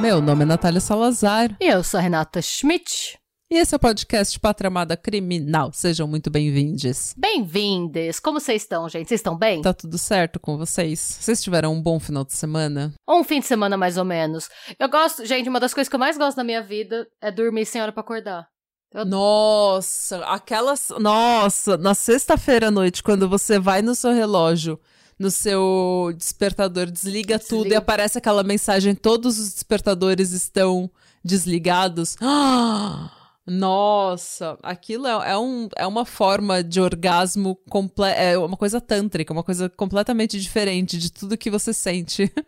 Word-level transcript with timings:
Meu 0.00 0.20
nome 0.20 0.42
é 0.42 0.46
Natália 0.46 0.80
Salazar. 0.80 1.56
E 1.60 1.68
eu 1.68 1.84
sou 1.84 1.98
a 1.98 2.02
Renata 2.02 2.42
Schmidt. 2.42 3.18
E 3.52 3.56
esse 3.58 3.74
é 3.74 3.76
o 3.76 3.80
podcast 3.80 4.38
Pátria 4.38 4.68
Amada 4.68 4.96
Criminal. 4.96 5.72
Sejam 5.72 6.06
muito 6.06 6.30
bem-vindos. 6.30 7.12
Bem-vindes! 7.16 8.20
Como 8.20 8.38
vocês 8.38 8.62
estão, 8.62 8.88
gente? 8.88 9.08
Vocês 9.08 9.18
estão 9.18 9.36
bem? 9.36 9.60
Tá 9.60 9.74
tudo 9.74 9.98
certo 9.98 10.38
com 10.38 10.56
vocês? 10.56 11.00
Vocês 11.20 11.42
tiveram 11.42 11.72
um 11.74 11.82
bom 11.82 11.98
final 11.98 12.24
de 12.24 12.32
semana? 12.32 12.94
Um 13.08 13.24
fim 13.24 13.40
de 13.40 13.46
semana, 13.46 13.76
mais 13.76 13.96
ou 13.96 14.04
menos. 14.04 14.48
Eu 14.78 14.88
gosto, 14.88 15.26
gente, 15.26 15.48
uma 15.48 15.58
das 15.58 15.74
coisas 15.74 15.88
que 15.88 15.96
eu 15.96 15.98
mais 15.98 16.16
gosto 16.16 16.36
na 16.36 16.44
minha 16.44 16.62
vida 16.62 17.08
é 17.20 17.32
dormir 17.32 17.66
sem 17.66 17.82
hora 17.82 17.90
pra 17.90 18.02
acordar. 18.02 18.46
Eu- 18.94 19.04
Nossa, 19.04 20.18
aquelas. 20.26 20.90
Nossa, 21.00 21.76
na 21.76 21.92
sexta-feira 21.92 22.68
à 22.68 22.70
noite, 22.70 23.02
quando 23.02 23.28
você 23.28 23.58
vai 23.58 23.82
no 23.82 23.96
seu 23.96 24.12
relógio, 24.12 24.78
no 25.18 25.28
seu 25.30 26.12
despertador, 26.16 26.86
desliga, 26.86 27.36
tudo 27.36 27.52
e 27.52 27.58
Desliga. 27.64 27.78
aparece 27.78 28.16
aquela 28.16 28.44
mensagem: 28.44 28.94
todos 28.94 29.40
os 29.40 29.52
despertadores 29.54 30.30
estão 30.30 30.88
desligados. 31.24 32.16
Ah! 32.22 33.10
Nossa, 33.50 34.56
aquilo 34.62 35.06
é, 35.06 35.32
é 35.32 35.36
um, 35.38 35.68
é 35.76 35.86
uma 35.86 36.04
forma 36.04 36.62
de 36.62 36.80
orgasmo 36.80 37.56
comple 37.68 38.04
é 38.06 38.38
uma 38.38 38.56
coisa 38.56 38.80
tântrica, 38.80 39.32
uma 39.32 39.42
coisa 39.42 39.68
completamente 39.68 40.40
diferente 40.40 40.96
de 40.96 41.10
tudo 41.12 41.36
que 41.36 41.50
você 41.50 41.72
sente. 41.72 42.30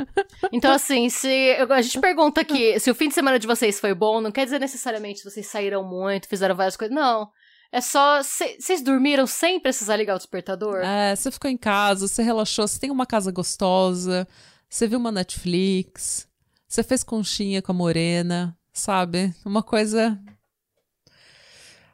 Então, 0.50 0.72
assim, 0.72 1.08
se 1.08 1.56
a 1.70 1.80
gente 1.80 2.00
pergunta 2.00 2.40
aqui 2.40 2.78
se 2.78 2.90
o 2.90 2.94
fim 2.94 3.08
de 3.08 3.14
semana 3.14 3.38
de 3.38 3.46
vocês 3.46 3.78
foi 3.78 3.94
bom, 3.94 4.20
não 4.20 4.30
quer 4.32 4.44
dizer 4.44 4.58
necessariamente 4.58 5.22
que 5.22 5.30
vocês 5.30 5.46
saíram 5.46 5.84
muito, 5.84 6.28
fizeram 6.28 6.54
várias 6.56 6.76
coisas. 6.76 6.94
Não. 6.94 7.28
É 7.70 7.80
só. 7.80 8.22
cê- 8.22 8.56
Vocês 8.60 8.82
dormiram 8.82 9.26
sem 9.26 9.60
precisar 9.60 9.96
ligar 9.96 10.14
o 10.14 10.18
despertador? 10.18 10.78
É, 10.84 11.14
você 11.14 11.30
ficou 11.30 11.48
em 11.50 11.56
casa, 11.56 12.06
você 12.08 12.22
relaxou, 12.22 12.66
você 12.66 12.78
tem 12.78 12.90
uma 12.90 13.06
casa 13.06 13.30
gostosa, 13.30 14.26
você 14.68 14.86
viu 14.86 14.98
uma 14.98 15.12
Netflix, 15.12 16.28
você 16.68 16.82
fez 16.82 17.02
conchinha 17.04 17.62
com 17.62 17.72
a 17.72 17.74
morena, 17.74 18.54
sabe? 18.72 19.32
Uma 19.46 19.62
coisa. 19.62 20.18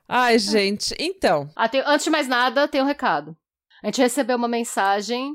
Ai, 0.08 0.38
gente, 0.38 0.94
então. 0.98 1.50
Ah, 1.54 1.68
tem- 1.68 1.82
antes 1.84 2.04
de 2.04 2.10
mais 2.10 2.26
nada, 2.26 2.66
tem 2.66 2.80
um 2.80 2.86
recado. 2.86 3.36
A 3.82 3.86
gente 3.88 4.00
recebeu 4.00 4.36
uma 4.36 4.48
mensagem. 4.48 5.34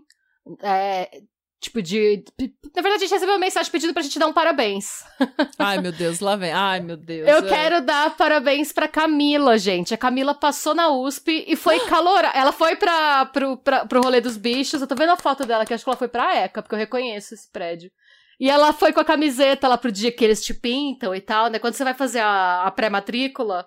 é, 0.62 1.10
tipo, 1.62 1.82
de. 1.82 2.24
Na 2.76 2.82
verdade, 2.82 2.96
a 2.96 3.08
gente 3.08 3.12
recebeu 3.12 3.36
uma 3.36 3.40
mensagem 3.40 3.72
pedindo 3.72 3.94
pra 3.94 4.02
gente 4.02 4.18
dar 4.20 4.28
um 4.28 4.34
parabéns. 4.34 5.04
Ai, 5.58 5.80
meu 5.80 5.92
Deus, 5.92 6.20
lá 6.20 6.36
vem. 6.36 6.52
Ai, 6.52 6.80
meu 6.82 6.98
Deus. 6.98 7.28
Eu 7.30 7.38
é. 7.38 7.42
quero 7.48 7.82
dar 7.86 8.18
parabéns 8.18 8.74
pra 8.74 8.88
Camila, 8.88 9.58
gente. 9.58 9.94
A 9.94 9.98
Camila 9.98 10.34
passou 10.34 10.74
na 10.74 10.90
USP 10.90 11.46
e 11.48 11.56
foi 11.56 11.80
calor. 11.88 12.26
Ela 12.34 12.52
foi 12.52 12.76
pra, 12.76 13.26
pro, 13.28 13.56
pra, 13.58 13.86
pro 13.86 14.02
rolê 14.02 14.20
dos 14.20 14.36
bichos. 14.36 14.82
Eu 14.82 14.88
tô 14.88 14.96
vendo 14.96 15.12
a 15.12 15.18
foto 15.18 15.46
dela, 15.46 15.66
que 15.66 15.74
acho 15.74 15.84
que 15.84 15.90
ela 15.90 15.98
foi 15.98 16.08
pra 16.10 16.36
ECA, 16.36 16.62
porque 16.62 16.76
eu 16.76 16.80
reconheço 16.80 17.34
esse 17.34 17.50
prédio. 17.50 17.92
E 18.40 18.50
ela 18.50 18.74
foi 18.74 18.92
com 18.92 19.00
a 19.00 19.06
camiseta 19.06 19.68
lá 19.68 19.78
pro 19.78 19.92
dia 19.92 20.12
que 20.12 20.26
eles 20.26 20.44
te 20.44 20.54
pintam 20.54 21.16
e 21.16 21.22
tal, 21.22 21.50
né? 21.50 21.60
Quando 21.60 21.76
você 21.76 21.84
vai 21.84 21.94
fazer 21.94 22.20
a, 22.20 22.64
a 22.64 22.72
pré-matrícula, 22.72 23.66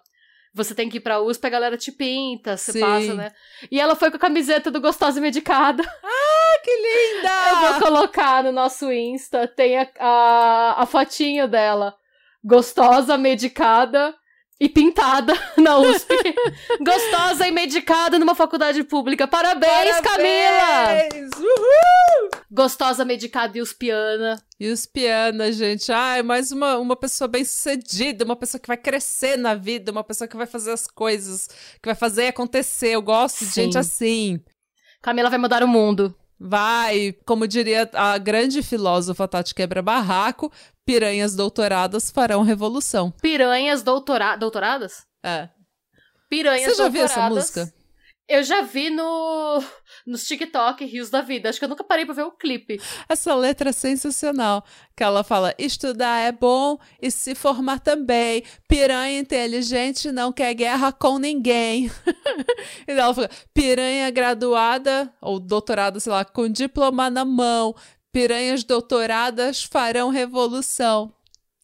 você 0.56 0.74
tem 0.74 0.88
que 0.88 0.96
ir 0.96 1.00
pra 1.00 1.20
USP, 1.20 1.46
a 1.46 1.50
galera 1.50 1.76
te 1.76 1.92
pinta, 1.92 2.56
você 2.56 2.72
Sim. 2.72 2.80
passa, 2.80 3.14
né? 3.14 3.32
E 3.70 3.78
ela 3.78 3.94
foi 3.94 4.10
com 4.10 4.16
a 4.16 4.20
camiseta 4.20 4.70
do 4.70 4.80
Gostosa 4.80 5.18
e 5.18 5.22
Medicada. 5.22 5.84
Ah, 6.48 6.58
que 6.62 6.70
linda! 6.70 7.28
Eu 7.50 7.72
vou 7.72 7.80
colocar 7.80 8.42
no 8.42 8.50
nosso 8.50 8.90
Insta, 8.90 9.46
tem 9.46 9.78
a, 9.78 9.88
a, 9.98 10.82
a 10.82 10.86
fotinho 10.86 11.46
dela. 11.46 11.94
Gostosa, 12.42 13.18
medicada 13.18 14.14
e 14.58 14.68
pintada 14.68 15.34
na 15.56 15.78
USP. 15.78 16.14
Gostosa 16.80 17.46
e 17.46 17.50
medicada 17.50 18.18
numa 18.18 18.34
faculdade 18.34 18.82
pública. 18.84 19.28
Parabéns, 19.28 20.00
Camila! 20.00 20.60
Parabéns! 20.60 21.30
Uhul! 21.36 22.30
Gostosa, 22.50 23.04
medicada 23.04 23.58
e 23.58 23.60
uspiana. 23.60 24.42
E 24.58 24.70
os 24.70 24.86
pianos, 24.86 25.56
gente. 25.56 25.92
Ai, 25.92 26.22
mais 26.22 26.50
uma, 26.50 26.78
uma 26.78 26.96
pessoa 26.96 27.28
bem 27.28 27.44
sucedida, 27.44 28.24
uma 28.24 28.36
pessoa 28.36 28.60
que 28.60 28.68
vai 28.68 28.76
crescer 28.76 29.36
na 29.36 29.54
vida, 29.54 29.92
uma 29.92 30.02
pessoa 30.02 30.26
que 30.26 30.36
vai 30.36 30.46
fazer 30.46 30.72
as 30.72 30.86
coisas, 30.86 31.48
que 31.82 31.86
vai 31.86 31.94
fazer 31.94 32.28
acontecer. 32.28 32.90
Eu 32.92 33.02
gosto 33.02 33.40
de 33.44 33.50
Sim. 33.50 33.62
gente 33.64 33.78
assim. 33.78 34.40
Camila 35.02 35.28
vai 35.28 35.38
mudar 35.38 35.62
o 35.62 35.68
mundo. 35.68 36.14
Vai, 36.38 37.14
como 37.24 37.48
diria 37.48 37.88
a 37.94 38.18
grande 38.18 38.62
filósofa 38.62 39.26
Tati 39.26 39.54
Quebra-Barraco, 39.54 40.52
piranhas 40.86 41.34
doutoradas 41.34 42.10
farão 42.10 42.42
revolução. 42.42 43.10
Piranhas 43.10 43.82
doutora... 43.82 44.36
doutoradas? 44.36 45.04
É. 45.22 45.48
Piranhas 46.30 46.76
Você 46.76 46.82
já 46.82 46.88
viu 46.88 47.02
essa 47.02 47.28
doutoradas. 47.28 47.56
música? 47.56 47.76
Eu 48.28 48.42
já 48.42 48.62
vi 48.62 48.90
no 48.90 49.62
nos 50.04 50.26
TikTok 50.26 50.84
Rios 50.84 51.10
da 51.10 51.20
Vida. 51.20 51.48
Acho 51.48 51.60
que 51.60 51.64
eu 51.64 51.68
nunca 51.68 51.84
parei 51.84 52.04
pra 52.04 52.14
ver 52.14 52.24
o 52.24 52.32
clipe. 52.32 52.80
Essa 53.08 53.32
letra 53.36 53.70
é 53.70 53.72
sensacional. 53.72 54.64
Que 54.96 55.04
ela 55.04 55.22
fala: 55.22 55.54
estudar 55.56 56.18
é 56.18 56.32
bom 56.32 56.76
e 57.00 57.08
se 57.08 57.36
formar 57.36 57.78
também. 57.78 58.42
Piranha 58.66 59.20
inteligente 59.20 60.10
não 60.10 60.32
quer 60.32 60.52
guerra 60.54 60.90
com 60.90 61.18
ninguém. 61.18 61.88
e 62.88 62.90
ela 62.90 63.14
fala: 63.14 63.30
piranha 63.54 64.10
graduada 64.10 65.12
ou 65.20 65.38
doutorada, 65.38 66.00
sei 66.00 66.10
lá, 66.10 66.24
com 66.24 66.48
diploma 66.48 67.08
na 67.08 67.24
mão. 67.24 67.76
Piranhas 68.16 68.64
doutoradas 68.64 69.62
farão 69.62 70.08
revolução. 70.08 71.12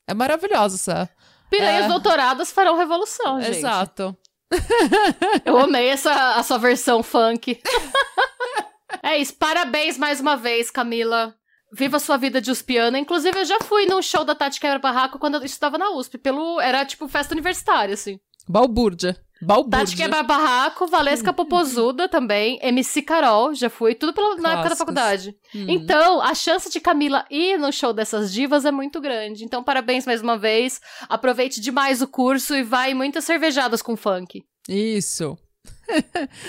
É 0.07 0.13
maravilhosa 0.13 0.77
essa. 0.77 1.11
Piranhas 1.49 1.87
É. 1.87 1.89
doutoradas 1.89 2.53
farão 2.53 2.77
revolução, 2.77 3.41
gente. 3.41 3.57
Exato. 3.57 4.15
Eu 5.47 5.57
amei 5.57 5.89
essa 5.89 6.35
a 6.35 6.43
sua 6.43 6.59
versão 6.59 7.03
funk. 7.03 7.59
é 9.03 9.17
isso. 9.17 9.35
Parabéns 9.37 9.97
mais 9.97 10.21
uma 10.21 10.37
vez, 10.37 10.71
Camila. 10.71 11.35
Viva 11.73 11.99
sua 11.99 12.19
vida 12.19 12.39
de 12.39 12.51
uspiana. 12.51 12.99
Inclusive, 12.99 13.39
eu 13.39 13.45
já 13.47 13.59
fui 13.63 13.87
num 13.87 14.03
show 14.03 14.23
da 14.23 14.35
Tati 14.35 14.61
Quebra 14.61 14.79
Barraco 14.79 15.19
quando 15.19 15.37
eu 15.37 15.45
estudava 15.45 15.79
na 15.79 15.89
USP. 15.93 16.19
Pelo... 16.19 16.61
Era 16.61 16.85
tipo 16.85 17.09
festa 17.09 17.33
universitária, 17.33 17.95
assim. 17.95 18.21
Balbúrdia. 18.47 19.17
Balbúrdia. 19.43 19.81
Tati 19.81 19.97
Quebra 19.97 20.23
Barraco, 20.23 20.87
Valesca 20.87 21.33
Popozuda 21.33 22.09
também, 22.09 22.59
MC 22.63 23.03
Carol, 23.03 23.53
já 23.55 23.69
fui. 23.69 23.95
Tudo 23.95 24.13
pela... 24.13 24.37
na 24.37 24.53
época 24.53 24.69
da 24.71 24.77
faculdade. 24.77 25.35
Hum. 25.55 25.67
Então, 25.69 26.23
a 26.23 26.35
chance 26.35 26.71
de 26.71 26.81
Camila 26.81 27.25
ir 27.31 27.59
no 27.59 27.73
show 27.73 27.93
dessas 27.93 28.33
divas 28.33 28.65
é 28.65 28.71
muito 28.71 29.01
grande. 29.01 29.45
Então, 29.45 29.63
parabéns 29.65 30.07
mais 30.07 30.23
uma 30.23 30.39
vez. 30.39 30.81
Aproveite 31.09 31.61
demais 31.61 32.01
o 32.01 32.07
curso 32.09 32.55
e 32.55 32.63
vai 32.63 32.95
muitas 32.95 33.25
cervejadas 33.25 33.83
com 33.83 33.97
funk. 33.97 34.43
Isso. 34.69 35.37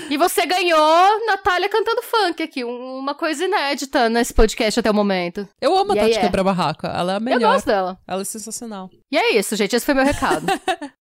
E 0.10 0.16
você 0.18 0.46
ganhou 0.46 1.26
Natália 1.26 1.68
cantando 1.68 2.02
funk 2.04 2.42
aqui, 2.44 2.64
um- 2.64 2.98
uma 3.00 3.14
coisa 3.14 3.44
inédita 3.44 4.08
nesse 4.08 4.34
podcast 4.34 4.80
até 4.80 4.90
o 4.90 4.94
momento. 4.94 5.48
Eu 5.60 5.76
amo 5.76 5.92
a 5.92 5.96
Tati 5.96 6.10
yeah. 6.10 6.22
Quebra-Barraco. 6.28 6.86
Ela 6.88 7.14
é 7.14 7.16
a 7.16 7.18
Eu 7.18 7.22
melhor. 7.22 7.54
gosto 7.54 7.66
dela. 7.66 7.98
Ela 8.08 8.22
é 8.22 8.26
sensacional. 8.26 8.90
E 9.12 9.18
é 9.18 9.36
isso, 9.38 9.56
gente. 9.56 9.76
Esse 9.76 9.86
foi 9.86 9.96
meu 9.96 10.06
recado. 10.06 10.46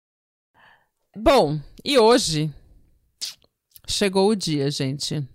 Bom, 1.17 1.59
e 1.85 1.99
hoje 1.99 2.53
chegou 3.87 4.29
o 4.29 4.37
dia, 4.37 4.71
gente. 4.71 5.27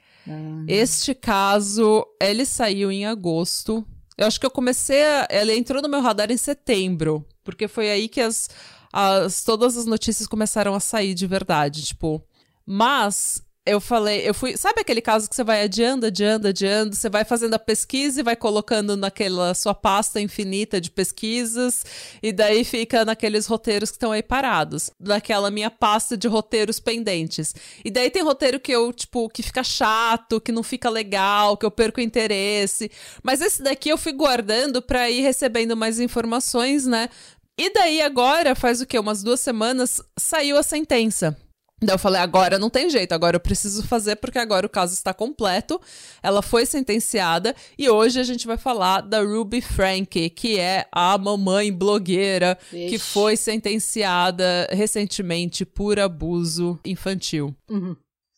Este 0.67 1.13
caso, 1.13 2.05
ele 2.21 2.45
saiu 2.45 2.91
em 2.91 3.05
agosto. 3.05 3.85
Eu 4.17 4.25
acho 4.25 4.39
que 4.39 4.45
eu 4.45 4.51
comecei. 4.51 5.03
A, 5.03 5.27
ele 5.29 5.55
entrou 5.55 5.81
no 5.81 5.89
meu 5.89 6.01
radar 6.01 6.31
em 6.31 6.37
setembro, 6.37 7.25
porque 7.43 7.67
foi 7.67 7.91
aí 7.91 8.07
que 8.07 8.21
as, 8.21 8.49
as 8.91 9.43
todas 9.43 9.77
as 9.77 9.85
notícias 9.85 10.27
começaram 10.27 10.73
a 10.73 10.79
sair 10.79 11.13
de 11.13 11.27
verdade, 11.27 11.83
tipo. 11.83 12.23
Mas 12.65 13.44
eu 13.65 13.81
falei, 13.81 14.27
eu 14.27 14.33
fui. 14.33 14.55
Sabe 14.55 14.81
aquele 14.81 15.01
caso 15.01 15.27
que 15.27 15.35
você 15.35 15.43
vai 15.43 15.63
adiando, 15.63 16.05
adiando, 16.05 16.47
adiando? 16.47 16.95
Você 16.95 17.09
vai 17.09 17.25
fazendo 17.25 17.55
a 17.55 17.59
pesquisa 17.59 18.19
e 18.19 18.23
vai 18.23 18.35
colocando 18.35 18.95
naquela 18.95 19.55
sua 19.55 19.73
pasta 19.73 20.21
infinita 20.21 20.79
de 20.79 20.91
pesquisas, 20.91 21.83
e 22.21 22.31
daí 22.31 22.63
fica 22.63 23.03
naqueles 23.03 23.47
roteiros 23.47 23.89
que 23.89 23.95
estão 23.95 24.11
aí 24.11 24.21
parados. 24.21 24.91
Naquela 24.99 25.49
minha 25.49 25.71
pasta 25.71 26.15
de 26.15 26.27
roteiros 26.27 26.79
pendentes. 26.79 27.55
E 27.83 27.89
daí 27.89 28.11
tem 28.11 28.21
roteiro 28.21 28.59
que 28.59 28.71
eu, 28.71 28.93
tipo, 28.93 29.27
que 29.29 29.41
fica 29.41 29.63
chato, 29.63 30.39
que 30.39 30.51
não 30.51 30.61
fica 30.61 30.89
legal, 30.89 31.57
que 31.57 31.65
eu 31.65 31.71
perco 31.71 31.99
interesse. 31.99 32.91
Mas 33.23 33.41
esse 33.41 33.63
daqui 33.63 33.89
eu 33.89 33.97
fui 33.97 34.13
guardando 34.13 34.79
pra 34.79 35.09
ir 35.09 35.21
recebendo 35.21 35.75
mais 35.75 35.99
informações, 35.99 36.85
né? 36.85 37.09
E 37.57 37.73
daí 37.73 38.01
agora, 38.01 38.53
faz 38.53 38.81
o 38.81 38.85
quê? 38.85 38.99
Umas 38.99 39.23
duas 39.23 39.39
semanas, 39.39 40.01
saiu 40.17 40.57
a 40.57 40.63
sentença. 40.63 41.35
Daí 41.81 41.93
eu 41.93 41.99
falei, 41.99 42.21
agora 42.21 42.57
não 42.57 42.69
tem 42.69 42.89
jeito, 42.89 43.11
agora 43.11 43.35
eu 43.35 43.39
preciso 43.39 43.83
fazer 43.83 44.15
porque 44.15 44.39
agora 44.39 44.65
o 44.65 44.69
caso 44.69 44.93
está 44.93 45.13
completo. 45.13 45.79
Ela 46.23 46.41
foi 46.41 46.65
sentenciada 46.65 47.53
e 47.77 47.89
hoje 47.89 48.19
a 48.19 48.23
gente 48.23 48.47
vai 48.47 48.57
falar 48.57 49.01
da 49.01 49.21
Ruby 49.21 49.59
Frank, 49.59 50.29
que 50.29 50.57
é 50.57 50.87
a 50.91 51.17
mamãe 51.17 51.73
blogueira 51.73 52.57
que 52.69 52.95
Ixi. 52.95 52.99
foi 52.99 53.35
sentenciada 53.35 54.67
recentemente 54.71 55.65
por 55.65 55.99
abuso 55.99 56.79
infantil. 56.85 57.53
Uhum. 57.69 57.95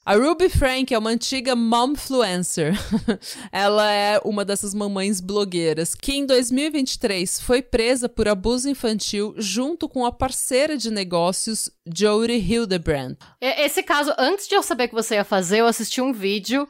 A 0.07 0.15
Ruby 0.15 0.47
Frank 0.47 0.93
é 0.93 0.97
uma 0.97 1.09
antiga 1.09 1.53
momfluencer. 1.53 2.73
Ela 3.51 3.91
é 3.91 4.21
uma 4.23 4.45
dessas 4.45 4.73
mamães 4.73 5.19
blogueiras 5.19 5.93
que 5.93 6.13
em 6.13 6.25
2023 6.25 7.41
foi 7.41 7.61
presa 7.61 8.07
por 8.07 8.25
abuso 8.25 8.69
infantil 8.69 9.35
junto 9.35 9.89
com 9.89 10.05
a 10.05 10.11
parceira 10.13 10.77
de 10.77 10.89
negócios 10.89 11.69
Jodie 11.93 12.37
Hildebrand. 12.37 13.17
Esse 13.41 13.83
caso, 13.83 14.13
antes 14.17 14.47
de 14.47 14.55
eu 14.55 14.63
saber 14.63 14.87
que 14.87 14.95
você 14.95 15.15
ia 15.15 15.25
fazer, 15.25 15.59
eu 15.59 15.67
assisti 15.67 15.99
um 15.99 16.13
vídeo 16.13 16.65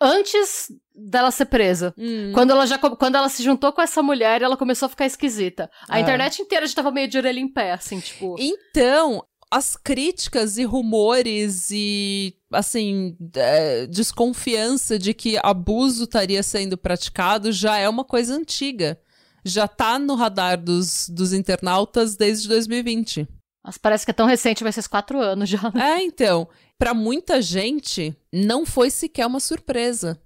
antes 0.00 0.72
dela 0.94 1.30
ser 1.30 1.44
presa. 1.44 1.92
Hum. 1.98 2.32
Quando 2.32 2.52
ela 2.52 2.66
já 2.66 2.78
quando 2.78 3.16
ela 3.16 3.28
se 3.28 3.42
juntou 3.42 3.70
com 3.70 3.82
essa 3.82 4.02
mulher, 4.02 4.40
ela 4.40 4.56
começou 4.56 4.86
a 4.86 4.88
ficar 4.88 5.04
esquisita. 5.04 5.70
A 5.90 5.98
é. 5.98 6.00
internet 6.00 6.40
inteira 6.40 6.66
já 6.66 6.76
tava 6.76 6.90
meio 6.90 7.06
de 7.06 7.18
orelha 7.18 7.38
em 7.38 7.52
pé, 7.52 7.72
assim, 7.72 8.00
tipo. 8.00 8.34
Então, 8.38 9.22
as 9.50 9.76
críticas 9.76 10.58
e 10.58 10.64
rumores 10.64 11.70
e, 11.70 12.34
assim, 12.52 13.16
é, 13.34 13.86
desconfiança 13.86 14.98
de 14.98 15.14
que 15.14 15.38
abuso 15.42 16.04
estaria 16.04 16.42
sendo 16.42 16.76
praticado 16.76 17.50
já 17.50 17.78
é 17.78 17.88
uma 17.88 18.04
coisa 18.04 18.34
antiga. 18.34 19.00
Já 19.44 19.66
tá 19.66 19.98
no 19.98 20.14
radar 20.14 20.62
dos, 20.62 21.08
dos 21.08 21.32
internautas 21.32 22.16
desde 22.16 22.48
2020. 22.48 23.26
Mas 23.64 23.78
parece 23.78 24.04
que 24.04 24.10
é 24.10 24.14
tão 24.14 24.26
recente, 24.26 24.62
vai 24.62 24.72
ser 24.72 24.86
quatro 24.88 25.20
anos 25.20 25.48
já. 25.48 25.72
É, 25.74 26.02
então. 26.02 26.48
Para 26.78 26.94
muita 26.94 27.42
gente, 27.42 28.16
não 28.32 28.64
foi 28.64 28.88
sequer 28.88 29.26
uma 29.26 29.40
surpresa 29.40 30.20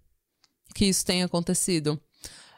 que 0.75 0.85
isso 0.85 1.05
tenha 1.05 1.25
acontecido. 1.25 2.01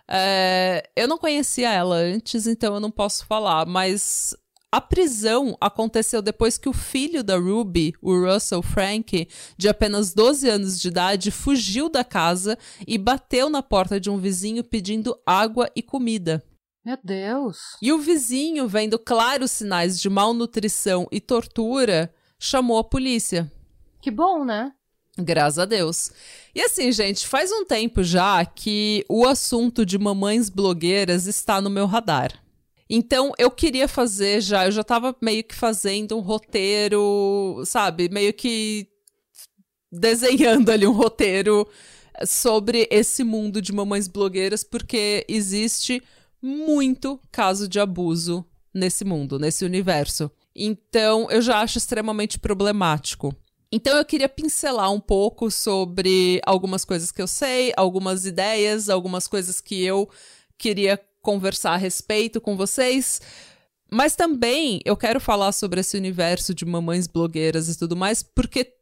É, 0.09 0.91
eu 0.97 1.07
não 1.07 1.17
conhecia 1.17 1.71
ela 1.73 1.97
antes, 1.97 2.47
então 2.47 2.75
eu 2.75 2.81
não 2.81 2.91
posso 2.91 3.25
falar, 3.25 3.67
mas 3.67 4.37
a 4.75 4.81
prisão 4.81 5.57
aconteceu 5.61 6.21
depois 6.21 6.59
que 6.59 6.69
o 6.69 6.73
filho 6.73 7.23
da 7.23 7.37
Ruby, 7.37 7.95
o 8.03 8.13
Russell 8.13 8.61
Frank, 8.61 9.29
de 9.57 9.69
apenas 9.69 10.13
12 10.13 10.49
anos 10.49 10.81
de 10.81 10.89
idade, 10.89 11.31
fugiu 11.31 11.89
da 11.89 12.03
casa 12.03 12.59
e 12.85 12.99
bateu 12.99 13.49
na 13.49 13.63
porta 13.63 14.01
de 14.01 14.11
um 14.11 14.19
vizinho 14.19 14.65
pedindo 14.65 15.17
água 15.25 15.71
e 15.77 15.81
comida. 15.81 16.43
Meu 16.85 16.99
Deus! 17.05 17.77
E 17.81 17.93
o 17.93 18.01
vizinho, 18.01 18.67
vendo 18.67 18.99
claros 18.99 19.53
sinais 19.53 20.01
de 20.01 20.11
malnutrição 20.11 21.07
e 21.13 21.21
tortura, 21.21 22.13
chamou 22.37 22.77
a 22.77 22.83
polícia. 22.83 23.49
Que 24.03 24.11
bom, 24.11 24.45
né? 24.45 24.73
Graças 25.17 25.61
a 25.61 25.67
Deus. 25.67 26.11
E 26.53 26.61
assim, 26.61 26.91
gente, 26.91 27.29
faz 27.29 27.53
um 27.53 27.65
tempo 27.65 28.03
já 28.03 28.45
que 28.45 29.07
o 29.09 29.25
assunto 29.25 29.87
de 29.87 29.97
mamães 29.97 30.49
blogueiras 30.51 31.29
está 31.29 31.61
no 31.61 31.71
meu 31.71 31.87
radar. 31.87 32.44
Então, 32.97 33.33
eu 33.37 33.51
queria 33.51 33.89
fazer 33.89 34.41
já, 34.41 34.67
eu 34.67 34.71
já 34.71 34.85
tava 34.85 35.17
meio 35.21 35.43
que 35.43 35.53
fazendo 35.53 36.17
um 36.17 36.21
roteiro, 36.21 37.61
sabe? 37.67 38.09
Meio 38.09 38.33
que 38.33 38.87
desenhando 39.91 40.71
ali 40.71 40.87
um 40.87 40.93
roteiro 40.93 41.69
sobre 42.25 42.87
esse 42.93 43.25
mundo 43.25 43.61
de 43.61 43.73
mamães 43.73 44.07
blogueiras, 44.07 44.63
porque 44.63 45.27
existe 45.29 46.01
muito 46.41 47.21
caso 47.33 47.67
de 47.67 47.81
abuso 47.81 48.47
nesse 48.73 49.05
mundo, 49.05 49.41
nesse 49.41 49.65
universo. 49.65 50.31
Então, 50.55 51.29
eu 51.33 51.43
já 51.43 51.63
acho 51.63 51.79
extremamente 51.79 52.39
problemático. 52.39 53.35
Então, 53.73 53.99
eu 53.99 54.05
queria 54.05 54.29
pincelar 54.29 54.93
um 54.93 55.01
pouco 55.01 55.51
sobre 55.51 56.41
algumas 56.47 56.85
coisas 56.85 57.11
que 57.11 57.21
eu 57.21 57.27
sei, 57.27 57.73
algumas 57.77 58.25
ideias, 58.25 58.89
algumas 58.89 59.27
coisas 59.27 59.61
que 59.61 59.83
eu 59.83 60.09
queria 60.57 60.97
conversar 61.25 61.73
a 61.73 61.79
respeito 61.79 62.41
com 62.41 62.57
vocês. 62.57 63.21
Mas 63.91 64.15
também 64.15 64.81
eu 64.85 64.97
quero 64.97 65.19
falar 65.19 65.51
sobre 65.53 65.81
esse 65.81 65.97
universo 65.97 66.55
de 66.55 66.65
mamães 66.65 67.07
blogueiras 67.09 67.69
e 67.69 67.77
tudo 67.77 67.97
mais, 67.97 68.23
porque 68.23 68.73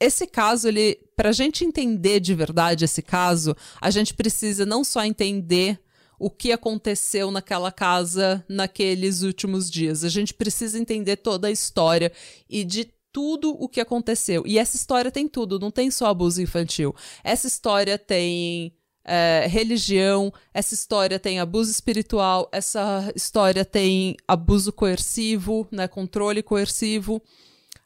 esse 0.00 0.26
caso, 0.26 0.66
ele, 0.66 0.98
pra 1.14 1.30
gente 1.30 1.64
entender 1.64 2.18
de 2.18 2.34
verdade 2.34 2.84
esse 2.84 3.02
caso, 3.02 3.54
a 3.80 3.90
gente 3.90 4.14
precisa 4.14 4.66
não 4.66 4.82
só 4.82 5.04
entender 5.04 5.78
o 6.18 6.30
que 6.30 6.52
aconteceu 6.52 7.30
naquela 7.30 7.70
casa 7.70 8.44
naqueles 8.48 9.22
últimos 9.22 9.70
dias. 9.70 10.02
A 10.02 10.08
gente 10.08 10.34
precisa 10.34 10.78
entender 10.78 11.16
toda 11.16 11.48
a 11.48 11.52
história 11.52 12.10
e 12.48 12.64
de 12.64 12.92
tudo 13.12 13.50
o 13.50 13.68
que 13.68 13.80
aconteceu. 13.80 14.42
E 14.46 14.58
essa 14.58 14.76
história 14.76 15.10
tem 15.10 15.28
tudo, 15.28 15.58
não 15.58 15.70
tem 15.70 15.90
só 15.90 16.06
abuso 16.06 16.40
infantil. 16.40 16.94
Essa 17.22 17.46
história 17.46 17.98
tem 17.98 18.72
é, 19.04 19.46
religião, 19.48 20.32
essa 20.54 20.74
história 20.74 21.18
tem 21.18 21.40
abuso 21.40 21.70
espiritual, 21.70 22.48
essa 22.52 23.12
história 23.14 23.64
tem 23.64 24.16
abuso 24.26 24.72
coercivo, 24.72 25.66
né, 25.70 25.88
controle 25.88 26.42
coercivo. 26.42 27.22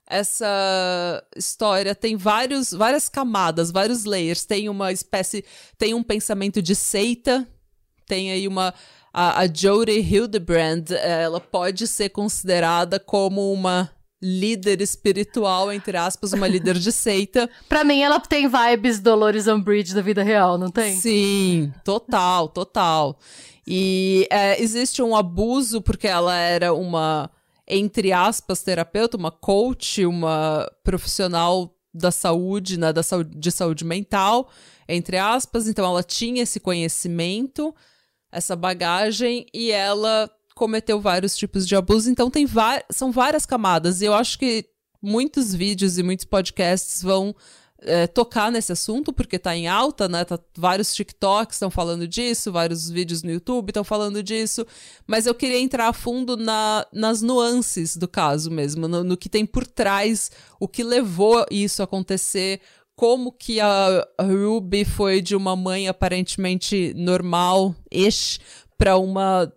Essa 0.08 1.24
história 1.34 1.92
tem 1.92 2.16
vários, 2.16 2.70
várias 2.70 3.08
camadas, 3.08 3.72
vários 3.72 4.04
layers. 4.04 4.44
Tem 4.44 4.68
uma 4.68 4.92
espécie, 4.92 5.44
tem 5.76 5.94
um 5.94 6.02
pensamento 6.02 6.62
de 6.62 6.76
seita, 6.76 7.46
tem 8.06 8.30
aí 8.30 8.46
uma 8.46 8.72
a, 9.18 9.40
a 9.40 9.46
Jodie 9.46 10.00
Hildebrand, 10.00 10.90
ela 10.90 11.40
pode 11.40 11.86
ser 11.86 12.10
considerada 12.10 13.00
como 13.00 13.50
uma 13.50 13.90
líder 14.26 14.80
espiritual, 14.80 15.72
entre 15.72 15.96
aspas, 15.96 16.32
uma 16.32 16.48
líder 16.48 16.74
de 16.78 16.90
seita. 16.90 17.48
pra 17.68 17.84
mim, 17.84 18.02
ela 18.02 18.18
tem 18.18 18.48
vibes 18.48 18.98
Dolores 18.98 19.46
Umbridge 19.46 19.94
da 19.94 20.02
vida 20.02 20.22
real, 20.22 20.58
não 20.58 20.70
tem? 20.70 20.96
Sim, 20.96 21.72
total, 21.84 22.48
total. 22.48 23.18
E 23.66 24.26
é, 24.30 24.60
existe 24.60 25.00
um 25.00 25.14
abuso 25.14 25.80
porque 25.80 26.08
ela 26.08 26.36
era 26.36 26.74
uma, 26.74 27.30
entre 27.66 28.12
aspas, 28.12 28.62
terapeuta, 28.62 29.16
uma 29.16 29.30
coach, 29.30 30.04
uma 30.04 30.68
profissional 30.82 31.72
da 31.94 32.10
saúde, 32.10 32.78
né, 32.78 32.92
da 32.92 33.02
saúde, 33.02 33.36
de 33.38 33.50
saúde 33.50 33.84
mental, 33.84 34.50
entre 34.88 35.18
aspas. 35.18 35.68
Então, 35.68 35.84
ela 35.84 36.02
tinha 36.02 36.42
esse 36.42 36.58
conhecimento, 36.58 37.74
essa 38.30 38.56
bagagem, 38.56 39.46
e 39.54 39.70
ela 39.70 40.30
cometeu 40.56 40.98
vários 40.98 41.36
tipos 41.36 41.68
de 41.68 41.76
abuso, 41.76 42.10
então 42.10 42.30
tem 42.30 42.46
são 42.90 43.12
várias 43.12 43.44
camadas. 43.44 44.00
E 44.00 44.06
eu 44.06 44.14
acho 44.14 44.38
que 44.38 44.64
muitos 45.02 45.54
vídeos 45.54 45.98
e 45.98 46.02
muitos 46.02 46.24
podcasts 46.24 47.02
vão 47.02 47.36
é, 47.82 48.06
tocar 48.06 48.50
nesse 48.50 48.72
assunto, 48.72 49.12
porque 49.12 49.38
tá 49.38 49.54
em 49.54 49.68
alta, 49.68 50.08
né? 50.08 50.24
Tá, 50.24 50.38
vários 50.56 50.94
TikToks 50.94 51.56
estão 51.56 51.70
falando 51.70 52.08
disso, 52.08 52.50
vários 52.50 52.88
vídeos 52.88 53.22
no 53.22 53.30
YouTube 53.30 53.68
estão 53.68 53.84
falando 53.84 54.22
disso. 54.22 54.66
Mas 55.06 55.26
eu 55.26 55.34
queria 55.34 55.60
entrar 55.60 55.88
a 55.88 55.92
fundo 55.92 56.38
na, 56.38 56.86
nas 56.90 57.20
nuances 57.20 57.94
do 57.94 58.08
caso 58.08 58.50
mesmo, 58.50 58.88
no, 58.88 59.04
no 59.04 59.16
que 59.16 59.28
tem 59.28 59.44
por 59.44 59.66
trás, 59.66 60.30
o 60.58 60.66
que 60.66 60.82
levou 60.82 61.44
isso 61.50 61.82
a 61.82 61.84
acontecer, 61.84 62.62
como 62.96 63.30
que 63.30 63.60
a 63.60 64.08
Ruby 64.18 64.86
foi 64.86 65.20
de 65.20 65.36
uma 65.36 65.54
mãe 65.54 65.86
aparentemente 65.86 66.94
normal-ish 66.96 68.40
para 68.78 68.96
uma 68.96 69.52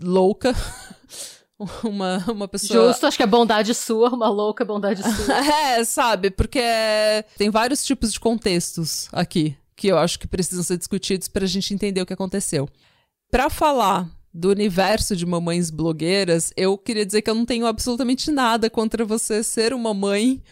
louca. 0.00 0.54
uma, 1.84 2.24
uma 2.28 2.48
pessoa. 2.48 2.88
Justo, 2.88 3.06
acho 3.06 3.16
que 3.16 3.22
é 3.22 3.26
bondade 3.26 3.74
sua, 3.74 4.10
uma 4.10 4.28
louca 4.28 4.64
bondade 4.64 5.02
sua. 5.24 5.34
é, 5.36 5.84
sabe? 5.84 6.30
Porque 6.30 6.60
tem 7.36 7.50
vários 7.50 7.84
tipos 7.84 8.12
de 8.12 8.20
contextos 8.20 9.08
aqui 9.12 9.56
que 9.76 9.88
eu 9.88 9.98
acho 9.98 10.18
que 10.18 10.26
precisam 10.26 10.62
ser 10.62 10.76
discutidos 10.76 11.28
para 11.28 11.44
a 11.44 11.48
gente 11.48 11.74
entender 11.74 12.00
o 12.00 12.06
que 12.06 12.12
aconteceu. 12.12 12.68
Para 13.30 13.50
falar 13.50 14.08
do 14.32 14.50
universo 14.50 15.16
de 15.16 15.26
mamães 15.26 15.70
blogueiras, 15.70 16.52
eu 16.56 16.78
queria 16.78 17.04
dizer 17.04 17.22
que 17.22 17.30
eu 17.30 17.34
não 17.34 17.44
tenho 17.44 17.66
absolutamente 17.66 18.30
nada 18.30 18.70
contra 18.70 19.04
você 19.04 19.42
ser 19.42 19.72
uma 19.74 19.92
mãe 19.92 20.42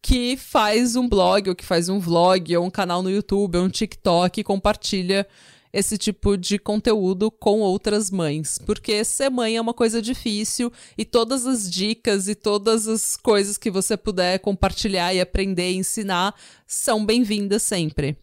que 0.00 0.36
faz 0.36 0.96
um 0.96 1.08
blog, 1.08 1.48
ou 1.48 1.54
que 1.54 1.64
faz 1.64 1.88
um 1.88 2.00
vlog, 2.00 2.56
ou 2.56 2.66
um 2.66 2.70
canal 2.70 3.02
no 3.02 3.10
YouTube, 3.10 3.56
ou 3.56 3.64
um 3.64 3.68
TikTok 3.68 4.40
e 4.40 4.44
compartilha 4.44 5.26
esse 5.72 5.96
tipo 5.96 6.36
de 6.36 6.58
conteúdo 6.58 7.30
com 7.30 7.60
outras 7.60 8.10
mães, 8.10 8.58
porque 8.58 9.04
ser 9.04 9.30
mãe 9.30 9.56
é 9.56 9.60
uma 9.60 9.72
coisa 9.72 10.02
difícil 10.02 10.70
e 10.98 11.04
todas 11.04 11.46
as 11.46 11.70
dicas 11.70 12.28
e 12.28 12.34
todas 12.34 12.86
as 12.86 13.16
coisas 13.16 13.56
que 13.56 13.70
você 13.70 13.96
puder 13.96 14.38
compartilhar 14.40 15.14
e 15.14 15.20
aprender 15.20 15.70
e 15.70 15.76
ensinar 15.76 16.34
são 16.66 17.04
bem-vindas 17.04 17.62
sempre. 17.62 18.16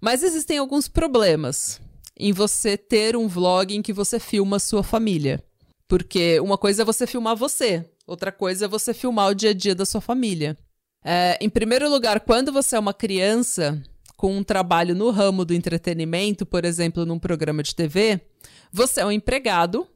Mas 0.00 0.22
existem 0.22 0.58
alguns 0.58 0.88
problemas 0.88 1.80
em 2.18 2.32
você 2.32 2.76
ter 2.76 3.16
um 3.16 3.28
vlog 3.28 3.74
em 3.74 3.82
que 3.82 3.92
você 3.92 4.18
filma 4.18 4.58
sua 4.58 4.82
família. 4.82 5.42
Porque 5.86 6.38
uma 6.40 6.58
coisa 6.58 6.82
é 6.82 6.84
você 6.84 7.06
filmar 7.06 7.36
você, 7.36 7.84
outra 8.06 8.30
coisa 8.30 8.64
é 8.64 8.68
você 8.68 8.92
filmar 8.92 9.30
o 9.30 9.34
dia 9.34 9.50
a 9.50 9.54
dia 9.54 9.74
da 9.74 9.84
sua 9.84 10.00
família. 10.00 10.56
É, 11.04 11.38
em 11.40 11.48
primeiro 11.48 11.88
lugar, 11.88 12.20
quando 12.20 12.52
você 12.52 12.76
é 12.76 12.78
uma 12.78 12.92
criança, 12.92 13.82
com 14.20 14.36
um 14.36 14.44
trabalho 14.44 14.94
no 14.94 15.08
ramo 15.08 15.46
do 15.46 15.54
entretenimento, 15.54 16.44
por 16.44 16.66
exemplo, 16.66 17.06
num 17.06 17.18
programa 17.18 17.62
de 17.62 17.74
TV, 17.74 18.20
você 18.70 19.00
é 19.00 19.06
um 19.06 19.10
empregado 19.10 19.88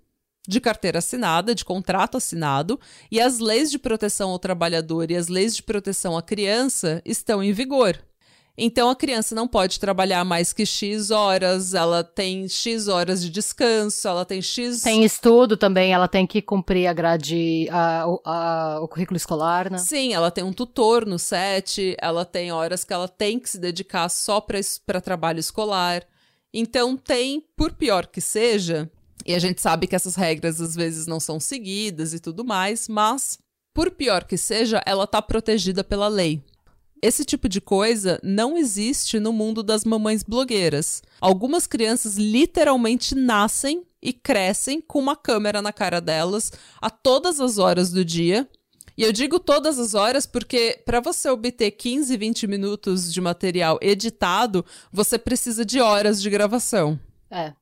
de 0.48 0.60
carteira 0.60 0.98
assinada, 0.98 1.54
de 1.54 1.62
contrato 1.62 2.16
assinado, 2.16 2.80
e 3.10 3.20
as 3.20 3.38
leis 3.38 3.70
de 3.70 3.78
proteção 3.78 4.30
ao 4.30 4.38
trabalhador 4.38 5.10
e 5.10 5.14
as 5.14 5.28
leis 5.28 5.54
de 5.54 5.62
proteção 5.62 6.16
à 6.16 6.22
criança 6.22 7.02
estão 7.04 7.42
em 7.42 7.52
vigor. 7.52 8.02
Então 8.56 8.88
a 8.88 8.94
criança 8.94 9.34
não 9.34 9.48
pode 9.48 9.80
trabalhar 9.80 10.24
mais 10.24 10.52
que 10.52 10.64
X 10.64 11.10
horas, 11.10 11.74
ela 11.74 12.04
tem 12.04 12.48
X 12.48 12.86
horas 12.86 13.20
de 13.20 13.28
descanso, 13.28 14.06
ela 14.06 14.24
tem 14.24 14.40
X. 14.40 14.80
Tem 14.80 15.02
estudo 15.04 15.56
também, 15.56 15.92
ela 15.92 16.06
tem 16.06 16.24
que 16.24 16.40
cumprir 16.40 16.86
a 16.86 16.92
grade, 16.92 17.68
a, 17.70 18.04
a, 18.24 18.80
o 18.80 18.86
currículo 18.86 19.16
escolar, 19.16 19.68
né? 19.68 19.78
Sim, 19.78 20.14
ela 20.14 20.30
tem 20.30 20.44
um 20.44 20.52
tutor 20.52 21.04
no 21.04 21.18
set, 21.18 21.96
ela 22.00 22.24
tem 22.24 22.52
horas 22.52 22.84
que 22.84 22.92
ela 22.92 23.08
tem 23.08 23.40
que 23.40 23.50
se 23.50 23.58
dedicar 23.58 24.08
só 24.08 24.40
para 24.40 25.00
trabalho 25.00 25.40
escolar. 25.40 26.04
Então 26.52 26.96
tem, 26.96 27.44
por 27.56 27.72
pior 27.72 28.06
que 28.06 28.20
seja, 28.20 28.88
e 29.26 29.34
a 29.34 29.38
gente 29.40 29.60
sabe 29.60 29.88
que 29.88 29.96
essas 29.96 30.14
regras 30.14 30.60
às 30.60 30.76
vezes 30.76 31.08
não 31.08 31.18
são 31.18 31.40
seguidas 31.40 32.14
e 32.14 32.20
tudo 32.20 32.44
mais, 32.44 32.86
mas 32.86 33.36
por 33.74 33.90
pior 33.90 34.22
que 34.22 34.36
seja, 34.36 34.80
ela 34.86 35.08
tá 35.08 35.20
protegida 35.20 35.82
pela 35.82 36.06
lei. 36.06 36.40
Esse 37.04 37.22
tipo 37.22 37.50
de 37.50 37.60
coisa 37.60 38.18
não 38.22 38.56
existe 38.56 39.20
no 39.20 39.30
mundo 39.30 39.62
das 39.62 39.84
mamães 39.84 40.22
blogueiras. 40.22 41.02
Algumas 41.20 41.66
crianças 41.66 42.16
literalmente 42.16 43.14
nascem 43.14 43.84
e 44.00 44.10
crescem 44.10 44.80
com 44.80 45.00
uma 45.00 45.14
câmera 45.14 45.60
na 45.60 45.70
cara 45.70 46.00
delas 46.00 46.50
a 46.80 46.88
todas 46.88 47.40
as 47.40 47.58
horas 47.58 47.90
do 47.90 48.02
dia. 48.02 48.48
E 48.96 49.02
eu 49.02 49.12
digo 49.12 49.38
todas 49.38 49.78
as 49.78 49.92
horas 49.92 50.24
porque 50.24 50.80
para 50.86 50.98
você 50.98 51.28
obter 51.28 51.72
15, 51.72 52.16
20 52.16 52.46
minutos 52.46 53.12
de 53.12 53.20
material 53.20 53.78
editado, 53.82 54.64
você 54.90 55.18
precisa 55.18 55.62
de 55.62 55.82
horas 55.82 56.22
de 56.22 56.30
gravação. 56.30 56.98
É. 57.30 57.52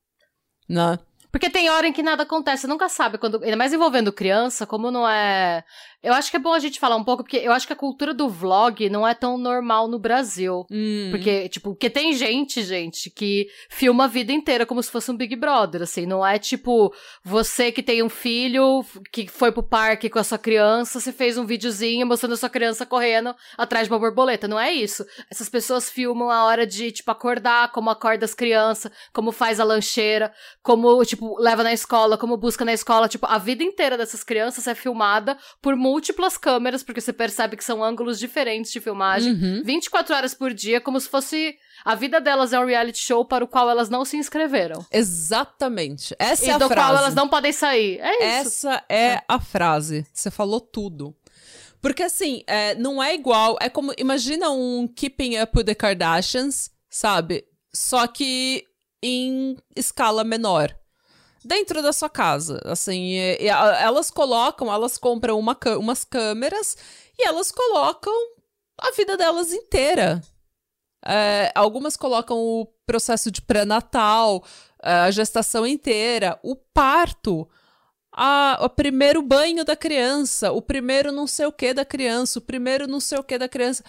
Né? 0.69 0.97
Porque 1.33 1.49
tem 1.49 1.67
hora 1.67 1.87
em 1.87 1.91
que 1.91 2.03
nada 2.03 2.21
acontece, 2.21 2.61
você 2.61 2.67
nunca 2.67 2.87
sabe 2.87 3.17
quando, 3.17 3.43
ainda 3.43 3.57
mais 3.57 3.73
envolvendo 3.73 4.13
criança, 4.13 4.67
como 4.67 4.91
não 4.91 5.09
é 5.09 5.63
eu 6.03 6.13
acho 6.13 6.29
que 6.29 6.35
é 6.35 6.39
bom 6.39 6.51
a 6.51 6.59
gente 6.59 6.81
falar 6.81 6.97
um 6.97 7.03
pouco, 7.03 7.23
porque 7.23 7.37
eu 7.37 7.53
acho 7.53 7.65
que 7.65 7.71
a 7.71 7.77
cultura 7.77 8.13
do 8.13 8.27
vlog 8.27 8.89
não 8.89 9.07
é 9.07 9.13
tão 9.13 9.37
normal 9.37 9.87
no 9.87 9.97
Brasil. 9.97 10.65
Hum. 10.69 11.07
Porque, 11.09 11.47
tipo, 11.47 11.69
porque 11.69 11.89
tem 11.89 12.11
gente, 12.11 12.61
gente, 12.61 13.09
que 13.09 13.47
filma 13.69 14.03
a 14.03 14.07
vida 14.07 14.33
inteira 14.33 14.65
como 14.65 14.83
se 14.83 14.91
fosse 14.91 15.09
um 15.09 15.15
Big 15.15 15.33
Brother, 15.37 15.81
assim. 15.81 16.05
Não 16.05 16.25
é 16.25 16.37
tipo, 16.37 16.93
você 17.23 17.71
que 17.71 17.81
tem 17.81 18.03
um 18.03 18.09
filho, 18.09 18.83
que 19.13 19.29
foi 19.29 19.49
pro 19.49 19.63
parque 19.63 20.09
com 20.09 20.19
a 20.19 20.25
sua 20.25 20.37
criança, 20.37 20.99
você 20.99 21.13
fez 21.13 21.37
um 21.37 21.45
videozinho 21.45 22.05
mostrando 22.05 22.33
a 22.33 22.37
sua 22.37 22.49
criança 22.49 22.85
correndo 22.85 23.33
atrás 23.57 23.87
de 23.87 23.93
uma 23.93 23.99
borboleta. 23.99 24.45
Não 24.45 24.59
é 24.59 24.73
isso. 24.73 25.05
Essas 25.31 25.47
pessoas 25.47 25.89
filmam 25.89 26.29
a 26.29 26.43
hora 26.43 26.67
de, 26.67 26.91
tipo, 26.91 27.09
acordar, 27.11 27.71
como 27.71 27.89
acorda 27.89 28.25
as 28.25 28.33
crianças, 28.33 28.91
como 29.13 29.31
faz 29.31 29.57
a 29.57 29.63
lancheira, 29.63 30.33
como, 30.61 31.01
tipo, 31.05 31.22
leva 31.39 31.63
na 31.63 31.73
escola, 31.73 32.17
como 32.17 32.37
busca 32.37 32.63
na 32.65 32.73
escola. 32.73 33.07
Tipo, 33.07 33.25
a 33.27 33.37
vida 33.37 33.63
inteira 33.63 33.97
dessas 33.97 34.23
crianças 34.23 34.67
é 34.67 34.75
filmada 34.75 35.37
por 35.61 35.75
múltiplas 35.75 36.37
câmeras, 36.37 36.83
porque 36.83 37.01
você 37.01 37.13
percebe 37.13 37.55
que 37.57 37.63
são 37.63 37.83
ângulos 37.83 38.19
diferentes 38.19 38.71
de 38.71 38.79
filmagem, 38.81 39.33
Uhum. 39.33 39.61
24 39.63 40.15
horas 40.15 40.33
por 40.33 40.53
dia, 40.53 40.79
como 40.81 40.99
se 40.99 41.09
fosse. 41.09 41.55
A 41.85 41.95
vida 41.95 42.21
delas 42.21 42.53
é 42.53 42.59
um 42.59 42.65
reality 42.65 42.99
show 42.99 43.25
para 43.25 43.43
o 43.43 43.47
qual 43.47 43.69
elas 43.69 43.89
não 43.89 44.05
se 44.05 44.15
inscreveram. 44.17 44.85
Exatamente. 44.91 46.15
Essa 46.19 46.45
e 46.45 46.49
é 46.49 46.53
a 46.53 46.57
do 46.57 46.67
frase. 46.67 46.81
qual 46.87 46.97
elas 46.97 47.15
não 47.15 47.27
podem 47.27 47.51
sair. 47.51 47.99
É 47.99 48.39
isso. 48.41 48.67
Essa 48.69 48.83
é 48.89 49.21
a 49.27 49.39
frase. 49.39 50.05
Você 50.13 50.29
falou 50.31 50.61
tudo. 50.61 51.15
Porque 51.81 52.03
assim, 52.03 52.43
é, 52.47 52.75
não 52.75 53.03
é 53.03 53.13
igual. 53.13 53.57
É 53.59 53.67
como. 53.69 53.91
Imagina 53.97 54.49
um 54.51 54.87
Keeping 54.87 55.41
Up 55.41 55.57
with 55.57 55.65
the 55.65 55.75
Kardashians, 55.75 56.69
sabe? 56.89 57.43
Só 57.73 58.07
que 58.07 58.63
em 59.01 59.57
escala 59.75 60.23
menor. 60.23 60.73
Dentro 61.45 61.81
da 61.81 61.91
sua 61.93 62.09
casa. 62.09 62.59
Assim, 62.65 63.13
e- 63.13 63.37
e 63.43 63.49
a- 63.49 63.81
elas 63.81 64.09
colocam, 64.09 64.71
elas 64.71 64.97
compram 64.97 65.37
uma, 65.39 65.57
umas 65.77 66.03
câmeras 66.05 66.77
e 67.17 67.27
elas 67.27 67.51
colocam 67.51 68.13
a 68.79 68.91
vida 68.91 69.15
delas 69.17 69.51
inteira. 69.51 70.21
É, 71.05 71.51
algumas 71.53 71.97
colocam 71.97 72.37
o 72.37 72.65
processo 72.85 73.29
de 73.29 73.41
pré-natal, 73.41 74.43
é, 74.81 74.91
a 74.91 75.11
gestação 75.11 75.67
inteira, 75.67 76.39
o 76.41 76.55
parto, 76.55 77.47
a, 78.11 78.57
o 78.61 78.69
primeiro 78.69 79.21
banho 79.21 79.65
da 79.65 79.75
criança, 79.75 80.51
o 80.51 80.61
primeiro 80.61 81.11
não 81.11 81.27
sei 81.27 81.45
o 81.45 81.51
que 81.51 81.73
da 81.73 81.83
criança, 81.83 82.39
o 82.39 82.41
primeiro 82.41 82.87
não 82.87 82.99
sei 82.99 83.17
o 83.17 83.23
que 83.23 83.37
da 83.37 83.49
criança. 83.49 83.83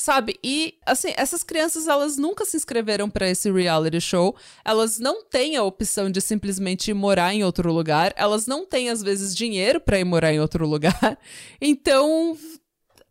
Sabe? 0.00 0.38
E, 0.44 0.78
assim, 0.86 1.12
essas 1.16 1.42
crianças, 1.42 1.88
elas 1.88 2.16
nunca 2.16 2.44
se 2.44 2.56
inscreveram 2.56 3.10
para 3.10 3.28
esse 3.28 3.50
reality 3.50 4.00
show. 4.00 4.36
Elas 4.64 5.00
não 5.00 5.24
têm 5.24 5.56
a 5.56 5.64
opção 5.64 6.08
de 6.08 6.20
simplesmente 6.20 6.92
ir 6.92 6.94
morar 6.94 7.34
em 7.34 7.42
outro 7.42 7.72
lugar. 7.72 8.14
Elas 8.16 8.46
não 8.46 8.64
têm, 8.64 8.90
às 8.90 9.02
vezes, 9.02 9.34
dinheiro 9.34 9.80
para 9.80 9.98
ir 9.98 10.04
morar 10.04 10.32
em 10.32 10.40
outro 10.40 10.68
lugar. 10.68 10.96
Então, 11.60 12.38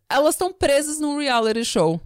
elas 0.08 0.34
estão 0.34 0.50
presas 0.50 0.98
num 0.98 1.18
reality 1.18 1.62
show. 1.62 2.00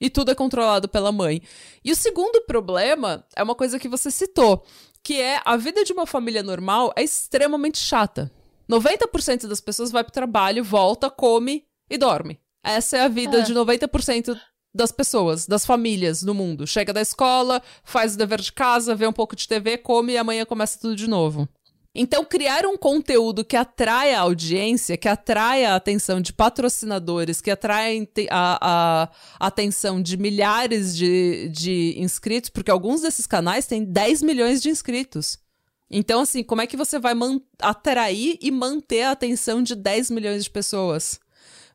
E 0.00 0.08
tudo 0.08 0.30
é 0.30 0.36
controlado 0.36 0.88
pela 0.88 1.10
mãe. 1.10 1.42
E 1.84 1.90
o 1.90 1.96
segundo 1.96 2.42
problema 2.42 3.26
é 3.34 3.42
uma 3.42 3.56
coisa 3.56 3.76
que 3.76 3.88
você 3.88 4.08
citou, 4.08 4.64
que 5.02 5.20
é 5.20 5.40
a 5.44 5.56
vida 5.56 5.82
de 5.82 5.92
uma 5.92 6.06
família 6.06 6.44
normal 6.44 6.92
é 6.94 7.02
extremamente 7.02 7.78
chata. 7.78 8.30
90% 8.70 9.48
das 9.48 9.60
pessoas 9.60 9.90
vai 9.90 10.04
pro 10.04 10.12
trabalho, 10.12 10.62
volta, 10.62 11.10
come 11.10 11.66
e 11.90 11.98
dorme. 11.98 12.41
Essa 12.62 12.98
é 12.98 13.00
a 13.02 13.08
vida 13.08 13.38
É. 13.38 13.42
de 13.42 13.52
90% 13.52 14.38
das 14.74 14.90
pessoas, 14.92 15.46
das 15.46 15.66
famílias 15.66 16.22
no 16.22 16.32
mundo. 16.34 16.66
Chega 16.66 16.92
da 16.92 17.00
escola, 17.02 17.62
faz 17.84 18.14
o 18.14 18.18
dever 18.18 18.40
de 18.40 18.52
casa, 18.52 18.94
vê 18.94 19.06
um 19.06 19.12
pouco 19.12 19.36
de 19.36 19.46
TV, 19.46 19.78
come 19.78 20.12
e 20.12 20.18
amanhã 20.18 20.44
começa 20.46 20.78
tudo 20.78 20.96
de 20.96 21.08
novo. 21.08 21.48
Então, 21.94 22.24
criar 22.24 22.64
um 22.64 22.74
conteúdo 22.78 23.44
que 23.44 23.54
atrai 23.54 24.14
a 24.14 24.20
audiência, 24.20 24.96
que 24.96 25.06
atrai 25.08 25.66
a 25.66 25.76
atenção 25.76 26.22
de 26.22 26.32
patrocinadores, 26.32 27.42
que 27.42 27.50
atrai 27.50 28.08
a 28.30 28.58
a, 28.62 29.46
atenção 29.46 30.00
de 30.00 30.16
milhares 30.16 30.96
de, 30.96 31.50
de 31.50 31.94
inscritos, 31.98 32.48
porque 32.48 32.70
alguns 32.70 33.02
desses 33.02 33.26
canais 33.26 33.66
têm 33.66 33.84
10 33.84 34.22
milhões 34.22 34.62
de 34.62 34.70
inscritos. 34.70 35.38
Então, 35.90 36.20
assim, 36.22 36.42
como 36.42 36.62
é 36.62 36.66
que 36.66 36.78
você 36.78 36.98
vai 36.98 37.12
atrair 37.60 38.38
e 38.40 38.50
manter 38.50 39.02
a 39.02 39.10
atenção 39.10 39.62
de 39.62 39.74
10 39.74 40.10
milhões 40.10 40.44
de 40.44 40.50
pessoas? 40.50 41.20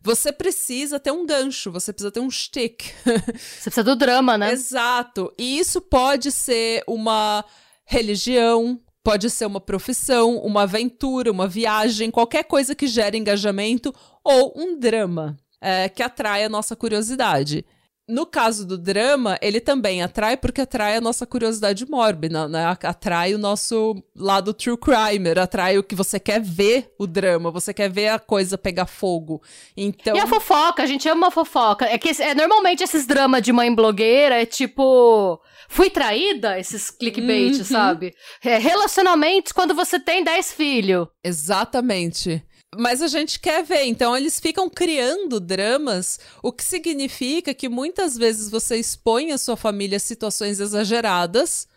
Você 0.08 0.32
precisa 0.32 1.02
ter 1.02 1.12
um 1.12 1.26
gancho, 1.26 1.70
você 1.70 1.92
precisa 1.92 2.10
ter 2.10 2.22
um 2.22 2.32
stick. 2.32 2.94
Você 3.04 3.70
precisa 3.70 3.84
do 3.84 3.94
drama, 3.94 4.38
né? 4.38 4.54
Exato. 4.54 5.34
E 5.38 5.60
isso 5.60 5.82
pode 5.82 6.32
ser 6.32 6.82
uma 6.88 7.44
religião, 7.84 8.80
pode 9.04 9.30
ser 9.30 9.46
uma 9.46 9.60
profissão, 9.60 10.38
uma 10.38 10.62
aventura, 10.62 11.30
uma 11.30 11.46
viagem, 11.46 12.10
qualquer 12.10 12.46
coisa 12.46 12.74
que 12.74 12.88
gere 12.88 13.18
engajamento 13.18 13.94
ou 14.24 14.54
um 14.56 14.80
drama 14.80 15.38
é, 15.60 15.90
que 15.90 16.02
atrai 16.02 16.46
a 16.46 16.50
nossa 16.50 16.74
curiosidade. 16.74 17.66
No 18.08 18.26
caso 18.26 18.66
do 18.66 18.78
drama, 18.78 19.38
ele 19.42 19.60
também 19.60 20.02
atrai 20.02 20.38
porque 20.38 20.62
atrai 20.62 20.96
a 20.96 21.02
nossa 21.02 21.26
curiosidade 21.26 21.86
mórbida, 21.90 22.48
né? 22.48 22.66
Atrai 22.84 23.36
o 23.36 23.38
nosso 23.38 24.02
lado 24.16 24.54
true 24.54 24.78
crimer, 24.78 25.38
atrai 25.38 25.78
o 25.78 25.84
que 25.84 25.94
você 25.94 26.18
quer 26.18 26.40
ver 26.40 26.94
o 26.98 27.06
drama, 27.06 27.52
você 27.52 27.74
quer 27.74 27.90
ver 27.90 28.08
a 28.08 28.18
coisa 28.18 28.58
pegar 28.58 28.86
fogo. 28.86 29.42
Então, 29.76 30.16
E 30.16 30.20
a 30.20 30.26
fofoca, 30.26 30.84
a 30.84 30.86
gente 30.86 31.10
ama 31.10 31.28
a 31.28 31.32
fofoca. 31.32 31.84
É 31.86 31.98
que 31.98 32.10
é, 32.24 32.34
normalmente 32.34 32.82
esses 32.82 33.06
dramas 33.06 33.42
de 33.42 33.52
mãe 33.52 33.76
blogueira 33.76 34.42
é 34.42 34.46
tipo. 34.46 35.42
Fui 35.68 35.90
traída? 35.90 36.58
Esses 36.58 36.90
clickbait, 36.90 37.58
Uhum. 37.58 37.64
sabe? 37.66 38.16
É, 38.42 38.58
relacionamentos 38.58 39.52
quando 39.52 39.76
você 39.76 40.00
tem 40.00 40.24
10 40.24 40.54
filhos. 40.54 41.08
Exatamente. 41.22 42.42
Mas 42.76 43.02
a 43.02 43.08
gente 43.08 43.40
quer 43.40 43.64
ver, 43.64 43.86
então 43.86 44.16
eles 44.16 44.40
ficam 44.40 44.70
criando 44.70 45.40
dramas, 45.40 46.20
o 46.44 46.52
que 46.52 46.64
significa 46.64 47.54
que 47.54 47.70
muitas 47.70 48.18
vezes 48.18 48.50
você 48.50 48.76
expõe 48.78 49.32
a 49.32 49.38
sua 49.38 49.56
família 49.56 49.96
a 49.96 50.00
situações 50.00 50.60
exageradas 50.60 51.68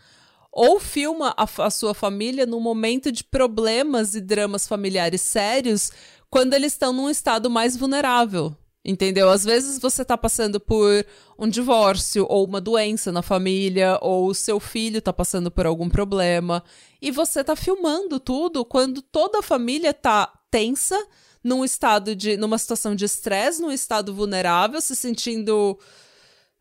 ou 0.51 0.79
filma 0.79 1.33
a, 1.37 1.47
a 1.65 1.69
sua 1.69 1.93
família 1.93 2.45
num 2.45 2.59
momento 2.59 3.09
de 3.09 3.23
problemas 3.23 4.15
e 4.15 4.21
dramas 4.21 4.67
familiares 4.67 5.21
sérios 5.21 5.91
quando 6.29 6.53
eles 6.53 6.73
estão 6.73 6.91
num 6.91 7.09
estado 7.09 7.49
mais 7.49 7.77
vulnerável. 7.77 8.55
Entendeu? 8.83 9.29
Às 9.29 9.43
vezes 9.43 9.77
você 9.79 10.03
tá 10.03 10.17
passando 10.17 10.59
por 10.59 11.05
um 11.37 11.47
divórcio 11.47 12.25
ou 12.27 12.45
uma 12.45 12.59
doença 12.59 13.11
na 13.11 13.21
família, 13.21 13.99
ou 14.01 14.27
o 14.27 14.33
seu 14.33 14.59
filho 14.59 15.01
tá 15.01 15.13
passando 15.13 15.51
por 15.51 15.67
algum 15.67 15.87
problema, 15.87 16.63
e 16.99 17.11
você 17.11 17.43
tá 17.43 17.55
filmando 17.55 18.19
tudo 18.19 18.65
quando 18.65 19.01
toda 19.01 19.39
a 19.39 19.43
família 19.43 19.93
tá 19.93 20.33
tensa, 20.49 20.97
num 21.43 21.63
estado 21.63 22.15
de 22.15 22.37
numa 22.37 22.57
situação 22.57 22.95
de 22.95 23.05
estresse, 23.05 23.61
num 23.61 23.71
estado 23.71 24.13
vulnerável, 24.13 24.79
se 24.81 24.95
sentindo 24.95 25.77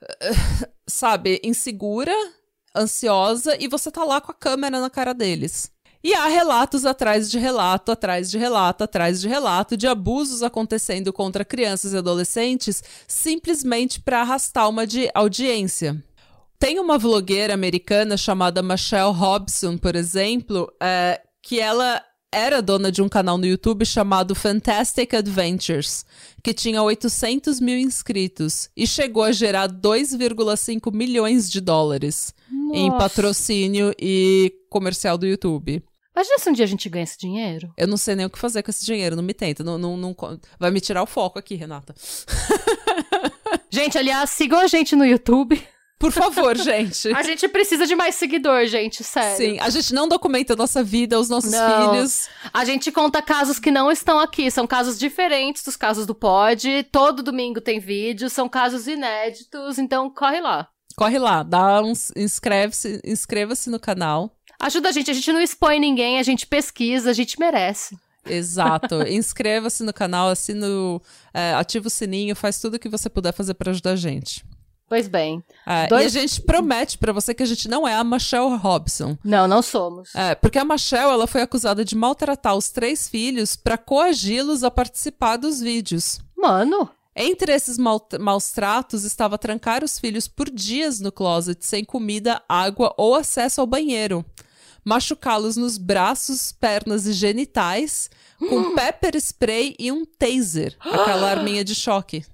eh, 0.03 0.33
sabe, 0.87 1.41
insegura, 1.45 2.15
ansiosa, 2.77 3.57
e 3.59 3.69
você 3.69 3.91
tá 3.91 4.05
lá 4.05 4.21
com 4.21 4.33
a 4.33 4.35
câmera 4.35 4.81
na 4.81 4.91
cara 4.91 5.13
deles. 5.13 5.71
E 6.03 6.15
há 6.15 6.27
relatos 6.29 6.87
atrás 6.87 7.31
de 7.31 7.39
relato, 7.39 7.93
atrás 7.93 8.31
de 8.31 8.39
relato, 8.39 8.85
atrás 8.85 9.21
de 9.21 9.29
relato 9.29 9.77
de 9.77 9.87
abusos 9.87 10.43
acontecendo 10.43 11.13
contra 11.13 11.45
crianças 11.45 11.93
e 11.93 11.97
adolescentes 11.99 12.83
simplesmente 13.07 14.01
para 14.01 14.23
arrastar 14.23 14.69
uma 14.69 14.87
de 14.87 15.11
audiência. 15.15 16.03
Tem 16.59 16.79
uma 16.79 16.99
vlogueira 16.99 17.53
americana 17.53 18.17
chamada 18.17 18.63
Michelle 18.63 19.13
Robson, 19.13 19.77
por 19.77 19.95
exemplo, 19.95 20.73
é, 20.81 21.21
que 21.43 21.61
ela 21.61 22.03
era 22.33 22.63
dona 22.63 22.93
de 22.93 23.03
um 23.03 23.09
canal 23.09 23.37
no 23.37 23.47
YouTube 23.47 23.85
chamado 23.85 24.35
Fantastic 24.35 25.15
Adventures, 25.15 26.05
que 26.43 26.55
tinha 26.55 26.83
800 26.83 27.61
mil 27.61 27.77
inscritos 27.77 28.71
e 28.77 28.87
chegou 28.87 29.25
a 29.25 29.33
gerar 29.33 29.69
2,5 29.69 30.95
milhões 30.95 31.51
de 31.51 31.61
dólares 31.61 32.33
Nossa. 32.51 32.79
em 32.79 32.91
patrocínio 32.91 33.93
e 34.01 34.53
comercial 34.71 35.19
do 35.19 35.27
YouTube. 35.27 35.83
Imagina 36.21 36.39
se 36.39 36.51
um 36.51 36.53
dia 36.53 36.65
a 36.67 36.69
gente 36.69 36.87
ganha 36.91 37.05
esse 37.05 37.19
dinheiro. 37.19 37.73
Eu 37.79 37.89
não 37.89 37.97
sei 37.97 38.15
nem 38.15 38.27
o 38.27 38.31
que 38.31 38.39
fazer 38.39 38.63
com 38.63 38.71
esse 38.71 38.85
dinheiro, 38.85 39.17
não 39.17 39.23
me 39.23 39.33
tenta. 39.33 39.65
Não, 39.65 39.79
não, 39.79 39.97
não... 39.97 40.15
Vai 40.59 40.71
me 40.71 40.79
tirar 40.79 41.03
o 41.03 41.07
foco 41.07 41.39
aqui, 41.39 41.55
Renata. 41.55 41.95
gente, 43.73 43.97
aliás, 43.97 44.29
sigam 44.29 44.61
a 44.61 44.67
gente 44.67 44.95
no 44.95 45.07
YouTube. 45.07 45.67
Por 45.99 46.13
favor, 46.13 46.55
gente. 46.61 47.09
a 47.15 47.23
gente 47.23 47.49
precisa 47.49 47.87
de 47.87 47.97
mais 47.97 48.17
seguidor, 48.17 48.67
gente, 48.67 49.03
sério. 49.03 49.37
Sim, 49.39 49.59
a 49.61 49.71
gente 49.71 49.95
não 49.95 50.07
documenta 50.07 50.53
a 50.53 50.57
nossa 50.57 50.85
vida, 50.85 51.19
os 51.19 51.31
nossos 51.31 51.53
não. 51.53 51.95
filhos. 51.95 52.29
A 52.53 52.67
gente 52.67 52.93
conta 52.93 53.23
casos 53.23 53.59
que 53.59 53.71
não 53.71 53.91
estão 53.91 54.19
aqui, 54.21 54.51
são 54.51 54.67
casos 54.67 54.99
diferentes 54.99 55.65
dos 55.65 55.77
casos 55.77 56.05
do 56.05 56.15
Pod. 56.15 56.87
Todo 56.93 57.23
domingo 57.23 57.63
tem 57.63 57.81
vídeo, 57.81 58.29
são 58.29 58.47
casos 58.47 58.87
inéditos, 58.87 59.79
então 59.79 60.11
corre 60.11 60.43
lá. 60.43 60.69
Corre 60.97 61.19
lá, 61.19 61.43
dá 61.43 61.81
uns, 61.81 62.13
inscreve-se, 62.15 63.01
inscreva-se 63.05 63.71
no 63.71 63.81
canal. 63.81 64.37
Ajuda 64.61 64.91
a 64.91 64.93
gente, 64.93 65.11
a 65.11 65.15
gente 65.15 65.33
não 65.33 65.41
expõe 65.41 65.81
ninguém, 65.81 66.19
a 66.19 66.23
gente 66.23 66.47
pesquisa, 66.47 67.11
a 67.11 67.15
gente 67.15 67.41
merece. 67.41 67.97
Exato. 68.27 69.03
Inscreva-se 69.09 69.83
no 69.83 69.93
canal, 69.93 70.29
assina 70.29 70.69
o, 70.69 71.01
é, 71.33 71.55
ativa 71.55 71.89
o 71.89 71.91
sininho, 71.91 72.37
faz 72.37 72.61
tudo 72.61 72.75
o 72.75 72.79
que 72.79 72.89
você 72.89 73.09
puder 73.09 73.33
fazer 73.33 73.55
para 73.55 73.71
ajudar 73.71 73.93
a 73.93 73.97
gente. 73.97 74.45
Pois 74.87 75.07
bem. 75.07 75.43
É, 75.65 75.87
dois... 75.87 76.03
E 76.03 76.19
a 76.19 76.21
gente 76.21 76.43
promete 76.43 76.99
para 76.99 77.13
você 77.13 77.33
que 77.33 77.45
a 77.45 77.47
gente 77.47 77.69
não 77.69 77.87
é 77.87 77.95
a 77.95 78.03
Michelle 78.03 78.57
Robson. 78.57 79.17
Não, 79.25 79.47
não 79.47 79.63
somos. 79.63 80.13
É, 80.17 80.35
porque 80.35 80.59
a 80.59 80.65
Michelle, 80.65 81.13
ela 81.13 81.29
foi 81.29 81.43
acusada 81.43 81.85
de 81.85 81.95
maltratar 81.95 82.57
os 82.57 82.71
três 82.71 83.09
filhos 83.09 83.55
para 83.55 83.79
coagi-los 83.79 84.65
a 84.65 84.71
participar 84.71 85.37
dos 85.37 85.61
vídeos. 85.61 86.19
Mano. 86.37 86.91
Entre 87.15 87.53
esses 87.53 87.79
mal 87.79 88.05
maus 88.19 88.51
tratos 88.51 89.05
estava 89.05 89.39
trancar 89.39 89.85
os 89.85 89.99
filhos 89.99 90.27
por 90.27 90.51
dias 90.51 91.01
no 91.01 91.13
closet, 91.13 91.65
sem 91.65 91.85
comida, 91.85 92.43
água 92.49 92.93
ou 92.97 93.15
acesso 93.15 93.61
ao 93.61 93.67
banheiro. 93.67 94.25
Machucá-los 94.85 95.57
nos 95.57 95.79
braços, 95.79 96.53
pernas 96.53 97.07
e 97.07 97.13
genitais, 97.13 98.11
com 98.39 98.73
pepper 98.75 99.17
spray 99.17 99.75
e 99.79 99.93
um 99.93 100.05
taser, 100.05 100.77
aquela 100.81 101.31
arminha 101.31 101.65
de 101.65 101.75
choque. 101.75 102.25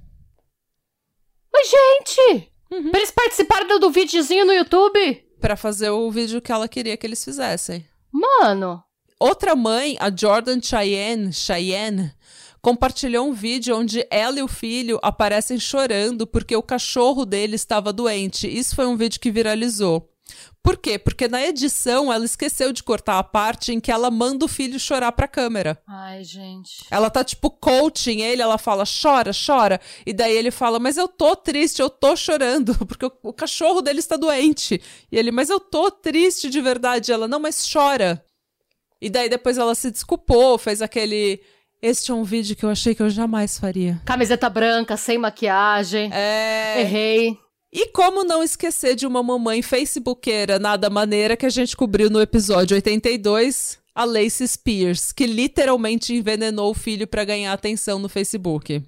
Mas, 1.53 1.69
gente! 1.71 2.53
Uhum. 2.71 2.91
Pra 2.91 3.01
eles 3.01 3.11
participarem 3.11 3.69
do, 3.69 3.79
do 3.79 3.91
videozinho 3.91 4.45
no 4.45 4.53
YouTube? 4.53 5.25
Pra 5.41 5.57
fazer 5.57 5.91
o 5.91 6.11
vídeo 6.11 6.41
que 6.41 6.53
ela 6.53 6.69
queria 6.69 6.97
que 6.97 7.07
eles 7.07 7.25
fizessem. 7.25 7.87
Mano! 8.13 8.83
Outra 9.19 9.57
mãe, 9.57 9.97
a 9.99 10.15
Jordan 10.15 10.61
Cheyenne, 10.61 11.33
Cheyenne 11.33 12.13
compartilhou 12.61 13.29
um 13.29 13.33
vídeo 13.33 13.77
onde 13.77 14.05
ela 14.11 14.41
e 14.41 14.43
o 14.43 14.49
filho 14.49 14.99
aparecem 15.01 15.57
chorando 15.57 16.27
porque 16.27 16.57
o 16.57 16.63
cachorro 16.63 17.25
dele 17.25 17.55
estava 17.55 17.93
doente. 17.93 18.49
Isso 18.49 18.75
foi 18.75 18.87
um 18.87 18.97
vídeo 18.97 19.21
que 19.21 19.31
viralizou. 19.31 20.13
Por 20.67 20.77
quê? 20.77 20.99
Porque 20.99 21.29
na 21.29 21.41
edição 21.47 22.13
ela 22.13 22.25
esqueceu 22.25 22.73
de 22.73 22.83
cortar 22.83 23.21
a 23.21 23.23
parte 23.23 23.73
em 23.73 23.79
que 23.79 23.93
ela 23.93 24.11
manda 24.11 24.45
o 24.45 24.49
filho 24.49 24.81
chorar 24.81 25.13
pra 25.13 25.29
câmera. 25.29 25.81
Ai, 25.87 26.25
gente. 26.25 26.85
Ela 26.91 27.09
tá 27.09 27.23
tipo 27.23 27.49
coaching 27.49 28.21
ele, 28.21 28.43
ela 28.43 28.59
fala, 28.59 28.83
chora, 28.83 29.31
chora. 29.31 29.81
E 30.05 30.13
daí 30.13 30.37
ele 30.37 30.51
fala, 30.51 30.81
mas 30.81 30.97
eu 30.97 31.07
tô 31.07 31.37
triste, 31.37 31.81
eu 31.81 31.89
tô 31.89 32.17
chorando, 32.17 32.75
porque 32.85 33.07
o, 33.07 33.13
o 33.23 33.33
cachorro 33.33 33.81
dele 33.81 34.01
está 34.01 34.17
doente. 34.17 34.83
E 35.13 35.17
ele, 35.17 35.31
mas 35.31 35.51
eu 35.51 35.61
tô 35.61 35.89
triste 35.89 36.51
de 36.51 36.61
verdade. 36.61 37.13
E 37.13 37.15
ela, 37.15 37.29
não, 37.29 37.39
mas 37.39 37.65
chora. 37.73 38.21
E 39.01 39.09
daí 39.09 39.29
depois 39.29 39.59
ela 39.59 39.75
se 39.77 39.89
desculpou, 39.89 40.59
fez 40.59 40.83
aquele. 40.83 41.41
Este 41.81 42.11
é 42.11 42.15
um 42.15 42.25
vídeo 42.25 42.57
que 42.57 42.65
eu 42.65 42.71
achei 42.71 42.93
que 42.93 43.03
eu 43.03 43.09
jamais 43.09 43.57
faria. 43.57 44.03
Camiseta 44.05 44.51
branca, 44.51 44.97
sem 44.97 45.17
maquiagem. 45.17 46.11
É. 46.13 46.81
Errei. 46.81 47.39
E 47.73 47.89
como 47.89 48.25
não 48.25 48.43
esquecer 48.43 48.95
de 48.95 49.07
uma 49.07 49.23
mamãe 49.23 49.61
facebookeira 49.61 50.59
nada 50.59 50.89
maneira 50.89 51.37
que 51.37 51.47
a 51.47 51.51
gente 51.51 51.77
cobriu 51.77 52.09
no 52.09 52.21
episódio 52.21 52.75
82, 52.77 53.79
a 53.95 54.05
Lacey 54.05 54.47
Spears, 54.47 55.13
que 55.13 55.27
literalmente 55.27 56.15
envenenou 56.15 56.71
o 56.71 56.75
filho 56.75 57.07
para 57.07 57.25
ganhar 57.25 57.53
atenção 57.53 57.99
no 57.99 58.09
Facebook. 58.09 58.83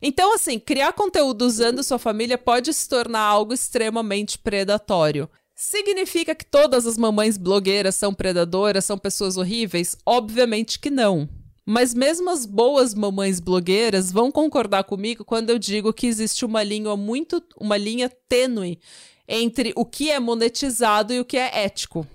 Então, 0.00 0.34
assim, 0.34 0.58
criar 0.58 0.92
conteúdo 0.92 1.42
usando 1.42 1.82
sua 1.82 1.98
família 1.98 2.38
pode 2.38 2.72
se 2.72 2.88
tornar 2.88 3.20
algo 3.20 3.52
extremamente 3.52 4.38
predatório. 4.38 5.28
Significa 5.54 6.36
que 6.36 6.46
todas 6.46 6.86
as 6.86 6.96
mamães 6.96 7.36
blogueiras 7.36 7.96
são 7.96 8.14
predadoras, 8.14 8.84
são 8.84 8.96
pessoas 8.96 9.36
horríveis? 9.36 9.96
Obviamente 10.06 10.78
que 10.78 10.88
não. 10.88 11.28
Mas 11.70 11.92
mesmo 11.92 12.30
as 12.30 12.46
boas 12.46 12.94
mamães 12.94 13.40
blogueiras 13.40 14.10
vão 14.10 14.32
concordar 14.32 14.84
comigo 14.84 15.22
quando 15.22 15.50
eu 15.50 15.58
digo 15.58 15.92
que 15.92 16.06
existe 16.06 16.46
uma 16.46 16.62
linha 16.62 16.96
muito, 16.96 17.44
uma 17.60 17.76
linha 17.76 18.08
tênue 18.08 18.80
entre 19.28 19.74
o 19.76 19.84
que 19.84 20.10
é 20.10 20.18
monetizado 20.18 21.12
e 21.12 21.20
o 21.20 21.26
que 21.26 21.36
é 21.36 21.64
ético. 21.64 22.06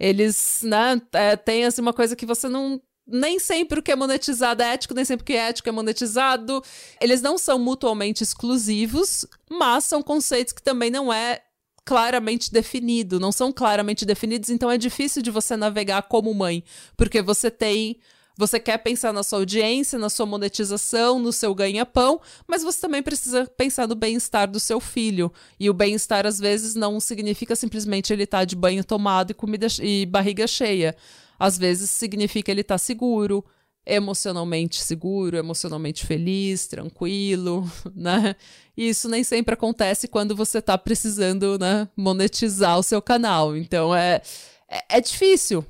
Eles, 0.00 0.62
né, 0.64 1.00
é, 1.12 1.36
tem 1.36 1.64
assim 1.64 1.80
uma 1.80 1.92
coisa 1.92 2.16
que 2.16 2.26
você 2.26 2.48
não 2.48 2.82
nem 3.06 3.38
sempre 3.38 3.78
o 3.78 3.82
que 3.84 3.92
é 3.92 3.94
monetizado 3.94 4.64
é 4.64 4.72
ético, 4.74 4.94
nem 4.94 5.04
sempre 5.04 5.22
o 5.22 5.26
que 5.26 5.34
é 5.34 5.50
ético 5.50 5.68
é 5.68 5.72
monetizado. 5.72 6.60
Eles 7.00 7.22
não 7.22 7.38
são 7.38 7.60
mutuamente 7.60 8.24
exclusivos, 8.24 9.24
mas 9.48 9.84
são 9.84 10.02
conceitos 10.02 10.52
que 10.52 10.62
também 10.62 10.90
não 10.90 11.12
é 11.12 11.40
claramente 11.84 12.52
definido, 12.52 13.20
não 13.20 13.30
são 13.30 13.52
claramente 13.52 14.04
definidos, 14.04 14.50
então 14.50 14.68
é 14.68 14.76
difícil 14.76 15.22
de 15.22 15.30
você 15.30 15.56
navegar 15.56 16.02
como 16.02 16.34
mãe, 16.34 16.64
porque 16.96 17.22
você 17.22 17.48
tem 17.48 18.00
você 18.36 18.58
quer 18.58 18.78
pensar 18.78 19.12
na 19.12 19.22
sua 19.22 19.40
audiência, 19.40 19.98
na 19.98 20.08
sua 20.08 20.26
monetização, 20.26 21.18
no 21.18 21.32
seu 21.32 21.54
ganha-pão, 21.54 22.20
mas 22.46 22.62
você 22.62 22.80
também 22.80 23.02
precisa 23.02 23.46
pensar 23.56 23.86
no 23.86 23.94
bem-estar 23.94 24.50
do 24.50 24.58
seu 24.58 24.80
filho. 24.80 25.32
E 25.60 25.68
o 25.68 25.74
bem-estar, 25.74 26.26
às 26.26 26.38
vezes, 26.38 26.74
não 26.74 26.98
significa 26.98 27.54
simplesmente 27.54 28.12
ele 28.12 28.24
estar 28.24 28.38
tá 28.38 28.44
de 28.44 28.56
banho 28.56 28.82
tomado 28.84 29.30
e 29.30 29.34
comida 29.34 29.66
e 29.80 30.06
barriga 30.06 30.46
cheia. 30.46 30.96
Às 31.38 31.58
vezes 31.58 31.90
significa 31.90 32.50
ele 32.50 32.62
estar 32.62 32.74
tá 32.74 32.78
seguro, 32.78 33.44
emocionalmente 33.84 34.80
seguro, 34.80 35.36
emocionalmente 35.36 36.06
feliz, 36.06 36.66
tranquilo, 36.66 37.70
né? 37.94 38.36
E 38.76 38.88
isso 38.88 39.08
nem 39.08 39.22
sempre 39.24 39.54
acontece 39.54 40.08
quando 40.08 40.34
você 40.34 40.58
está 40.58 40.78
precisando, 40.78 41.58
né, 41.58 41.88
monetizar 41.96 42.78
o 42.78 42.82
seu 42.82 43.02
canal. 43.02 43.56
Então 43.56 43.94
é, 43.94 44.22
é, 44.68 44.98
é 44.98 45.00
difícil, 45.00 45.64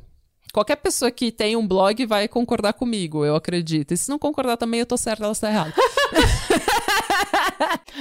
Qualquer 0.52 0.76
pessoa 0.76 1.10
que 1.10 1.32
tem 1.32 1.56
um 1.56 1.66
blog 1.66 2.04
vai 2.04 2.28
concordar 2.28 2.74
comigo, 2.74 3.24
eu 3.24 3.34
acredito. 3.34 3.94
E 3.94 3.96
se 3.96 4.10
não 4.10 4.18
concordar 4.18 4.58
também, 4.58 4.80
eu 4.80 4.86
tô 4.86 4.98
certa, 4.98 5.24
ela 5.24 5.32
está 5.32 5.48
errada. 5.48 5.72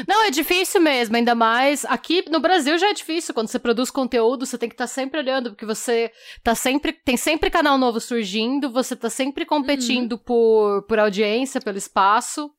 Não, 0.07 0.25
é 0.25 0.31
difícil 0.31 0.81
mesmo, 0.81 1.15
ainda 1.15 1.35
mais 1.35 1.85
aqui 1.85 2.25
no 2.29 2.39
Brasil 2.39 2.77
já 2.77 2.89
é 2.89 2.93
difícil. 2.93 3.33
Quando 3.33 3.47
você 3.47 3.59
produz 3.59 3.89
conteúdo, 3.89 4.45
você 4.45 4.57
tem 4.57 4.67
que 4.67 4.73
estar 4.73 4.85
tá 4.85 4.87
sempre 4.87 5.19
olhando, 5.19 5.51
porque 5.51 5.65
você 5.65 6.11
tá 6.43 6.55
sempre. 6.55 6.91
Tem 6.91 7.15
sempre 7.15 7.49
canal 7.49 7.77
novo 7.77 7.99
surgindo, 7.99 8.69
você 8.69 8.95
tá 8.95 9.09
sempre 9.09 9.45
competindo 9.45 10.13
uhum. 10.13 10.17
por, 10.17 10.81
por 10.83 10.99
audiência, 10.99 11.61
pelo 11.61 11.77
espaço. 11.77 12.51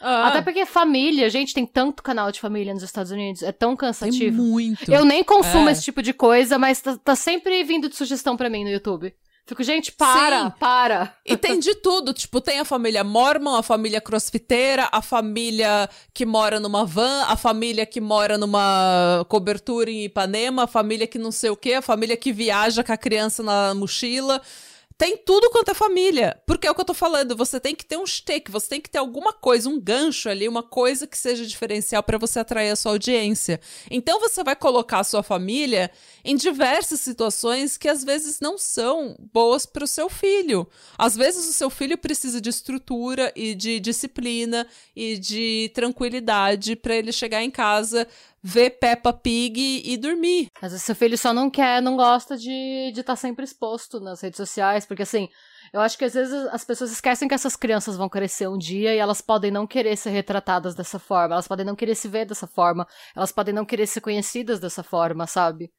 Ah. 0.00 0.28
Até 0.28 0.42
porque 0.42 0.66
família, 0.66 1.30
gente, 1.30 1.54
tem 1.54 1.64
tanto 1.64 2.02
canal 2.02 2.30
de 2.30 2.38
família 2.38 2.74
nos 2.74 2.82
Estados 2.82 3.10
Unidos, 3.10 3.42
é 3.42 3.52
tão 3.52 3.74
cansativo. 3.74 4.36
Tem 4.36 4.46
muito. 4.46 4.92
Eu 4.92 5.04
nem 5.04 5.24
consumo 5.24 5.68
é. 5.68 5.72
esse 5.72 5.82
tipo 5.82 6.02
de 6.02 6.12
coisa, 6.12 6.58
mas 6.58 6.80
tá, 6.80 6.96
tá 6.98 7.16
sempre 7.16 7.64
vindo 7.64 7.88
de 7.88 7.96
sugestão 7.96 8.36
para 8.36 8.50
mim 8.50 8.64
no 8.64 8.70
YouTube. 8.70 9.14
Fico, 9.46 9.62
gente, 9.62 9.92
para, 9.92 10.44
Sim. 10.44 10.52
para. 10.58 11.14
E 11.24 11.36
tem 11.36 11.58
de 11.58 11.74
tudo, 11.74 12.14
tipo, 12.14 12.40
tem 12.40 12.60
a 12.60 12.64
família 12.64 13.04
mormon, 13.04 13.54
a 13.54 13.62
família 13.62 14.00
crossfiteira, 14.00 14.88
a 14.90 15.02
família 15.02 15.88
que 16.14 16.24
mora 16.24 16.58
numa 16.58 16.86
van, 16.86 17.24
a 17.24 17.36
família 17.36 17.84
que 17.84 18.00
mora 18.00 18.38
numa 18.38 19.24
cobertura 19.28 19.90
em 19.90 20.04
Ipanema, 20.04 20.64
a 20.64 20.66
família 20.66 21.06
que 21.06 21.18
não 21.18 21.30
sei 21.30 21.50
o 21.50 21.56
quê, 21.56 21.74
a 21.74 21.82
família 21.82 22.16
que 22.16 22.32
viaja 22.32 22.82
com 22.82 22.92
a 22.92 22.96
criança 22.96 23.42
na 23.42 23.74
mochila. 23.74 24.40
Tem 24.96 25.16
tudo 25.16 25.50
quanto 25.50 25.70
é 25.70 25.74
família. 25.74 26.40
Porque 26.46 26.66
é 26.66 26.70
o 26.70 26.74
que 26.74 26.80
eu 26.80 26.84
tô 26.84 26.94
falando, 26.94 27.36
você 27.36 27.58
tem 27.58 27.74
que 27.74 27.84
ter 27.84 27.96
um 27.96 28.06
stake, 28.06 28.50
você 28.50 28.68
tem 28.68 28.80
que 28.80 28.88
ter 28.88 28.98
alguma 28.98 29.32
coisa, 29.32 29.68
um 29.68 29.80
gancho 29.80 30.28
ali, 30.28 30.48
uma 30.48 30.62
coisa 30.62 31.06
que 31.06 31.18
seja 31.18 31.44
diferencial 31.44 32.02
para 32.02 32.16
você 32.16 32.38
atrair 32.38 32.70
a 32.70 32.76
sua 32.76 32.92
audiência. 32.92 33.60
Então 33.90 34.20
você 34.20 34.44
vai 34.44 34.54
colocar 34.54 35.00
a 35.00 35.04
sua 35.04 35.22
família 35.22 35.90
em 36.24 36.36
diversas 36.36 37.00
situações 37.00 37.76
que 37.76 37.88
às 37.88 38.04
vezes 38.04 38.38
não 38.40 38.56
são 38.56 39.16
boas 39.32 39.66
para 39.66 39.84
o 39.84 39.88
seu 39.88 40.08
filho. 40.08 40.66
Às 40.96 41.16
vezes 41.16 41.48
o 41.48 41.52
seu 41.52 41.70
filho 41.70 41.98
precisa 41.98 42.40
de 42.40 42.50
estrutura 42.50 43.32
e 43.34 43.54
de 43.54 43.80
disciplina 43.80 44.64
e 44.94 45.18
de 45.18 45.72
tranquilidade 45.74 46.76
para 46.76 46.94
ele 46.94 47.10
chegar 47.10 47.42
em 47.42 47.50
casa 47.50 48.06
ver 48.46 48.72
Peppa 48.72 49.10
Pig 49.10 49.82
e 49.82 49.96
dormir. 49.96 50.48
Às 50.60 50.72
vezes 50.72 50.84
seu 50.84 50.94
filho 50.94 51.16
só 51.16 51.32
não 51.32 51.48
quer, 51.48 51.80
não 51.80 51.96
gosta 51.96 52.36
de 52.36 52.90
estar 52.90 53.02
tá 53.02 53.16
sempre 53.16 53.42
exposto 53.42 53.98
nas 53.98 54.20
redes 54.20 54.36
sociais, 54.36 54.84
porque 54.84 55.02
assim, 55.02 55.30
eu 55.72 55.80
acho 55.80 55.96
que 55.96 56.04
às 56.04 56.12
vezes 56.12 56.34
as 56.52 56.62
pessoas 56.62 56.92
esquecem 56.92 57.26
que 57.26 57.34
essas 57.34 57.56
crianças 57.56 57.96
vão 57.96 58.06
crescer 58.06 58.46
um 58.46 58.58
dia 58.58 58.94
e 58.94 58.98
elas 58.98 59.22
podem 59.22 59.50
não 59.50 59.66
querer 59.66 59.96
ser 59.96 60.10
retratadas 60.10 60.74
dessa 60.74 60.98
forma, 60.98 61.34
elas 61.34 61.48
podem 61.48 61.64
não 61.64 61.74
querer 61.74 61.94
se 61.94 62.06
ver 62.06 62.26
dessa 62.26 62.46
forma, 62.46 62.86
elas 63.16 63.32
podem 63.32 63.54
não 63.54 63.64
querer 63.64 63.86
ser 63.86 64.02
conhecidas 64.02 64.60
dessa 64.60 64.82
forma, 64.82 65.26
sabe? 65.26 65.72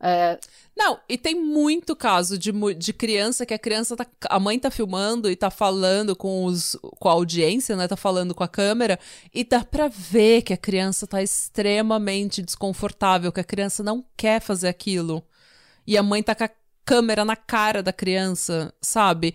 É... 0.00 0.38
Não, 0.76 1.00
e 1.08 1.18
tem 1.18 1.34
muito 1.34 1.96
caso 1.96 2.38
de, 2.38 2.52
de 2.74 2.92
criança 2.92 3.44
que 3.44 3.52
a 3.52 3.58
criança 3.58 3.96
tá. 3.96 4.06
A 4.30 4.38
mãe 4.38 4.58
tá 4.58 4.70
filmando 4.70 5.28
e 5.30 5.34
tá 5.34 5.50
falando 5.50 6.14
com, 6.14 6.44
os, 6.44 6.76
com 6.98 7.08
a 7.08 7.12
audiência, 7.12 7.76
né? 7.76 7.88
Tá 7.88 7.96
falando 7.96 8.34
com 8.34 8.44
a 8.44 8.48
câmera, 8.48 8.98
e 9.34 9.42
dá 9.42 9.64
pra 9.64 9.88
ver 9.88 10.42
que 10.42 10.52
a 10.52 10.56
criança 10.56 11.06
tá 11.06 11.22
extremamente 11.22 12.42
desconfortável, 12.42 13.32
que 13.32 13.40
a 13.40 13.44
criança 13.44 13.82
não 13.82 14.04
quer 14.16 14.40
fazer 14.40 14.68
aquilo. 14.68 15.24
E 15.86 15.96
a 15.96 16.02
mãe 16.02 16.22
tá 16.22 16.34
com 16.34 16.44
a 16.44 16.50
câmera 16.84 17.24
na 17.24 17.36
cara 17.36 17.82
da 17.82 17.92
criança, 17.92 18.72
sabe? 18.80 19.34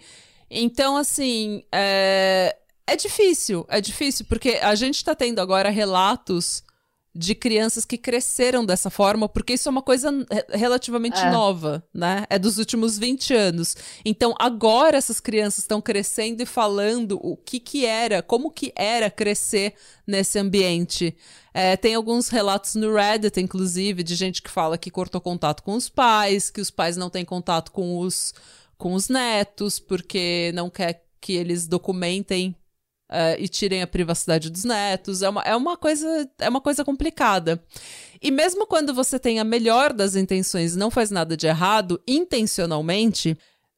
Então, 0.49 0.95
assim, 0.95 1.63
é, 1.71 2.55
é 2.87 2.95
difícil, 2.95 3.65
é 3.69 3.81
difícil, 3.81 4.25
porque 4.29 4.59
a 4.61 4.75
gente 4.75 5.03
tá 5.03 5.13
tendo 5.15 5.39
agora 5.39 5.69
relatos 5.69 6.63
de 7.15 7.35
crianças 7.35 7.85
que 7.85 7.97
cresceram 7.97 8.65
dessa 8.65 8.89
forma, 8.89 9.29
porque 9.29 9.53
isso 9.53 9.69
é 9.69 9.71
uma 9.71 9.83
coisa 9.83 10.11
relativamente 10.51 11.19
é. 11.19 11.29
nova, 11.29 11.83
né? 11.93 12.25
É 12.27 12.39
dos 12.39 12.57
últimos 12.57 12.97
20 12.97 13.33
anos. 13.35 13.75
Então, 14.03 14.33
agora 14.39 14.97
essas 14.97 15.19
crianças 15.19 15.59
estão 15.59 15.79
crescendo 15.79 16.41
e 16.41 16.45
falando 16.45 17.19
o 17.21 17.37
que 17.37 17.59
que 17.59 17.85
era, 17.85 18.23
como 18.23 18.49
que 18.49 18.73
era 18.75 19.11
crescer 19.11 19.75
nesse 20.07 20.39
ambiente. 20.39 21.15
É, 21.53 21.77
tem 21.77 21.93
alguns 21.93 22.29
relatos 22.29 22.73
no 22.73 22.91
Reddit, 22.95 23.39
inclusive, 23.39 24.01
de 24.01 24.15
gente 24.15 24.41
que 24.41 24.49
fala 24.49 24.77
que 24.77 24.89
cortou 24.89 25.21
contato 25.21 25.61
com 25.61 25.75
os 25.75 25.87
pais, 25.87 26.49
que 26.49 26.61
os 26.61 26.71
pais 26.71 26.97
não 26.97 27.11
têm 27.11 27.23
contato 27.23 27.71
com 27.71 27.99
os, 27.99 28.33
com 28.75 28.95
os 28.95 29.07
netos, 29.07 29.77
porque 29.77 30.51
não 30.55 30.67
quer 30.67 31.05
que 31.21 31.33
eles 31.33 31.67
documentem 31.67 32.55
Uh, 33.13 33.37
e 33.37 33.47
tirem 33.47 33.83
a 33.83 33.87
privacidade 33.87 34.49
dos 34.49 34.63
netos. 34.63 35.21
É 35.21 35.29
uma, 35.29 35.41
é, 35.43 35.55
uma 35.55 35.77
coisa, 35.77 36.27
é 36.39 36.49
uma 36.49 36.59
coisa 36.59 36.83
complicada. 36.83 37.63
E 38.19 38.31
mesmo 38.31 38.65
quando 38.65 38.91
você 38.91 39.19
tem 39.19 39.39
a 39.39 39.43
melhor 39.43 39.93
das 39.93 40.15
intenções 40.15 40.73
e 40.73 40.79
não 40.79 40.89
faz 40.89 41.11
nada 41.11 41.37
de 41.37 41.45
errado, 41.45 42.01
intencionalmente, 42.07 43.37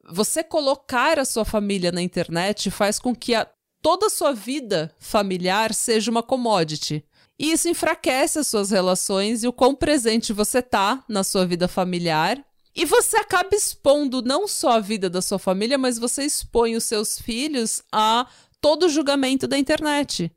você 0.10 0.42
colocar 0.42 1.20
a 1.20 1.26
sua 1.26 1.44
família 1.44 1.92
na 1.92 2.02
internet 2.02 2.72
faz 2.72 2.98
com 2.98 3.14
que 3.14 3.36
a, 3.36 3.46
toda 3.82 4.06
a 4.06 4.10
sua 4.10 4.32
vida 4.32 4.90
familiar 5.00 5.74
seja 5.74 6.10
uma 6.10 6.24
commodity. 6.24 7.04
E 7.38 7.52
isso 7.52 7.68
enfraquece 7.68 8.40
as 8.40 8.48
suas 8.48 8.72
relações 8.72 9.44
e 9.44 9.48
o 9.50 9.54
quão 9.54 9.76
presente 9.76 10.32
você 10.32 10.62
tá 10.62 11.04
na 11.10 11.26
sua 11.26 11.46
vida 11.46 11.68
familiar. 11.68 12.42
E 12.76 12.86
você 12.86 13.18
acaba 13.18 13.56
expondo 13.56 14.22
não 14.22 14.48
só 14.48 14.72
a 14.72 14.80
vida 14.80 15.10
da 15.10 15.22
sua 15.22 15.40
família, 15.40 15.78
mas 15.78 15.98
você 15.98 16.24
expõe 16.24 16.76
os 16.76 16.84
seus 16.84 17.18
filhos 17.18 17.82
a 17.90 18.28
todo 18.66 18.88
o 18.88 18.90
julgamento 18.90 19.48
da 19.48 19.60
internet. 19.60 20.32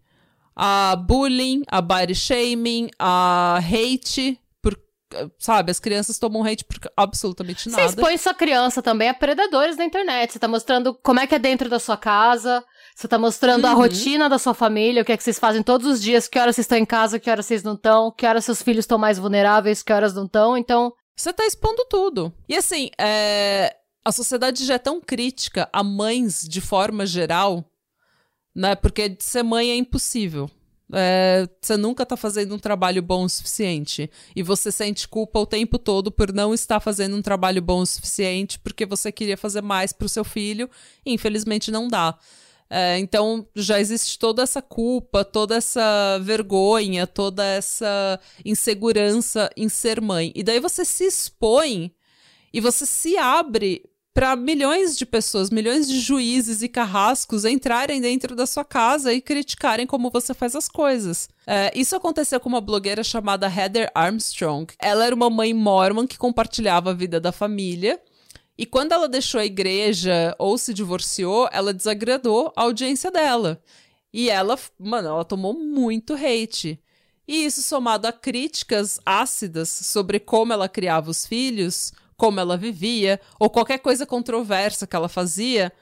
A 0.54 0.94
bullying, 0.96 1.62
a 1.66 1.80
body 1.80 2.14
shaming, 2.14 2.90
a 2.98 3.58
hate, 3.58 4.38
por, 4.60 4.78
sabe, 5.38 5.70
as 5.70 5.80
crianças 5.80 6.18
tomam 6.18 6.44
hate 6.44 6.62
por 6.62 6.78
absolutamente 6.94 7.70
nada. 7.70 7.84
Você 7.84 7.88
expõe 7.88 8.18
sua 8.18 8.34
criança 8.34 8.82
também 8.82 9.08
a 9.08 9.14
predadores 9.14 9.78
na 9.78 9.84
internet. 9.86 10.30
Você 10.30 10.38
tá 10.38 10.46
mostrando 10.46 10.92
como 11.02 11.20
é 11.20 11.26
que 11.26 11.34
é 11.34 11.38
dentro 11.38 11.70
da 11.70 11.78
sua 11.78 11.96
casa, 11.96 12.62
você 12.94 13.08
tá 13.08 13.18
mostrando 13.18 13.64
uhum. 13.64 13.70
a 13.70 13.74
rotina 13.74 14.28
da 14.28 14.36
sua 14.36 14.52
família, 14.52 15.00
o 15.00 15.06
que 15.06 15.12
é 15.12 15.16
que 15.16 15.22
vocês 15.22 15.38
fazem 15.38 15.62
todos 15.62 15.86
os 15.86 16.02
dias, 16.02 16.28
que 16.28 16.38
horas 16.38 16.54
vocês 16.54 16.66
estão 16.66 16.76
em 16.76 16.84
casa, 16.84 17.18
que 17.18 17.30
horas 17.30 17.46
vocês 17.46 17.62
não 17.62 17.76
estão, 17.76 18.12
que 18.12 18.26
horas 18.26 18.44
seus 18.44 18.60
filhos 18.60 18.82
estão 18.82 18.98
mais 18.98 19.18
vulneráveis, 19.18 19.82
que 19.82 19.92
horas 19.92 20.12
não 20.12 20.26
estão, 20.26 20.54
então... 20.54 20.92
Você 21.16 21.32
tá 21.32 21.46
expondo 21.46 21.82
tudo. 21.88 22.30
E 22.46 22.54
assim, 22.54 22.90
é... 23.00 23.74
a 24.04 24.12
sociedade 24.12 24.66
já 24.66 24.74
é 24.74 24.78
tão 24.78 25.00
crítica 25.00 25.66
a 25.72 25.82
mães 25.82 26.42
de 26.46 26.60
forma 26.60 27.06
geral 27.06 27.64
né? 28.58 28.74
Porque 28.74 29.16
ser 29.20 29.44
mãe 29.44 29.70
é 29.70 29.76
impossível. 29.76 30.50
É, 30.92 31.48
você 31.60 31.76
nunca 31.76 32.04
tá 32.04 32.16
fazendo 32.16 32.56
um 32.56 32.58
trabalho 32.58 33.00
bom 33.00 33.22
o 33.22 33.28
suficiente. 33.28 34.10
E 34.34 34.42
você 34.42 34.72
sente 34.72 35.06
culpa 35.06 35.38
o 35.38 35.46
tempo 35.46 35.78
todo 35.78 36.10
por 36.10 36.32
não 36.32 36.52
estar 36.52 36.80
fazendo 36.80 37.16
um 37.16 37.22
trabalho 37.22 37.62
bom 37.62 37.82
o 37.82 37.86
suficiente 37.86 38.58
porque 38.58 38.84
você 38.84 39.12
queria 39.12 39.36
fazer 39.36 39.62
mais 39.62 39.92
pro 39.92 40.08
seu 40.08 40.24
filho 40.24 40.68
e 41.06 41.12
infelizmente 41.12 41.70
não 41.70 41.86
dá. 41.86 42.18
É, 42.68 42.98
então 42.98 43.46
já 43.54 43.78
existe 43.78 44.18
toda 44.18 44.42
essa 44.42 44.60
culpa, 44.60 45.24
toda 45.24 45.54
essa 45.54 46.18
vergonha, 46.20 47.06
toda 47.06 47.44
essa 47.44 48.18
insegurança 48.44 49.48
em 49.56 49.68
ser 49.68 50.00
mãe. 50.00 50.32
E 50.34 50.42
daí 50.42 50.58
você 50.58 50.84
se 50.84 51.04
expõe 51.04 51.94
e 52.52 52.60
você 52.60 52.84
se 52.84 53.16
abre 53.16 53.88
para 54.18 54.35
milhões 54.35 54.98
de 54.98 55.07
pessoas, 55.07 55.48
milhões 55.48 55.87
de 55.87 56.00
juízes 56.00 56.61
e 56.61 56.68
carrascos 56.68 57.44
entrarem 57.44 58.00
dentro 58.00 58.35
da 58.35 58.46
sua 58.46 58.64
casa 58.64 59.12
e 59.12 59.20
criticarem 59.20 59.87
como 59.87 60.11
você 60.11 60.35
faz 60.35 60.57
as 60.57 60.66
coisas. 60.66 61.28
É, 61.46 61.70
isso 61.72 61.94
aconteceu 61.94 62.40
com 62.40 62.48
uma 62.48 62.61
blogueira 62.61 63.04
chamada 63.04 63.46
Heather 63.46 63.88
Armstrong. 63.94 64.74
Ela 64.81 65.07
era 65.07 65.14
uma 65.14 65.31
mãe 65.31 65.54
mormon 65.54 66.04
que 66.04 66.18
compartilhava 66.18 66.90
a 66.90 66.94
vida 66.94 67.20
da 67.20 67.31
família. 67.31 68.02
E 68.59 68.66
quando 68.66 68.90
ela 68.90 69.09
deixou 69.09 69.40
a 69.40 69.46
igreja 69.46 70.35
ou 70.37 70.59
se 70.59 70.74
divorciou, 70.74 71.48
ela 71.52 71.72
desagradou 71.72 72.52
a 72.57 72.62
audiência 72.62 73.12
dela. 73.12 73.62
E 74.12 74.31
ela, 74.31 74.59
mano, 74.81 75.11
ela 75.11 75.24
tomou 75.24 75.54
muito 75.54 76.14
hate. 76.14 76.83
E 77.28 77.44
isso 77.44 77.62
somado 77.62 78.09
a 78.09 78.12
críticas 78.12 78.98
ácidas 79.07 79.68
sobre 79.68 80.18
como 80.18 80.52
ela 80.52 80.68
criava 80.68 81.09
os 81.09 81.24
filhos, 81.24 81.92
como 82.18 82.40
ela 82.40 82.57
vivia, 82.57 83.20
ou 83.38 83.48
qualquer 83.48 83.78
coisa 83.78 84.04
controversa 84.04 84.88
que 84.88 84.96
ela 84.96 85.09
fazia, 85.09 85.72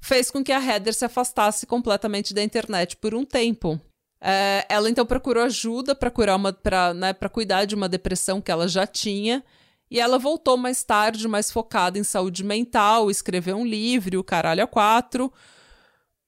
fez 0.00 0.30
com 0.30 0.42
que 0.42 0.50
a 0.50 0.58
Heather 0.58 0.94
se 0.94 1.04
afastasse 1.04 1.66
completamente 1.66 2.32
da 2.32 2.42
internet 2.42 2.96
por 2.96 3.14
um 3.14 3.24
tempo. 3.24 3.78
É, 4.18 4.64
ela 4.70 4.88
então 4.88 5.04
procurou 5.04 5.44
ajuda 5.44 5.94
para 5.94 6.10
curar 6.10 6.36
uma, 6.36 6.54
para 6.54 6.94
né, 6.94 7.12
cuidar 7.12 7.66
de 7.66 7.74
uma 7.74 7.88
depressão 7.88 8.40
que 8.40 8.50
ela 8.50 8.66
já 8.66 8.86
tinha. 8.86 9.44
E 9.90 10.00
ela 10.00 10.18
voltou 10.18 10.56
mais 10.56 10.82
tarde, 10.82 11.28
mais 11.28 11.52
focada 11.52 11.98
em 11.98 12.02
saúde 12.02 12.42
mental, 12.42 13.10
escreveu 13.10 13.56
um 13.58 13.66
livro, 13.66 14.18
o 14.18 14.24
Caralho 14.24 14.64
a 14.64 14.66
Quatro. 14.66 15.30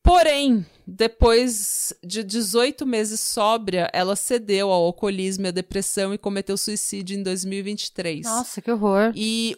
Porém, 0.07 0.65
depois 0.87 1.93
de 2.01 2.23
18 2.23 2.87
meses 2.87 3.19
sóbria, 3.19 3.91
ela 3.93 4.15
cedeu 4.15 4.71
ao 4.71 4.85
alcoolismo 4.85 5.47
e 5.47 5.49
à 5.49 5.51
depressão 5.51 6.15
e 6.15 6.19
cometeu 6.19 6.57
suicídio 6.57 7.19
em 7.19 7.25
2023. 7.25 8.25
Nossa, 8.25 8.63
que 8.63 8.71
horror. 8.71 9.13
E 9.17 9.57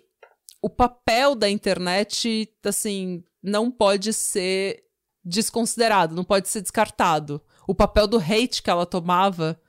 o 0.62 0.70
papel 0.70 1.34
da 1.34 1.50
internet, 1.50 2.50
assim, 2.64 3.22
não 3.42 3.70
pode 3.70 4.14
ser 4.14 4.84
desconsiderado, 5.22 6.14
não 6.14 6.24
pode 6.24 6.48
ser 6.48 6.62
descartado. 6.62 7.42
O 7.66 7.74
papel 7.74 8.06
do 8.06 8.16
hate 8.16 8.62
que 8.62 8.70
ela 8.70 8.86
tomava 8.86 9.60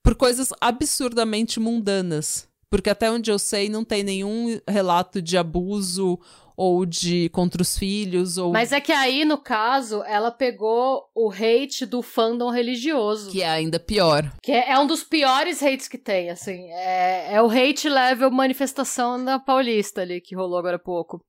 por 0.00 0.14
coisas 0.14 0.50
absurdamente 0.60 1.58
mundanas. 1.58 2.48
Porque 2.70 2.88
até 2.88 3.10
onde 3.10 3.32
eu 3.32 3.38
sei, 3.38 3.68
não 3.68 3.84
tem 3.84 4.04
nenhum 4.04 4.60
relato 4.68 5.20
de 5.20 5.36
abuso 5.36 6.20
ou 6.60 6.84
de 6.84 7.30
contra 7.30 7.62
os 7.62 7.78
filhos 7.78 8.36
ou 8.36 8.52
Mas 8.52 8.70
é 8.70 8.82
que 8.82 8.92
aí 8.92 9.24
no 9.24 9.38
caso 9.38 10.02
ela 10.02 10.30
pegou 10.30 11.08
o 11.14 11.30
hate 11.30 11.86
do 11.86 12.02
fandom 12.02 12.50
religioso, 12.50 13.30
que 13.30 13.40
é 13.40 13.48
ainda 13.48 13.80
pior. 13.80 14.30
Que 14.42 14.52
é, 14.52 14.72
é 14.72 14.78
um 14.78 14.86
dos 14.86 15.02
piores 15.02 15.62
hates 15.62 15.88
que 15.88 15.96
tem, 15.96 16.28
assim, 16.28 16.70
é, 16.70 17.32
é 17.32 17.42
o 17.42 17.48
hate 17.48 17.88
level 17.88 18.30
manifestação 18.30 19.24
da 19.24 19.38
Paulista 19.38 20.02
ali 20.02 20.20
que 20.20 20.36
rolou 20.36 20.58
agora 20.58 20.76
há 20.76 20.78
pouco. 20.78 21.24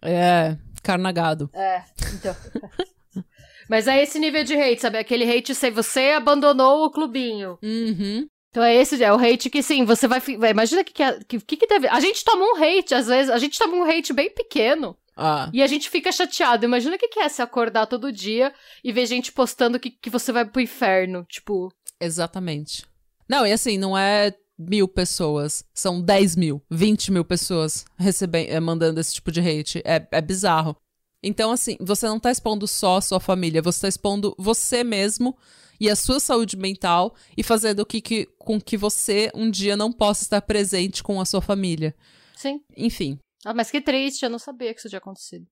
É, 0.00 0.56
carnagado. 0.82 1.50
É, 1.52 1.82
então. 2.14 2.34
Mas 3.68 3.86
é 3.86 4.02
esse 4.02 4.18
nível 4.18 4.42
de 4.44 4.54
hate, 4.54 4.80
sabe? 4.80 4.96
Aquele 4.96 5.30
hate 5.30 5.54
se 5.54 5.70
você 5.70 6.12
abandonou 6.16 6.86
o 6.86 6.90
clubinho. 6.90 7.58
Uhum. 7.62 8.26
Então 8.50 8.64
é 8.64 8.74
esse, 8.74 9.02
é 9.02 9.12
o 9.12 9.16
hate 9.16 9.48
que 9.48 9.62
sim, 9.62 9.84
você 9.84 10.08
vai. 10.08 10.20
Imagina 10.50 10.82
que 10.82 10.92
que, 10.92 11.40
que, 11.40 11.56
que 11.56 11.66
deve. 11.66 11.86
A 11.86 12.00
gente 12.00 12.24
toma 12.24 12.44
um 12.44 12.56
hate, 12.56 12.94
às 12.94 13.06
vezes, 13.06 13.30
a 13.30 13.38
gente 13.38 13.58
toma 13.58 13.76
um 13.76 13.84
hate 13.84 14.12
bem 14.12 14.28
pequeno. 14.30 14.96
Ah. 15.16 15.50
E 15.52 15.62
a 15.62 15.66
gente 15.66 15.88
fica 15.88 16.10
chateado. 16.10 16.64
Imagina 16.64 16.96
o 16.96 16.98
que, 16.98 17.08
que 17.08 17.20
é 17.20 17.28
se 17.28 17.42
acordar 17.42 17.86
todo 17.86 18.12
dia 18.12 18.52
e 18.82 18.90
ver 18.90 19.06
gente 19.06 19.32
postando 19.32 19.78
que, 19.78 19.90
que 19.90 20.10
você 20.10 20.32
vai 20.32 20.44
pro 20.44 20.60
inferno. 20.60 21.24
Tipo. 21.28 21.72
Exatamente. 22.00 22.84
Não, 23.28 23.46
e 23.46 23.52
assim, 23.52 23.78
não 23.78 23.96
é 23.96 24.34
mil 24.58 24.88
pessoas. 24.88 25.64
São 25.72 26.02
10 26.02 26.36
mil, 26.36 26.62
20 26.70 27.12
mil 27.12 27.24
pessoas 27.24 27.84
recebendo, 27.96 28.48
eh, 28.48 28.60
mandando 28.60 28.98
esse 28.98 29.14
tipo 29.14 29.30
de 29.30 29.40
hate. 29.40 29.80
É, 29.84 30.06
é 30.10 30.20
bizarro. 30.20 30.76
Então, 31.22 31.52
assim, 31.52 31.76
você 31.80 32.06
não 32.06 32.18
tá 32.18 32.30
expondo 32.30 32.66
só 32.66 32.96
a 32.96 33.02
sua 33.02 33.20
família, 33.20 33.62
você 33.62 33.82
tá 33.82 33.88
expondo 33.88 34.34
você 34.38 34.82
mesmo 34.82 35.36
e 35.80 35.88
a 35.88 35.96
sua 35.96 36.20
saúde 36.20 36.56
mental 36.56 37.14
e 37.36 37.42
fazendo 37.42 37.86
que, 37.86 38.00
que, 38.00 38.26
com 38.38 38.60
que 38.60 38.76
você 38.76 39.30
um 39.34 39.50
dia 39.50 39.76
não 39.76 39.90
possa 39.90 40.22
estar 40.22 40.42
presente 40.42 41.02
com 41.02 41.20
a 41.20 41.24
sua 41.24 41.40
família. 41.40 41.94
Sim. 42.36 42.60
Enfim. 42.76 43.18
Ah, 43.44 43.54
mas 43.54 43.70
que 43.70 43.80
triste, 43.80 44.22
eu 44.22 44.30
não 44.30 44.38
sabia 44.38 44.74
que 44.74 44.80
isso 44.80 44.88
tinha 44.88 44.98
acontecido. 44.98 45.46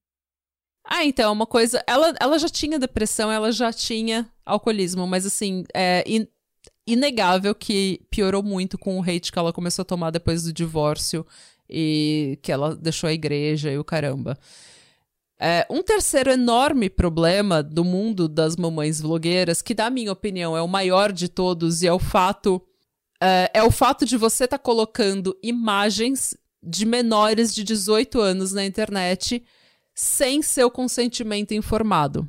Ah, 0.85 1.05
então, 1.05 1.33
uma 1.33 1.47
coisa. 1.47 1.83
Ela, 1.87 2.15
ela 2.21 2.39
já 2.39 2.49
tinha 2.49 2.79
depressão, 2.79 3.33
ela 3.33 3.51
já 3.51 3.73
tinha 3.73 4.31
alcoolismo, 4.45 5.07
mas 5.07 5.27
assim, 5.27 5.65
é 5.75 6.05
in, 6.07 6.27
inegável 6.87 7.55
que 7.55 8.01
piorou 8.11 8.43
muito 8.43 8.79
com 8.79 8.99
o 8.99 9.03
hate 9.03 9.33
que 9.33 9.39
ela 9.39 9.53
começou 9.53 9.83
a 9.83 9.87
tomar 9.87 10.11
depois 10.11 10.43
do 10.43 10.53
divórcio 10.53 11.27
e 11.69 12.39
que 12.43 12.51
ela 12.51 12.75
deixou 12.75 13.09
a 13.09 13.13
igreja 13.13 13.71
e 13.71 13.79
o 13.79 13.85
caramba. 13.85 14.39
É, 15.41 15.65
um 15.71 15.83
terceiro 15.83 16.31
enorme 16.31 16.91
problema 16.91 17.63
do 17.63 17.85
mundo 17.85 18.29
das 18.29 18.57
mamães 18.57 19.01
vlogueiras, 19.01 19.63
que 19.63 19.75
na 19.75 19.89
minha 19.89 20.11
opinião 20.11 20.57
é 20.57 20.63
o 20.63 20.67
maior 20.67 21.13
de 21.13 21.29
todos, 21.29 21.83
e 21.83 21.87
é 21.87 21.93
o 21.93 21.99
fato 21.99 22.61
é, 23.21 23.51
é 23.55 23.63
o 23.63 23.71
fato 23.71 24.05
de 24.05 24.17
você 24.17 24.45
estar 24.45 24.59
tá 24.59 24.63
colocando 24.63 25.37
imagens 25.43 26.37
de 26.63 26.85
menores 26.85 27.55
de 27.55 27.63
18 27.63 28.21
anos 28.21 28.53
na 28.53 28.65
internet 28.65 29.45
sem 29.95 30.43
seu 30.43 30.71
consentimento 30.71 31.55
informado. 31.55 32.29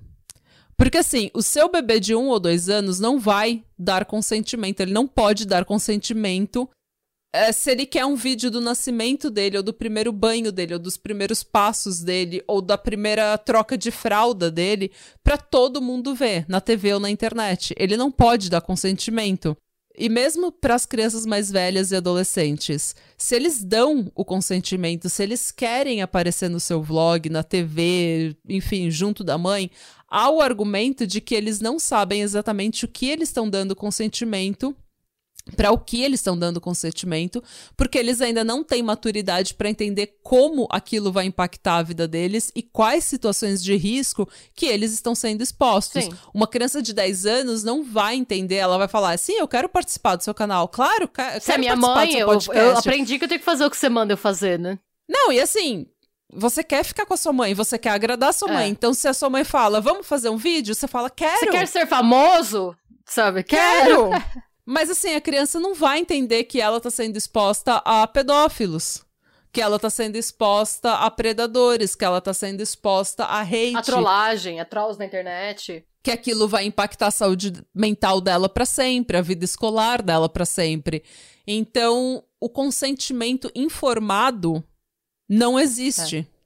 Porque 0.77 0.99
assim, 0.99 1.29
o 1.33 1.41
seu 1.41 1.69
bebê 1.69 1.99
de 1.99 2.15
um 2.15 2.27
ou 2.29 2.39
dois 2.39 2.69
anos 2.69 2.99
não 2.99 3.19
vai 3.19 3.63
dar 3.77 4.05
consentimento, 4.05 4.79
ele 4.79 4.93
não 4.93 5.07
pode 5.07 5.45
dar 5.45 5.65
consentimento 5.65 6.69
é, 7.31 7.51
se 7.51 7.71
ele 7.71 7.85
quer 7.85 8.05
um 8.05 8.15
vídeo 8.15 8.49
do 8.49 8.59
nascimento 8.59 9.29
dele, 9.29 9.57
ou 9.57 9.63
do 9.63 9.73
primeiro 9.73 10.11
banho 10.11 10.51
dele, 10.51 10.73
ou 10.73 10.79
dos 10.79 10.97
primeiros 10.97 11.43
passos 11.43 12.01
dele, 12.01 12.43
ou 12.47 12.61
da 12.61 12.77
primeira 12.77 13.37
troca 13.37 13.77
de 13.77 13.91
fralda 13.91 14.49
dele, 14.49 14.91
para 15.23 15.37
todo 15.37 15.81
mundo 15.81 16.15
ver, 16.15 16.45
na 16.47 16.59
TV 16.59 16.93
ou 16.93 16.99
na 16.99 17.09
internet. 17.09 17.75
Ele 17.77 17.95
não 17.95 18.11
pode 18.11 18.49
dar 18.49 18.61
consentimento. 18.61 19.55
E 19.95 20.07
mesmo 20.07 20.51
para 20.51 20.75
as 20.75 20.85
crianças 20.85 21.25
mais 21.25 21.51
velhas 21.51 21.91
e 21.91 21.95
adolescentes, 21.95 22.95
se 23.17 23.35
eles 23.35 23.63
dão 23.63 24.09
o 24.15 24.23
consentimento, 24.23 25.09
se 25.09 25.21
eles 25.21 25.51
querem 25.51 26.01
aparecer 26.01 26.49
no 26.49 26.59
seu 26.59 26.81
vlog, 26.81 27.29
na 27.29 27.43
TV, 27.43 28.35
enfim, 28.47 28.89
junto 28.89 29.25
da 29.25 29.37
mãe, 29.37 29.69
há 30.07 30.29
o 30.29 30.41
argumento 30.41 31.05
de 31.05 31.19
que 31.19 31.35
eles 31.35 31.59
não 31.59 31.77
sabem 31.77 32.21
exatamente 32.21 32.85
o 32.85 32.87
que 32.87 33.09
eles 33.09 33.27
estão 33.27 33.49
dando 33.49 33.75
consentimento 33.75 34.75
para 35.55 35.71
o 35.71 35.77
que 35.77 36.03
eles 36.03 36.19
estão 36.19 36.37
dando 36.37 36.61
consentimento, 36.61 37.43
porque 37.75 37.97
eles 37.97 38.21
ainda 38.21 38.43
não 38.43 38.63
têm 38.63 38.81
maturidade 38.83 39.53
para 39.53 39.69
entender 39.69 40.17
como 40.23 40.67
aquilo 40.69 41.11
vai 41.11 41.25
impactar 41.25 41.77
a 41.77 41.83
vida 41.83 42.07
deles 42.07 42.51
e 42.55 42.61
quais 42.61 43.03
situações 43.03 43.63
de 43.63 43.75
risco 43.75 44.27
que 44.55 44.65
eles 44.65 44.93
estão 44.93 45.15
sendo 45.15 45.41
expostos. 45.41 46.05
Sim. 46.05 46.11
Uma 46.33 46.47
criança 46.47 46.81
de 46.81 46.93
10 46.93 47.25
anos 47.25 47.63
não 47.63 47.83
vai 47.83 48.15
entender, 48.15 48.55
ela 48.55 48.77
vai 48.77 48.87
falar 48.87 49.11
assim: 49.11 49.33
"Eu 49.33 49.47
quero 49.47 49.69
participar 49.69 50.15
do 50.15 50.23
seu 50.23 50.33
canal". 50.33 50.67
Claro, 50.67 51.07
quero 51.07 51.41
Você 51.41 51.53
é 51.53 51.57
minha 51.57 51.75
mãe, 51.75 52.15
eu, 52.15 52.29
eu 52.53 52.77
aprendi 52.77 53.17
que 53.17 53.25
eu 53.25 53.29
tenho 53.29 53.39
que 53.39 53.45
fazer 53.45 53.65
o 53.65 53.69
que 53.69 53.77
você 53.77 53.89
manda 53.89 54.13
eu 54.13 54.17
fazer, 54.17 54.59
né? 54.59 54.79
Não, 55.09 55.31
e 55.31 55.39
assim, 55.39 55.87
você 56.31 56.63
quer 56.63 56.83
ficar 56.83 57.05
com 57.05 57.13
a 57.13 57.17
sua 57.17 57.33
mãe, 57.33 57.53
você 57.53 57.77
quer 57.77 57.89
agradar 57.89 58.29
a 58.29 58.33
sua 58.33 58.49
é. 58.49 58.53
mãe. 58.53 58.69
Então, 58.69 58.93
se 58.93 59.07
a 59.07 59.13
sua 59.13 59.29
mãe 59.29 59.43
fala, 59.43 59.81
vamos 59.81 60.05
fazer 60.05 60.29
um 60.29 60.37
vídeo, 60.37 60.75
você 60.75 60.87
fala, 60.87 61.09
quero. 61.09 61.39
Você 61.39 61.47
quer 61.47 61.67
ser 61.67 61.87
famoso? 61.87 62.75
Sabe? 63.05 63.43
Quero! 63.43 64.09
quero. 64.09 64.23
Mas 64.69 64.87
assim, 64.87 65.15
a 65.15 65.21
criança 65.21 65.59
não 65.59 65.73
vai 65.73 65.97
entender 65.97 66.43
que 66.43 66.61
ela 66.61 66.77
está 66.77 66.91
sendo 66.91 67.17
exposta 67.17 67.77
a 67.77 68.05
pedófilos. 68.05 69.03
Que 69.51 69.61
ela 69.61 69.77
está 69.77 69.89
sendo 69.89 70.15
exposta 70.15 70.93
a 70.93 71.09
predadores, 71.09 71.95
que 71.95 72.05
ela 72.05 72.19
está 72.19 72.35
sendo 72.35 72.61
exposta 72.61 73.25
a 73.25 73.41
hate. 73.41 73.75
A 73.75 73.81
trollagem, 73.81 74.59
a 74.59 74.65
trolls 74.65 74.99
na 74.99 75.05
internet. 75.05 75.83
Que 76.03 76.11
aquilo 76.11 76.47
vai 76.47 76.65
impactar 76.65 77.07
a 77.07 77.11
saúde 77.11 77.51
mental 77.73 78.21
dela 78.21 78.47
para 78.47 78.63
sempre, 78.63 79.17
a 79.17 79.23
vida 79.23 79.43
escolar 79.43 80.03
dela 80.03 80.29
para 80.29 80.45
sempre. 80.45 81.03
Então, 81.47 82.23
o 82.39 82.47
consentimento 82.47 83.51
informado 83.55 84.63
não 85.27 85.59
existe. 85.59 86.17
É. 86.31 86.38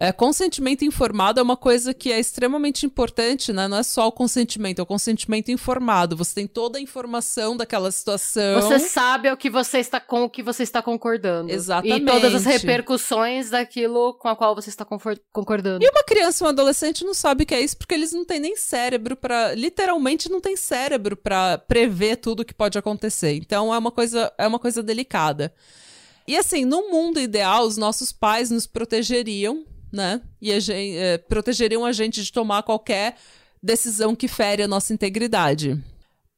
É, 0.00 0.12
consentimento 0.12 0.84
informado 0.84 1.40
é 1.40 1.42
uma 1.42 1.56
coisa 1.56 1.92
que 1.92 2.12
é 2.12 2.20
extremamente 2.20 2.86
importante, 2.86 3.52
né? 3.52 3.66
Não 3.66 3.78
é 3.78 3.82
só 3.82 4.06
o 4.06 4.12
consentimento, 4.12 4.78
é 4.78 4.82
o 4.82 4.86
consentimento 4.86 5.50
informado. 5.50 6.16
Você 6.16 6.36
tem 6.36 6.46
toda 6.46 6.78
a 6.78 6.80
informação 6.80 7.56
daquela 7.56 7.90
situação. 7.90 8.62
Você 8.62 8.78
sabe 8.78 9.28
o 9.28 9.36
que 9.36 9.50
você 9.50 9.78
está 9.78 9.98
com 9.98 10.22
o 10.22 10.30
que 10.30 10.40
você 10.40 10.62
está 10.62 10.80
concordando. 10.80 11.50
Exatamente. 11.50 12.02
E 12.02 12.06
todas 12.06 12.32
as 12.32 12.44
repercussões 12.44 13.50
daquilo 13.50 14.14
com 14.14 14.28
a 14.28 14.36
qual 14.36 14.54
você 14.54 14.70
está 14.70 14.86
concordando. 15.32 15.84
E 15.84 15.88
uma 15.88 16.04
criança, 16.04 16.44
um 16.44 16.48
adolescente 16.48 17.04
não 17.04 17.14
sabe 17.14 17.42
o 17.42 17.46
que 17.46 17.54
é 17.54 17.60
isso 17.60 17.76
porque 17.76 17.94
eles 17.94 18.12
não 18.12 18.24
têm 18.24 18.38
nem 18.38 18.54
cérebro 18.54 19.16
para, 19.16 19.52
literalmente 19.54 20.30
não 20.30 20.40
tem 20.40 20.56
cérebro 20.56 21.16
para 21.16 21.58
prever 21.58 22.16
tudo 22.16 22.40
o 22.40 22.44
que 22.44 22.54
pode 22.54 22.78
acontecer. 22.78 23.32
Então 23.34 23.74
é 23.74 23.78
uma 23.78 23.90
coisa, 23.90 24.32
é 24.38 24.46
uma 24.46 24.60
coisa 24.60 24.80
delicada. 24.80 25.52
E 26.24 26.36
assim, 26.36 26.64
no 26.64 26.88
mundo 26.88 27.18
ideal, 27.18 27.64
os 27.64 27.76
nossos 27.76 28.12
pais 28.12 28.50
nos 28.50 28.66
protegeriam 28.66 29.64
né? 29.92 30.20
E 30.40 30.52
a 30.52 30.60
gente, 30.60 30.96
é, 30.96 31.18
protegeriam 31.18 31.84
a 31.84 31.92
gente 31.92 32.22
de 32.22 32.32
tomar 32.32 32.62
qualquer 32.62 33.16
decisão 33.62 34.14
que 34.14 34.28
fere 34.28 34.62
a 34.62 34.68
nossa 34.68 34.92
integridade. 34.92 35.82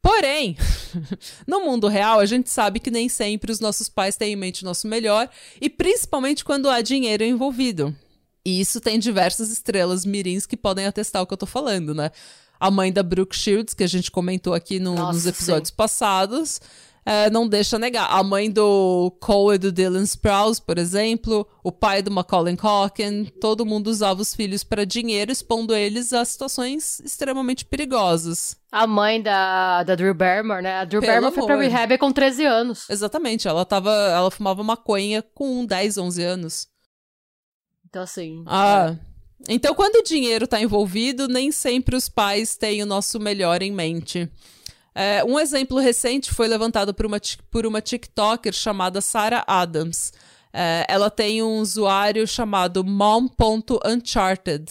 Porém, 0.01 0.57
no 1.45 1.61
mundo 1.61 1.87
real, 1.87 2.19
a 2.19 2.25
gente 2.25 2.49
sabe 2.49 2.79
que 2.79 2.89
nem 2.89 3.07
sempre 3.07 3.51
os 3.51 3.59
nossos 3.59 3.87
pais 3.87 4.15
têm 4.15 4.33
em 4.33 4.35
mente 4.35 4.63
o 4.63 4.65
nosso 4.65 4.87
melhor, 4.87 5.29
e 5.59 5.69
principalmente 5.69 6.43
quando 6.43 6.69
há 6.69 6.81
dinheiro 6.81 7.23
envolvido. 7.23 7.95
E 8.43 8.59
isso 8.59 8.81
tem 8.81 8.97
diversas 8.97 9.51
estrelas 9.51 10.03
mirins 10.03 10.47
que 10.47 10.57
podem 10.57 10.87
atestar 10.87 11.21
o 11.21 11.27
que 11.27 11.33
eu 11.33 11.37
tô 11.37 11.45
falando, 11.45 11.93
né? 11.93 12.11
A 12.59 12.71
mãe 12.71 12.91
da 12.91 13.03
Brooke 13.03 13.35
Shields, 13.35 13.75
que 13.75 13.83
a 13.83 13.87
gente 13.87 14.09
comentou 14.09 14.53
aqui 14.53 14.79
no, 14.79 14.95
nos 14.95 15.25
episódios 15.27 15.69
sim. 15.69 15.75
passados, 15.75 16.59
é, 17.05 17.29
não 17.29 17.47
deixa 17.47 17.79
negar. 17.79 18.07
A 18.11 18.23
mãe 18.23 18.49
do 18.49 19.11
Cole 19.19 19.55
e 19.55 19.57
do 19.57 19.71
Dylan 19.71 20.03
Sprouse, 20.03 20.61
por 20.61 20.77
exemplo, 20.77 21.47
o 21.63 21.71
pai 21.71 22.01
do 22.01 22.11
Macaulay 22.11 22.55
Culkin, 22.55 23.25
todo 23.39 23.65
mundo 23.65 23.87
usava 23.87 24.21
os 24.21 24.35
filhos 24.35 24.63
para 24.63 24.85
dinheiro, 24.85 25.31
expondo 25.31 25.75
eles 25.75 26.13
a 26.13 26.23
situações 26.23 26.99
extremamente 26.99 27.65
perigosas. 27.65 28.55
A 28.71 28.85
mãe 28.85 29.21
da, 29.21 29.83
da 29.83 29.95
Drew 29.95 30.13
Barrymore, 30.13 30.61
né? 30.61 30.75
A 30.75 30.85
Drew 30.85 31.01
Pelo 31.01 31.11
Barrymore 31.11 31.35
foi 31.35 31.45
pra 31.45 31.57
rehab 31.57 31.97
com 31.97 32.11
13 32.11 32.45
anos. 32.45 32.89
Exatamente, 32.89 33.47
ela 33.47 33.65
tava, 33.65 33.91
ela 33.91 34.29
fumava 34.29 34.63
maconha 34.63 35.23
com 35.33 35.65
10, 35.65 35.97
11 35.97 36.23
anos. 36.23 36.67
Então 37.89 38.03
assim... 38.03 38.43
Ah... 38.45 38.95
É. 39.07 39.11
Então, 39.49 39.73
quando 39.73 39.95
o 39.95 40.03
dinheiro 40.03 40.45
está 40.45 40.61
envolvido, 40.61 41.27
nem 41.27 41.51
sempre 41.51 41.95
os 41.95 42.07
pais 42.07 42.55
têm 42.55 42.83
o 42.83 42.85
nosso 42.85 43.19
melhor 43.19 43.63
em 43.63 43.71
mente. 43.71 44.29
É, 44.93 45.23
um 45.23 45.39
exemplo 45.39 45.79
recente 45.79 46.33
foi 46.33 46.47
levantado 46.47 46.93
por 46.93 47.05
uma, 47.05 47.19
por 47.49 47.65
uma 47.65 47.81
TikToker 47.81 48.51
chamada 48.53 48.99
Sarah 49.01 49.43
Adams. 49.47 50.11
É, 50.53 50.85
ela 50.89 51.09
tem 51.09 51.41
um 51.41 51.59
usuário 51.59 52.27
chamado 52.27 52.83
mom.uncharted. 52.83 54.65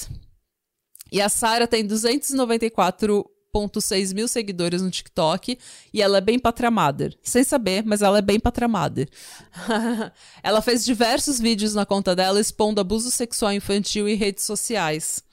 E 1.10 1.20
a 1.20 1.28
Sarah 1.28 1.66
tem 1.66 1.84
294,6 1.86 4.14
mil 4.14 4.28
seguidores 4.28 4.80
no 4.82 4.90
TikTok 4.90 5.58
e 5.92 6.02
ela 6.02 6.18
é 6.18 6.20
bem 6.20 6.38
patramada. 6.38 7.12
Sem 7.22 7.42
saber, 7.42 7.82
mas 7.84 8.02
ela 8.02 8.18
é 8.18 8.22
bem 8.22 8.38
patramada. 8.38 9.08
ela 10.42 10.60
fez 10.60 10.84
diversos 10.84 11.40
vídeos 11.40 11.74
na 11.74 11.86
conta 11.86 12.14
dela 12.14 12.38
expondo 12.38 12.80
abuso 12.80 13.10
sexual 13.10 13.52
infantil 13.52 14.08
em 14.08 14.14
redes 14.14 14.44
sociais. 14.44 15.24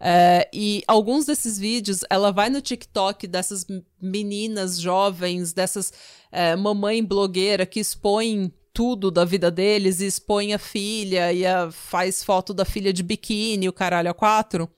É, 0.00 0.48
e 0.52 0.82
alguns 0.86 1.24
desses 1.26 1.58
vídeos, 1.58 2.00
ela 2.10 2.32
vai 2.32 2.50
no 2.50 2.60
TikTok 2.60 3.26
dessas 3.26 3.66
meninas 4.00 4.78
jovens, 4.78 5.52
dessas 5.52 5.92
é, 6.30 6.56
mamãe 6.56 7.02
blogueira 7.02 7.64
que 7.64 7.80
expõem 7.80 8.52
tudo 8.72 9.10
da 9.10 9.24
vida 9.24 9.50
deles 9.50 10.00
e 10.00 10.06
expõe 10.06 10.52
a 10.52 10.58
filha 10.58 11.32
e 11.32 11.46
a, 11.46 11.70
faz 11.70 12.24
foto 12.24 12.52
da 12.52 12.64
filha 12.64 12.92
de 12.92 13.02
biquíni, 13.02 13.68
o 13.68 13.72
caralho 13.72 14.10
a 14.10 14.14
quatro. 14.14 14.68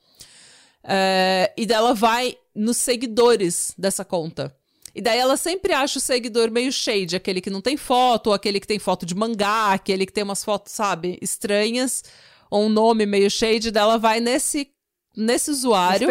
É, 0.83 1.51
e 1.57 1.65
dela 1.65 1.93
vai 1.93 2.37
nos 2.55 2.77
seguidores 2.77 3.73
dessa 3.77 4.05
conta. 4.05 4.55
E 4.95 5.01
daí 5.01 5.19
ela 5.19 5.37
sempre 5.37 5.73
acha 5.73 5.99
o 5.99 6.01
seguidor 6.01 6.49
meio 6.49 6.71
shade, 6.71 7.15
aquele 7.15 7.41
que 7.41 7.49
não 7.49 7.61
tem 7.61 7.75
foto, 7.77 8.27
ou 8.27 8.33
aquele 8.33 8.59
que 8.59 8.65
tem 8.65 8.79
foto 8.79 9.05
de 9.05 9.13
mangá, 9.13 9.73
aquele 9.73 10.05
que 10.05 10.13
tem 10.13 10.23
umas 10.23 10.43
fotos, 10.43 10.73
sabe, 10.73 11.19
estranhas, 11.21 12.03
ou 12.49 12.65
um 12.65 12.69
nome 12.69 13.05
meio 13.05 13.29
shade, 13.29 13.69
dela 13.69 13.97
vai 13.97 14.19
nesse 14.19 14.71
nesse 15.17 15.49
usuário 15.49 16.07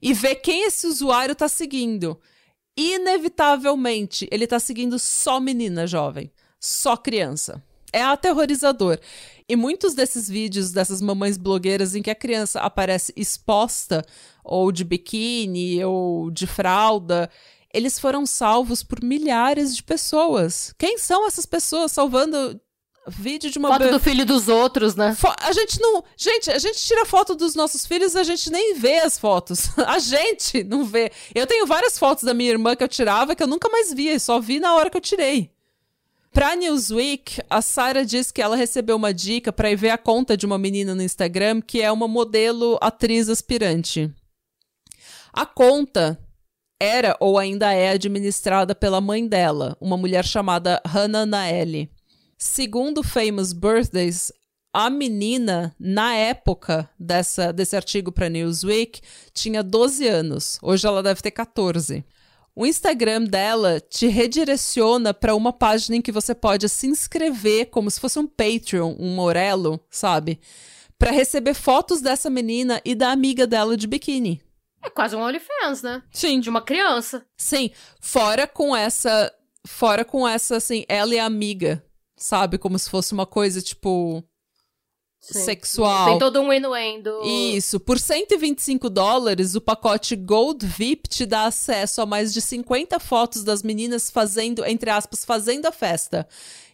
e 0.00 0.14
ver 0.14 0.36
quem 0.36 0.64
esse 0.64 0.86
usuário 0.86 1.34
tá 1.34 1.48
seguindo. 1.48 2.18
Inevitavelmente, 2.76 4.26
ele 4.32 4.46
tá 4.46 4.58
seguindo 4.58 4.98
só 4.98 5.38
menina 5.38 5.86
jovem, 5.86 6.32
só 6.58 6.96
criança. 6.96 7.62
É 7.92 8.02
aterrorizador. 8.02 8.98
E 9.48 9.56
muitos 9.56 9.94
desses 9.94 10.28
vídeos 10.28 10.70
dessas 10.70 11.02
mamães 11.02 11.36
blogueiras 11.36 11.94
em 11.94 12.02
que 12.02 12.10
a 12.10 12.14
criança 12.14 12.60
aparece 12.60 13.12
exposta, 13.16 14.04
ou 14.44 14.70
de 14.70 14.84
biquíni, 14.84 15.84
ou 15.84 16.30
de 16.30 16.46
fralda, 16.46 17.28
eles 17.74 17.98
foram 17.98 18.24
salvos 18.24 18.82
por 18.82 19.02
milhares 19.02 19.74
de 19.76 19.82
pessoas. 19.82 20.72
Quem 20.78 20.98
são 20.98 21.26
essas 21.26 21.46
pessoas 21.46 21.92
salvando 21.92 22.60
Vídeo 23.10 23.50
de 23.50 23.58
uma 23.58 23.68
foto 23.68 23.90
do 23.90 24.00
filho 24.00 24.24
dos 24.24 24.48
outros, 24.48 24.94
né? 24.94 25.14
Fo 25.14 25.28
a 25.40 25.52
gente 25.52 25.80
não, 25.80 26.02
gente, 26.16 26.50
a 26.50 26.58
gente 26.58 26.78
tira 26.78 27.04
foto 27.04 27.34
dos 27.34 27.54
nossos 27.54 27.84
filhos, 27.84 28.16
a 28.16 28.22
gente 28.22 28.50
nem 28.50 28.74
vê 28.74 29.00
as 29.00 29.18
fotos. 29.18 29.68
a 29.86 29.98
gente 29.98 30.62
não 30.64 30.84
vê. 30.84 31.10
Eu 31.34 31.46
tenho 31.46 31.66
várias 31.66 31.98
fotos 31.98 32.24
da 32.24 32.32
minha 32.32 32.50
irmã 32.50 32.76
que 32.76 32.84
eu 32.84 32.88
tirava 32.88 33.34
que 33.34 33.42
eu 33.42 33.46
nunca 33.46 33.68
mais 33.68 33.92
via, 33.92 34.18
só 34.18 34.40
vi 34.40 34.60
na 34.60 34.74
hora 34.74 34.88
que 34.88 34.96
eu 34.96 35.00
tirei. 35.00 35.50
Pra 36.32 36.54
Newsweek, 36.54 37.40
a 37.50 37.60
Sarah 37.60 38.04
diz 38.04 38.30
que 38.30 38.40
ela 38.40 38.54
recebeu 38.54 38.94
uma 38.94 39.12
dica 39.12 39.52
para 39.52 39.70
ir 39.70 39.76
ver 39.76 39.90
a 39.90 39.98
conta 39.98 40.36
de 40.36 40.46
uma 40.46 40.56
menina 40.56 40.94
no 40.94 41.02
Instagram 41.02 41.60
que 41.60 41.82
é 41.82 41.90
uma 41.90 42.06
modelo 42.06 42.78
atriz 42.80 43.28
aspirante. 43.28 44.08
A 45.32 45.44
conta 45.44 46.18
era 46.80 47.16
ou 47.20 47.36
ainda 47.36 47.72
é 47.72 47.90
administrada 47.90 48.74
pela 48.74 49.00
mãe 49.00 49.26
dela, 49.26 49.76
uma 49.80 49.96
mulher 49.96 50.24
chamada 50.24 50.80
Hannah 50.86 51.26
Naeli. 51.26 51.90
Segundo 52.42 53.02
Famous 53.02 53.52
Birthdays, 53.52 54.32
a 54.72 54.88
menina, 54.88 55.76
na 55.78 56.14
época 56.14 56.88
dessa, 56.98 57.52
desse 57.52 57.76
artigo 57.76 58.10
para 58.10 58.30
Newsweek, 58.30 59.02
tinha 59.34 59.62
12 59.62 60.08
anos. 60.08 60.58
Hoje 60.62 60.86
ela 60.86 61.02
deve 61.02 61.20
ter 61.20 61.32
14. 61.32 62.02
o 62.56 62.64
Instagram 62.64 63.24
dela 63.24 63.78
te 63.78 64.06
redireciona 64.06 65.12
para 65.12 65.34
uma 65.34 65.52
página 65.52 65.96
em 65.96 66.00
que 66.00 66.10
você 66.10 66.34
pode 66.34 66.66
se 66.70 66.86
inscrever 66.86 67.66
como 67.66 67.90
se 67.90 68.00
fosse 68.00 68.18
um 68.18 68.26
Patreon, 68.26 68.96
um 68.98 69.14
Morelo, 69.14 69.78
sabe? 69.90 70.40
Para 70.98 71.10
receber 71.10 71.52
fotos 71.52 72.00
dessa 72.00 72.30
menina 72.30 72.80
e 72.86 72.94
da 72.94 73.12
amiga 73.12 73.46
dela 73.46 73.76
de 73.76 73.86
biquíni. 73.86 74.40
É 74.82 74.88
quase 74.88 75.14
um 75.14 75.20
OnlyFans, 75.20 75.82
né? 75.82 76.02
Sim. 76.10 76.40
De 76.40 76.48
uma 76.48 76.62
criança. 76.62 77.22
Sim, 77.36 77.70
fora 78.00 78.46
com 78.46 78.74
essa, 78.74 79.30
fora 79.66 80.06
com 80.06 80.26
essa 80.26 80.56
assim, 80.56 80.86
ela 80.88 81.14
e 81.14 81.18
a 81.18 81.26
amiga, 81.26 81.84
sabe, 82.20 82.58
como 82.58 82.78
se 82.78 82.88
fosse 82.88 83.12
uma 83.12 83.26
coisa 83.26 83.60
tipo 83.62 84.22
Sim. 85.20 85.40
sexual. 85.40 86.10
Tem 86.10 86.18
todo 86.18 86.40
um 86.40 86.52
inuendo. 86.52 87.22
Isso, 87.24 87.78
por 87.78 87.98
125 87.98 88.88
dólares, 88.88 89.54
o 89.54 89.60
pacote 89.60 90.16
Gold 90.16 90.64
VIP 90.66 91.08
te 91.08 91.26
dá 91.26 91.44
acesso 91.44 92.00
a 92.00 92.06
mais 92.06 92.32
de 92.32 92.40
50 92.40 92.98
fotos 92.98 93.44
das 93.44 93.62
meninas 93.62 94.10
fazendo, 94.10 94.64
entre 94.64 94.90
aspas, 94.90 95.24
fazendo 95.24 95.66
a 95.66 95.72
festa. 95.72 96.26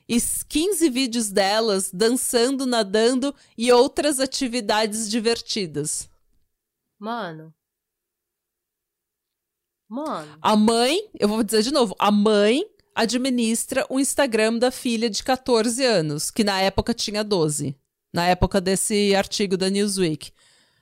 E 0.08 0.18
15 0.20 0.88
vídeos 0.88 1.30
delas 1.30 1.90
dançando, 1.92 2.64
nadando 2.64 3.34
e 3.58 3.72
outras 3.72 4.20
atividades 4.20 5.10
divertidas. 5.10 6.08
Mano. 6.98 7.52
Mano. 9.88 10.38
A 10.40 10.56
mãe, 10.56 11.08
eu 11.18 11.28
vou 11.28 11.42
dizer 11.42 11.62
de 11.62 11.72
novo, 11.72 11.94
a 11.98 12.10
mãe 12.10 12.64
administra 12.96 13.86
o 13.90 14.00
Instagram 14.00 14.58
da 14.58 14.70
filha 14.70 15.10
de 15.10 15.22
14 15.22 15.84
anos, 15.84 16.30
que 16.30 16.42
na 16.42 16.60
época 16.60 16.94
tinha 16.94 17.22
12. 17.22 17.76
Na 18.12 18.26
época 18.26 18.60
desse 18.60 19.14
artigo 19.14 19.56
da 19.56 19.68
Newsweek. 19.68 20.32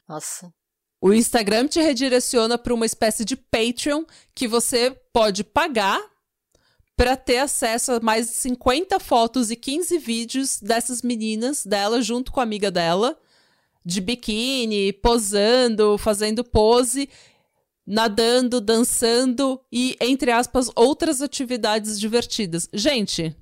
Nossa. 0.09 0.53
O 1.01 1.13
Instagram 1.13 1.67
te 1.67 1.81
redireciona 1.81 2.57
para 2.57 2.73
uma 2.73 2.87
espécie 2.87 3.25
de 3.25 3.37
Patreon 3.37 4.05
que 4.35 4.47
você 4.47 4.97
pode 5.13 5.43
pagar 5.43 6.01
para 6.97 7.17
ter 7.17 7.39
acesso 7.39 7.93
a 7.93 8.01
mais 8.01 8.29
de 8.29 8.35
50 8.35 9.01
fotos 9.01 9.51
e 9.51 9.57
15 9.57 9.99
vídeos 9.99 10.61
dessas 10.61 11.03
meninas 11.03 11.67
dela 11.67 12.01
junto 12.01 12.31
com 12.31 12.39
a 12.39 12.45
amiga 12.45 12.71
dela, 12.71 13.19
de 13.85 14.01
biquíni, 14.01 14.93
posando, 14.93 15.99
fazendo 15.99 16.45
pose, 16.45 17.11
nadando, 17.87 18.61
dançando 18.61 19.61
e, 19.71 19.97
entre 20.01 20.31
aspas, 20.31 20.71
outras 20.75 21.21
atividades 21.21 21.99
divertidas. 21.99 22.69
Gente, 22.73 23.37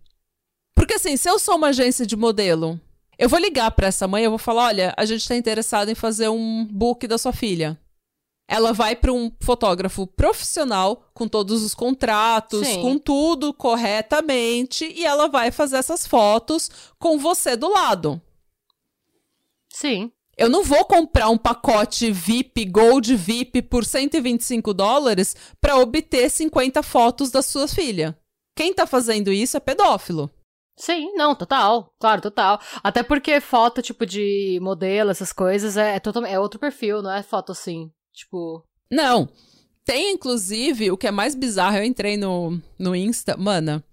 porque 0.74 0.94
assim, 0.94 1.16
se 1.16 1.28
eu 1.28 1.38
sou 1.38 1.57
uma 1.57 1.68
agência 1.68 2.05
de 2.05 2.16
modelo, 2.16 2.81
eu 3.18 3.28
vou 3.28 3.38
ligar 3.38 3.70
para 3.70 3.87
essa 3.87 4.09
mãe, 4.09 4.24
eu 4.24 4.31
vou 4.31 4.38
falar, 4.38 4.64
olha, 4.64 4.94
a 4.96 5.05
gente 5.05 5.26
tá 5.26 5.37
interessado 5.37 5.88
em 5.88 5.94
fazer 5.94 6.28
um 6.28 6.64
book 6.64 7.07
da 7.07 7.18
sua 7.18 7.33
filha. 7.33 7.78
Ela 8.48 8.72
vai 8.72 8.96
para 8.96 9.12
um 9.12 9.31
fotógrafo 9.40 10.07
profissional 10.07 11.09
com 11.14 11.28
todos 11.28 11.62
os 11.62 11.74
contratos, 11.74 12.66
Sim. 12.66 12.83
com 12.83 12.98
tudo 12.98 13.55
corretamente, 13.55 14.85
e 14.85 15.05
ela 15.05 15.28
vai 15.28 15.50
fazer 15.50 15.76
essas 15.76 16.07
fotos 16.07 16.70
com 16.98 17.18
você 17.18 17.57
do 17.57 17.70
lado. 17.70 18.20
Sim. 19.70 20.12
Eu 20.37 20.49
não 20.49 20.64
vou 20.64 20.85
comprar 20.85 21.29
um 21.29 21.37
pacote 21.37 22.11
VIP, 22.11 22.64
Gold 22.64 23.14
VIP 23.14 23.62
por 23.62 23.85
125 23.85 24.73
dólares 24.73 25.37
para 25.61 25.77
obter 25.77 26.31
50 26.31 26.83
fotos 26.83 27.31
da 27.31 27.42
sua 27.42 27.68
filha. 27.68 28.18
Quem 28.57 28.73
tá 28.73 28.87
fazendo 28.87 29.33
isso 29.33 29.57
é 29.57 29.61
pedófilo. 29.61 30.31
Sim, 30.77 31.12
não, 31.14 31.35
total. 31.35 31.92
Claro, 32.01 32.23
total. 32.23 32.59
Até 32.83 33.03
porque 33.03 33.40
foto, 33.40 33.83
tipo, 33.83 34.07
de 34.07 34.59
modelo, 34.62 35.11
essas 35.11 35.33
coisas, 35.33 35.77
é, 35.77 35.97
é, 35.97 36.01
total, 36.01 36.25
é 36.25 36.38
outro 36.38 36.59
perfil, 36.59 37.03
não 37.03 37.12
é 37.12 37.23
foto 37.23 37.53
assim. 37.53 37.90
Tipo. 38.12 38.64
Não. 38.90 39.29
Tem, 39.85 40.12
inclusive, 40.12 40.90
o 40.90 40.97
que 40.97 41.07
é 41.07 41.11
mais 41.11 41.35
bizarro, 41.35 41.77
eu 41.77 41.85
entrei 41.85 42.16
no, 42.16 42.59
no 42.79 42.97
Insta, 42.97 43.37
mana. 43.37 43.85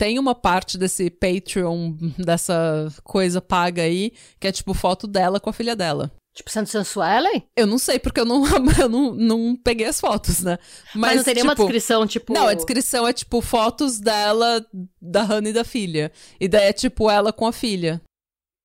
Tem 0.00 0.18
uma 0.18 0.34
parte 0.34 0.78
desse 0.78 1.10
Patreon, 1.10 1.92
dessa 2.16 2.88
coisa 3.04 3.38
paga 3.42 3.82
aí, 3.82 4.14
que 4.40 4.48
é 4.48 4.52
tipo 4.52 4.72
foto 4.72 5.06
dela 5.06 5.38
com 5.38 5.50
a 5.50 5.52
filha 5.52 5.76
dela. 5.76 6.10
Tipo, 6.34 6.50
sendo 6.50 6.68
sensuellen? 6.68 7.46
Eu 7.54 7.66
não 7.66 7.76
sei, 7.76 7.98
porque 7.98 8.18
eu 8.18 8.24
não, 8.24 8.42
eu 8.80 8.88
não, 8.88 9.12
não 9.12 9.54
peguei 9.62 9.86
as 9.86 10.00
fotos, 10.00 10.40
né? 10.40 10.58
Mas, 10.94 11.16
não 11.16 11.24
teria 11.24 11.42
uma 11.42 11.52
tipo, 11.52 11.64
descrição, 11.64 12.06
tipo. 12.06 12.32
Não, 12.32 12.48
a 12.48 12.54
descrição 12.54 13.06
é 13.06 13.12
tipo 13.12 13.42
fotos 13.42 14.00
dela, 14.00 14.64
da 15.02 15.22
Hannah 15.22 15.50
e 15.50 15.52
da 15.52 15.64
filha. 15.64 16.10
E 16.40 16.48
daí 16.48 16.68
é 16.68 16.72
tipo 16.72 17.10
ela 17.10 17.30
com 17.30 17.46
a 17.46 17.52
filha. 17.52 18.00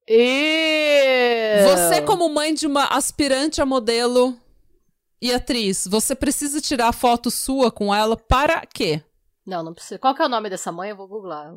E... 0.07 1.65
Você, 1.65 2.01
como 2.01 2.29
mãe 2.29 2.53
de 2.53 2.65
uma 2.65 2.85
aspirante 2.85 3.59
a 3.59 3.65
modelo 3.65 4.39
e 5.21 5.33
atriz, 5.33 5.85
você 5.85 6.15
precisa 6.15 6.61
tirar 6.61 6.93
foto 6.93 7.29
sua 7.29 7.69
com 7.69 7.93
ela 7.93 8.15
para 8.15 8.65
quê? 8.65 9.01
Não, 9.45 9.63
não 9.63 9.73
precisa. 9.73 9.99
Qual 9.99 10.15
que 10.15 10.21
é 10.21 10.25
o 10.25 10.29
nome 10.29 10.49
dessa 10.49 10.71
mãe? 10.71 10.89
Eu 10.89 10.97
vou 10.97 11.07
googlar. 11.07 11.55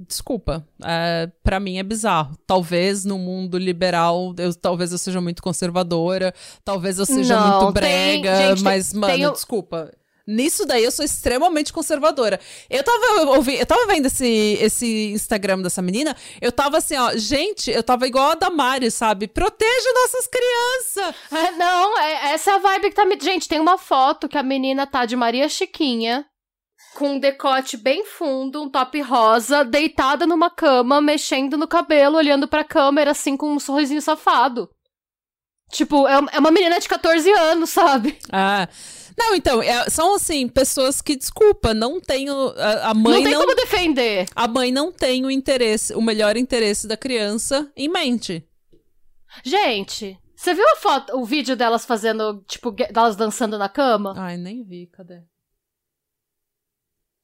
Desculpa, 0.00 0.64
é, 0.84 1.26
para 1.42 1.58
mim 1.58 1.78
é 1.78 1.82
bizarro. 1.82 2.36
Talvez 2.46 3.04
no 3.04 3.18
mundo 3.18 3.58
liberal, 3.58 4.32
eu, 4.38 4.54
talvez 4.54 4.92
eu 4.92 4.98
seja 4.98 5.20
muito 5.20 5.42
conservadora, 5.42 6.32
talvez 6.64 7.00
eu 7.00 7.04
seja 7.06 7.34
Não, 7.34 7.62
muito 7.62 7.80
tem- 7.80 8.22
brega, 8.22 8.46
gente, 8.48 8.62
mas, 8.62 8.92
mano, 8.94 9.12
tem 9.12 9.32
desculpa. 9.32 9.92
Nisso 10.30 10.66
daí 10.66 10.84
eu 10.84 10.90
sou 10.90 11.02
extremamente 11.02 11.72
conservadora. 11.72 12.38
Eu 12.68 12.84
tava, 12.84 13.30
ouvi, 13.30 13.58
eu 13.58 13.64
tava 13.64 13.86
vendo 13.86 14.04
esse, 14.04 14.58
esse 14.60 15.10
Instagram 15.10 15.62
dessa 15.62 15.80
menina, 15.80 16.14
eu 16.38 16.52
tava 16.52 16.76
assim, 16.76 16.98
ó, 16.98 17.16
gente, 17.16 17.70
eu 17.70 17.82
tava 17.82 18.06
igual 18.06 18.32
a 18.32 18.34
Damari, 18.34 18.90
sabe? 18.90 19.26
Proteja 19.26 19.90
nossas 19.94 20.26
crianças! 20.26 21.14
É, 21.32 21.52
não, 21.52 21.98
é, 21.98 22.32
essa 22.34 22.50
é 22.50 22.54
a 22.56 22.58
vibe 22.58 22.90
que 22.90 22.94
tá 22.94 23.06
me. 23.06 23.18
Gente, 23.18 23.48
tem 23.48 23.58
uma 23.58 23.78
foto 23.78 24.28
que 24.28 24.36
a 24.36 24.42
menina 24.42 24.86
tá 24.86 25.06
de 25.06 25.16
Maria 25.16 25.48
Chiquinha, 25.48 26.26
com 26.94 27.12
um 27.12 27.18
decote 27.18 27.78
bem 27.78 28.04
fundo, 28.04 28.62
um 28.62 28.68
top 28.68 29.00
rosa, 29.00 29.64
deitada 29.64 30.26
numa 30.26 30.50
cama, 30.50 31.00
mexendo 31.00 31.56
no 31.56 31.66
cabelo, 31.66 32.18
olhando 32.18 32.46
pra 32.46 32.62
câmera, 32.62 33.12
assim, 33.12 33.34
com 33.34 33.50
um 33.50 33.58
sorrisinho 33.58 34.02
safado. 34.02 34.68
Tipo, 35.70 36.06
é, 36.06 36.20
é 36.32 36.38
uma 36.38 36.50
menina 36.50 36.78
de 36.78 36.86
14 36.86 37.30
anos, 37.32 37.70
sabe? 37.70 38.18
Ah. 38.30 38.68
Não, 39.18 39.34
então, 39.34 39.60
é- 39.60 39.90
são 39.90 40.14
assim, 40.14 40.48
pessoas 40.48 41.02
que, 41.02 41.16
desculpa, 41.16 41.74
não 41.74 42.00
tem 42.00 42.28
a, 42.28 42.90
a 42.90 42.94
mãe 42.94 43.14
não 43.16 43.22
tem 43.24 43.32
não 43.32 43.40
como 43.40 43.54
defender. 43.56 44.28
a 44.34 44.46
mãe 44.46 44.70
não 44.70 44.92
tem 44.92 45.24
o 45.24 45.30
interesse, 45.30 45.92
o 45.94 46.00
melhor 46.00 46.36
interesse 46.36 46.86
da 46.86 46.96
criança 46.96 47.70
em 47.76 47.88
mente. 47.88 48.46
Gente, 49.44 50.16
você 50.36 50.54
viu 50.54 50.64
a 50.72 50.76
foto, 50.76 51.16
o 51.16 51.24
vídeo 51.24 51.56
delas 51.56 51.84
fazendo, 51.84 52.42
tipo, 52.46 52.70
delas 52.70 53.16
dançando 53.16 53.58
na 53.58 53.68
cama? 53.68 54.14
Ai, 54.16 54.36
nem 54.36 54.62
vi, 54.62 54.86
cadê? 54.86 55.20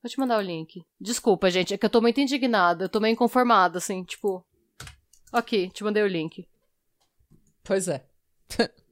Vou 0.02 0.11
te 0.11 0.18
mandar 0.18 0.38
o 0.38 0.42
link. 0.42 0.83
Desculpa, 1.00 1.50
gente, 1.50 1.72
é 1.72 1.78
que 1.78 1.87
eu 1.87 1.90
tô 1.90 2.00
muito 2.00 2.20
indignada, 2.20 2.85
eu 2.85 2.88
tô 2.88 3.00
meio 3.00 3.12
inconformada, 3.12 3.78
assim, 3.78 4.02
tipo. 4.04 4.44
Aqui, 5.33 5.70
te 5.70 5.83
mandei 5.83 6.02
o 6.02 6.09
link. 6.09 6.46
Pois 7.62 7.88
é. 7.88 8.04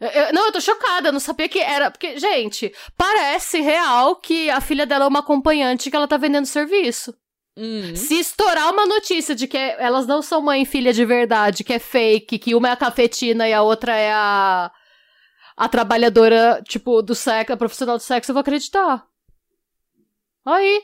Eu- 0.00 0.32
não, 0.32 0.46
eu 0.46 0.52
tô 0.52 0.60
chocada, 0.60 1.08
eu 1.08 1.12
não 1.12 1.20
sabia 1.20 1.48
que 1.48 1.58
era. 1.58 1.90
Porque, 1.90 2.18
gente, 2.18 2.72
parece 2.96 3.60
real 3.60 4.16
que 4.16 4.48
a 4.48 4.60
filha 4.60 4.86
dela 4.86 5.04
é 5.04 5.08
uma 5.08 5.20
acompanhante 5.20 5.90
que 5.90 5.96
ela 5.96 6.08
tá 6.08 6.16
vendendo 6.16 6.46
serviço. 6.46 7.14
Hum. 7.56 7.94
Se 7.94 8.18
estourar 8.18 8.72
uma 8.72 8.86
notícia 8.86 9.34
de 9.34 9.46
que 9.46 9.58
elas 9.58 10.06
não 10.06 10.22
são 10.22 10.40
mãe 10.40 10.62
e 10.62 10.66
filha 10.66 10.92
de 10.92 11.04
verdade, 11.04 11.62
que 11.64 11.72
é 11.74 11.78
fake, 11.78 12.38
que 12.38 12.54
uma 12.54 12.68
é 12.68 12.72
a 12.72 12.76
cafetina 12.76 13.46
e 13.48 13.52
a 13.52 13.62
outra 13.62 13.94
é 13.94 14.10
a. 14.12 14.70
a 15.56 15.68
trabalhadora, 15.68 16.62
tipo, 16.66 17.02
do 17.02 17.14
sexo, 17.14 17.52
a 17.52 17.56
profissional 17.56 17.96
do 17.98 18.02
sexo, 18.02 18.30
eu 18.30 18.34
vou 18.34 18.40
acreditar. 18.40 19.04
Aí. 20.46 20.82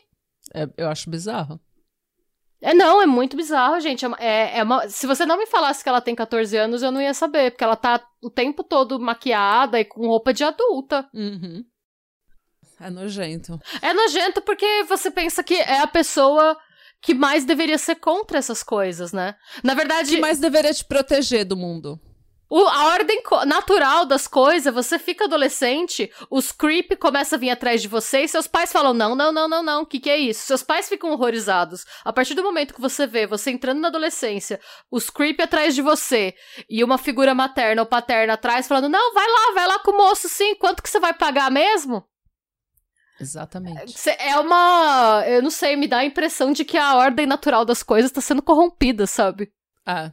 É, 0.55 0.69
eu 0.77 0.89
acho 0.89 1.09
bizarro. 1.09 1.59
É, 2.63 2.73
não, 2.73 3.03
é 3.03 3.07
muito 3.07 3.37
bizarro, 3.37 3.79
gente. 3.81 4.05
É, 4.05 4.11
é, 4.19 4.59
é 4.59 4.63
uma- 4.63 4.89
se 4.89 5.07
você 5.07 5.27
não 5.27 5.37
me 5.37 5.47
falasse 5.47 5.83
que 5.83 5.89
ela 5.89 6.01
tem 6.01 6.15
14 6.15 6.57
anos, 6.57 6.83
eu 6.83 6.91
não 6.91 7.01
ia 7.01 7.13
saber, 7.15 7.51
porque 7.51 7.65
ela 7.65 7.77
tá 7.77 8.01
o 8.23 8.31
tempo 8.31 8.65
todo 8.65 8.99
maquiada 8.99 9.79
e 9.79 9.85
com 9.85 10.07
roupa 10.09 10.33
de 10.33 10.43
adulta. 10.43 11.09
Uhum. 11.13 11.63
É 12.81 12.91
nojento. 12.91 13.59
É 13.81 13.93
nojento 13.95 14.43
porque 14.43 14.85
você 14.85 15.11
pensa 15.11 15.43
que 15.43 15.55
é 15.55 15.81
a 15.81 15.87
pessoa 15.87 16.57
que 17.01 17.15
mais 17.15 17.45
deveria 17.45 17.79
ser 17.79 17.97
contra 17.97 18.39
essas 18.39 18.63
coisas, 18.63 19.13
né? 19.13 19.35
Na 19.63 19.75
verdade, 19.75 20.11
que 20.15 20.21
mais 20.21 20.39
deveria 20.39 20.73
te 20.75 20.85
proteger 20.85 21.45
do 21.45 21.57
mundo? 21.57 22.01
O- 22.49 22.67
a 22.69 22.87
ordem 22.95 23.23
natural 23.47 24.07
das 24.07 24.27
coisas, 24.29 24.73
você 24.73 24.99
fica 24.99 25.25
adolescente, 25.25 26.11
os 26.31 26.53
creep 26.53 26.97
começam 26.99 27.37
a 27.37 27.41
vir 27.41 27.51
atrás 27.51 27.83
de 27.83 27.89
você 27.89 28.21
e 28.23 28.29
seus 28.29 28.47
pais 28.47 28.73
falam: 28.73 28.95
não, 28.95 29.15
não, 29.15 29.33
não, 29.33 29.49
não, 29.49 29.63
não, 29.63 29.83
o 29.83 29.87
que, 29.87 29.99
que 30.01 30.11
é 30.11 30.17
isso? 30.17 30.47
Seus 30.47 30.63
pais 30.63 30.89
ficam 30.89 31.11
horrorizados. 31.11 31.85
A 32.05 32.13
partir 32.13 32.35
do 32.35 32.43
momento 32.43 32.75
que 32.75 32.81
você 32.81 33.07
vê 33.07 33.27
você 33.27 33.51
entrando 33.51 33.81
na 33.81 33.89
adolescência, 33.89 34.61
os 34.91 35.11
creep 35.11 35.41
atrás 35.41 35.75
de 35.75 35.83
você 35.83 36.35
e 36.71 36.83
uma 36.85 36.99
figura 36.99 37.35
materna 37.35 37.83
ou 37.83 37.87
paterna 37.87 38.35
atrás 38.35 38.69
falando: 38.69 38.89
não, 38.89 39.13
vai 39.13 39.27
lá, 39.27 39.53
vai 39.55 39.67
lá 39.67 39.79
com 39.81 39.91
o 39.91 39.97
moço 39.97 40.29
sim, 40.29 40.55
quanto 40.57 40.83
que 40.83 40.89
você 40.89 41.01
vai 41.01 41.13
pagar 41.15 41.51
mesmo? 41.51 42.05
Exatamente. 43.19 43.95
É 44.19 44.39
uma. 44.39 45.25
Eu 45.27 45.43
não 45.43 45.51
sei, 45.51 45.75
me 45.75 45.89
dá 45.89 45.99
a 45.99 46.05
impressão 46.05 46.53
de 46.53 46.65
que 46.65 46.77
a 46.77 46.97
ordem 46.97 47.27
natural 47.27 47.65
das 47.65 47.83
coisas 47.83 48.11
tá 48.13 48.21
sendo 48.21 48.43
corrompida, 48.43 49.07
sabe? 49.07 49.51
Ah, 49.87 50.13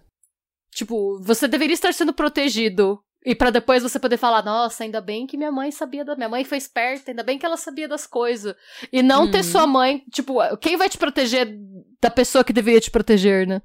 Tipo, 0.74 1.20
você 1.22 1.48
deveria 1.48 1.74
estar 1.74 1.94
sendo 1.94 2.14
protegido 2.14 3.00
E 3.26 3.34
para 3.34 3.50
depois 3.50 3.84
você 3.84 4.00
poder 4.00 4.18
falar, 4.18 4.44
nossa, 4.44 4.84
ainda 4.84 5.00
bem 5.00 5.26
que 5.26 5.38
minha 5.38 5.52
mãe 5.52 5.72
sabia 5.72 6.04
da 6.04 6.16
minha 6.16 6.28
mãe 6.28 6.44
foi 6.44 6.58
esperta, 6.58 7.12
ainda 7.12 7.24
bem 7.24 7.38
que 7.40 7.46
ela 7.46 7.56
sabia 7.56 7.88
das 7.88 8.06
coisas. 8.06 8.54
E 8.92 9.02
não 9.02 9.32
ter 9.32 9.38
uhum. 9.38 9.44
sua 9.44 9.68
mãe, 9.68 10.04
tipo, 10.12 10.36
quem 10.58 10.76
vai 10.76 10.90
te 10.90 10.98
proteger 10.98 11.58
da 12.02 12.10
pessoa 12.10 12.44
que 12.44 12.52
deveria 12.52 12.82
te 12.82 12.92
proteger, 12.92 13.48
né? 13.48 13.62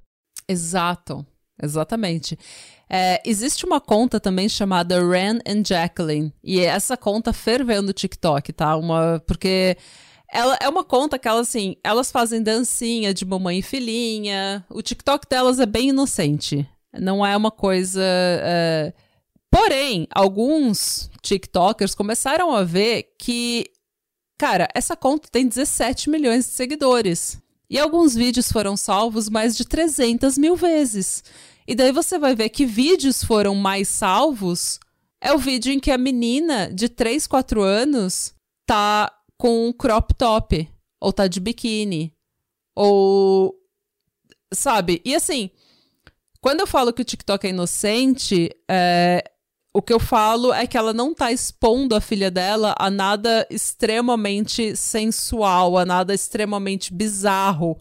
Exato. 0.48 1.26
Exatamente. 1.60 2.38
É, 2.88 3.20
existe 3.24 3.66
uma 3.66 3.80
conta 3.80 4.20
também 4.20 4.48
chamada 4.48 5.00
Ren 5.04 5.40
and 5.46 5.64
Jacqueline. 5.66 6.32
E 6.42 6.60
essa 6.60 6.96
conta 6.96 7.32
ferveu 7.32 7.82
no 7.82 7.92
TikTok, 7.92 8.52
tá? 8.52 8.76
Uma, 8.76 9.20
porque 9.26 9.76
ela 10.32 10.56
é 10.60 10.68
uma 10.68 10.84
conta 10.84 11.18
que 11.18 11.26
elas, 11.26 11.48
assim, 11.48 11.76
elas 11.82 12.12
fazem 12.12 12.42
dancinha 12.42 13.12
de 13.12 13.24
mamãe 13.24 13.58
e 13.58 13.62
filhinha. 13.62 14.64
O 14.70 14.80
TikTok 14.80 15.26
delas 15.28 15.58
é 15.58 15.66
bem 15.66 15.88
inocente. 15.88 16.68
Não 16.92 17.24
é 17.24 17.36
uma 17.36 17.50
coisa. 17.50 18.02
É... 18.02 18.92
Porém, 19.50 20.06
alguns 20.14 21.10
TikTokers 21.22 21.94
começaram 21.94 22.54
a 22.54 22.62
ver 22.62 23.14
que, 23.18 23.66
cara, 24.38 24.68
essa 24.74 24.96
conta 24.96 25.28
tem 25.30 25.46
17 25.46 26.10
milhões 26.10 26.46
de 26.46 26.52
seguidores. 26.52 27.40
E 27.70 27.78
alguns 27.78 28.14
vídeos 28.14 28.50
foram 28.50 28.76
salvos 28.76 29.28
mais 29.28 29.56
de 29.56 29.64
300 29.64 30.38
mil 30.38 30.56
vezes. 30.56 31.22
E 31.66 31.74
daí 31.74 31.92
você 31.92 32.18
vai 32.18 32.34
ver 32.34 32.48
que 32.48 32.64
vídeos 32.64 33.22
foram 33.22 33.54
mais 33.54 33.88
salvos. 33.88 34.80
É 35.20 35.32
o 35.34 35.38
vídeo 35.38 35.72
em 35.72 35.78
que 35.78 35.90
a 35.90 35.98
menina 35.98 36.72
de 36.72 36.88
3, 36.88 37.26
4 37.26 37.60
anos 37.62 38.34
tá 38.66 39.12
com 39.36 39.68
um 39.68 39.72
crop 39.72 40.14
top. 40.14 40.68
Ou 41.00 41.12
tá 41.12 41.26
de 41.26 41.40
biquíni. 41.40 42.14
Ou. 42.74 43.54
Sabe? 44.52 45.02
E 45.04 45.14
assim, 45.14 45.50
quando 46.40 46.60
eu 46.60 46.66
falo 46.66 46.92
que 46.92 47.02
o 47.02 47.04
TikTok 47.04 47.46
é 47.46 47.50
inocente, 47.50 48.50
é, 48.70 49.24
o 49.74 49.82
que 49.82 49.92
eu 49.92 50.00
falo 50.00 50.52
é 50.52 50.66
que 50.66 50.76
ela 50.76 50.92
não 50.92 51.14
tá 51.14 51.30
expondo 51.30 51.94
a 51.94 52.00
filha 52.00 52.30
dela 52.30 52.74
a 52.78 52.90
nada 52.90 53.46
extremamente 53.50 54.74
sensual, 54.76 55.76
a 55.76 55.84
nada 55.84 56.14
extremamente 56.14 56.92
bizarro. 56.92 57.78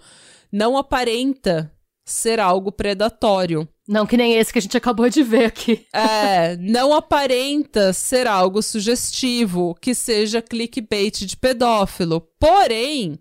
Não 0.52 0.78
aparenta 0.78 1.72
ser 2.06 2.40
algo 2.40 2.72
predatório. 2.72 3.68
Não 3.88 4.06
que 4.06 4.18
nem 4.18 4.36
esse 4.36 4.52
que 4.52 4.60
a 4.60 4.62
gente 4.62 4.78
acabou 4.78 5.10
de 5.10 5.24
ver 5.24 5.46
aqui. 5.46 5.86
É, 5.94 6.56
não 6.58 6.94
aparenta 6.94 7.94
ser 7.94 8.28
algo 8.28 8.62
sugestivo, 8.62 9.76
que 9.82 9.96
seja 9.96 10.42
clickbait 10.42 11.26
de 11.26 11.38
pedófilo. 11.38 12.22
Porém, 12.40 13.18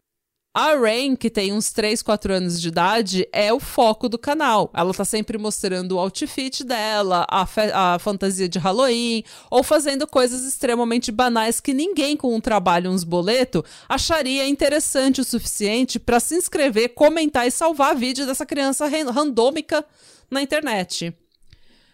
a 0.58 0.74
Rain, 0.74 1.14
que 1.14 1.28
tem 1.28 1.52
uns 1.52 1.70
3, 1.70 2.00
4 2.00 2.32
anos 2.32 2.58
de 2.58 2.68
idade, 2.68 3.28
é 3.30 3.52
o 3.52 3.60
foco 3.60 4.08
do 4.08 4.16
canal. 4.16 4.70
Ela 4.72 4.94
tá 4.94 5.04
sempre 5.04 5.36
mostrando 5.36 5.92
o 5.92 5.98
outfit 5.98 6.64
dela, 6.64 7.26
a, 7.30 7.46
a 7.74 7.98
fantasia 7.98 8.48
de 8.48 8.58
Halloween, 8.58 9.22
ou 9.50 9.62
fazendo 9.62 10.06
coisas 10.06 10.46
extremamente 10.46 11.12
banais 11.12 11.60
que 11.60 11.74
ninguém 11.74 12.16
com 12.16 12.34
um 12.34 12.40
trabalho, 12.40 12.90
uns 12.90 13.04
boleto, 13.04 13.62
acharia 13.86 14.48
interessante 14.48 15.20
o 15.20 15.24
suficiente 15.24 15.98
para 15.98 16.18
se 16.18 16.34
inscrever, 16.34 16.94
comentar 16.94 17.46
e 17.46 17.50
salvar 17.50 17.94
vídeo 17.94 18.24
dessa 18.24 18.46
criança 18.46 18.86
randômica 18.86 19.84
na 20.30 20.40
internet. 20.40 21.14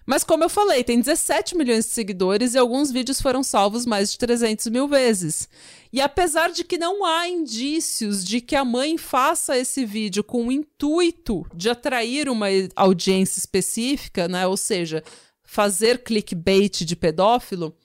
Mas 0.05 0.25
como 0.25 0.45
eu 0.45 0.49
falei, 0.49 0.83
tem 0.83 1.01
17 1.01 1.57
milhões 1.57 1.85
de 1.87 1.93
seguidores 1.93 2.55
e 2.55 2.59
alguns 2.59 2.91
vídeos 2.91 3.21
foram 3.21 3.43
salvos 3.43 3.87
mais 3.87 4.11
de 4.13 4.19
300 4.19 4.67
mil 4.67 4.89
vezes. 4.89 5.49
E 5.93 6.01
apesar 6.01 6.51
de 6.51 6.65
que 6.65 6.79
não 6.79 7.05
há 7.05 7.29
indícios 7.29 8.25
de 8.25 8.41
que 8.41 8.57
a 8.57 8.65
mãe 8.65 8.97
faça 8.97 9.59
esse 9.59 9.85
vídeo 9.85 10.25
com 10.25 10.47
o 10.47 10.53
intuito 10.53 11.47
de 11.55 11.69
atrair 11.69 12.31
uma 12.31 12.47
audiência 12.75 13.39
específica, 13.39 14.27
né? 14.27 14.47
Ou 14.47 14.57
seja, 14.57 15.05
fazer 15.45 16.03
clickbait 16.03 16.87
de 16.87 16.97
pedófilo, 16.97 17.77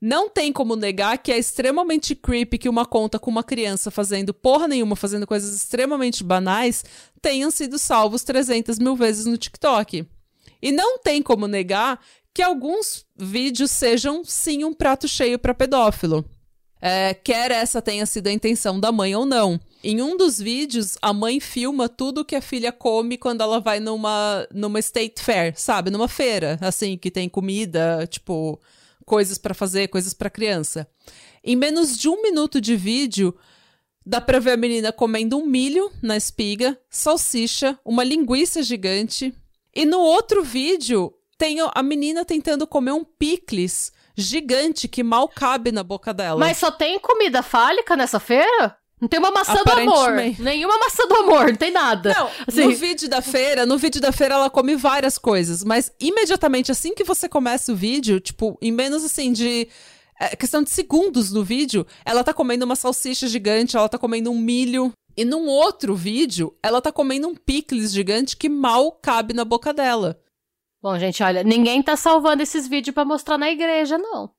não 0.00 0.30
tem 0.30 0.52
como 0.52 0.76
negar 0.76 1.18
que 1.18 1.32
é 1.32 1.38
extremamente 1.38 2.14
creepy 2.14 2.56
que 2.56 2.68
uma 2.68 2.86
conta 2.86 3.18
com 3.18 3.30
uma 3.30 3.42
criança 3.42 3.90
fazendo 3.90 4.32
porra 4.32 4.68
nenhuma, 4.68 4.94
fazendo 4.94 5.26
coisas 5.26 5.52
extremamente 5.52 6.22
banais, 6.22 6.84
tenham 7.20 7.50
sido 7.50 7.80
salvos 7.80 8.22
300 8.22 8.78
mil 8.78 8.94
vezes 8.94 9.26
no 9.26 9.36
TikTok. 9.36 10.06
E 10.62 10.70
não 10.70 11.00
tem 11.00 11.20
como 11.20 11.48
negar 11.48 12.00
que 12.32 12.42
alguns 12.42 13.04
vídeos 13.16 13.72
sejam 13.72 14.22
sim 14.24 14.62
um 14.64 14.72
prato 14.72 15.08
cheio 15.08 15.36
para 15.36 15.52
pedófilo. 15.52 16.24
É, 16.80 17.12
quer 17.12 17.50
essa 17.50 17.82
tenha 17.82 18.06
sido 18.06 18.28
a 18.28 18.32
intenção 18.32 18.80
da 18.80 18.90
mãe 18.90 19.14
ou 19.14 19.26
não. 19.26 19.60
Em 19.84 20.00
um 20.00 20.16
dos 20.16 20.38
vídeos, 20.38 20.96
a 21.00 21.12
mãe 21.12 21.40
filma 21.40 21.88
tudo 21.88 22.24
que 22.24 22.36
a 22.36 22.40
filha 22.40 22.72
come 22.72 23.18
quando 23.18 23.42
ela 23.42 23.60
vai 23.60 23.80
numa, 23.80 24.46
numa 24.52 24.78
state 24.78 25.22
fair, 25.22 25.54
sabe? 25.56 25.90
Numa 25.90 26.08
feira, 26.08 26.58
assim, 26.60 26.96
que 26.96 27.10
tem 27.10 27.28
comida, 27.28 28.06
tipo, 28.06 28.58
coisas 29.04 29.38
para 29.38 29.54
fazer, 29.54 29.88
coisas 29.88 30.14
para 30.14 30.30
criança. 30.30 30.88
Em 31.42 31.56
menos 31.56 31.98
de 31.98 32.08
um 32.08 32.22
minuto 32.22 32.60
de 32.60 32.76
vídeo, 32.76 33.34
dá 34.04 34.20
pra 34.20 34.38
ver 34.38 34.52
a 34.52 34.56
menina 34.56 34.92
comendo 34.92 35.38
um 35.38 35.46
milho 35.46 35.90
na 36.02 36.16
espiga, 36.16 36.78
salsicha, 36.88 37.78
uma 37.84 38.04
linguiça 38.04 38.62
gigante, 38.62 39.34
e 39.74 39.84
no 39.84 40.00
outro 40.00 40.42
vídeo, 40.42 41.14
tem 41.38 41.56
a 41.60 41.82
menina 41.82 42.24
tentando 42.24 42.66
comer 42.66 42.92
um 42.92 43.04
picles 43.04 43.92
gigante 44.20 44.86
que 44.86 45.02
mal 45.02 45.28
cabe 45.28 45.72
na 45.72 45.82
boca 45.82 46.14
dela. 46.14 46.38
Mas 46.38 46.58
só 46.58 46.70
tem 46.70 46.98
comida 46.98 47.42
fálica 47.42 47.96
nessa 47.96 48.20
feira? 48.20 48.76
Não 49.00 49.08
tem 49.08 49.18
uma 49.18 49.30
maçã 49.30 49.62
do 49.64 49.72
amor. 49.72 50.12
Nenhuma 50.38 50.78
maçã 50.78 51.06
do 51.06 51.14
amor, 51.16 51.46
não 51.48 51.56
tem 51.56 51.70
nada. 51.70 52.12
Não, 52.12 52.30
assim... 52.46 52.64
no 52.64 52.70
vídeo 52.72 53.08
da 53.08 53.22
feira, 53.22 53.64
no 53.64 53.78
vídeo 53.78 54.00
da 54.00 54.12
feira 54.12 54.34
ela 54.34 54.50
come 54.50 54.76
várias 54.76 55.16
coisas, 55.16 55.64
mas 55.64 55.90
imediatamente 55.98 56.70
assim 56.70 56.94
que 56.94 57.02
você 57.02 57.26
começa 57.26 57.72
o 57.72 57.76
vídeo, 57.76 58.20
tipo, 58.20 58.58
em 58.60 58.70
menos 58.70 59.02
assim 59.02 59.32
de 59.32 59.68
é, 60.20 60.36
questão 60.36 60.62
de 60.62 60.68
segundos 60.68 61.32
no 61.32 61.42
vídeo, 61.42 61.86
ela 62.04 62.22
tá 62.22 62.34
comendo 62.34 62.66
uma 62.66 62.76
salsicha 62.76 63.26
gigante, 63.26 63.74
ela 63.74 63.88
tá 63.88 63.96
comendo 63.96 64.30
um 64.30 64.38
milho, 64.38 64.92
e 65.16 65.24
num 65.24 65.46
outro 65.46 65.94
vídeo, 65.94 66.54
ela 66.62 66.80
tá 66.82 66.92
comendo 66.92 67.26
um 67.26 67.34
picles 67.34 67.92
gigante 67.92 68.36
que 68.36 68.50
mal 68.50 68.92
cabe 68.92 69.32
na 69.32 69.46
boca 69.46 69.72
dela. 69.72 70.18
Bom, 70.82 70.98
gente, 70.98 71.22
olha, 71.22 71.42
ninguém 71.44 71.82
tá 71.82 71.94
salvando 71.94 72.42
esses 72.42 72.66
vídeos 72.66 72.94
para 72.94 73.04
mostrar 73.04 73.36
na 73.36 73.50
igreja, 73.50 73.98
não. 73.98 74.30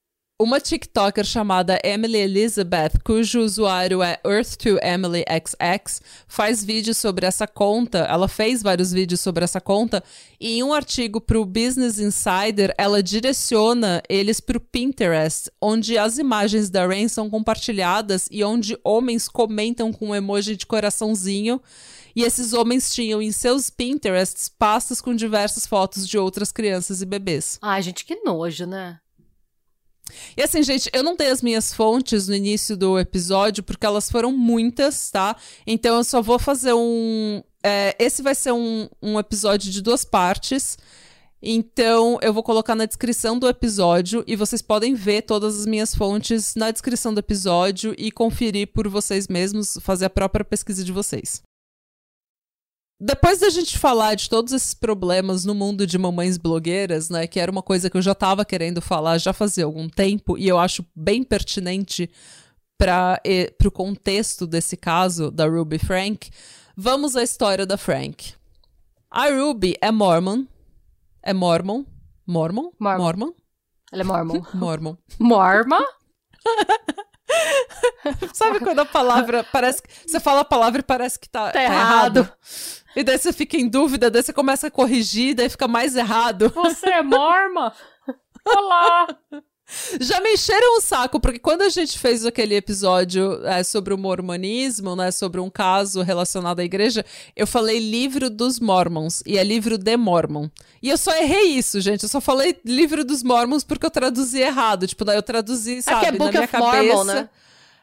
Uma 0.41 0.59
TikToker 0.59 1.23
chamada 1.23 1.79
Emily 1.83 2.17
Elizabeth, 2.17 2.93
cujo 3.03 3.41
usuário 3.41 4.01
é 4.01 4.19
Earth2EmilyXX, 4.25 6.01
faz 6.27 6.63
vídeos 6.63 6.97
sobre 6.97 7.27
essa 7.27 7.45
conta. 7.45 7.99
Ela 8.09 8.27
fez 8.27 8.63
vários 8.63 8.91
vídeos 8.91 9.21
sobre 9.21 9.43
essa 9.43 9.61
conta. 9.61 10.03
E 10.39 10.57
em 10.57 10.63
um 10.63 10.73
artigo 10.73 11.21
para 11.21 11.39
o 11.39 11.45
Business 11.45 11.99
Insider, 11.99 12.73
ela 12.75 13.03
direciona 13.03 14.01
eles 14.09 14.39
para 14.39 14.57
o 14.57 14.61
Pinterest, 14.61 15.51
onde 15.61 15.95
as 15.95 16.17
imagens 16.17 16.71
da 16.71 16.87
Rain 16.87 17.07
são 17.07 17.29
compartilhadas 17.29 18.27
e 18.31 18.43
onde 18.43 18.75
homens 18.83 19.29
comentam 19.29 19.93
com 19.93 20.07
um 20.07 20.15
emoji 20.15 20.55
de 20.55 20.65
coraçãozinho. 20.65 21.61
E 22.15 22.23
esses 22.23 22.53
homens 22.53 22.93
tinham 22.93 23.21
em 23.21 23.31
seus 23.31 23.69
Pinterests 23.69 24.49
pastas 24.49 25.01
com 25.01 25.15
diversas 25.15 25.65
fotos 25.65 26.07
de 26.07 26.17
outras 26.17 26.51
crianças 26.51 27.01
e 27.01 27.05
bebês. 27.05 27.57
Ai, 27.61 27.81
gente, 27.81 28.05
que 28.05 28.15
nojo, 28.23 28.65
né? 28.65 28.99
E 30.35 30.41
assim, 30.41 30.61
gente, 30.61 30.89
eu 30.93 31.03
não 31.03 31.15
dei 31.15 31.29
as 31.29 31.41
minhas 31.41 31.73
fontes 31.73 32.27
no 32.27 32.35
início 32.35 32.75
do 32.75 32.99
episódio, 32.99 33.63
porque 33.63 33.85
elas 33.85 34.09
foram 34.09 34.31
muitas, 34.31 35.09
tá? 35.09 35.35
Então 35.65 35.97
eu 35.97 36.03
só 36.03 36.21
vou 36.21 36.37
fazer 36.37 36.73
um. 36.73 37.41
É, 37.63 37.95
esse 37.99 38.21
vai 38.21 38.35
ser 38.35 38.51
um, 38.51 38.89
um 39.01 39.19
episódio 39.19 39.71
de 39.71 39.81
duas 39.81 40.03
partes. 40.03 40.77
Então, 41.43 42.19
eu 42.21 42.31
vou 42.31 42.43
colocar 42.43 42.75
na 42.75 42.85
descrição 42.85 43.39
do 43.39 43.47
episódio 43.47 44.23
e 44.27 44.35
vocês 44.35 44.61
podem 44.61 44.93
ver 44.93 45.23
todas 45.23 45.59
as 45.59 45.65
minhas 45.65 45.95
fontes 45.95 46.53
na 46.53 46.69
descrição 46.69 47.11
do 47.11 47.19
episódio 47.19 47.95
e 47.97 48.11
conferir 48.11 48.67
por 48.67 48.87
vocês 48.87 49.27
mesmos, 49.27 49.75
fazer 49.81 50.05
a 50.05 50.09
própria 50.09 50.45
pesquisa 50.45 50.83
de 50.83 50.91
vocês. 50.91 51.41
Depois 53.03 53.39
da 53.39 53.49
gente 53.49 53.79
falar 53.79 54.13
de 54.13 54.29
todos 54.29 54.53
esses 54.53 54.75
problemas 54.75 55.43
no 55.43 55.55
mundo 55.55 55.87
de 55.87 55.97
mamães 55.97 56.37
blogueiras, 56.37 57.09
né, 57.09 57.25
que 57.25 57.39
era 57.39 57.51
uma 57.51 57.63
coisa 57.63 57.89
que 57.89 57.97
eu 57.97 58.01
já 58.01 58.11
estava 58.11 58.45
querendo 58.45 58.79
falar 58.79 59.17
já 59.17 59.33
fazia 59.33 59.65
algum 59.65 59.89
tempo 59.89 60.37
e 60.37 60.47
eu 60.47 60.59
acho 60.59 60.85
bem 60.95 61.23
pertinente 61.23 62.11
para 62.77 63.19
o 63.65 63.71
contexto 63.71 64.45
desse 64.45 64.77
caso 64.77 65.31
da 65.31 65.47
Ruby 65.47 65.79
Frank, 65.79 66.29
vamos 66.77 67.15
à 67.15 67.23
história 67.23 67.65
da 67.65 67.75
Frank. 67.75 68.35
A 69.09 69.29
Ruby 69.29 69.75
é 69.81 69.89
mormon. 69.89 70.45
É 71.23 71.33
mormon? 71.33 71.83
Mormon? 72.27 72.71
Mormon. 72.77 73.03
mormon? 73.03 73.33
Ela 73.91 74.01
é 74.01 74.05
mormon. 74.05 74.41
mormon. 74.53 74.95
Morma? 75.19 75.83
Sabe 78.33 78.59
quando 78.59 78.79
a 78.79 78.85
palavra 78.85 79.43
parece 79.43 79.81
que. 79.81 79.89
Você 80.07 80.19
fala 80.19 80.41
a 80.41 80.45
palavra 80.45 80.81
e 80.81 80.83
parece 80.83 81.19
que 81.19 81.29
tá, 81.29 81.47
tá, 81.47 81.51
tá 81.53 81.63
errado. 81.63 82.17
errado. 82.19 82.33
E 82.95 83.03
daí 83.03 83.17
você 83.17 83.31
fica 83.31 83.57
em 83.57 83.67
dúvida, 83.67 84.09
daí 84.09 84.21
você 84.21 84.33
começa 84.33 84.67
a 84.67 84.71
corrigir, 84.71 85.33
daí 85.33 85.49
fica 85.49 85.67
mais 85.67 85.95
errado. 85.95 86.51
Você 86.55 86.89
é 86.89 87.01
morma? 87.01 87.73
Olá! 88.45 89.07
Já 90.01 90.19
me 90.19 90.33
encheram 90.33 90.77
o 90.77 90.81
saco, 90.81 91.17
porque 91.17 91.39
quando 91.39 91.61
a 91.61 91.69
gente 91.69 91.97
fez 91.97 92.25
aquele 92.25 92.55
episódio 92.55 93.45
é, 93.47 93.63
sobre 93.63 93.93
o 93.93 93.97
mormonismo, 93.97 94.97
né, 94.97 95.11
sobre 95.11 95.39
um 95.39 95.49
caso 95.49 96.01
relacionado 96.01 96.59
à 96.59 96.63
igreja, 96.63 97.05
eu 97.37 97.47
falei 97.47 97.79
livro 97.79 98.29
dos 98.29 98.59
Mormons, 98.59 99.23
e 99.25 99.37
é 99.37 99.43
livro 99.43 99.77
de 99.77 99.95
Mormon. 99.95 100.49
E 100.83 100.89
eu 100.89 100.97
só 100.97 101.15
errei 101.15 101.51
isso, 101.51 101.79
gente, 101.79 102.03
eu 102.03 102.09
só 102.09 102.19
falei 102.19 102.59
livro 102.65 103.05
dos 103.05 103.23
Mormons 103.23 103.63
porque 103.63 103.85
eu 103.85 103.91
traduzi 103.91 104.39
errado, 104.41 104.85
tipo, 104.85 105.05
daí 105.05 105.17
eu 105.17 105.23
traduzi, 105.23 105.81
sabe, 105.81 105.97
é 105.97 105.99
que 106.01 106.05
é 106.07 106.11
Book 106.17 106.25
na 106.25 106.31
minha 106.31 106.43
of 106.43 106.51
cabeça... 106.51 106.95
Mormon, 106.95 107.03
né? 107.05 107.29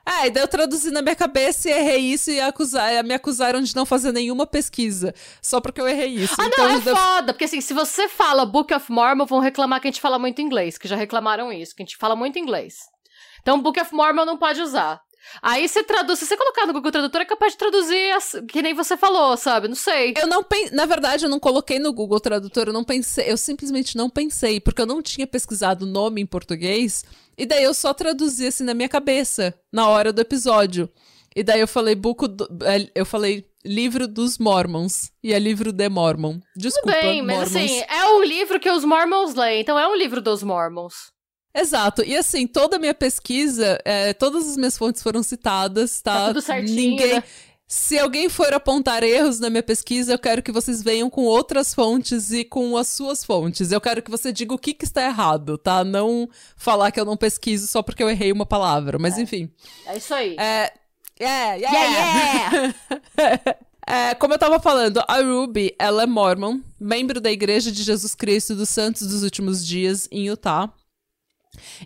É, 0.09 0.27
e 0.27 0.31
daí 0.31 0.43
eu 0.43 0.49
traduzi 0.49 0.91
na 0.91 1.03
minha 1.03 1.15
cabeça 1.15 1.69
e 1.69 1.73
errei 1.73 1.99
isso 1.99 2.31
e 2.31 2.41
acusar, 2.41 3.05
me 3.05 3.13
acusaram 3.13 3.61
de 3.61 3.77
não 3.77 3.85
fazer 3.85 4.11
nenhuma 4.13 4.47
pesquisa. 4.47 5.15
Só 5.43 5.61
porque 5.61 5.81
eu 5.81 5.87
errei 5.89 6.09
isso. 6.15 6.35
Ah, 6.39 6.47
então, 6.47 6.67
não, 6.69 6.77
é 6.77 6.81
deu- 6.81 6.97
foda, 6.97 7.33
porque 7.35 7.45
assim, 7.45 7.61
se 7.61 7.75
você 7.75 8.09
fala 8.09 8.47
Book 8.47 8.73
of 8.73 8.91
Mormon, 8.91 9.27
vão 9.27 9.39
reclamar 9.41 9.81
que 9.81 9.89
a 9.89 9.91
gente 9.91 10.01
fala 10.01 10.19
muito 10.19 10.41
inglês, 10.41 10.79
que 10.79 10.89
já 10.89 10.97
reclamaram 10.97 11.53
isso, 11.53 11.75
que 11.77 11.83
a 11.83 11.85
gente 11.87 11.97
fala 11.99 12.17
muito 12.17 12.39
inglês. 12.39 12.77
Então, 13.43 13.61
Book 13.61 13.79
of 13.81 13.95
Mormon 13.95 14.25
não 14.25 14.37
pode 14.39 14.61
usar. 14.61 15.01
Aí 15.43 15.69
você 15.69 15.83
traduz, 15.85 16.19
se 16.19 16.27
você 16.27 16.37
colocar 16.37 16.67
no 16.67 16.73
Google 16.73 16.91
Tradutor, 16.91 17.21
é 17.21 17.25
capaz 17.25 17.53
de 17.53 17.59
traduzir 17.59 18.11
as- 18.13 18.37
que 18.49 18.63
nem 18.63 18.73
você 18.75 18.97
falou, 18.97 19.37
sabe? 19.37 19.69
Não 19.69 19.75
sei. 19.75 20.15
Eu 20.17 20.27
não 20.27 20.43
pensei, 20.43 20.71
na 20.75 20.87
verdade, 20.87 21.25
eu 21.25 21.31
não 21.31 21.39
coloquei 21.41 21.79
no 21.79 21.93
Google 21.93 22.21
Tradutor, 22.21 22.69
eu 22.69 22.73
não 22.73 22.85
pensei, 22.85 23.31
eu 23.31 23.37
simplesmente 23.37 23.97
não 23.97 24.09
pensei, 24.09 24.61
porque 24.61 24.81
eu 24.83 24.87
não 24.87 25.03
tinha 25.03 25.27
pesquisado 25.27 25.85
o 25.85 25.89
nome 25.89 26.21
em 26.21 26.27
português, 26.27 27.05
e 27.37 27.45
daí 27.47 27.63
eu 27.65 27.75
só 27.75 27.93
traduzi 27.93 28.47
assim 28.47 28.65
na 28.65 28.75
minha 28.75 28.89
cabeça, 28.89 29.55
na 29.73 29.89
hora 29.89 30.13
do 30.13 30.21
episódio. 30.21 30.89
E 31.37 31.43
daí 31.43 31.61
eu 31.61 31.69
falei 31.69 31.95
buco 31.95 32.27
do- 32.27 32.49
é, 32.65 32.91
eu 32.95 33.05
falei 33.07 33.47
livro 33.65 34.09
dos 34.09 34.39
Mormons, 34.39 35.13
e 35.23 35.33
é 35.35 35.39
livro 35.39 35.73
de 35.73 35.89
Mormon. 35.89 36.35
Tudo 36.35 36.43
Desculpa, 36.57 36.91
bem, 37.03 37.23
mas 37.23 37.53
Mormons. 37.53 37.71
assim, 37.73 37.85
é 37.89 38.07
um 38.07 38.25
livro 38.25 38.59
que 38.59 38.71
os 38.71 38.85
Mormons 38.85 39.35
leem, 39.35 39.61
então 39.61 39.79
é 39.79 39.87
um 39.87 39.95
livro 39.95 40.21
dos 40.23 40.43
Mormons. 40.43 41.13
Exato. 41.61 42.03
E 42.05 42.17
assim, 42.17 42.47
toda 42.47 42.77
a 42.77 42.79
minha 42.79 42.95
pesquisa, 42.95 43.79
é, 43.85 44.13
todas 44.13 44.49
as 44.49 44.57
minhas 44.57 44.79
fontes 44.79 45.03
foram 45.03 45.23
citadas, 45.23 46.01
tá? 46.01 46.15
Tá 46.15 46.27
tudo 46.29 46.41
certinho, 46.41 46.91
Ninguém. 46.91 47.15
né? 47.15 47.25
Se 47.71 47.99
alguém 47.99 48.31
for 48.31 48.55
apontar 48.55 49.03
erros 49.03 49.39
na 49.39 49.51
minha 49.51 49.63
pesquisa, 49.63 50.13
eu 50.15 50.19
quero 50.19 50.43
que 50.43 50.51
vocês 50.51 50.83
venham 50.83 51.11
com 51.11 51.25
outras 51.25 51.75
fontes 51.75 52.33
e 52.33 52.43
com 52.43 52.79
as 52.79 52.89
suas 52.89 53.23
fontes. 53.23 53.71
Eu 53.71 53.81
quero 53.81 54.01
que 54.01 54.11
você 54.11 54.33
diga 54.33 54.55
o 54.55 54.59
que, 54.59 54.73
que 54.73 54.87
está 54.87 55.05
errado, 55.05 55.59
tá? 55.59 55.85
Não 55.85 56.31
falar 56.57 56.91
que 56.91 56.99
eu 56.99 57.05
não 57.05 57.15
pesquiso 57.15 57.67
só 57.67 57.83
porque 57.83 58.03
eu 58.03 58.09
errei 58.09 58.33
uma 58.33 58.47
palavra. 58.47 58.99
Mas 58.99 59.19
enfim. 59.19 59.51
É 59.85 59.99
isso 59.99 60.15
aí. 60.15 60.35
É. 60.39 60.73
Yeah, 61.21 61.55
yeah, 61.55 62.75
Yeah, 63.19 63.59
É, 63.87 64.15
como 64.15 64.35
eu 64.35 64.39
tava 64.39 64.61
falando, 64.61 65.03
a 65.09 65.17
Ruby, 65.23 65.75
ela 65.79 66.03
é 66.03 66.07
mormon, 66.07 66.61
membro 66.79 67.23
da 67.23 67.31
Igreja 67.33 67.73
de 67.73 67.83
Jesus 67.83 68.15
Cristo 68.15 68.55
dos 68.55 68.69
Santos 68.69 69.07
dos 69.07 69.23
Últimos 69.23 69.67
Dias, 69.67 70.07
em 70.13 70.29
Utah. 70.29 70.71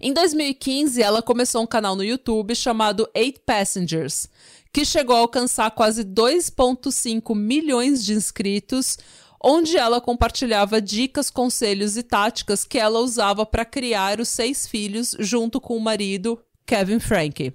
Em 0.01 0.13
2015, 0.13 1.03
ela 1.03 1.23
começou 1.23 1.63
um 1.63 1.67
canal 1.67 1.97
no 1.97 2.05
YouTube 2.05 2.55
chamado 2.55 3.09
Eight 3.15 3.41
Passengers, 3.47 4.29
que 4.73 4.85
chegou 4.85 5.17
a 5.17 5.21
alcançar 5.21 5.71
quase 5.71 6.05
2,5 6.05 7.35
milhões 7.35 8.05
de 8.05 8.15
inscritos, 8.15 8.99
onde 9.43 9.77
ela 9.77 10.01
compartilhava 10.01 10.81
dicas, 10.81 11.29
conselhos 11.29 11.97
e 11.97 12.03
táticas 12.03 12.65
que 12.65 12.79
ela 12.79 13.01
usava 13.01 13.45
para 13.45 13.65
criar 13.65 14.21
os 14.21 14.29
seis 14.29 14.67
filhos 14.67 15.17
junto 15.19 15.61
com 15.61 15.77
o 15.77 15.81
marido, 15.81 16.39
Kevin 16.65 17.01
Franke. 17.01 17.53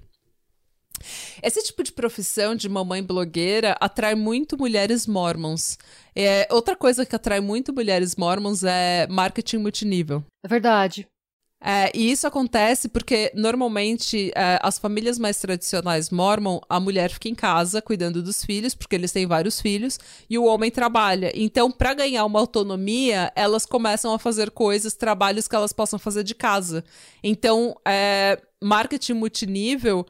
Esse 1.42 1.62
tipo 1.62 1.82
de 1.82 1.92
profissão 1.92 2.54
de 2.54 2.68
mamãe 2.68 3.02
blogueira 3.02 3.76
atrai 3.80 4.14
muito 4.14 4.58
mulheres 4.58 5.06
mormons. 5.06 5.78
É, 6.14 6.46
outra 6.50 6.74
coisa 6.74 7.06
que 7.06 7.14
atrai 7.14 7.40
muito 7.40 7.72
mulheres 7.72 8.16
mormons 8.16 8.64
é 8.64 9.06
marketing 9.08 9.58
multinível. 9.58 10.24
É 10.44 10.48
verdade. 10.48 11.06
É, 11.60 11.90
e 11.92 12.10
isso 12.10 12.24
acontece 12.26 12.88
porque, 12.88 13.32
normalmente, 13.34 14.30
é, 14.36 14.60
as 14.62 14.78
famílias 14.78 15.18
mais 15.18 15.40
tradicionais 15.40 16.08
mormon, 16.08 16.60
a 16.68 16.78
mulher 16.78 17.10
fica 17.10 17.28
em 17.28 17.34
casa 17.34 17.82
cuidando 17.82 18.22
dos 18.22 18.44
filhos, 18.44 18.74
porque 18.74 18.94
eles 18.94 19.10
têm 19.10 19.26
vários 19.26 19.60
filhos, 19.60 19.98
e 20.30 20.38
o 20.38 20.44
homem 20.44 20.70
trabalha. 20.70 21.32
Então, 21.34 21.70
para 21.70 21.94
ganhar 21.94 22.24
uma 22.24 22.38
autonomia, 22.38 23.32
elas 23.34 23.66
começam 23.66 24.14
a 24.14 24.18
fazer 24.18 24.52
coisas, 24.52 24.94
trabalhos 24.94 25.48
que 25.48 25.56
elas 25.56 25.72
possam 25.72 25.98
fazer 25.98 26.22
de 26.22 26.34
casa. 26.34 26.84
Então, 27.24 27.74
é, 27.84 28.40
marketing 28.62 29.14
multinível 29.14 30.06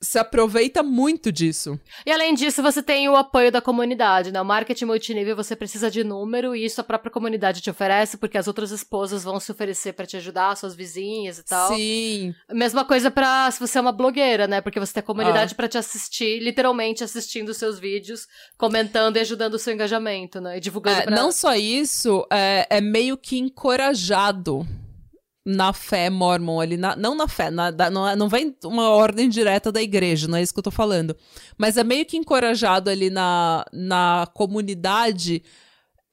se 0.00 0.18
aproveita 0.18 0.82
muito 0.82 1.32
disso. 1.32 1.78
E 2.06 2.12
além 2.12 2.34
disso, 2.34 2.62
você 2.62 2.82
tem 2.82 3.08
o 3.08 3.16
apoio 3.16 3.50
da 3.50 3.60
comunidade, 3.60 4.30
né? 4.30 4.40
O 4.40 4.44
marketing 4.44 4.84
multinível 4.84 5.34
você 5.34 5.56
precisa 5.56 5.90
de 5.90 6.04
número 6.04 6.54
e 6.54 6.64
isso 6.64 6.80
a 6.80 6.84
própria 6.84 7.10
comunidade 7.10 7.60
te 7.60 7.70
oferece, 7.70 8.16
porque 8.16 8.38
as 8.38 8.46
outras 8.46 8.70
esposas 8.70 9.24
vão 9.24 9.40
se 9.40 9.50
oferecer 9.50 9.92
pra 9.94 10.06
te 10.06 10.16
ajudar, 10.16 10.56
suas 10.56 10.74
vizinhas 10.74 11.38
e 11.38 11.44
tal. 11.44 11.74
Sim. 11.74 12.34
Mesma 12.50 12.84
coisa 12.84 13.10
pra 13.10 13.50
se 13.50 13.58
você 13.58 13.78
é 13.78 13.80
uma 13.80 13.92
blogueira, 13.92 14.46
né? 14.46 14.60
Porque 14.60 14.78
você 14.78 14.92
tem 14.92 15.00
a 15.00 15.06
comunidade 15.06 15.54
pra 15.54 15.68
te 15.68 15.76
assistir, 15.76 16.40
literalmente 16.40 17.02
assistindo 17.02 17.48
os 17.48 17.56
seus 17.56 17.78
vídeos, 17.78 18.26
comentando 18.56 19.16
e 19.16 19.20
ajudando 19.20 19.54
o 19.54 19.58
seu 19.58 19.74
engajamento, 19.74 20.40
né? 20.40 20.58
E 20.58 20.60
divulgando 20.60 21.00
É, 21.00 21.02
pra... 21.02 21.16
não 21.16 21.32
só 21.32 21.54
isso, 21.54 22.26
é, 22.30 22.66
é 22.70 22.80
meio 22.80 23.16
que 23.16 23.38
encorajado 23.38 24.66
na 25.50 25.72
fé 25.72 26.10
mormon 26.10 26.60
ali, 26.60 26.76
na- 26.76 26.94
não 26.94 27.14
na 27.14 27.26
fé, 27.26 27.50
na- 27.50 27.70
da- 27.70 27.88
não, 27.90 28.06
é- 28.06 28.14
não 28.14 28.28
vem 28.28 28.54
uma 28.64 28.90
ordem 28.90 29.28
direta 29.30 29.72
da 29.72 29.80
igreja, 29.80 30.28
não 30.28 30.36
é 30.36 30.42
isso 30.42 30.52
que 30.52 30.58
eu 30.58 30.62
tô 30.64 30.70
falando. 30.70 31.16
Mas 31.56 31.76
é 31.78 31.82
meio 31.84 32.04
que 32.04 32.16
encorajado 32.18 32.90
ali 32.90 33.08
na, 33.08 33.64
na 33.72 34.28
comunidade 34.34 35.42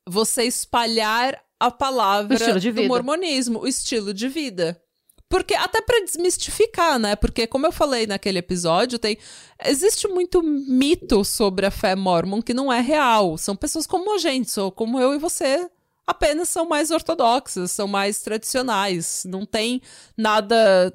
você 0.08 0.44
espalhar 0.44 1.38
a 1.60 1.70
palavra 1.72 2.38
do 2.84 2.88
mormonismo, 2.90 3.60
o 3.60 3.68
estilo 3.68 4.14
de 4.14 4.28
vida. 4.30 4.82
Porque 5.28 5.56
até 5.56 5.82
pra 5.82 6.00
desmistificar, 6.06 7.00
né? 7.00 7.16
Porque 7.16 7.48
como 7.48 7.66
eu 7.66 7.72
falei 7.72 8.06
naquele 8.06 8.38
episódio, 8.38 9.00
tem 9.00 9.18
existe 9.66 10.08
muito 10.08 10.42
mito 10.44 11.26
sobre 11.26 11.66
a 11.66 11.72
fé 11.72 11.96
mormon 11.96 12.42
que 12.42 12.54
não 12.54 12.72
é 12.72 12.80
real. 12.80 13.38
São 13.38 13.56
pessoas 13.56 13.88
como 13.88 14.14
a 14.16 14.18
gente, 14.20 14.52
sou 14.52 14.72
como 14.72 15.00
eu 15.00 15.14
e 15.16 15.18
você, 15.18 15.68
apenas 16.06 16.50
são 16.50 16.68
mais 16.68 16.92
ortodoxas, 16.92 17.72
são 17.72 17.88
mais 17.88 18.22
tradicionais, 18.22 19.24
não 19.26 19.46
tem 19.46 19.82
nada 20.18 20.94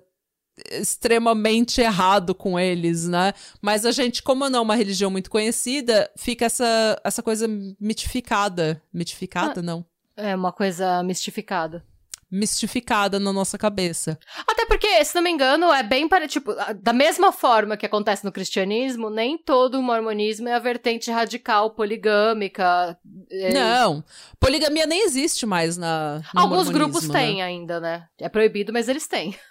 extremamente 0.71 1.81
errado 1.81 2.35
com 2.35 2.59
eles, 2.59 3.09
né? 3.09 3.33
Mas 3.63 3.85
a 3.87 3.93
gente, 3.93 4.23
como 4.23 4.49
não 4.49 4.59
é 4.59 4.63
uma 4.63 4.75
religião 4.75 5.11
muito 5.11 5.31
conhecida, 5.31 6.11
fica 6.17 6.45
essa, 6.45 7.01
essa 7.03 7.23
coisa 7.23 7.49
mitificada. 7.81 8.83
Mitificada, 8.93 9.63
não. 9.63 9.85
É 10.17 10.35
uma 10.35 10.53
coisa 10.53 11.03
mistificada. 11.03 11.85
Mistificada 12.31 13.19
na 13.19 13.33
nossa 13.33 13.59
cabeça. 13.59 14.19
Até 14.47 14.65
porque, 14.67 15.05
se 15.05 15.15
não 15.17 15.23
me 15.23 15.31
engano, 15.31 15.73
é 15.73 15.83
bem 15.83 16.09
para 16.09 16.29
tipo, 16.29 16.55
da 16.81 16.93
mesma 16.93 17.33
forma 17.33 17.77
que 17.77 17.85
acontece 17.85 18.25
no 18.25 18.31
cristianismo, 18.31 19.11
nem 19.11 19.37
todo 19.37 19.79
o 19.79 19.83
mormonismo 19.83 20.49
é 20.49 20.55
a 20.55 20.59
vertente 20.61 21.11
radical 21.11 21.71
poligâmica. 21.75 22.97
É, 23.31 23.53
Não. 23.53 24.05
Poligamia 24.39 24.87
nem 24.87 25.05
existe 25.05 25.45
mais 25.45 25.77
na. 25.77 26.23
Alguns 26.37 26.69
grupos 26.69 27.09
né? 27.09 27.19
têm 27.19 27.43
ainda, 27.43 27.81
né? 27.81 28.07
É 28.21 28.29
proibido, 28.29 28.73
mas 28.73 28.89
eles 28.89 29.07
têm. 29.09 29.35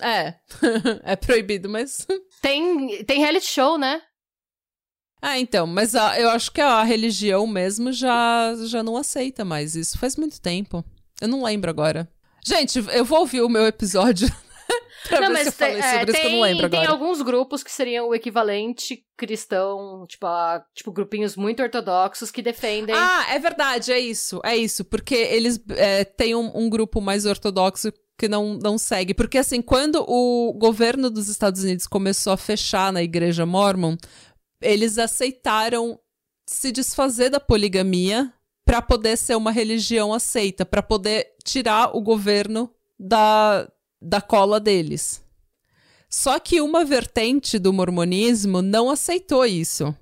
É. 0.00 0.34
é 1.04 1.14
proibido, 1.14 1.68
mas. 1.68 2.06
Tem, 2.40 3.04
tem 3.04 3.18
reality 3.20 3.44
show, 3.46 3.76
né? 3.76 4.00
Ah, 5.20 5.38
então, 5.38 5.66
mas 5.66 5.94
a- 5.94 6.18
eu 6.18 6.30
acho 6.30 6.50
que 6.52 6.60
a 6.60 6.82
religião 6.84 7.46
mesmo 7.46 7.92
já, 7.92 8.54
já 8.64 8.82
não 8.82 8.96
aceita 8.96 9.44
mais 9.44 9.74
isso. 9.74 9.98
Faz 9.98 10.16
muito 10.16 10.40
tempo. 10.40 10.82
Eu 11.20 11.28
não 11.28 11.42
lembro 11.44 11.68
agora. 11.68 12.08
Gente, 12.48 12.78
eu 12.78 13.04
vou 13.04 13.20
ouvir 13.20 13.42
o 13.42 13.48
meu 13.48 13.66
episódio 13.66 14.26
pra 15.06 15.28
ver 15.28 15.42
se 15.42 15.48
eu 15.48 15.52
falei 15.52 15.80
é, 15.80 15.98
sobre 15.98 16.12
isso 16.12 16.20
que 16.22 16.26
eu 16.26 16.32
não 16.32 16.40
lembro 16.40 16.70
tem 16.70 16.80
agora. 16.80 16.92
alguns 16.92 17.20
grupos 17.20 17.62
que 17.62 17.70
seriam 17.70 18.08
o 18.08 18.14
equivalente 18.14 19.04
cristão, 19.18 20.06
tipo, 20.08 20.24
a, 20.24 20.64
tipo 20.74 20.90
grupinhos 20.90 21.36
muito 21.36 21.62
ortodoxos 21.62 22.30
que 22.30 22.40
defendem. 22.40 22.94
Ah, 22.96 23.26
é 23.34 23.38
verdade, 23.38 23.92
é 23.92 24.00
isso, 24.00 24.40
é 24.42 24.56
isso. 24.56 24.82
Porque 24.82 25.14
eles 25.14 25.60
é, 25.76 26.04
têm 26.04 26.34
um, 26.34 26.50
um 26.54 26.70
grupo 26.70 27.02
mais 27.02 27.26
ortodoxo 27.26 27.92
que 28.18 28.28
não, 28.28 28.54
não 28.54 28.78
segue. 28.78 29.12
Porque, 29.12 29.36
assim, 29.36 29.60
quando 29.60 30.02
o 30.08 30.54
governo 30.54 31.10
dos 31.10 31.28
Estados 31.28 31.62
Unidos 31.62 31.86
começou 31.86 32.32
a 32.32 32.38
fechar 32.38 32.90
na 32.94 33.02
igreja 33.02 33.44
mormon, 33.44 33.94
eles 34.62 34.96
aceitaram 34.96 36.00
se 36.48 36.72
desfazer 36.72 37.28
da 37.28 37.38
poligamia 37.38 38.32
para 38.68 38.82
poder 38.82 39.16
ser 39.16 39.34
uma 39.34 39.50
religião 39.50 40.12
aceita, 40.12 40.66
para 40.66 40.82
poder 40.82 41.28
tirar 41.42 41.96
o 41.96 42.02
governo 42.02 42.70
da, 43.00 43.66
da 43.98 44.20
cola 44.20 44.60
deles. 44.60 45.24
Só 46.10 46.38
que 46.38 46.60
uma 46.60 46.84
vertente 46.84 47.58
do 47.58 47.72
mormonismo 47.72 48.60
não 48.60 48.90
aceitou 48.90 49.46
isso. 49.46 49.96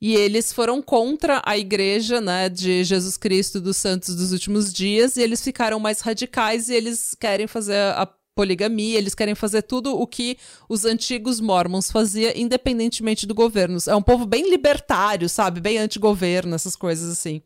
E 0.00 0.14
eles 0.14 0.52
foram 0.52 0.80
contra 0.80 1.42
a 1.44 1.58
igreja, 1.58 2.20
né, 2.20 2.48
de 2.48 2.84
Jesus 2.84 3.16
Cristo 3.16 3.60
dos 3.60 3.78
Santos 3.78 4.14
dos 4.14 4.30
Últimos 4.30 4.72
Dias, 4.72 5.16
e 5.16 5.20
eles 5.20 5.42
ficaram 5.42 5.80
mais 5.80 5.98
radicais 5.98 6.68
e 6.68 6.74
eles 6.74 7.16
querem 7.18 7.48
fazer 7.48 7.80
a 7.96 8.08
poligamia, 8.32 8.96
eles 8.96 9.14
querem 9.16 9.34
fazer 9.34 9.62
tudo 9.62 9.92
o 9.92 10.06
que 10.06 10.38
os 10.68 10.84
antigos 10.84 11.40
mormons 11.40 11.90
faziam, 11.90 12.32
independentemente 12.36 13.26
do 13.26 13.34
governo. 13.34 13.76
É 13.88 13.96
um 13.96 14.02
povo 14.02 14.24
bem 14.24 14.48
libertário, 14.48 15.28
sabe? 15.28 15.60
Bem 15.60 15.78
anti-governo, 15.78 16.54
essas 16.54 16.76
coisas 16.76 17.10
assim. 17.10 17.42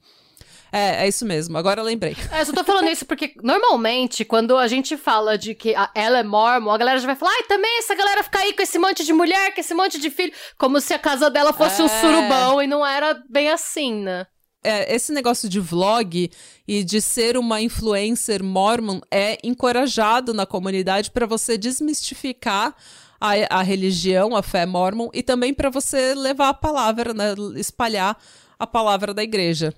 É, 0.71 1.05
é 1.05 1.09
isso 1.09 1.25
mesmo. 1.25 1.57
Agora 1.57 1.81
eu 1.81 1.85
lembrei. 1.85 2.17
É, 2.31 2.41
eu 2.41 2.47
só 2.47 2.53
tô 2.53 2.63
falando 2.65 2.89
isso 2.89 3.07
porque, 3.07 3.35
normalmente, 3.43 4.25
quando 4.25 4.57
a 4.57 4.69
gente 4.69 4.97
fala 4.97 5.39
de 5.39 5.55
que 5.55 5.75
ela 5.95 6.19
é 6.19 6.23
mormon, 6.23 6.71
a 6.71 6.79
galera 6.79 6.99
já 6.99 7.07
vai 7.07 7.17
falar, 7.17 7.33
ai, 7.33 7.43
também 7.45 7.79
essa 7.79 7.95
galera 7.95 8.23
fica 8.23 8.39
aí 8.41 8.53
com 8.53 8.63
esse 8.63 8.79
monte 8.79 9.05
de 9.05 9.13
mulher, 9.13 9.55
com 9.55 9.61
esse 9.61 9.75
monte 9.75 9.99
de 9.99 10.11
filho. 10.11 10.33
Como 10.59 10.81
se 10.81 10.93
a 10.93 10.99
casa 10.99 11.31
dela 11.31 11.53
fosse 11.53 11.81
um 11.83 11.87
É. 11.87 12.01
surubão 12.01 12.61
e 12.63 12.67
não 12.67 12.85
era 12.87 13.23
bem 13.29 13.49
assim, 13.51 13.95
né? 13.95 14.27
É, 14.63 14.95
esse 14.95 15.13
negócio 15.13 15.49
de 15.49 15.61
vlog 15.61 16.31
e 16.67 16.85
de 16.85 17.01
ser 17.01 17.37
uma 17.39 17.61
influencer 17.61 18.43
mormon 18.43 19.01
é 19.11 19.39
encorajado 19.45 20.35
na 20.35 20.45
comunidade 20.45 21.11
para 21.13 21.27
você 21.27 21.57
desmistificar 21.57 22.75
a, 23.21 23.31
a 23.59 23.63
religião, 23.63 24.37
a 24.37 24.43
fé 24.43 24.67
mormon, 24.67 25.09
e 25.15 25.23
também 25.23 25.55
para 25.55 25.71
você 25.71 26.15
levar 26.15 26.49
a 26.51 26.55
palavra, 26.55 27.15
né, 27.15 27.35
espalhar 27.57 28.17
a 28.59 28.67
palavra 28.67 29.15
da 29.15 29.23
igreja. 29.23 29.73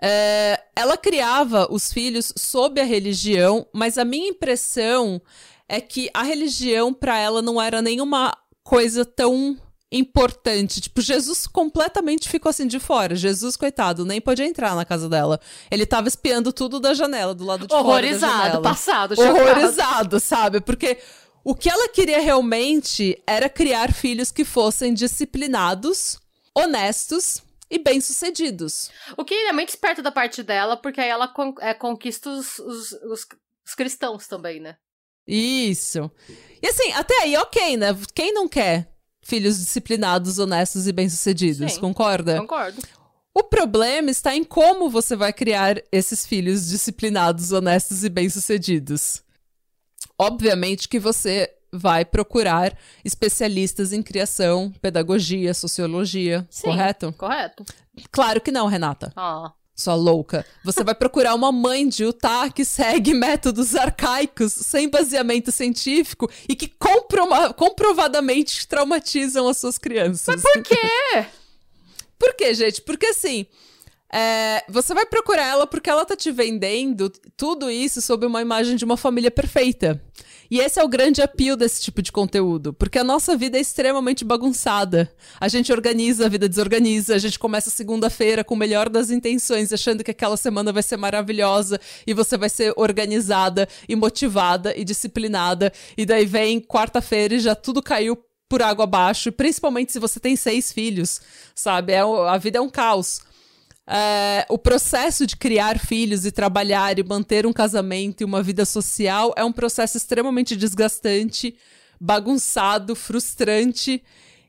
É, 0.00 0.60
ela 0.76 0.96
criava 0.96 1.66
os 1.70 1.92
filhos 1.92 2.32
sob 2.36 2.80
a 2.80 2.84
religião, 2.84 3.66
mas 3.72 3.98
a 3.98 4.04
minha 4.04 4.28
impressão 4.28 5.20
é 5.68 5.80
que 5.80 6.08
a 6.14 6.22
religião 6.22 6.94
para 6.94 7.18
ela 7.18 7.42
não 7.42 7.60
era 7.60 7.82
nenhuma 7.82 8.36
coisa 8.62 9.04
tão 9.04 9.58
importante. 9.90 10.80
Tipo, 10.80 11.00
Jesus 11.00 11.46
completamente 11.46 12.28
ficou 12.28 12.50
assim 12.50 12.66
de 12.66 12.78
fora. 12.78 13.16
Jesus, 13.16 13.56
coitado, 13.56 14.04
nem 14.04 14.20
podia 14.20 14.46
entrar 14.46 14.74
na 14.76 14.84
casa 14.84 15.08
dela. 15.08 15.40
Ele 15.70 15.86
tava 15.86 16.08
espiando 16.08 16.52
tudo 16.52 16.78
da 16.78 16.94
janela, 16.94 17.34
do 17.34 17.44
lado 17.44 17.66
de 17.66 17.68
fora 17.68 17.82
da 17.82 17.88
Horrorizado, 17.88 18.62
passado, 18.62 19.16
chocado. 19.16 19.38
Horrorizado, 19.38 20.20
sabe? 20.20 20.60
Porque 20.60 20.98
o 21.42 21.54
que 21.54 21.68
ela 21.68 21.88
queria 21.88 22.20
realmente 22.20 23.20
era 23.26 23.48
criar 23.48 23.92
filhos 23.92 24.30
que 24.30 24.44
fossem 24.44 24.92
disciplinados, 24.92 26.18
honestos 26.54 27.42
e 27.70 27.78
bem-sucedidos. 27.78 28.90
O 29.16 29.24
que 29.24 29.34
é 29.34 29.52
muito 29.52 29.68
esperto 29.68 30.02
da 30.02 30.10
parte 30.12 30.42
dela, 30.42 30.76
porque 30.76 31.00
aí 31.00 31.08
ela 31.08 31.28
con- 31.28 31.54
é, 31.60 31.74
conquista 31.74 32.30
os, 32.30 32.58
os, 32.58 32.92
os- 32.92 33.26
os 33.66 33.74
cristãos 33.74 34.26
também, 34.26 34.60
né? 34.60 34.76
Isso. 35.26 36.10
E 36.62 36.66
assim, 36.66 36.90
até 36.92 37.22
aí, 37.22 37.36
ok, 37.36 37.76
né? 37.76 37.88
Quem 38.14 38.32
não 38.32 38.48
quer 38.48 38.90
filhos 39.22 39.58
disciplinados, 39.58 40.38
honestos 40.38 40.86
e 40.86 40.92
bem-sucedidos? 40.92 41.76
Concorda? 41.76 42.40
Concordo. 42.40 42.80
O 43.34 43.42
problema 43.44 44.10
está 44.10 44.34
em 44.34 44.42
como 44.42 44.88
você 44.88 45.14
vai 45.14 45.32
criar 45.32 45.76
esses 45.92 46.26
filhos 46.26 46.66
disciplinados, 46.68 47.52
honestos 47.52 48.02
e 48.04 48.08
bem-sucedidos. 48.08 49.22
Obviamente 50.18 50.88
que 50.88 50.98
você 50.98 51.54
vai 51.72 52.04
procurar 52.04 52.76
especialistas 53.04 53.92
em 53.92 54.02
criação, 54.02 54.72
pedagogia, 54.80 55.52
sociologia, 55.54 56.46
Sim. 56.50 56.62
correto? 56.68 57.14
Correto. 57.16 57.64
Claro 58.10 58.40
que 58.40 58.50
não, 58.52 58.66
Renata. 58.66 59.12
Ah. 59.16 59.52
Sua 59.74 59.94
louca. 59.94 60.44
Você 60.64 60.82
vai 60.82 60.94
procurar 60.94 61.34
uma 61.36 61.52
mãe 61.52 61.88
de 61.88 62.02
Utah 62.02 62.50
que 62.50 62.64
segue 62.64 63.14
métodos 63.14 63.76
arcaicos, 63.76 64.52
sem 64.52 64.88
baseamento 64.88 65.52
científico 65.52 66.28
e 66.48 66.56
que 66.56 66.66
comprova- 66.66 67.54
comprovadamente 67.54 68.66
traumatizam 68.66 69.48
as 69.48 69.56
suas 69.58 69.78
crianças. 69.78 70.42
Por 70.42 70.62
quê? 70.64 70.76
Por 72.18 72.34
quê, 72.34 72.52
gente? 72.54 72.82
Porque 72.82 73.06
assim, 73.06 73.46
é, 74.12 74.64
você 74.68 74.92
vai 74.94 75.06
procurar 75.06 75.46
ela 75.46 75.66
porque 75.66 75.88
ela 75.88 76.04
tá 76.04 76.16
te 76.16 76.32
vendendo 76.32 77.08
tudo 77.36 77.70
isso 77.70 78.00
sob 78.02 78.26
uma 78.26 78.42
imagem 78.42 78.74
de 78.74 78.84
uma 78.84 78.96
família 78.96 79.30
perfeita. 79.30 80.02
E 80.50 80.60
esse 80.60 80.80
é 80.80 80.84
o 80.84 80.88
grande 80.88 81.20
apelo 81.20 81.56
desse 81.56 81.82
tipo 81.82 82.00
de 82.00 82.10
conteúdo, 82.10 82.72
porque 82.72 82.98
a 82.98 83.04
nossa 83.04 83.36
vida 83.36 83.58
é 83.58 83.60
extremamente 83.60 84.24
bagunçada. 84.24 85.12
A 85.38 85.46
gente 85.46 85.70
organiza, 85.70 86.24
a 86.24 86.28
vida 86.28 86.48
desorganiza, 86.48 87.14
a 87.14 87.18
gente 87.18 87.38
começa 87.38 87.68
segunda-feira 87.70 88.42
com 88.42 88.54
o 88.54 88.58
melhor 88.58 88.88
das 88.88 89.10
intenções, 89.10 89.72
achando 89.72 90.02
que 90.02 90.10
aquela 90.10 90.36
semana 90.38 90.72
vai 90.72 90.82
ser 90.82 90.96
maravilhosa 90.96 91.78
e 92.06 92.14
você 92.14 92.38
vai 92.38 92.48
ser 92.48 92.72
organizada 92.76 93.68
e 93.86 93.94
motivada 93.94 94.74
e 94.74 94.84
disciplinada. 94.84 95.72
E 95.96 96.06
daí 96.06 96.24
vem 96.24 96.60
quarta-feira 96.60 97.34
e 97.34 97.40
já 97.40 97.54
tudo 97.54 97.82
caiu 97.82 98.16
por 98.48 98.62
água 98.62 98.84
abaixo, 98.84 99.30
principalmente 99.30 99.92
se 99.92 99.98
você 99.98 100.18
tem 100.18 100.34
seis 100.34 100.72
filhos, 100.72 101.20
sabe? 101.54 101.92
É, 101.92 102.00
a 102.00 102.38
vida 102.38 102.58
é 102.58 102.60
um 102.60 102.70
caos. 102.70 103.20
É, 103.90 104.44
o 104.50 104.58
processo 104.58 105.26
de 105.26 105.34
criar 105.34 105.78
filhos 105.78 106.26
e 106.26 106.30
trabalhar 106.30 106.98
e 106.98 107.02
manter 107.02 107.46
um 107.46 107.54
casamento 107.54 108.20
e 108.20 108.24
uma 108.24 108.42
vida 108.42 108.66
social 108.66 109.32
é 109.34 109.42
um 109.42 109.52
processo 109.52 109.96
extremamente 109.96 110.54
desgastante, 110.54 111.56
bagunçado, 111.98 112.94
frustrante. 112.94 114.04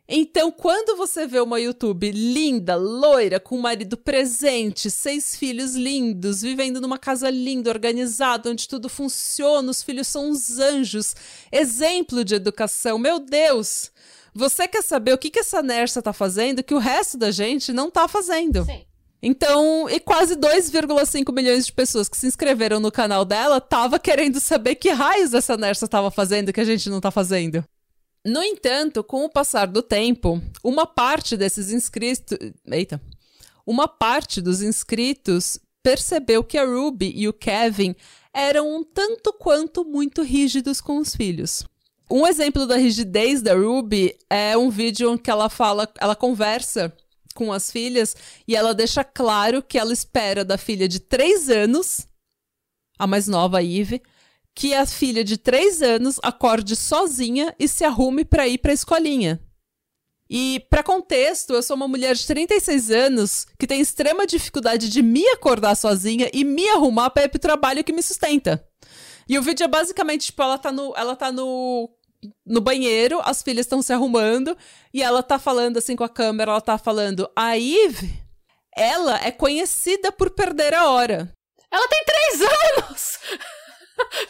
Então, 0.09 0.51
quando 0.51 0.97
você 0.97 1.25
vê 1.25 1.39
uma 1.39 1.57
YouTube 1.57 2.11
linda, 2.11 2.75
loira, 2.75 3.39
com 3.39 3.57
um 3.57 3.61
marido 3.61 3.95
presente, 3.95 4.91
seis 4.91 5.35
filhos 5.37 5.73
lindos, 5.73 6.41
vivendo 6.41 6.81
numa 6.81 6.97
casa 6.97 7.29
linda, 7.29 7.69
organizada, 7.69 8.49
onde 8.49 8.67
tudo 8.67 8.89
funciona, 8.89 9.71
os 9.71 9.81
filhos 9.81 10.07
são 10.07 10.31
uns 10.31 10.59
anjos, 10.59 11.15
exemplo 11.49 12.25
de 12.25 12.35
educação, 12.35 12.97
meu 12.97 13.19
Deus! 13.19 13.89
Você 14.33 14.67
quer 14.67 14.83
saber 14.83 15.13
o 15.13 15.17
que, 15.17 15.29
que 15.29 15.39
essa 15.39 15.61
Nersa 15.61 16.01
tá 16.01 16.11
fazendo 16.11 16.63
que 16.63 16.73
o 16.73 16.77
resto 16.77 17.17
da 17.17 17.31
gente 17.31 17.71
não 17.71 17.89
tá 17.89 18.07
fazendo? 18.07 18.65
Sim. 18.65 18.88
Então, 19.21 19.89
e 19.89 19.99
quase 19.99 20.35
2,5 20.35 21.33
milhões 21.33 21.65
de 21.65 21.73
pessoas 21.73 22.07
que 22.07 22.17
se 22.17 22.27
inscreveram 22.27 22.79
no 22.79 22.91
canal 22.91 23.25
dela 23.25 23.59
tava 23.59 23.99
querendo 23.99 24.39
saber 24.39 24.75
que 24.75 24.89
raios 24.89 25.33
essa 25.33 25.57
Nersa 25.57 25.87
tava 25.87 26.09
fazendo 26.09 26.53
que 26.53 26.61
a 26.61 26.65
gente 26.65 26.89
não 26.89 27.01
tá 27.01 27.11
fazendo. 27.11 27.63
No 28.25 28.41
entanto, 28.41 29.03
com 29.03 29.25
o 29.25 29.29
passar 29.29 29.67
do 29.67 29.81
tempo, 29.81 30.41
uma 30.63 30.85
parte 30.85 31.35
desses 31.35 31.71
inscritos. 31.71 32.37
Eita! 32.65 33.01
Uma 33.65 33.87
parte 33.87 34.41
dos 34.41 34.61
inscritos 34.61 35.59
percebeu 35.83 36.43
que 36.43 36.57
a 36.57 36.65
Ruby 36.65 37.13
e 37.15 37.27
o 37.27 37.33
Kevin 37.33 37.95
eram 38.33 38.77
um 38.77 38.83
tanto 38.83 39.33
quanto 39.33 39.85
muito 39.85 40.21
rígidos 40.21 40.81
com 40.81 40.97
os 40.97 41.15
filhos. 41.15 41.65
Um 42.09 42.25
exemplo 42.25 42.65
da 42.65 42.77
rigidez 42.77 43.41
da 43.41 43.53
Ruby 43.53 44.17
é 44.29 44.57
um 44.57 44.69
vídeo 44.69 45.13
em 45.13 45.17
que 45.17 45.29
ela 45.29 45.49
fala, 45.49 45.87
ela 45.99 46.15
conversa 46.15 46.93
com 47.39 47.53
as 47.53 47.71
filhas 47.71 48.17
e 48.45 48.53
ela 48.53 48.73
deixa 48.73 49.01
claro 49.01 49.63
que 49.63 49.79
ela 49.79 49.93
espera 49.93 50.43
da 50.43 50.57
filha 50.57 50.89
de 50.89 50.99
3 50.99 51.49
anos, 51.49 52.05
a 52.99 53.07
mais 53.07 53.29
nova, 53.29 53.59
a 53.59 53.63
Eve, 53.63 54.01
que 54.53 54.73
a 54.73 54.85
filha 54.85 55.23
de 55.23 55.37
3 55.37 55.81
anos 55.81 56.19
acorde 56.21 56.75
sozinha 56.75 57.55
e 57.57 57.65
se 57.65 57.85
arrume 57.85 58.25
para 58.25 58.45
ir 58.45 58.57
para 58.57 58.71
a 58.71 58.73
escolinha. 58.73 59.39
E, 60.29 60.59
para 60.69 60.83
contexto, 60.83 61.53
eu 61.53 61.63
sou 61.63 61.77
uma 61.77 61.87
mulher 61.87 62.13
de 62.13 62.27
36 62.27 62.91
anos 62.91 63.47
que 63.57 63.65
tem 63.65 63.79
extrema 63.79 64.27
dificuldade 64.27 64.89
de 64.89 65.01
me 65.01 65.25
acordar 65.29 65.75
sozinha 65.75 66.29
e 66.33 66.43
me 66.43 66.67
arrumar 66.69 67.09
para 67.09 67.23
ir 67.23 67.29
pro 67.29 67.39
trabalho 67.39 67.85
que 67.85 67.93
me 67.93 68.03
sustenta. 68.03 68.61
E 69.29 69.39
o 69.39 69.41
vídeo 69.41 69.63
é 69.63 69.67
basicamente, 69.67 70.25
tipo, 70.25 70.43
ela 70.43 70.57
tá 70.57 70.73
no, 70.73 70.93
ela 70.95 71.15
tá 71.15 71.31
no, 71.31 71.89
no 72.45 72.59
banheiro, 72.61 73.21
as 73.23 73.41
filhas 73.41 73.65
estão 73.65 73.81
se 73.81 73.93
arrumando, 73.93 74.57
e 74.93 75.01
ela 75.01 75.23
tá 75.23 75.39
falando 75.39 75.77
assim 75.77 75.95
com 75.95 76.03
a 76.03 76.09
câmera, 76.09 76.51
ela 76.51 76.61
tá 76.61 76.77
falando, 76.77 77.29
a 77.35 77.57
Eve, 77.57 78.21
ela 78.75 79.19
é 79.23 79.31
conhecida 79.31 80.11
por 80.11 80.29
perder 80.31 80.73
a 80.73 80.89
hora. 80.89 81.31
Ela 81.71 81.87
tem 81.87 82.03
três 82.05 82.41
anos! 82.77 83.19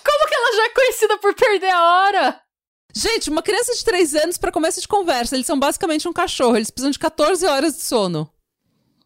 Como 0.03 0.27
que 0.27 0.35
ela 0.35 0.55
já 0.55 0.65
é 0.65 0.69
conhecida 0.69 1.17
por 1.19 1.33
perder 1.35 1.69
a 1.71 1.83
hora? 1.83 2.41
Gente, 2.95 3.29
uma 3.29 3.43
criança 3.43 3.73
de 3.75 3.85
3 3.85 4.15
anos, 4.15 4.37
para 4.37 4.51
começo 4.51 4.81
de 4.81 4.87
conversa, 4.87 5.35
eles 5.35 5.45
são 5.45 5.59
basicamente 5.59 6.07
um 6.07 6.13
cachorro, 6.13 6.55
eles 6.57 6.71
precisam 6.71 6.89
de 6.89 6.97
14 6.97 7.45
horas 7.45 7.75
de 7.77 7.83
sono. 7.83 8.27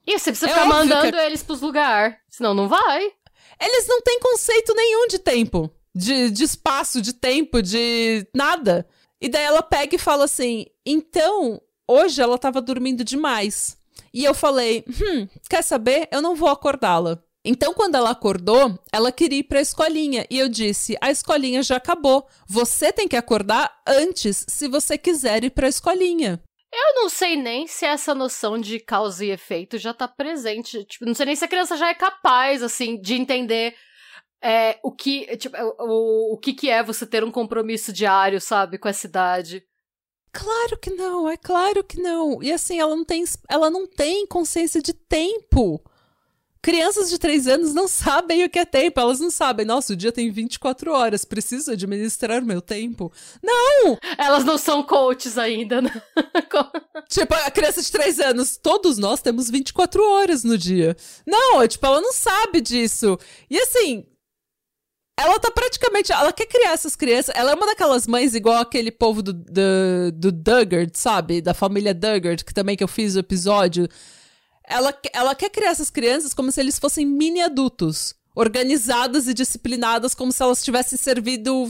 E 0.07 0.17
você 0.17 0.31
precisa 0.31 0.49
É 0.49 0.53
ficar 0.53 0.65
mandando 0.65 1.11
que- 1.11 1.17
eles 1.23 1.43
pros 1.43 1.59
lugares. 1.59 2.15
Senão 2.29 2.53
não 2.53 2.69
vai. 2.69 3.11
Eles 3.59 3.85
não 3.87 4.01
têm 4.01 4.19
conceito 4.21 4.73
nenhum 4.73 5.07
de 5.07 5.19
tempo, 5.19 5.69
de, 5.95 6.31
de 6.31 6.43
espaço, 6.43 7.01
de 7.01 7.13
tempo, 7.13 7.61
de 7.61 8.27
nada. 8.35 8.87
E 9.21 9.29
daí 9.29 9.43
ela 9.43 9.61
pega 9.61 9.95
e 9.95 9.99
fala 9.99 10.25
assim: 10.25 10.65
então, 10.85 11.61
hoje 11.87 12.21
ela 12.21 12.37
tava 12.37 12.61
dormindo 12.61 13.03
demais. 13.03 13.77
E 14.13 14.23
eu 14.23 14.33
falei: 14.33 14.83
hum, 14.87 15.27
quer 15.49 15.63
saber? 15.63 16.07
Eu 16.11 16.21
não 16.21 16.35
vou 16.35 16.49
acordá-la. 16.49 17.21
Então, 17.45 17.73
quando 17.73 17.95
ela 17.95 18.11
acordou, 18.11 18.79
ela 18.91 19.11
queria 19.11 19.39
ir 19.39 19.43
pra 19.43 19.59
escolinha. 19.59 20.25
E 20.29 20.39
eu 20.39 20.47
disse: 20.47 20.97
a 21.01 21.11
escolinha 21.11 21.61
já 21.61 21.77
acabou. 21.77 22.27
Você 22.47 22.91
tem 22.91 23.07
que 23.07 23.17
acordar 23.17 23.81
antes 23.87 24.45
se 24.47 24.67
você 24.67 24.97
quiser 24.97 25.43
ir 25.43 25.51
pra 25.51 25.67
escolinha. 25.67 26.41
Eu 26.75 26.95
não 26.95 27.07
sei 27.07 27.35
nem 27.35 27.67
se 27.67 27.85
essa 27.85 28.15
noção 28.15 28.57
de 28.57 28.79
causa 28.79 29.23
e 29.23 29.29
efeito 29.29 29.77
já 29.77 29.93
tá 29.93 30.07
presente. 30.07 30.83
Tipo, 30.85 31.05
não 31.05 31.13
sei 31.13 31.27
nem 31.27 31.35
se 31.35 31.45
a 31.45 31.47
criança 31.47 31.77
já 31.77 31.89
é 31.89 31.93
capaz, 31.93 32.63
assim, 32.63 32.99
de 32.99 33.13
entender 33.13 33.75
é, 34.43 34.77
o 34.83 34.91
que, 34.91 35.37
tipo, 35.37 35.55
o, 35.79 36.33
o 36.33 36.37
que 36.37 36.53
que 36.53 36.69
é 36.69 36.83
você 36.83 37.05
ter 37.05 37.23
um 37.23 37.31
compromisso 37.31 37.93
diário, 37.93 38.41
sabe, 38.41 38.77
com 38.77 38.89
essa 38.89 39.07
idade. 39.07 39.63
Claro 40.33 40.77
que 40.77 40.89
não, 40.89 41.29
é 41.29 41.37
claro 41.37 41.83
que 41.83 42.01
não. 42.01 42.43
E 42.43 42.51
assim, 42.51 42.79
ela 42.79 42.93
não 42.93 43.05
tem, 43.05 43.23
ela 43.47 43.69
não 43.69 43.87
tem 43.87 44.27
consciência 44.27 44.81
de 44.81 44.91
tempo. 44.91 45.81
Crianças 46.61 47.09
de 47.09 47.17
3 47.17 47.47
anos 47.47 47.73
não 47.73 47.87
sabem 47.89 48.43
o 48.43 48.49
que 48.49 48.59
é 48.59 48.65
tempo, 48.65 48.99
elas 48.99 49.21
não 49.21 49.31
sabem. 49.31 49.65
Nossa, 49.65 49.93
o 49.93 49.95
dia 49.95 50.11
tem 50.11 50.29
24 50.29 50.91
horas, 50.91 51.23
preciso 51.23 51.71
administrar 51.71 52.43
meu 52.43 52.61
tempo. 52.61 53.13
Não! 53.41 53.97
Elas 54.17 54.43
não 54.43 54.57
são 54.57 54.83
coaches 54.83 55.37
ainda, 55.37 55.81
né? 55.81 56.01
tipo, 57.07 57.33
a 57.33 57.51
criança 57.51 57.81
de 57.81 57.91
3 57.91 58.19
anos, 58.19 58.57
todos 58.57 58.97
nós 58.97 59.21
temos 59.21 59.49
24 59.49 60.03
horas 60.03 60.43
no 60.43 60.57
dia. 60.57 60.97
Não, 61.25 61.65
tipo, 61.65 61.85
ela 61.85 62.01
não 62.01 62.11
sabe 62.11 62.59
disso. 62.59 63.17
E 63.49 63.57
assim, 63.57 64.05
ela 65.19 65.39
tá 65.39 65.51
praticamente. 65.51 66.11
Ela 66.11 66.33
quer 66.33 66.47
criar 66.47 66.71
essas 66.71 66.95
crianças. 66.95 67.33
Ela 67.35 67.51
é 67.51 67.55
uma 67.55 67.67
daquelas 67.67 68.07
mães 68.07 68.35
igual 68.35 68.57
aquele 68.57 68.91
povo 68.91 69.21
do, 69.21 69.33
do, 69.33 70.11
do 70.13 70.31
Duggard, 70.31 70.91
sabe? 70.95 71.41
Da 71.41 71.53
família 71.53 71.93
Duggard, 71.93 72.43
que 72.43 72.53
também 72.53 72.75
que 72.75 72.83
eu 72.83 72.87
fiz 72.87 73.15
o 73.15 73.19
episódio 73.19 73.87
ela, 74.67 74.97
ela 75.11 75.35
quer 75.35 75.49
criar 75.49 75.71
essas 75.71 75.89
crianças 75.89 76.33
como 76.33 76.51
se 76.51 76.59
eles 76.59 76.79
fossem 76.79 77.05
mini 77.05 77.41
adultos, 77.41 78.15
organizadas 78.35 79.27
e 79.27 79.33
disciplinadas, 79.33 80.15
como 80.15 80.31
se 80.31 80.41
elas 80.41 80.63
tivessem 80.63 80.97
servido 80.97 81.69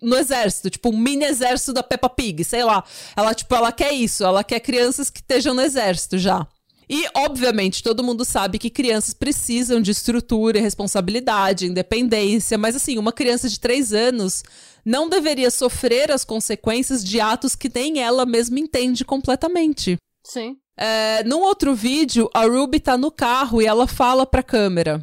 no 0.00 0.16
exército, 0.16 0.70
tipo 0.70 0.88
um 0.88 0.96
mini 0.96 1.24
exército 1.24 1.72
da 1.72 1.82
Peppa 1.82 2.08
Pig, 2.08 2.42
sei 2.42 2.64
lá. 2.64 2.82
Ela, 3.16 3.34
tipo, 3.34 3.54
ela 3.54 3.70
quer 3.70 3.92
isso, 3.92 4.24
ela 4.24 4.42
quer 4.42 4.58
crianças 4.60 5.10
que 5.10 5.20
estejam 5.20 5.54
no 5.54 5.62
exército 5.62 6.18
já. 6.18 6.46
E, 6.92 7.06
obviamente, 7.16 7.82
todo 7.82 8.04
mundo 8.04 8.22
sabe 8.22 8.58
que 8.58 8.68
crianças 8.68 9.14
precisam 9.14 9.80
de 9.80 9.90
estrutura, 9.90 10.60
responsabilidade, 10.60 11.66
independência, 11.66 12.58
mas, 12.58 12.76
assim, 12.76 12.98
uma 12.98 13.10
criança 13.10 13.48
de 13.48 13.58
3 13.58 13.94
anos 13.94 14.44
não 14.84 15.08
deveria 15.08 15.50
sofrer 15.50 16.10
as 16.12 16.22
consequências 16.22 17.02
de 17.02 17.18
atos 17.18 17.56
que 17.56 17.72
nem 17.74 18.02
ela 18.02 18.26
mesma 18.26 18.60
entende 18.60 19.06
completamente. 19.06 19.96
Sim. 20.22 20.58
É, 20.76 21.24
num 21.24 21.40
outro 21.40 21.74
vídeo, 21.74 22.28
a 22.34 22.44
Ruby 22.44 22.78
tá 22.78 22.98
no 22.98 23.10
carro 23.10 23.62
e 23.62 23.66
ela 23.66 23.86
fala 23.86 24.26
pra 24.26 24.42
câmera. 24.42 25.02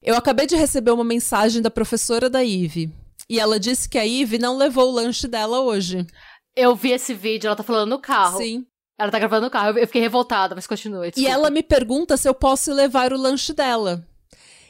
Eu 0.00 0.14
acabei 0.14 0.46
de 0.46 0.54
receber 0.54 0.92
uma 0.92 1.02
mensagem 1.02 1.60
da 1.60 1.72
professora 1.72 2.30
da 2.30 2.44
Eve. 2.44 2.88
E 3.28 3.40
ela 3.40 3.58
disse 3.58 3.88
que 3.88 3.98
a 3.98 4.06
Eve 4.06 4.38
não 4.38 4.56
levou 4.56 4.88
o 4.88 4.94
lanche 4.94 5.26
dela 5.26 5.58
hoje. 5.58 6.06
Eu 6.54 6.76
vi 6.76 6.92
esse 6.92 7.12
vídeo, 7.12 7.48
ela 7.48 7.56
tá 7.56 7.64
falando 7.64 7.90
no 7.90 7.98
carro. 7.98 8.38
Sim. 8.38 8.64
Ela 8.98 9.10
tá 9.10 9.18
gravando 9.18 9.46
no 9.46 9.50
carro. 9.50 9.78
Eu 9.78 9.86
fiquei 9.86 10.00
revoltada, 10.00 10.54
mas 10.54 10.66
continue. 10.66 11.12
E 11.16 11.26
ela 11.26 11.50
me 11.50 11.62
pergunta 11.62 12.16
se 12.16 12.28
eu 12.28 12.34
posso 12.34 12.72
levar 12.72 13.12
o 13.12 13.18
lanche 13.18 13.52
dela. 13.52 14.04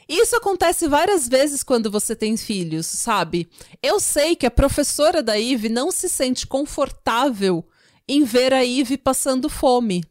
Isso 0.07 0.35
acontece 0.37 0.87
várias 0.87 1.27
vezes 1.27 1.63
quando 1.63 1.91
você 1.91 2.15
tem 2.15 2.37
filhos, 2.37 2.85
sabe? 2.85 3.49
Eu 3.83 3.99
sei 3.99 4.35
que 4.35 4.45
a 4.45 4.51
professora 4.51 5.21
da 5.21 5.39
Eve 5.39 5.67
não 5.67 5.91
se 5.91 6.07
sente 6.07 6.47
confortável 6.47 7.65
em 8.07 8.23
ver 8.23 8.53
a 8.53 8.65
Eve 8.65 8.97
passando 8.97 9.49
fome. 9.49 10.03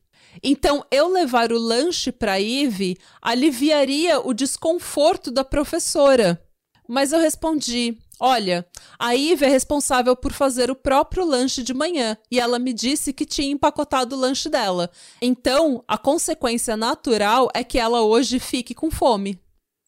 Então, 0.42 0.84
eu 0.90 1.08
levar 1.08 1.50
o 1.50 1.58
lanche 1.58 2.12
para 2.12 2.40
Eve 2.40 2.98
aliviaria 3.22 4.20
o 4.20 4.34
desconforto 4.34 5.30
da 5.30 5.42
professora. 5.42 6.42
Mas 6.86 7.12
eu 7.12 7.18
respondi: 7.18 7.96
Olha, 8.18 8.66
a 8.98 9.14
Eve 9.14 9.44
é 9.44 9.48
responsável 9.48 10.16
por 10.16 10.32
fazer 10.32 10.70
o 10.70 10.76
próprio 10.76 11.24
lanche 11.24 11.62
de 11.62 11.74
manhã 11.74 12.16
e 12.30 12.40
ela 12.40 12.58
me 12.58 12.72
disse 12.72 13.12
que 13.12 13.26
tinha 13.26 13.50
empacotado 13.50 14.16
o 14.16 14.18
lanche 14.18 14.48
dela. 14.48 14.90
Então, 15.20 15.84
a 15.86 15.98
consequência 15.98 16.76
natural 16.76 17.50
é 17.52 17.62
que 17.62 17.78
ela 17.78 18.00
hoje 18.00 18.38
fique 18.38 18.74
com 18.74 18.90
fome. 18.90 19.38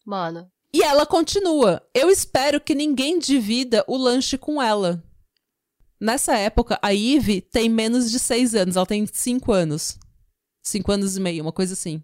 Mano. 0.05 0.49
E 0.71 0.83
ela 0.83 1.05
continua: 1.05 1.81
Eu 1.93 2.09
espero 2.09 2.61
que 2.61 2.75
ninguém 2.75 3.17
divida 3.17 3.83
o 3.87 3.97
lanche 3.97 4.37
com 4.37 4.61
ela. 4.61 5.03
Nessa 5.99 6.37
época, 6.37 6.79
a 6.81 6.93
Eve 6.93 7.41
tem 7.41 7.67
menos 7.67 8.09
de 8.09 8.19
seis 8.19 8.53
anos, 8.55 8.77
ela 8.77 8.85
tem 8.85 9.05
cinco 9.11 9.51
anos. 9.51 9.97
Cinco 10.61 10.91
anos 10.91 11.17
e 11.17 11.19
meio, 11.19 11.41
uma 11.41 11.51
coisa 11.51 11.73
assim. 11.73 12.03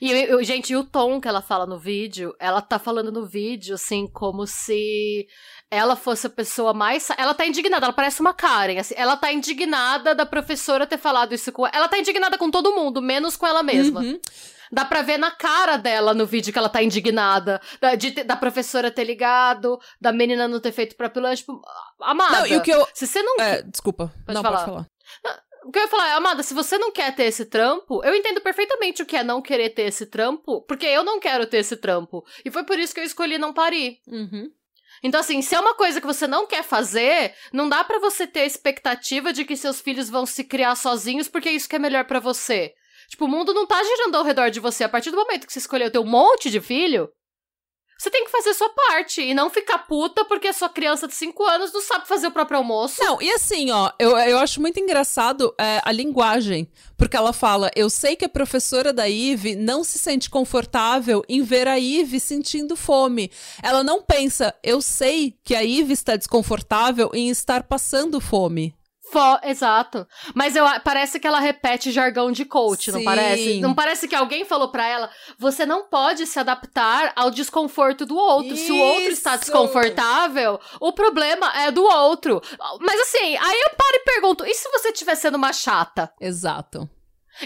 E, 0.00 0.10
eu, 0.10 0.42
gente, 0.44 0.72
e 0.72 0.76
o 0.76 0.84
tom 0.84 1.20
que 1.20 1.28
ela 1.28 1.40
fala 1.40 1.66
no 1.66 1.78
vídeo, 1.78 2.34
ela 2.38 2.60
tá 2.60 2.78
falando 2.78 3.10
no 3.10 3.26
vídeo, 3.26 3.74
assim, 3.74 4.06
como 4.06 4.46
se 4.46 5.26
ela 5.70 5.96
fosse 5.96 6.26
a 6.26 6.30
pessoa 6.30 6.72
mais. 6.72 7.08
Ela 7.16 7.34
tá 7.34 7.46
indignada, 7.46 7.86
ela 7.86 7.92
parece 7.92 8.20
uma 8.20 8.34
Karen. 8.34 8.78
Assim, 8.78 8.94
ela 8.96 9.16
tá 9.16 9.32
indignada 9.32 10.14
da 10.14 10.26
professora 10.26 10.86
ter 10.86 10.98
falado 10.98 11.34
isso 11.34 11.52
com. 11.52 11.66
Ela 11.66 11.88
tá 11.88 11.98
indignada 11.98 12.38
com 12.38 12.50
todo 12.50 12.74
mundo, 12.74 13.02
menos 13.02 13.36
com 13.36 13.46
ela 13.46 13.62
mesma. 13.62 14.00
Uhum. 14.00 14.18
Dá 14.70 14.84
pra 14.84 15.02
ver 15.02 15.18
na 15.18 15.30
cara 15.30 15.76
dela 15.76 16.12
no 16.12 16.26
vídeo 16.26 16.52
que 16.52 16.58
ela 16.58 16.68
tá 16.68 16.82
indignada. 16.82 17.60
Da, 17.80 17.94
de, 17.94 18.10
da 18.10 18.36
professora 18.36 18.90
ter 18.90 19.04
ligado, 19.04 19.78
da 20.00 20.12
menina 20.12 20.46
não 20.46 20.60
ter 20.60 20.72
feito 20.72 20.92
o 20.92 20.96
próprio 20.96 21.22
lanche. 21.22 21.42
Tipo, 21.42 21.60
amada. 22.00 22.40
Não, 22.40 22.46
e 22.46 22.56
o 22.56 22.62
que 22.62 22.70
eu. 22.70 22.86
Se 22.92 23.06
você 23.06 23.22
não. 23.22 23.36
É, 23.40 23.62
desculpa. 23.62 24.12
Pode 24.26 24.34
não, 24.34 24.42
falar. 24.42 24.58
pode 24.58 24.70
falar. 24.70 24.86
O 25.68 25.70
que 25.70 25.78
eu 25.78 25.82
ia 25.82 25.88
falar 25.88 26.08
é, 26.08 26.12
Amada, 26.12 26.42
se 26.42 26.54
você 26.54 26.78
não 26.78 26.90
quer 26.90 27.14
ter 27.14 27.24
esse 27.24 27.44
trampo, 27.44 28.02
eu 28.02 28.14
entendo 28.14 28.40
perfeitamente 28.40 29.02
o 29.02 29.06
que 29.06 29.14
é 29.14 29.22
não 29.22 29.42
querer 29.42 29.68
ter 29.68 29.82
esse 29.82 30.06
trampo, 30.06 30.62
porque 30.62 30.86
eu 30.86 31.04
não 31.04 31.20
quero 31.20 31.46
ter 31.46 31.58
esse 31.58 31.76
trampo. 31.76 32.24
E 32.42 32.50
foi 32.50 32.64
por 32.64 32.78
isso 32.78 32.94
que 32.94 33.00
eu 33.00 33.04
escolhi 33.04 33.36
não 33.36 33.52
parir. 33.52 33.98
Uhum. 34.06 34.50
Então, 35.02 35.20
assim, 35.20 35.42
se 35.42 35.54
é 35.54 35.60
uma 35.60 35.74
coisa 35.74 36.00
que 36.00 36.06
você 36.06 36.26
não 36.26 36.46
quer 36.46 36.62
fazer, 36.62 37.34
não 37.52 37.68
dá 37.68 37.84
para 37.84 37.98
você 37.98 38.26
ter 38.26 38.40
a 38.40 38.46
expectativa 38.46 39.30
de 39.30 39.44
que 39.44 39.58
seus 39.58 39.78
filhos 39.78 40.08
vão 40.08 40.24
se 40.24 40.42
criar 40.42 40.74
sozinhos 40.74 41.28
porque 41.28 41.50
é 41.50 41.52
isso 41.52 41.68
que 41.68 41.76
é 41.76 41.78
melhor 41.78 42.06
para 42.06 42.18
você. 42.18 42.72
Tipo, 43.10 43.26
o 43.26 43.28
mundo 43.28 43.52
não 43.52 43.66
tá 43.66 43.76
girando 43.84 44.14
ao 44.14 44.24
redor 44.24 44.48
de 44.48 44.60
você. 44.60 44.84
A 44.84 44.88
partir 44.88 45.10
do 45.10 45.18
momento 45.18 45.46
que 45.46 45.52
você 45.52 45.58
escolheu 45.58 45.90
ter 45.90 45.98
um 45.98 46.06
monte 46.06 46.48
de 46.48 46.62
filho, 46.62 47.10
você 47.98 48.10
tem 48.10 48.24
que 48.24 48.30
fazer 48.30 48.54
sua 48.54 48.68
parte 48.68 49.20
e 49.20 49.34
não 49.34 49.50
ficar 49.50 49.78
puta 49.78 50.24
porque 50.24 50.46
a 50.46 50.52
sua 50.52 50.68
criança 50.68 51.08
de 51.08 51.14
5 51.14 51.44
anos 51.44 51.72
não 51.72 51.82
sabe 51.82 52.06
fazer 52.06 52.28
o 52.28 52.30
próprio 52.30 52.58
almoço. 52.58 53.02
Não, 53.02 53.20
e 53.20 53.28
assim, 53.32 53.72
ó, 53.72 53.90
eu, 53.98 54.16
eu 54.16 54.38
acho 54.38 54.60
muito 54.60 54.78
engraçado 54.78 55.52
é, 55.58 55.80
a 55.84 55.90
linguagem. 55.90 56.68
Porque 56.96 57.16
ela 57.16 57.32
fala: 57.32 57.70
Eu 57.74 57.90
sei 57.90 58.14
que 58.14 58.24
a 58.24 58.28
professora 58.28 58.92
da 58.92 59.08
Ive 59.08 59.56
não 59.56 59.82
se 59.82 59.98
sente 59.98 60.30
confortável 60.30 61.24
em 61.28 61.42
ver 61.42 61.66
a 61.66 61.78
Ive 61.78 62.20
sentindo 62.20 62.76
fome. 62.76 63.30
Ela 63.62 63.82
não 63.82 64.02
pensa: 64.02 64.54
Eu 64.62 64.80
sei 64.80 65.36
que 65.44 65.54
a 65.54 65.62
Ive 65.62 65.92
está 65.92 66.16
desconfortável 66.16 67.10
em 67.12 67.30
estar 67.30 67.62
passando 67.64 68.20
fome. 68.20 68.77
Fo 69.10 69.38
exato. 69.42 70.06
Mas 70.34 70.54
eu, 70.54 70.64
parece 70.84 71.18
que 71.18 71.26
ela 71.26 71.40
repete 71.40 71.90
jargão 71.90 72.30
de 72.30 72.44
coach, 72.44 72.90
Sim. 72.90 72.98
não 72.98 73.04
parece? 73.04 73.60
Não 73.60 73.74
parece 73.74 74.08
que 74.08 74.14
alguém 74.14 74.44
falou 74.44 74.68
para 74.68 74.86
ela: 74.86 75.10
você 75.38 75.64
não 75.64 75.84
pode 75.84 76.26
se 76.26 76.38
adaptar 76.38 77.12
ao 77.16 77.30
desconforto 77.30 78.04
do 78.04 78.16
outro. 78.16 78.54
Isso. 78.54 78.66
Se 78.66 78.72
o 78.72 78.78
outro 78.78 79.10
está 79.10 79.36
desconfortável, 79.36 80.60
o 80.80 80.92
problema 80.92 81.50
é 81.60 81.70
do 81.70 81.82
outro. 81.82 82.42
Mas 82.80 83.00
assim, 83.00 83.36
aí 83.36 83.60
eu 83.60 83.70
paro 83.76 83.96
e 83.96 84.04
pergunto: 84.04 84.44
e 84.44 84.54
se 84.54 84.68
você 84.70 84.88
estiver 84.88 85.14
sendo 85.14 85.36
uma 85.36 85.52
chata? 85.52 86.12
Exato. 86.20 86.88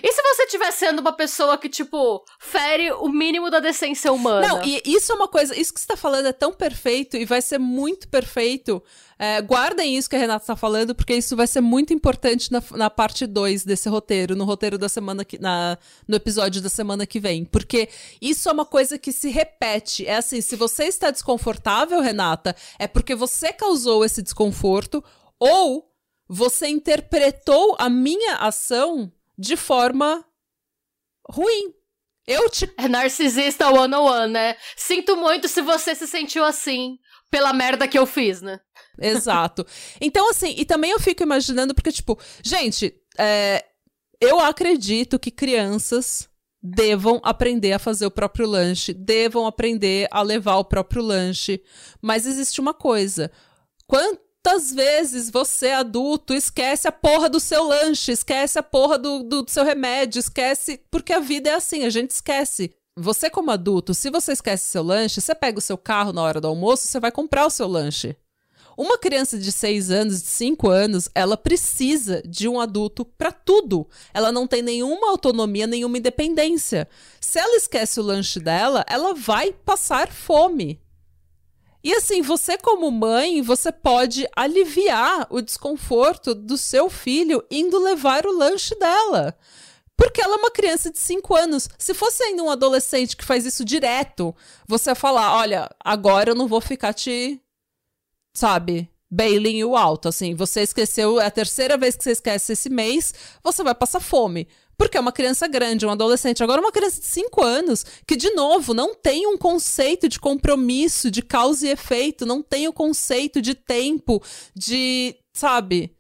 E 0.01 0.11
se 0.11 0.23
você 0.23 0.45
estiver 0.45 0.71
sendo 0.71 1.01
uma 1.01 1.13
pessoa 1.13 1.59
que, 1.59 1.69
tipo, 1.69 2.25
fere 2.39 2.91
o 2.93 3.09
mínimo 3.09 3.51
da 3.51 3.61
decência 3.61 4.11
humana? 4.11 4.49
Não, 4.49 4.65
e 4.65 4.81
isso 4.87 5.13
é 5.13 5.15
uma 5.15 5.29
coisa. 5.29 5.59
Isso 5.59 5.75
que 5.75 5.81
você 5.81 5.87
tá 5.87 5.97
falando 5.97 6.27
é 6.27 6.33
tão 6.33 6.53
perfeito 6.53 7.17
e 7.17 7.27
vai 7.27 7.43
ser 7.43 7.59
muito 7.59 8.09
perfeito. 8.09 8.83
É, 9.25 9.41
guardem 9.41 9.97
isso 9.97 10.11
que 10.11 10.17
a 10.17 10.19
Renata 10.19 10.47
tá 10.47 10.57
falando, 10.57 10.97
porque 10.97 11.15
isso 11.15 11.37
vai 11.37 11.47
ser 11.47 11.61
muito 11.61 11.95
importante 11.95 12.51
na, 12.51 12.61
na 12.73 12.91
parte 12.91 13.25
2 13.25 13.65
desse 13.65 13.89
roteiro, 13.89 14.35
no 14.35 14.45
roteiro 14.45 14.77
da 14.77 14.89
semana 14.89 15.25
que. 15.25 15.39
Na, 15.39 15.79
no 16.09 16.17
episódio 16.17 16.61
da 16.61 16.69
semana 16.69 17.07
que 17.07 17.21
vem. 17.21 17.45
Porque 17.45 17.89
isso 18.21 18.49
é 18.49 18.53
uma 18.53 18.67
coisa 18.67 18.99
que 18.99 19.13
se 19.13 19.29
repete. 19.29 20.05
É 20.05 20.17
assim, 20.17 20.41
se 20.41 20.57
você 20.57 20.87
está 20.87 21.13
desconfortável, 21.13 22.01
Renata, 22.01 22.57
é 22.81 22.89
porque 22.89 23.15
você 23.15 23.53
causou 23.53 24.05
esse 24.05 24.23
desconforto 24.23 25.05
ou 25.39 25.89
você 26.29 26.67
interpretou 26.67 27.77
a 27.79 27.89
minha 27.89 28.39
ação 28.39 29.13
de 29.39 29.57
forma 29.57 30.25
ruim. 31.31 31.73
Eu 32.27 32.51
te. 32.51 32.69
É 32.77 32.89
narcisista 32.89 33.71
one 33.71 33.95
on 33.95 34.03
one, 34.03 34.33
né? 34.33 34.57
Sinto 34.77 35.17
muito 35.17 35.47
se 35.47 35.63
você 35.63 35.95
se 35.95 36.09
sentiu 36.09 36.43
assim 36.45 36.99
pela 37.33 37.55
merda 37.55 37.89
que 37.89 37.99
eu 37.99 38.05
fiz, 38.05 38.43
né? 38.43 38.61
Exato. 39.01 39.67
Então, 39.99 40.29
assim, 40.29 40.55
e 40.59 40.67
também 40.67 40.91
eu 40.91 41.01
fico 41.01 41.23
imaginando, 41.23 41.75
porque, 41.75 41.91
tipo, 41.91 42.19
gente, 42.45 42.95
é, 43.19 43.65
eu 44.21 44.39
acredito 44.39 45.19
que 45.19 45.31
crianças 45.31 46.29
devam 46.63 47.21
aprender 47.25 47.73
a 47.73 47.79
fazer 47.79 48.05
o 48.05 48.11
próprio 48.11 48.47
lanche, 48.47 48.93
devam 48.93 49.47
aprender 49.47 50.09
a 50.11 50.21
levar 50.21 50.57
o 50.57 50.65
próprio 50.65 51.03
lanche. 51.03 51.63
Mas 52.03 52.27
existe 52.27 52.61
uma 52.61 52.75
coisa. 52.75 53.33
Quantas 53.87 54.71
vezes 54.71 55.31
você, 55.31 55.71
adulto, 55.71 56.35
esquece 56.35 56.87
a 56.87 56.93
porra 56.93 57.31
do 57.31 57.41
seu 57.41 57.65
lanche, 57.65 58.13
esquece 58.13 58.59
a 58.59 58.63
porra 58.63 58.99
do, 58.99 59.23
do, 59.23 59.45
seu 59.49 59.65
remédio, 59.65 60.21
esquece. 60.21 60.85
Porque 60.91 61.15
a 61.15 61.19
vida 61.19 61.49
é 61.49 61.55
assim, 61.55 61.85
a 61.85 61.91
gente 61.91 62.11
esquece. 62.11 62.75
Você, 62.97 63.31
como 63.31 63.51
adulto, 63.51 63.95
se 63.95 64.11
você 64.11 64.33
esquece 64.33 64.69
seu 64.69 64.83
lanche, 64.83 65.21
você 65.21 65.35
pega 65.35 65.59
o 65.59 65.63
seu 65.63 65.79
carro 65.79 66.13
na 66.13 66.23
hora 66.23 66.41
do 66.41 66.49
almoço, 66.49 66.87
você 66.87 67.01
vai 67.01 67.11
comprar 67.11 67.47
o 67.47 67.51
seu 67.51 67.67
lanche. 67.67 68.15
Uma 68.77 68.99
criança 68.99 69.39
de 69.39 69.51
6 69.51 69.91
anos, 69.91 70.23
de 70.23 70.29
5 70.29 70.69
anos, 70.69 71.09
ela 71.15 71.37
precisa 71.37 72.23
de 72.23 72.47
um 72.49 72.61
adulto 72.61 73.05
para 73.05 73.33
tudo. 73.33 73.89
Ela 74.13 74.31
não 74.31 74.47
tem 74.47 74.61
nenhuma 74.61 75.09
autonomia, 75.09 75.67
nenhuma 75.67 75.97
independência. 75.97 76.87
Se 77.19 77.39
ela 77.39 77.57
esquece 77.57 77.99
o 77.99 78.03
lanche 78.03 78.39
dela, 78.39 78.85
ela 78.87 79.15
vai 79.15 79.53
passar 79.53 80.13
fome. 80.13 80.79
E 81.85 81.95
assim, 81.95 82.21
você 82.21 82.59
como 82.59 82.91
mãe, 82.91 83.41
você 83.41 83.73
pode 83.73 84.27
aliviar 84.37 85.27
o 85.31 85.41
desconforto 85.41 86.35
do 86.35 86.57
seu 86.59 86.91
filho 86.91 87.43
indo 87.51 87.83
levar 87.83 88.27
o 88.27 88.37
lanche 88.37 88.75
dela. 88.79 89.37
Porque 90.03 90.21
ela 90.21 90.35
é 90.35 90.39
uma 90.39 90.51
criança 90.51 90.91
de 90.91 90.99
5 90.99 91.33
anos. 91.37 91.69
Se 91.79 91.95
fosse 91.95 92.25
ainda 92.25 92.43
um 92.43 92.51
adolescente 92.51 93.17
que 93.17 93.25
faz 93.25 93.47
isso 93.47 93.65
direto, 93.65 94.35
você 94.67 94.91
ia 94.91 94.97
falar: 94.97 95.37
olha, 95.37 95.71
agora 95.79 96.33
eu 96.33 96.35
não 96.35 96.49
vou 96.49 96.61
ficar 96.61 96.93
te. 96.93 97.41
Sabe? 98.35 98.91
bailing 99.09 99.63
o 99.63 99.77
alto. 99.77 100.09
Assim, 100.09 100.35
você 100.35 100.63
esqueceu, 100.63 101.21
é 101.21 101.27
a 101.27 101.31
terceira 101.31 101.77
vez 101.77 101.95
que 101.95 102.03
você 102.03 102.11
esquece 102.11 102.55
esse 102.55 102.69
mês, 102.69 103.15
você 103.45 103.63
vai 103.63 103.75
passar 103.77 104.01
fome. 104.01 104.49
Porque 104.77 104.97
é 104.97 105.01
uma 105.01 105.13
criança 105.13 105.47
grande, 105.47 105.87
um 105.87 105.91
adolescente. 105.91 106.43
Agora, 106.43 106.61
uma 106.61 106.73
criança 106.73 107.01
de 107.01 107.07
5 107.07 107.41
anos, 107.41 107.87
que, 108.05 108.17
de 108.17 108.31
novo, 108.31 108.75
não 108.75 108.97
tem 108.97 109.29
um 109.29 109.39
conceito 109.39 110.09
de 110.09 110.19
compromisso, 110.19 111.13
de 111.13 111.23
causa 111.23 111.67
e 111.69 111.71
efeito, 111.71 112.27
não 112.27 112.43
tem 112.43 112.67
o 112.67 112.73
conceito 112.73 113.41
de 113.41 113.55
tempo, 113.55 114.21
de. 114.53 115.15
Sabe? 115.33 115.95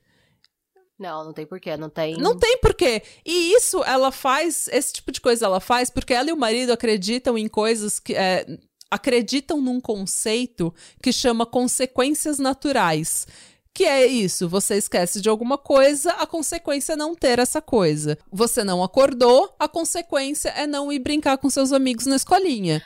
Não, 1.02 1.24
não 1.24 1.32
tem 1.32 1.44
porquê, 1.44 1.76
não 1.76 1.90
tem. 1.90 2.16
Não 2.16 2.38
tem 2.38 2.58
porquê. 2.58 3.02
E 3.26 3.54
isso 3.54 3.82
ela 3.82 4.12
faz, 4.12 4.68
esse 4.68 4.92
tipo 4.92 5.10
de 5.10 5.20
coisa 5.20 5.46
ela 5.46 5.58
faz 5.58 5.90
porque 5.90 6.14
ela 6.14 6.30
e 6.30 6.32
o 6.32 6.36
marido 6.36 6.72
acreditam 6.72 7.36
em 7.36 7.48
coisas 7.48 7.98
que. 7.98 8.14
É, 8.14 8.46
acreditam 8.88 9.58
num 9.60 9.80
conceito 9.80 10.72
que 11.02 11.12
chama 11.12 11.46
consequências 11.46 12.38
naturais. 12.38 13.26
Que 13.74 13.84
é 13.84 14.06
isso, 14.06 14.46
você 14.50 14.76
esquece 14.76 15.18
de 15.18 15.30
alguma 15.30 15.56
coisa, 15.56 16.10
a 16.12 16.26
consequência 16.26 16.92
é 16.92 16.96
não 16.96 17.14
ter 17.14 17.38
essa 17.38 17.62
coisa. 17.62 18.18
Você 18.30 18.62
não 18.62 18.84
acordou, 18.84 19.56
a 19.58 19.66
consequência 19.66 20.50
é 20.50 20.66
não 20.66 20.92
ir 20.92 20.98
brincar 20.98 21.38
com 21.38 21.48
seus 21.48 21.72
amigos 21.72 22.04
na 22.04 22.16
escolinha. 22.16 22.82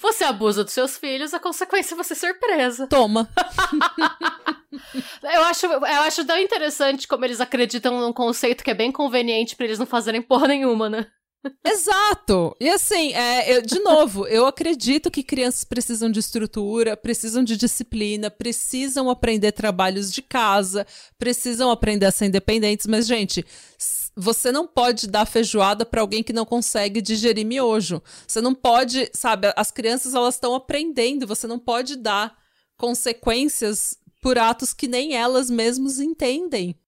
Você 0.00 0.24
abusa 0.24 0.64
dos 0.64 0.72
seus 0.72 0.96
filhos, 0.96 1.34
a 1.34 1.38
consequência 1.38 1.94
é 1.94 1.96
você 1.96 2.14
ser 2.14 2.38
presa. 2.38 2.86
Toma. 2.86 3.28
eu, 5.22 5.42
acho, 5.44 5.66
eu 5.66 5.82
acho 5.82 6.24
tão 6.24 6.38
interessante 6.38 7.06
como 7.06 7.24
eles 7.24 7.40
acreditam 7.40 8.00
num 8.00 8.12
conceito 8.12 8.64
que 8.64 8.70
é 8.70 8.74
bem 8.74 8.90
conveniente 8.90 9.54
para 9.54 9.66
eles 9.66 9.78
não 9.78 9.86
fazerem 9.86 10.22
porra 10.22 10.48
nenhuma, 10.48 10.88
né? 10.88 11.06
Exato! 11.62 12.56
E 12.58 12.70
assim, 12.70 13.12
é, 13.12 13.56
eu, 13.56 13.60
de 13.60 13.78
novo, 13.80 14.26
eu 14.26 14.46
acredito 14.46 15.10
que 15.10 15.22
crianças 15.22 15.62
precisam 15.62 16.10
de 16.10 16.18
estrutura, 16.18 16.96
precisam 16.96 17.44
de 17.44 17.56
disciplina, 17.56 18.30
precisam 18.30 19.10
aprender 19.10 19.52
trabalhos 19.52 20.10
de 20.10 20.22
casa, 20.22 20.86
precisam 21.18 21.70
aprender 21.70 22.06
a 22.06 22.10
ser 22.10 22.26
independentes, 22.26 22.86
mas, 22.86 23.06
gente, 23.06 23.44
você 24.16 24.52
não 24.52 24.66
pode 24.66 25.06
dar 25.08 25.26
feijoada 25.26 25.84
para 25.84 26.00
alguém 26.00 26.22
que 26.22 26.32
não 26.32 26.44
consegue 26.44 27.00
digerir 27.02 27.44
miojo. 27.44 28.02
Você 28.26 28.40
não 28.40 28.54
pode, 28.54 29.10
sabe, 29.12 29.52
as 29.56 29.70
crianças 29.70 30.14
elas 30.14 30.34
estão 30.34 30.54
aprendendo, 30.54 31.26
você 31.26 31.46
não 31.46 31.58
pode 31.58 31.96
dar 31.96 32.36
consequências 32.76 33.98
por 34.20 34.38
atos 34.38 34.72
que 34.72 34.88
nem 34.88 35.14
elas 35.14 35.50
mesmas 35.50 35.98
entendem. 35.98 36.78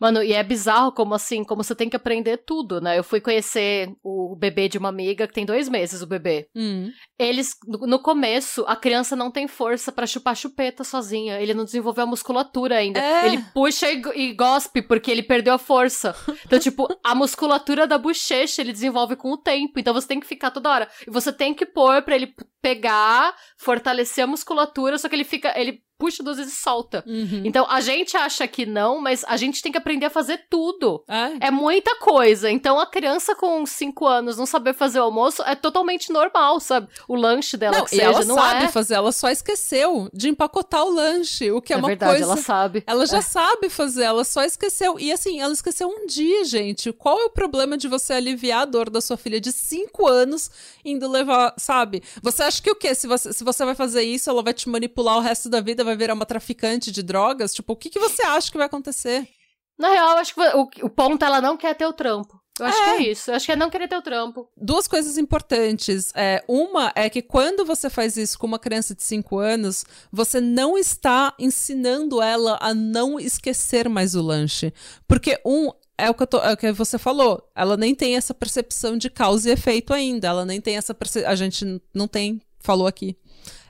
Mano, 0.00 0.22
e 0.22 0.32
é 0.32 0.42
bizarro 0.42 0.92
como 0.92 1.14
assim, 1.14 1.44
como 1.44 1.62
você 1.62 1.74
tem 1.74 1.88
que 1.88 1.96
aprender 1.96 2.38
tudo, 2.38 2.80
né? 2.80 2.98
Eu 2.98 3.04
fui 3.04 3.20
conhecer 3.20 3.90
o 4.02 4.36
bebê 4.36 4.68
de 4.68 4.78
uma 4.78 4.88
amiga 4.88 5.26
que 5.26 5.34
tem 5.34 5.46
dois 5.46 5.68
meses, 5.68 6.02
o 6.02 6.06
bebê. 6.06 6.48
Hum. 6.54 6.90
Eles, 7.18 7.56
no 7.66 7.98
começo, 7.98 8.64
a 8.66 8.76
criança 8.76 9.14
não 9.14 9.30
tem 9.30 9.46
força 9.46 9.92
para 9.92 10.06
chupar 10.06 10.36
chupeta 10.36 10.84
sozinha. 10.84 11.40
Ele 11.40 11.54
não 11.54 11.64
desenvolveu 11.64 12.04
a 12.04 12.06
musculatura 12.06 12.76
ainda. 12.76 13.00
É. 13.00 13.26
Ele 13.26 13.44
puxa 13.54 13.90
e, 13.90 14.02
e 14.14 14.32
gospe 14.32 14.82
porque 14.82 15.10
ele 15.10 15.22
perdeu 15.22 15.54
a 15.54 15.58
força. 15.58 16.14
Então, 16.44 16.58
tipo, 16.60 16.88
a 17.04 17.14
musculatura 17.14 17.86
da 17.86 17.98
bochecha 17.98 18.60
ele 18.60 18.72
desenvolve 18.72 19.16
com 19.16 19.30
o 19.30 19.38
tempo. 19.38 19.78
Então 19.78 19.94
você 19.94 20.08
tem 20.08 20.20
que 20.20 20.26
ficar 20.26 20.50
toda 20.50 20.70
hora. 20.70 20.88
E 21.06 21.10
você 21.10 21.32
tem 21.32 21.54
que 21.54 21.66
pôr 21.66 22.02
pra 22.02 22.16
ele 22.16 22.34
pegar, 22.60 23.34
fortalecer 23.56 24.24
a 24.24 24.26
musculatura, 24.26 24.96
só 24.96 25.08
que 25.08 25.16
ele 25.16 25.24
fica. 25.24 25.52
Ele 25.58 25.82
puxa 26.02 26.20
duas 26.22 26.36
vezes 26.36 26.52
e 26.52 26.56
solta. 26.56 27.04
Uhum. 27.06 27.42
Então 27.44 27.64
a 27.70 27.80
gente 27.80 28.16
acha 28.16 28.44
que 28.48 28.66
não, 28.66 29.00
mas 29.00 29.24
a 29.28 29.36
gente 29.36 29.62
tem 29.62 29.70
que 29.70 29.78
aprender 29.78 30.06
a 30.06 30.10
fazer 30.10 30.46
tudo. 30.50 31.04
É. 31.06 31.46
É 31.46 31.50
muita 31.52 31.94
coisa. 32.00 32.50
Então 32.50 32.80
a 32.80 32.86
criança 32.86 33.36
com 33.36 33.64
5 33.64 34.04
anos 34.04 34.36
não 34.36 34.44
saber 34.46 34.74
fazer 34.74 34.98
o 34.98 35.04
almoço 35.04 35.42
é 35.44 35.54
totalmente 35.54 36.10
normal, 36.12 36.58
sabe? 36.58 36.88
O 37.06 37.14
lanche 37.14 37.56
dela 37.56 37.76
não, 37.78 37.84
que 37.84 37.90
seja, 37.90 38.02
ela 38.02 38.24
não 38.24 38.34
sabe 38.34 38.64
é. 38.64 38.68
fazer, 38.68 38.94
ela 38.94 39.12
só 39.12 39.30
esqueceu 39.30 40.08
de 40.12 40.28
empacotar 40.28 40.84
o 40.84 40.90
lanche, 40.90 41.52
o 41.52 41.62
que 41.62 41.72
é, 41.72 41.76
é 41.76 41.78
uma 41.78 41.86
verdade, 41.88 42.12
coisa. 42.12 42.24
ela 42.32 42.36
sabe. 42.36 42.82
Ela 42.84 43.06
já 43.06 43.18
É. 43.18 43.22
sabe 43.22 43.68
fazer, 43.68 44.02
ela 44.02 44.24
só 44.24 44.42
esqueceu. 44.42 44.98
E 44.98 45.12
assim, 45.12 45.40
ela 45.40 45.52
esqueceu 45.52 45.88
um 45.88 46.06
dia, 46.06 46.44
gente. 46.44 46.92
Qual 46.92 47.20
é 47.20 47.24
o 47.26 47.30
problema 47.30 47.76
de 47.76 47.86
você 47.86 48.12
aliviar 48.14 48.62
a 48.62 48.64
dor 48.64 48.90
da 48.90 49.00
sua 49.00 49.16
filha 49.16 49.40
de 49.40 49.52
5 49.52 50.08
anos 50.08 50.50
indo 50.84 51.08
levar, 51.08 51.54
sabe? 51.56 52.02
Você 52.20 52.42
acha 52.42 52.60
que 52.60 52.70
o 52.70 52.74
quê? 52.74 52.94
Se 52.94 53.06
você, 53.06 53.32
se 53.32 53.44
você 53.44 53.64
vai 53.64 53.74
fazer 53.74 54.02
isso, 54.02 54.28
ela 54.28 54.42
vai 54.42 54.52
te 54.52 54.68
manipular 54.68 55.16
o 55.18 55.20
resto 55.20 55.48
da 55.48 55.60
vida, 55.60 55.84
vai 55.84 55.91
virar 55.96 56.14
uma 56.14 56.26
traficante 56.26 56.90
de 56.90 57.02
drogas? 57.02 57.52
Tipo, 57.54 57.72
o 57.72 57.76
que, 57.76 57.90
que 57.90 57.98
você 57.98 58.22
acha 58.22 58.50
que 58.50 58.56
vai 58.58 58.66
acontecer? 58.66 59.28
Na 59.78 59.90
real, 59.90 60.10
eu 60.12 60.18
acho 60.18 60.34
que 60.34 60.40
o, 60.40 60.68
o 60.86 60.90
ponto 60.90 61.22
é 61.22 61.26
ela 61.26 61.40
não 61.40 61.56
quer 61.56 61.74
ter 61.74 61.86
o 61.86 61.92
trampo. 61.92 62.40
Eu 62.60 62.66
acho 62.66 62.78
É. 62.82 62.84
que 62.84 63.02
é 63.04 63.10
isso. 63.10 63.30
Eu 63.30 63.34
acho 63.36 63.46
que 63.46 63.52
é 63.52 63.56
não 63.56 63.70
querer 63.70 63.88
ter 63.88 63.96
o 63.96 64.02
trampo. 64.02 64.46
Duas 64.56 64.86
coisas 64.86 65.16
importantes. 65.16 66.12
É, 66.14 66.44
uma 66.46 66.92
é 66.94 67.08
que 67.08 67.22
quando 67.22 67.64
você 67.64 67.88
faz 67.88 68.16
isso 68.16 68.38
com 68.38 68.46
uma 68.46 68.58
criança 68.58 68.94
de 68.94 69.02
5 69.02 69.38
anos, 69.38 69.84
você 70.12 70.40
não 70.40 70.76
está 70.76 71.34
ensinando 71.38 72.20
ela 72.20 72.58
a 72.60 72.74
não 72.74 73.18
esquecer 73.18 73.88
mais 73.88 74.14
o 74.14 74.20
lanche. 74.22 74.72
Porque, 75.08 75.40
um, 75.46 75.70
é 75.96 76.10
o 76.10 76.14
tô- 76.14 76.40
é 76.42 76.52
o 76.52 76.56
que 76.56 76.70
você 76.72 76.98
falou. 76.98 77.42
Ela 77.56 77.76
nem 77.76 77.94
tem 77.94 78.16
essa 78.16 78.34
percepção 78.34 78.98
de 78.98 79.08
causa 79.08 79.48
e 79.48 79.52
efeito 79.52 79.94
ainda. 79.94 80.28
Ela 80.28 80.44
nem 80.44 80.60
tem 80.60 80.76
essa 80.76 80.92
percepção. 80.94 81.30
A 81.30 81.34
gente 81.34 81.64
não 81.94 82.06
tem, 82.06 82.40
falou 82.60 82.86
aqui. 82.86 83.16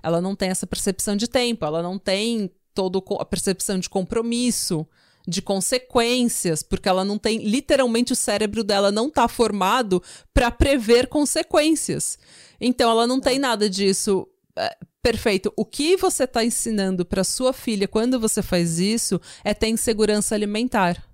Ela 0.03 0.21
não 0.21 0.35
tem 0.35 0.51
essa 0.51 0.67
percepção 0.67 1.17
de 1.17 1.29
tempo. 1.29 1.65
Ela 1.65 1.83
não 1.83 1.99
tem 1.99 2.51
toda 2.75 3.01
a 3.21 3.25
percepção 3.25 3.79
de 3.79 3.89
compromisso, 3.89 4.87
de 5.27 5.41
consequências, 5.41 6.63
porque 6.63 6.89
ela 6.89 7.05
não 7.05 7.19
tem. 7.19 7.39
Literalmente, 7.39 8.13
o 8.13 8.17
cérebro 8.17 8.65
dela 8.65 8.91
não 8.91 9.11
tá 9.11 9.29
formado 9.29 10.03
para 10.35 10.51
prever 10.51 11.07
consequências. 11.07 12.19
Então, 12.61 12.91
ela 12.91 13.07
não 13.07 13.21
tem 13.21 13.39
nada 13.39 13.69
disso. 13.69 14.27
É, 14.57 14.77
perfeito. 15.03 15.53
O 15.57 15.65
que 15.65 15.97
você 15.97 16.27
tá 16.27 16.45
ensinando 16.45 17.05
para 17.05 17.25
sua 17.25 17.53
filha 17.53 17.89
quando 17.89 18.19
você 18.19 18.43
faz 18.43 18.79
isso 18.79 19.21
é 19.45 19.55
ter 19.55 19.69
insegurança 19.69 20.35
alimentar. 20.35 21.12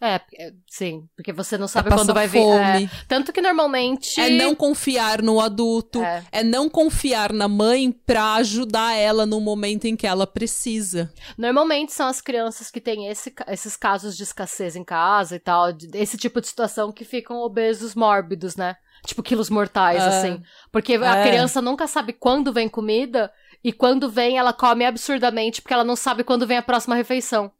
É, 0.00 0.20
é, 0.36 0.52
sim. 0.68 1.08
Porque 1.16 1.32
você 1.32 1.58
não 1.58 1.66
sabe 1.66 1.88
é 1.88 1.92
quando 1.92 2.14
vai 2.14 2.28
vir. 2.28 2.38
É, 2.40 2.88
tanto 3.08 3.32
que 3.32 3.40
normalmente. 3.40 4.20
É 4.20 4.30
não 4.30 4.54
confiar 4.54 5.20
no 5.22 5.40
adulto. 5.40 6.00
É. 6.02 6.24
É. 6.30 6.44
não 6.44 6.68
confiar 6.70 7.32
na 7.32 7.48
mãe 7.48 7.90
pra 7.90 8.34
ajudar 8.34 8.94
ela 8.94 9.26
no 9.26 9.40
momento 9.40 9.86
em 9.86 9.96
que 9.96 10.06
ela 10.06 10.26
precisa. 10.26 11.12
Normalmente 11.36 11.92
são 11.92 12.06
as 12.06 12.20
crianças 12.20 12.70
que 12.70 12.80
têm 12.80 13.08
esse, 13.08 13.34
esses 13.48 13.76
casos 13.76 14.16
de 14.16 14.22
escassez 14.22 14.76
em 14.76 14.84
casa 14.84 15.34
e 15.36 15.40
tal, 15.40 15.66
esse 15.94 16.16
tipo 16.16 16.40
de 16.40 16.46
situação 16.46 16.92
que 16.92 17.04
ficam 17.04 17.38
obesos 17.38 17.94
mórbidos, 17.94 18.54
né? 18.56 18.76
Tipo 19.06 19.22
quilos 19.22 19.50
mortais, 19.50 20.02
É. 20.02 20.06
assim. 20.06 20.42
Porque 20.70 20.94
a 20.94 21.16
É. 21.18 21.28
criança 21.28 21.60
nunca 21.60 21.86
sabe 21.86 22.12
quando 22.12 22.52
vem 22.52 22.68
comida 22.68 23.32
e 23.64 23.72
quando 23.72 24.08
vem 24.10 24.38
ela 24.38 24.52
come 24.52 24.84
absurdamente 24.84 25.60
porque 25.60 25.74
ela 25.74 25.84
não 25.84 25.96
sabe 25.96 26.22
quando 26.22 26.46
vem 26.46 26.56
a 26.58 26.62
próxima 26.62 26.94
refeição. 26.94 27.50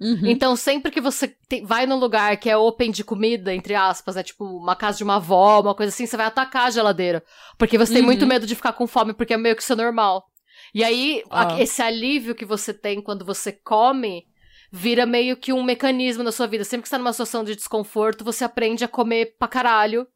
Uhum. 0.00 0.26
Então, 0.26 0.54
sempre 0.54 0.92
que 0.92 1.00
você 1.00 1.26
te- 1.48 1.62
vai 1.64 1.84
num 1.84 1.96
lugar 1.98 2.36
que 2.36 2.48
é 2.48 2.56
open 2.56 2.90
de 2.92 3.02
comida, 3.02 3.52
entre 3.52 3.74
aspas, 3.74 4.16
é 4.16 4.22
tipo 4.22 4.44
uma 4.44 4.76
casa 4.76 4.98
de 4.98 5.04
uma 5.04 5.16
avó, 5.16 5.60
uma 5.60 5.74
coisa 5.74 5.92
assim, 5.92 6.06
você 6.06 6.16
vai 6.16 6.26
atacar 6.26 6.66
a 6.66 6.70
geladeira. 6.70 7.22
Porque 7.58 7.76
você 7.76 7.92
tem 7.94 8.02
Uhum. 8.02 8.06
muito 8.06 8.26
medo 8.26 8.46
de 8.46 8.54
ficar 8.54 8.72
com 8.74 8.86
fome, 8.86 9.12
porque 9.12 9.34
é 9.34 9.36
meio 9.36 9.56
que 9.56 9.62
isso 9.62 9.72
é 9.72 9.76
normal. 9.76 10.24
E 10.72 10.84
aí, 10.84 11.24
a- 11.30 11.54
Ah. 11.54 11.60
esse 11.60 11.82
alívio 11.82 12.34
que 12.34 12.44
você 12.44 12.72
tem 12.72 13.02
quando 13.02 13.24
você 13.24 13.50
come 13.52 14.24
vira 14.70 15.04
meio 15.06 15.36
que 15.36 15.52
um 15.52 15.62
mecanismo 15.64 16.22
na 16.22 16.30
sua 16.30 16.46
vida. 16.46 16.62
Sempre 16.62 16.82
que 16.82 16.88
você 16.88 16.94
tá 16.94 16.98
numa 16.98 17.12
situação 17.12 17.42
de 17.42 17.56
desconforto, 17.56 18.22
você 18.24 18.44
aprende 18.44 18.84
a 18.84 18.88
comer 18.88 19.34
pra 19.38 19.48
caralho. 19.48 20.06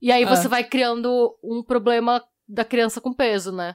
E 0.00 0.12
aí 0.12 0.24
Ah. 0.24 0.28
você 0.28 0.46
vai 0.46 0.62
criando 0.62 1.36
um 1.42 1.62
problema 1.62 2.22
da 2.46 2.64
criança 2.64 3.00
com 3.00 3.12
peso, 3.14 3.50
né? 3.50 3.74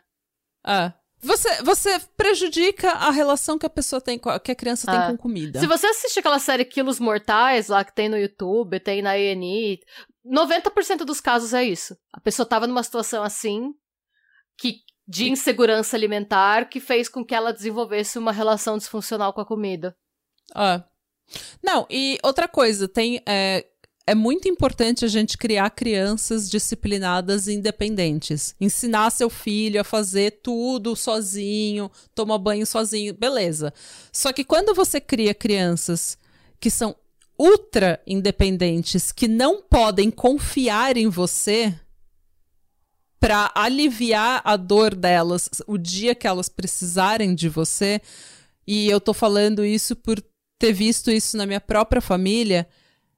É. 0.66 0.93
Você, 1.22 1.61
você 1.61 1.99
prejudica 2.17 2.91
a 2.91 3.11
relação 3.11 3.57
que 3.57 3.65
a 3.65 3.69
pessoa 3.69 4.01
tem, 4.01 4.17
com 4.17 4.30
a- 4.30 4.39
que 4.39 4.51
a 4.51 4.55
criança 4.55 4.88
tem 4.89 4.99
Ah. 4.99 5.07
com 5.11 5.17
comida. 5.17 5.59
Se 5.59 5.67
você 5.67 5.86
assistir 5.88 6.19
aquela 6.19 6.39
série 6.39 6.65
Quilos 6.65 6.99
Mortais, 6.99 7.67
lá 7.67 7.84
que 7.84 7.93
tem 7.93 8.09
no 8.09 8.17
YouTube, 8.17 8.80
tem 8.80 9.01
na 9.01 9.11
ANI, 9.11 9.80
90% 10.26 11.05
dos 11.05 11.22
casos 11.22 11.53
é 11.53 11.63
isso. 11.63 11.95
A 12.11 12.19
pessoa 12.19 12.45
tava 12.45 12.65
numa 12.67 12.82
situação 12.84 13.24
assim, 13.24 13.72
que 14.57 14.78
de 15.07 15.30
insegurança 15.30 15.95
alimentar, 15.95 16.69
que 16.69 16.80
fez 16.80 17.07
com 17.09 17.24
que 17.26 17.36
ela 17.36 17.51
desenvolvesse 17.53 18.17
uma 18.17 18.32
relação 18.32 18.78
disfuncional 18.78 19.34
com 19.34 19.41
a 19.41 19.45
comida. 19.45 19.95
É. 20.55 20.84
Não, 21.63 21.86
e 21.89 22.17
outra 22.24 22.47
coisa, 22.47 22.88
tem. 22.88 23.22
É, 23.28 23.65
é 24.06 24.16
muito 24.16 24.47
importante 24.47 25.06
a 25.06 25.08
gente 25.08 25.38
criar 25.38 25.70
crianças 25.70 26.49
disciplinadas 26.49 27.47
e 27.47 27.54
independentes. 27.54 28.56
Ensinar 28.60 29.10
seu 29.12 29.30
filho 29.30 29.80
a 29.80 29.84
fazer 29.84 30.39
tudo 30.43 30.95
sozinho, 30.95 31.89
tomar 32.16 32.39
banho 32.39 32.66
sozinho, 32.66 33.14
beleza. 33.14 33.74
Só 34.12 34.34
que 34.34 34.43
quando 34.43 34.74
você 34.74 34.99
cria 34.99 35.34
crianças 35.34 36.18
que 36.60 36.70
são 36.70 36.95
ultra 37.38 38.02
independentes, 38.06 39.12
que 39.12 39.28
não 39.28 39.62
podem 39.62 40.12
confiar 40.12 40.97
em 40.97 41.08
você 41.08 41.74
para 43.20 43.52
aliviar 43.54 44.41
a 44.43 44.58
dor 44.58 44.95
delas 44.95 45.49
o 45.68 45.78
dia 45.78 46.16
que 46.16 46.28
elas 46.28 46.49
precisarem 46.49 47.36
de 47.36 47.47
você, 47.47 48.02
e 48.66 48.89
eu 48.89 48.99
tô 48.99 49.14
falando 49.14 49.64
isso 49.64 49.95
por 49.95 50.24
ter 50.60 50.74
visto 50.74 51.12
isso 51.12 51.38
na 51.38 51.45
minha 51.45 51.62
própria 51.62 52.02
família, 52.02 52.68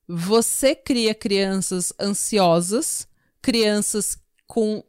você 0.08 0.76
cria 0.76 1.16
crianças 1.16 1.94
ansiosas, 2.00 3.08
crianças 3.42 4.18
com 4.48 4.84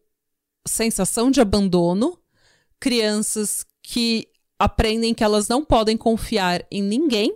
sensação 0.66 1.30
de 1.30 1.40
abandono, 1.40 2.18
crianças 2.80 3.64
que 3.82 4.28
aprendem 4.58 5.14
que 5.14 5.24
elas 5.24 5.48
não 5.48 5.64
podem 5.64 5.96
confiar 5.96 6.64
em 6.70 6.82
ninguém 6.82 7.34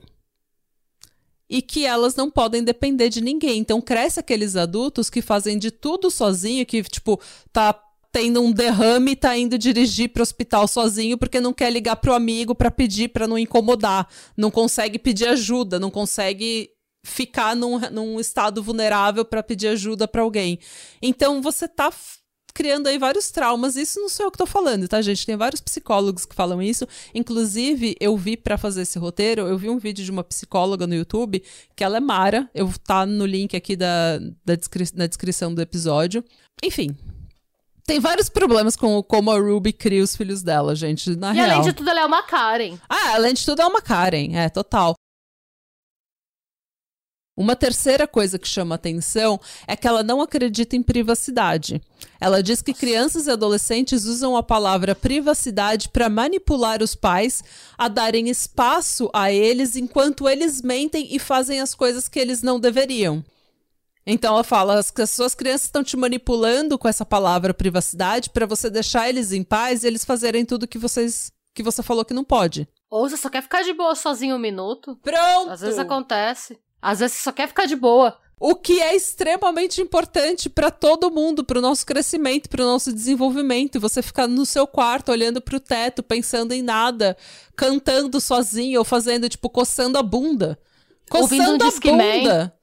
e 1.49 1.62
que 1.62 1.87
elas 1.87 2.14
não 2.14 2.31
podem 2.31 2.62
depender 2.62 3.09
de 3.09 3.20
ninguém. 3.20 3.59
Então 3.59 3.81
cresce 3.81 4.20
aqueles 4.20 4.57
adultos 4.57 5.09
que 5.09 5.22
fazem 5.22 5.59
de 5.59 5.70
tudo 5.70 6.11
sozinho, 6.11 6.66
que 6.66 6.83
tipo 6.83 7.20
tá 7.53 7.79
tendo 8.11 8.41
um 8.41 8.51
derrame 8.51 9.12
e 9.12 9.16
tá 9.16 9.37
indo 9.37 9.59
dirigir 9.59 10.11
para 10.11 10.20
o 10.20 10.22
hospital 10.22 10.66
sozinho 10.66 11.18
porque 11.18 11.41
não 11.41 11.53
quer 11.53 11.70
ligar 11.70 11.97
pro 11.97 12.14
amigo 12.14 12.55
para 12.55 12.70
pedir 12.70 13.09
para 13.09 13.29
não 13.29 13.39
incomodar, 13.39 14.09
não 14.37 14.51
consegue 14.51 14.99
pedir 14.99 15.29
ajuda, 15.29 15.79
não 15.79 15.91
consegue 15.91 16.70
ficar 17.05 17.55
num, 17.57 17.78
num 17.90 18.20
estado 18.20 18.62
vulnerável 18.62 19.24
para 19.24 19.42
pedir 19.42 19.68
ajuda 19.68 20.07
para 20.07 20.22
alguém. 20.22 20.59
Então 21.01 21.40
você 21.40 21.66
tá 21.66 21.90
criando 22.59 22.88
aí 22.88 22.99
vários 22.99 23.30
traumas. 23.30 23.76
Isso 23.76 24.01
não 24.01 24.09
sou 24.09 24.26
eu 24.26 24.32
que 24.32 24.38
tô 24.38 24.44
falando, 24.44 24.88
tá, 24.88 25.01
gente? 25.01 25.24
Tem 25.24 25.36
vários 25.36 25.61
psicólogos 25.61 26.24
que 26.24 26.34
falam 26.34 26.61
isso. 26.61 26.88
Inclusive, 27.14 27.96
eu 28.01 28.16
vi 28.16 28.36
para 28.36 28.59
fazer 28.59 28.82
esse 28.82 28.99
roteiro, 28.99 29.46
eu 29.46 29.57
vi 29.57 29.68
um 29.70 29.78
vídeo 29.78 30.05
de 30.05 30.11
uma 30.11 30.24
psicóloga 30.24 30.84
no 30.84 30.94
YouTube, 30.94 31.42
que 31.76 31.84
ela 31.84 31.99
é 31.99 32.01
Mara. 32.01 32.51
Eu 32.53 32.68
tá 32.84 33.07
no 33.07 33.24
link 33.24 33.57
aqui 33.57 33.76
da, 33.76 34.18
da 34.44 34.57
descri 34.57 34.84
na 34.94 35.07
descrição 35.07 35.55
do 35.55 35.62
episódio. 35.62 36.24
Enfim, 36.61 36.96
tem 37.86 38.01
vários 38.01 38.28
problemas 38.28 38.74
com 38.74 39.03
como 39.05 39.30
a 39.30 39.38
Ruby 39.38 39.72
cria 39.72 40.03
os 40.03 40.16
filhos 40.16 40.42
dela, 40.42 40.74
gente, 40.74 41.14
na 41.16 41.30
e 41.30 41.36
real. 41.36 41.46
E 41.46 41.51
além 41.53 41.62
de 41.62 41.72
tudo, 41.72 41.88
ela 41.88 42.01
é 42.01 42.05
uma 42.07 42.22
Karen. 42.24 42.76
Ah, 42.88 43.14
além 43.14 43.34
de 43.34 43.44
tudo, 43.44 43.62
é 43.62 43.66
uma 43.66 43.80
Karen, 43.80 44.34
é, 44.34 44.49
total. 44.49 44.94
Uma 47.39 47.55
terceira 47.55 48.05
coisa 48.09 48.36
que 48.36 48.49
chama 48.49 48.74
atenção 48.74 49.39
é 49.64 49.76
que 49.76 49.86
ela 49.86 50.03
não 50.03 50.20
acredita 50.20 50.74
em 50.74 50.82
privacidade. 50.82 51.80
Ela 52.20 52.43
diz 52.43 52.61
que 52.61 52.74
crianças 52.74 53.28
e 53.28 53.30
adolescentes 53.30 54.07
usam 54.07 54.36
a 54.36 54.43
palavra 54.43 54.93
privacidade 54.93 55.89
para 55.89 56.09
manipular 56.09 56.82
os 56.82 56.97
pais 56.97 57.45
a 57.78 57.86
darem 57.86 58.28
espaço 58.28 59.09
a 59.14 59.30
eles 59.30 59.76
enquanto 59.76 60.28
eles 60.28 60.61
mentem 60.62 61.14
e 61.14 61.20
fazem 61.20 61.61
as 61.61 61.76
coisas 61.76 62.09
que 62.09 62.18
eles 62.18 62.43
não 62.43 62.59
deveriam. 62.59 63.24
Então 64.05 64.34
ela 64.34 64.43
fala 64.43 64.82
que 64.93 65.03
as 65.03 65.11
suas 65.11 65.32
crianças 65.32 65.66
estão 65.66 65.84
te 65.84 65.97
manipulando 65.97 66.76
com 66.76 66.89
essa 66.89 67.07
palavra 67.07 67.55
privacidade 67.55 68.30
para 68.30 68.47
você 68.47 68.68
deixar 68.68 69.09
eles 69.09 69.30
em 69.30 69.45
paz 69.45 69.84
e 69.84 69.86
eles 69.86 70.05
fazerem 70.05 70.45
tudo 70.45 70.66
que 70.66 70.76
vocês 70.76 71.30
que 71.55 71.62
você 71.62 71.84
falou 71.84 72.05
que 72.05 72.14
não 72.14 72.24
pode. 72.24 72.66
Ou 72.91 73.09
você 73.09 73.16
só 73.16 73.28
quer 73.28 73.43
ficar 73.43 73.62
de 73.62 73.72
boa 73.72 73.95
sozinho 73.95 74.34
um 74.34 74.41
minuto. 74.41 74.99
Pronto. 75.03 75.53
Às 75.53 75.61
vezes 75.61 75.78
acontece. 75.78 76.59
Às 76.81 77.01
vezes 77.01 77.16
você 77.16 77.22
só 77.24 77.33
quer 77.33 77.49
ficar 77.49 77.66
de 77.66 77.76
boa. 77.76 78.18
O 78.41 78.55
que 78.55 78.81
é 78.81 78.95
extremamente 78.95 79.81
importante 79.81 80.49
para 80.49 80.70
todo 80.70 81.11
mundo, 81.11 81.45
para 81.45 81.59
o 81.59 81.62
nosso 81.62 81.85
crescimento, 81.85 82.49
para 82.49 82.62
o 82.62 82.66
nosso 82.66 82.93
desenvolvimento. 82.93 83.81
Você 83.81 84.01
ficar 84.01 84.29
no 84.29 84.47
seu 84.47 84.64
quarto, 84.66 85.11
olhando 85.11 85.41
para 85.41 85.57
o 85.57 85.61
teto, 85.61 86.05
pensando 86.05 86.53
em 86.53 86.62
nada, 86.62 87.16
cantando 87.57 88.20
sozinho 88.20 88.79
ou 88.79 88.85
fazendo, 88.85 89.29
tipo, 89.29 89.51
coçando 89.51 89.99
a 89.99 90.03
bunda. 90.03 90.57
Coçando 91.11 91.64
um 91.64 91.68
a 91.68 91.81
bunda. 91.81 92.55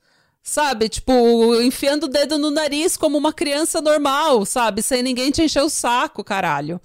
Sabe? 0.41 0.87
Tipo, 0.87 1.61
enfiando 1.61 2.03
o 2.03 2.07
dedo 2.07 2.37
no 2.37 2.51
nariz 2.51 2.95
como 2.95 3.17
uma 3.17 3.33
criança 3.33 3.81
normal, 3.81 4.45
sabe? 4.45 4.81
Sem 4.81 5.03
ninguém 5.03 5.31
te 5.31 5.41
encher 5.41 5.63
o 5.63 5.69
saco, 5.69 6.23
caralho. 6.23 6.79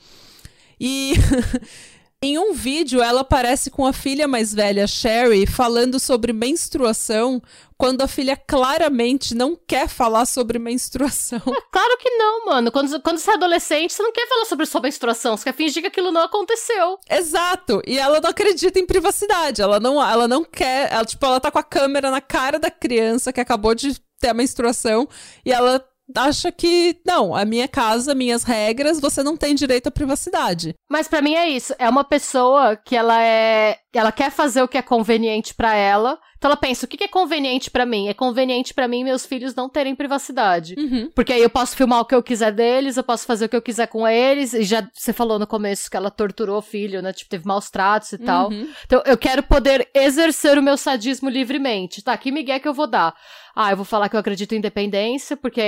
E 0.81 1.13
Em 2.23 2.39
um 2.39 2.53
vídeo, 2.53 3.01
ela 3.03 3.23
aparece 3.23 3.71
com 3.71 3.87
a 3.87 3.95
filha 3.95 4.29
mais 4.29 4.53
velha, 4.53 4.87
Sherry, 4.87 5.47
falando 5.47 5.99
sobre 5.99 6.35
menstruação, 6.35 7.41
quando 7.79 8.03
a 8.03 8.07
filha 8.07 8.37
claramente 8.37 9.35
não 9.35 9.57
quer 9.57 9.89
falar 9.89 10.27
sobre 10.27 10.59
menstruação. 10.59 11.39
É, 11.39 11.61
claro 11.73 11.97
que 11.97 12.11
não, 12.11 12.45
mano. 12.45 12.71
Quando, 12.71 13.01
quando 13.01 13.17
você 13.17 13.31
é 13.31 13.35
adolescente, 13.35 13.95
você 13.95 14.03
não 14.03 14.13
quer 14.13 14.29
falar 14.29 14.45
sobre 14.45 14.67
sua 14.67 14.83
menstruação, 14.83 15.35
você 15.35 15.45
quer 15.45 15.55
fingir 15.55 15.81
que 15.81 15.89
aquilo 15.89 16.13
não 16.13 16.21
aconteceu. 16.21 16.99
Exato. 17.09 17.81
E 17.87 17.99
ela 17.99 18.21
não 18.21 18.29
acredita 18.29 18.79
em 18.79 18.85
privacidade. 18.85 19.63
Ela 19.63 19.81
não, 19.81 20.07
ela 20.07 20.29
não 20.29 20.45
quer. 20.45 20.93
Ela, 20.93 21.07
tipo, 21.07 21.25
ela 21.25 21.41
tá 21.41 21.51
com 21.51 21.59
a 21.59 21.65
câmera 21.65 22.11
na 22.11 22.21
cara 22.21 22.59
da 22.59 22.71
criança 22.71 23.33
que 23.33 23.41
acabou 23.41 23.75
de 23.75 23.99
ter 24.21 24.29
a 24.29 24.35
menstruação 24.35 25.09
e 25.43 25.51
ela 25.51 25.83
acha 26.17 26.53
que, 26.53 27.01
não, 27.07 27.35
a 27.35 27.45
minha 27.45 27.69
casa, 27.69 28.15
minhas 28.15 28.43
regras, 28.43 29.01
você 29.01 29.23
não 29.23 29.37
tem 29.37 29.55
direito 29.55 29.89
à 29.89 29.91
privacidade. 29.91 30.75
Mas 30.91 31.09
para 31.09 31.23
mim 31.23 31.35
é 31.35 31.49
isso. 31.49 31.75
É 31.79 31.89
uma 31.89 32.05
pessoa 32.05 32.77
que 32.77 32.97
ela 32.97 33.23
é. 33.23 33.79
Ela 33.93 34.13
quer 34.13 34.31
fazer 34.31 34.63
o 34.63 34.69
que 34.69 34.79
é 34.79 34.83
conveniente 34.83 35.55
para 35.55 35.75
ela. 35.75 36.19
Então 36.41 36.49
ela 36.49 36.57
pensa: 36.57 36.87
o 36.87 36.89
que 36.89 37.05
é 37.05 37.09
conveniente 37.09 37.71
para 37.71 37.85
mim? 37.85 38.09
É 38.09 38.15
conveniente 38.15 38.73
para 38.73 38.89
mim 38.89 39.05
meus 39.05 39.27
filhos 39.27 39.55
não 39.55 39.69
terem 39.69 39.95
privacidade. 39.95 40.75
Uhum. 40.79 41.11
Porque 41.15 41.35
aí 41.35 41.43
eu 41.43 41.51
posso 41.51 41.77
filmar 41.77 42.01
o 42.01 42.05
que 42.05 42.15
eu 42.15 42.23
quiser 42.23 42.51
deles, 42.51 42.97
eu 42.97 43.05
posso 43.05 43.27
fazer 43.27 43.45
o 43.45 43.49
que 43.49 43.57
eu 43.57 43.63
quiser 43.63 43.87
com 43.89 44.09
eles. 44.09 44.55
E 44.55 44.63
já 44.63 44.89
você 44.93 45.13
falou 45.13 45.39
no 45.39 45.47
começo 45.47 45.91
que 45.91 45.97
ela 45.97 46.11
torturou 46.11 46.59
o 46.59 46.63
filho, 46.63 47.03
né? 47.03 47.13
Tipo, 47.13 47.31
teve 47.31 47.47
maus 47.47 47.69
tratos 47.69 48.13
e 48.13 48.17
uhum. 48.17 48.25
tal. 48.25 48.53
Então 48.87 49.03
eu 49.05 49.19
quero 49.19 49.43
poder 49.43 49.89
exercer 49.95 50.57
o 50.57 50.63
meu 50.63 50.79
sadismo 50.79 51.29
livremente. 51.29 52.03
Tá, 52.03 52.17
que 52.17 52.33
migué 52.33 52.59
que 52.59 52.69
eu 52.69 52.75
vou 52.75 52.87
dar? 52.87 53.15
Ah, 53.55 53.71
eu 53.71 53.77
vou 53.77 53.85
falar 53.85 54.09
que 54.09 54.17
eu 54.17 54.21
acredito 54.21 54.53
em 54.53 54.59
independência, 54.59 55.37
porque 55.37 55.61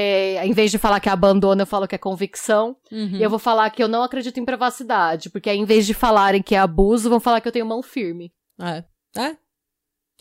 em 0.43 0.53
vez 0.53 0.71
de 0.71 0.79
falar 0.79 1.01
que 1.01 1.09
é 1.09 1.13
abandono, 1.13 1.63
eu 1.63 1.67
falo 1.67 1.89
que 1.89 1.95
é 1.95 1.99
convicção. 1.99 2.77
Uhum. 2.91 3.17
E 3.17 3.23
eu 3.23 3.31
vou 3.31 3.39
falar 3.39 3.69
que 3.71 3.83
eu 3.83 3.89
não 3.89 4.03
acredito 4.03 4.39
em 4.39 4.45
privacidade, 4.45 5.31
porque 5.31 5.51
em 5.51 5.65
vez 5.65 5.87
de 5.87 5.95
falarem 5.95 6.43
que 6.43 6.55
é 6.55 6.59
abuso, 6.59 7.11
vão 7.11 7.21
falar 7.21 7.41
que 7.41 7.49
eu 7.49 7.53
tenho 7.53 7.67
mão 7.67 7.83
firme. 7.83 8.33
É. 8.61 8.85
É. 9.17 9.37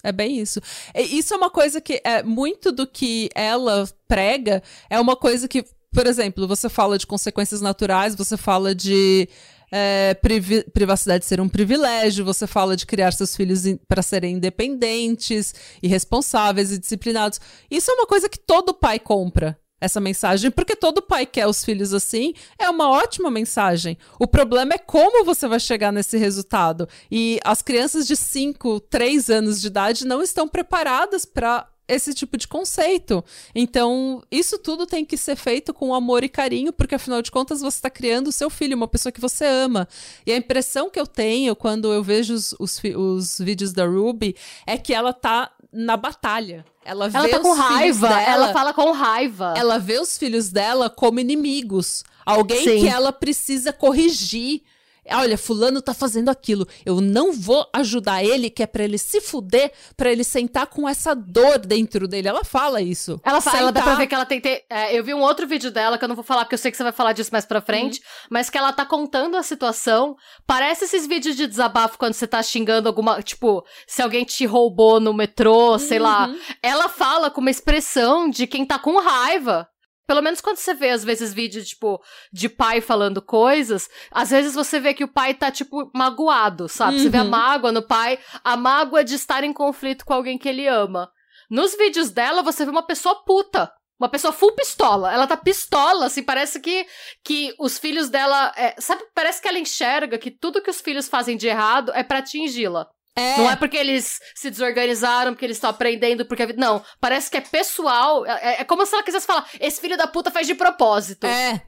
É 0.03 0.11
bem 0.11 0.39
isso. 0.39 0.59
Isso 0.95 1.33
é 1.33 1.37
uma 1.37 1.49
coisa 1.49 1.79
que 1.79 2.01
é 2.03 2.23
muito 2.23 2.71
do 2.71 2.87
que 2.87 3.29
ela 3.35 3.87
prega, 4.07 4.63
é 4.89 4.99
uma 4.99 5.15
coisa 5.15 5.47
que, 5.47 5.63
por 5.93 6.07
exemplo, 6.07 6.47
você 6.47 6.69
fala 6.69 6.97
de 6.97 7.05
consequências 7.05 7.61
naturais, 7.61 8.15
você 8.15 8.35
fala 8.35 8.73
de 8.73 9.29
é, 9.71 10.13
privi 10.15 10.63
privacidade 10.71 11.25
ser 11.25 11.39
um 11.39 11.47
privilégio, 11.47 12.25
você 12.25 12.45
fala 12.45 12.75
de 12.75 12.85
criar 12.85 13.13
seus 13.13 13.35
filhos 13.35 13.63
para 13.87 14.01
serem 14.01 14.35
independentes 14.35 15.53
e 15.81 15.87
responsáveis 15.87 16.71
e 16.71 16.77
disciplinados. 16.77 17.39
Isso 17.69 17.89
é 17.89 17.93
uma 17.93 18.05
coisa 18.05 18.27
que 18.27 18.37
todo 18.37 18.73
pai 18.73 18.99
compra 18.99 19.57
essa 19.81 19.99
mensagem, 19.99 20.51
porque 20.51 20.75
todo 20.75 21.01
pai 21.01 21.25
quer 21.25 21.47
os 21.47 21.65
filhos 21.65 21.91
assim, 21.91 22.35
é 22.59 22.69
uma 22.69 22.87
ótima 22.89 23.31
mensagem. 23.31 23.97
O 24.19 24.27
problema 24.27 24.75
é 24.75 24.77
como 24.77 25.25
você 25.25 25.47
vai 25.47 25.59
chegar 25.59 25.91
nesse 25.91 26.17
resultado. 26.17 26.87
E 27.09 27.39
as 27.43 27.63
crianças 27.63 28.05
de 28.05 28.15
5, 28.15 28.79
3 28.81 29.29
anos 29.31 29.59
de 29.59 29.67
idade 29.67 30.05
não 30.05 30.21
estão 30.21 30.47
preparadas 30.47 31.25
para 31.25 31.67
esse 31.93 32.13
tipo 32.13 32.37
de 32.37 32.47
conceito. 32.47 33.23
Então, 33.53 34.23
isso 34.31 34.57
tudo 34.57 34.85
tem 34.85 35.03
que 35.03 35.17
ser 35.17 35.35
feito 35.35 35.73
com 35.73 35.93
amor 35.93 36.23
e 36.23 36.29
carinho, 36.29 36.71
porque 36.71 36.95
afinal 36.95 37.21
de 37.21 37.31
contas 37.31 37.61
você 37.61 37.77
está 37.77 37.89
criando 37.89 38.27
o 38.27 38.31
seu 38.31 38.49
filho, 38.49 38.77
uma 38.77 38.87
pessoa 38.87 39.11
que 39.11 39.21
você 39.21 39.45
ama. 39.45 39.87
E 40.25 40.31
a 40.31 40.37
impressão 40.37 40.89
que 40.89 40.99
eu 40.99 41.07
tenho 41.07 41.55
quando 41.55 41.91
eu 41.91 42.03
vejo 42.03 42.33
os, 42.33 42.55
os, 42.59 42.81
os 42.95 43.39
vídeos 43.39 43.73
da 43.73 43.85
Ruby 43.85 44.35
é 44.65 44.77
que 44.77 44.93
ela 44.93 45.13
tá 45.13 45.51
na 45.71 45.95
batalha. 45.95 46.65
Ela, 46.83 47.05
ela 47.13 47.27
vê 47.27 47.29
tá 47.29 47.39
com 47.39 47.53
raiva, 47.53 48.07
dela, 48.07 48.21
ela 48.23 48.53
fala 48.53 48.73
com 48.73 48.91
raiva. 48.91 49.53
Ela 49.55 49.77
vê 49.77 49.99
os 49.99 50.17
filhos 50.17 50.49
dela 50.49 50.89
como 50.89 51.19
inimigos. 51.19 52.03
Alguém 52.25 52.63
Sim. 52.63 52.79
que 52.81 52.87
ela 52.87 53.11
precisa 53.11 53.71
corrigir. 53.71 54.63
Olha, 55.09 55.37
fulano 55.37 55.81
tá 55.81 55.93
fazendo 55.93 56.29
aquilo. 56.29 56.67
Eu 56.85 57.01
não 57.01 57.33
vou 57.33 57.67
ajudar 57.73 58.23
ele, 58.23 58.49
que 58.51 58.61
é 58.61 58.67
pra 58.67 58.83
ele 58.83 58.97
se 58.99 59.19
fuder, 59.19 59.71
pra 59.97 60.11
ele 60.11 60.23
sentar 60.23 60.67
com 60.67 60.87
essa 60.87 61.15
dor 61.15 61.57
dentro 61.57 62.07
dele. 62.07 62.27
Ela 62.27 62.43
fala 62.43 62.81
isso. 62.81 63.19
Ela 63.23 63.41
fala, 63.41 63.57
ela 63.57 63.71
dá 63.71 63.81
pra 63.81 63.95
ver 63.95 64.05
que 64.05 64.13
ela 64.13 64.25
tem. 64.25 64.41
é, 64.69 64.97
eu 64.97 65.03
vi 65.03 65.13
um 65.13 65.21
outro 65.21 65.47
vídeo 65.47 65.71
dela, 65.71 65.97
que 65.97 66.03
eu 66.03 66.07
não 66.07 66.15
vou 66.15 66.23
falar, 66.23 66.45
porque 66.45 66.53
eu 66.53 66.59
sei 66.59 66.69
que 66.69 66.77
você 66.77 66.83
vai 66.83 66.91
falar 66.91 67.13
disso 67.13 67.31
mais 67.31 67.45
pra 67.45 67.61
frente, 67.61 67.99
uhum. 67.99 68.27
mas 68.29 68.49
que 68.49 68.57
ela 68.57 68.71
tá 68.71 68.85
contando 68.85 69.35
a 69.35 69.43
situação. 69.43 70.15
Parece 70.45 70.85
esses 70.85 71.07
vídeos 71.07 71.35
de 71.35 71.47
desabafo 71.47 71.97
quando 71.97 72.13
você 72.13 72.27
tá 72.27 72.41
xingando 72.43 72.87
alguma. 72.87 73.23
Tipo, 73.23 73.65
se 73.87 74.01
alguém 74.03 74.23
te 74.23 74.45
roubou 74.45 74.99
no 74.99 75.13
metrô, 75.13 75.79
sei 75.79 75.97
uhum. 75.97 76.03
lá. 76.03 76.35
Ela 76.61 76.87
fala 76.87 77.31
com 77.31 77.41
uma 77.41 77.49
expressão 77.49 78.29
de 78.29 78.45
quem 78.45 78.65
tá 78.65 78.77
com 78.77 78.99
raiva. 78.99 79.67
Pelo 80.11 80.21
menos 80.21 80.41
quando 80.41 80.57
você 80.57 80.73
vê, 80.73 80.89
às 80.89 81.05
vezes, 81.05 81.33
vídeos, 81.33 81.69
tipo, 81.69 82.03
de 82.33 82.49
pai 82.49 82.81
falando 82.81 83.21
coisas, 83.21 83.89
às 84.11 84.29
vezes 84.29 84.53
você 84.53 84.77
vê 84.77 84.93
que 84.93 85.05
o 85.05 85.07
pai 85.07 85.33
tá, 85.33 85.49
tipo, 85.49 85.89
magoado, 85.95 86.67
sabe? 86.67 86.97
Uhum. 86.97 87.03
Você 87.03 87.07
vê 87.07 87.19
a 87.19 87.23
uhum. 87.23 87.29
mágoa 87.29 87.71
no 87.71 87.81
pai, 87.81 88.19
a 88.43 88.57
mágoa 88.57 89.05
de 89.05 89.15
estar 89.15 89.41
em 89.45 89.53
conflito 89.53 90.03
com 90.03 90.13
alguém 90.13 90.37
que 90.37 90.49
ele 90.49 90.67
ama. 90.67 91.09
Nos 91.49 91.77
vídeos 91.77 92.09
dela, 92.09 92.43
você 92.43 92.65
vê 92.65 92.71
uma 92.71 92.85
pessoa 92.85 93.23
puta. 93.23 93.71
Uma 93.97 94.09
pessoa 94.09 94.33
full 94.33 94.51
pistola. 94.51 95.13
Ela 95.13 95.25
tá 95.25 95.37
pistola, 95.37 96.07
assim, 96.07 96.23
parece 96.23 96.59
que, 96.59 96.85
que 97.23 97.55
os 97.57 97.79
filhos 97.79 98.09
dela. 98.09 98.51
É, 98.57 98.75
sabe, 98.81 99.05
parece 99.15 99.41
que 99.41 99.47
ela 99.47 99.59
enxerga 99.59 100.17
que 100.17 100.29
tudo 100.29 100.61
que 100.61 100.69
os 100.69 100.81
filhos 100.81 101.07
fazem 101.07 101.37
de 101.37 101.47
errado 101.47 101.89
é 101.95 102.03
para 102.03 102.19
atingi-la. 102.19 102.85
É. 103.15 103.37
Não 103.37 103.51
é 103.51 103.55
porque 103.55 103.75
eles 103.75 104.19
se 104.35 104.49
desorganizaram, 104.49 105.33
porque 105.33 105.45
eles 105.45 105.57
estão 105.57 105.69
aprendendo, 105.69 106.25
porque 106.25 106.43
a 106.43 106.45
vida. 106.45 106.59
Não, 106.59 106.83
parece 106.99 107.29
que 107.29 107.37
é 107.37 107.41
pessoal. 107.41 108.25
É, 108.25 108.61
é, 108.61 108.63
como 108.63 108.85
se 108.85 108.93
ela 108.93 109.03
quisesse 109.03 109.25
falar: 109.27 109.47
esse 109.59 109.81
filho 109.81 109.97
da 109.97 110.07
puta 110.07 110.31
faz 110.31 110.47
de 110.47 110.55
propósito. 110.55 111.27
É. 111.27 111.61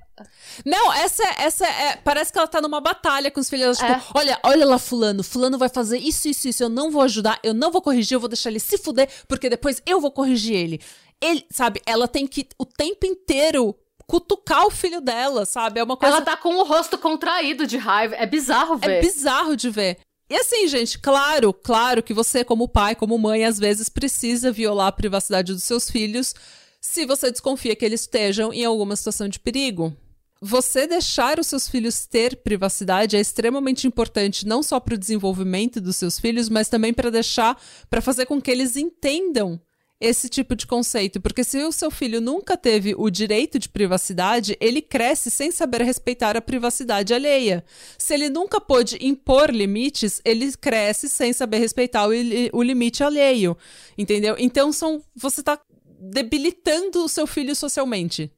Não, 0.65 0.93
essa, 0.93 1.23
essa 1.37 1.65
é. 1.65 1.97
Parece 1.97 2.31
que 2.31 2.37
ela 2.37 2.47
tá 2.47 2.61
numa 2.61 2.79
batalha 2.79 3.29
com 3.29 3.39
os 3.39 3.49
filhos. 3.49 3.77
Tipo, 3.77 3.91
é. 3.91 4.01
olha, 4.13 4.39
olha 4.43 4.65
lá, 4.65 4.77
Fulano. 4.77 5.23
Fulano 5.23 5.57
vai 5.57 5.69
fazer 5.69 5.97
isso, 5.97 6.29
isso, 6.29 6.47
isso. 6.47 6.63
Eu 6.63 6.69
não 6.69 6.89
vou 6.89 7.01
ajudar, 7.01 7.39
eu 7.43 7.53
não 7.53 7.71
vou 7.71 7.81
corrigir, 7.81 8.15
eu 8.15 8.19
vou 8.19 8.29
deixar 8.29 8.49
ele 8.49 8.59
se 8.59 8.77
fuder, 8.77 9.09
porque 9.27 9.49
depois 9.49 9.81
eu 9.85 9.99
vou 9.99 10.11
corrigir 10.11 10.55
ele. 10.55 10.81
Ele, 11.19 11.45
sabe, 11.51 11.81
ela 11.85 12.07
tem 12.07 12.27
que 12.27 12.47
o 12.57 12.65
tempo 12.65 13.05
inteiro 13.05 13.75
cutucar 14.07 14.65
o 14.65 14.71
filho 14.71 15.01
dela, 15.01 15.45
sabe? 15.45 15.79
É 15.79 15.83
uma 15.83 15.97
coisa. 15.97 16.17
Ela 16.17 16.25
tá 16.25 16.37
com 16.37 16.55
o 16.55 16.63
rosto 16.63 16.97
contraído 16.97 17.65
de 17.65 17.77
raiva. 17.77 18.15
É 18.15 18.25
bizarro 18.25 18.77
ver. 18.77 18.97
É 18.97 19.01
bizarro 19.01 19.55
de 19.55 19.69
ver. 19.69 19.99
E 20.33 20.35
assim, 20.35 20.67
gente, 20.67 20.97
claro, 20.97 21.53
claro 21.53 22.01
que 22.01 22.11
você, 22.11 22.43
como 22.43 22.67
pai, 22.67 22.95
como 22.95 23.19
mãe, 23.19 23.45
às 23.45 23.59
vezes 23.59 23.87
precisa 23.87 24.51
violar 24.51 24.87
a 24.87 24.91
privacidade 24.91 25.53
dos 25.53 25.61
seus 25.61 25.91
filhos 25.91 26.33
se 26.81 27.05
você 27.05 27.29
desconfia 27.29 27.75
que 27.75 27.85
eles 27.85 28.01
estejam 28.01 28.51
em 28.51 28.65
alguma 28.65 28.95
situação 28.95 29.29
de 29.29 29.39
perigo. 29.39 29.95
Você 30.41 30.87
deixar 30.87 31.39
os 31.39 31.45
seus 31.45 31.69
filhos 31.69 32.07
ter 32.07 32.37
privacidade 32.37 33.15
é 33.15 33.19
extremamente 33.19 33.85
importante, 33.85 34.47
não 34.47 34.63
só 34.63 34.79
para 34.79 34.95
o 34.95 34.97
desenvolvimento 34.97 35.79
dos 35.79 35.97
seus 35.97 36.17
filhos, 36.17 36.49
mas 36.49 36.67
também 36.67 36.95
para 36.95 37.11
deixar, 37.11 37.55
para 37.87 38.01
fazer 38.01 38.25
com 38.25 38.41
que 38.41 38.49
eles 38.49 38.75
entendam 38.75 39.61
esse 40.03 40.27
tipo 40.27 40.55
de 40.55 40.67
conceito, 40.67 41.21
porque 41.21 41.43
se 41.43 41.63
o 41.63 41.71
seu 41.71 41.89
filho 41.89 42.19
nunca 42.19 42.57
teve 42.57 42.93
o 42.97 43.09
direito 43.09 43.57
de 43.57 43.69
privacidade, 43.69 44.57
ele 44.59 44.81
cresce 44.81 45.31
sem 45.31 45.49
saber 45.49 45.81
respeitar 45.81 46.35
a 46.35 46.41
privacidade 46.41 47.13
alheia. 47.13 47.63
Se 47.97 48.13
ele 48.13 48.29
nunca 48.29 48.59
pôde 48.59 48.97
impor 49.01 49.49
limites, 49.49 50.21
ele 50.25 50.51
cresce 50.57 51.07
sem 51.07 51.31
saber 51.31 51.59
respeitar 51.59 52.07
o, 52.07 52.11
o 52.51 52.61
limite 52.61 53.03
alheio, 53.03 53.57
entendeu? 53.97 54.35
Então 54.37 54.71
são 54.71 55.01
você 55.15 55.39
está 55.39 55.59
debilitando 55.99 57.03
o 57.03 57.09
seu 57.09 57.25
filho 57.25 57.55
socialmente. 57.55 58.29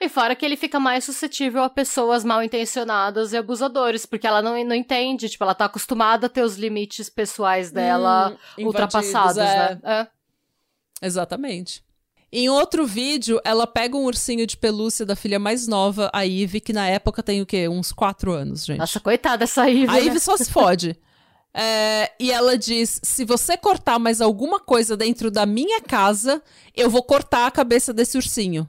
E 0.00 0.08
fora 0.08 0.34
que 0.34 0.44
ele 0.44 0.56
fica 0.56 0.78
mais 0.78 1.04
suscetível 1.04 1.62
a 1.62 1.70
pessoas 1.70 2.24
mal 2.24 2.42
intencionadas 2.42 3.32
e 3.32 3.36
abusadores, 3.36 4.06
porque 4.06 4.26
ela 4.26 4.40
não, 4.40 4.52
não 4.64 4.74
entende, 4.74 5.28
tipo, 5.28 5.42
ela 5.44 5.54
tá 5.54 5.64
acostumada 5.64 6.26
a 6.26 6.30
ter 6.30 6.42
os 6.42 6.56
limites 6.56 7.10
pessoais 7.10 7.70
dela 7.70 8.36
hum, 8.58 8.66
ultrapassados, 8.66 9.38
é. 9.38 9.42
né? 9.42 9.80
É. 9.82 10.21
Exatamente. 11.02 11.82
Em 12.32 12.48
outro 12.48 12.86
vídeo, 12.86 13.38
ela 13.44 13.66
pega 13.66 13.94
um 13.94 14.04
ursinho 14.04 14.46
de 14.46 14.56
pelúcia 14.56 15.04
da 15.04 15.14
filha 15.14 15.38
mais 15.38 15.66
nova, 15.66 16.08
a 16.14 16.22
Ivy, 16.22 16.60
que 16.60 16.72
na 16.72 16.88
época 16.88 17.22
tem 17.22 17.42
o 17.42 17.46
quê? 17.46 17.68
Uns 17.68 17.92
quatro 17.92 18.32
anos, 18.32 18.64
gente. 18.64 18.78
Nossa, 18.78 19.00
coitada 19.00 19.38
dessa 19.38 19.68
Ivy. 19.68 19.88
A 19.88 19.92
né? 19.92 20.04
Ivy 20.04 20.20
só 20.20 20.36
se 20.36 20.50
fode. 20.50 20.96
É, 21.54 22.10
e 22.18 22.32
ela 22.32 22.56
diz: 22.56 22.98
se 23.02 23.26
você 23.26 23.58
cortar 23.58 23.98
mais 23.98 24.22
alguma 24.22 24.58
coisa 24.58 24.96
dentro 24.96 25.30
da 25.30 25.44
minha 25.44 25.82
casa, 25.82 26.42
eu 26.74 26.88
vou 26.88 27.02
cortar 27.02 27.46
a 27.46 27.50
cabeça 27.50 27.92
desse 27.92 28.16
ursinho. 28.16 28.66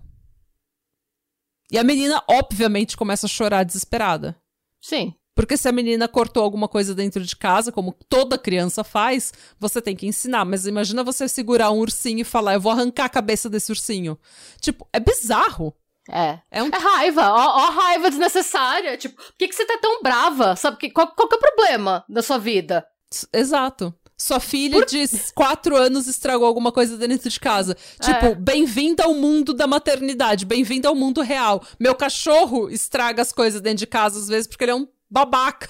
E 1.72 1.78
a 1.78 1.84
menina, 1.84 2.22
obviamente, 2.30 2.98
começa 2.98 3.26
a 3.26 3.30
chorar 3.30 3.64
desesperada. 3.64 4.36
Sim. 4.82 5.16
Porque 5.36 5.58
se 5.58 5.68
a 5.68 5.72
menina 5.72 6.08
cortou 6.08 6.44
alguma 6.44 6.68
coisa 6.68 6.94
dentro 6.94 7.24
de 7.24 7.36
casa, 7.36 7.72
como 7.72 7.96
toda 8.08 8.38
criança 8.38 8.84
faz, 8.84 9.34
você 9.60 9.82
tem 9.82 9.96
que 9.96 10.06
ensinar. 10.06 10.46
Mas 10.46 10.68
imagina 10.68 11.04
você 11.04 11.28
segurar 11.28 11.72
um 11.72 11.80
ursinho 11.80 12.20
e 12.20 12.24
falar: 12.24 12.54
eu 12.54 12.62
vou 12.62 12.72
arrancar 12.72 13.06
a 13.06 13.10
cabeça 13.10 13.50
desse 13.50 13.72
ursinho. 13.72 14.18
Tipo, 14.62 14.88
é 14.94 15.00
bizarro. 15.00 15.76
É. 16.10 16.40
É, 16.52 16.62
um... 16.62 16.68
é 16.68 16.78
raiva. 16.78 17.30
Ó, 17.30 17.36
ó, 17.36 17.70
raiva 17.72 18.10
desnecessária. 18.10 18.98
Tipo, 18.98 19.16
por 19.16 19.34
que, 19.38 19.48
que 19.48 19.56
você 19.56 19.66
tá 19.66 19.78
tão 19.82 20.04
brava? 20.04 20.56
Sabe? 20.56 20.78
Que, 20.78 20.90
qual, 20.90 21.08
qual 21.16 21.28
que 21.28 21.36
é 21.36 21.38
o 21.38 21.42
problema 21.42 22.06
da 22.08 22.22
sua 22.22 22.38
vida? 22.38 22.86
Exato. 23.34 23.94
Sua 24.18 24.40
filha 24.40 24.80
Por... 24.80 24.86
de 24.86 25.06
quatro 25.34 25.76
anos 25.76 26.08
estragou 26.08 26.48
alguma 26.48 26.72
coisa 26.72 26.98
dentro 26.98 27.30
de 27.30 27.40
casa. 27.40 27.76
Tipo, 28.00 28.26
é. 28.28 28.36
bem-vinda 28.36 29.04
ao 29.04 29.14
mundo 29.14 29.54
da 29.54 29.66
maternidade, 29.66 30.46
bem-vinda 30.46 30.88
ao 30.88 30.96
mundo 30.96 31.22
real. 31.22 31.64
Meu 31.80 31.96
cachorro 31.96 32.70
estraga 32.70 33.22
as 33.22 33.32
coisas 33.32 33.60
dentro 33.60 33.80
de 33.80 33.88
casa 33.88 34.20
às 34.20 34.28
vezes 34.28 34.48
porque 34.48 34.64
ele 34.64 34.72
é 34.72 34.76
um 34.76 34.88
babaca. 35.14 35.70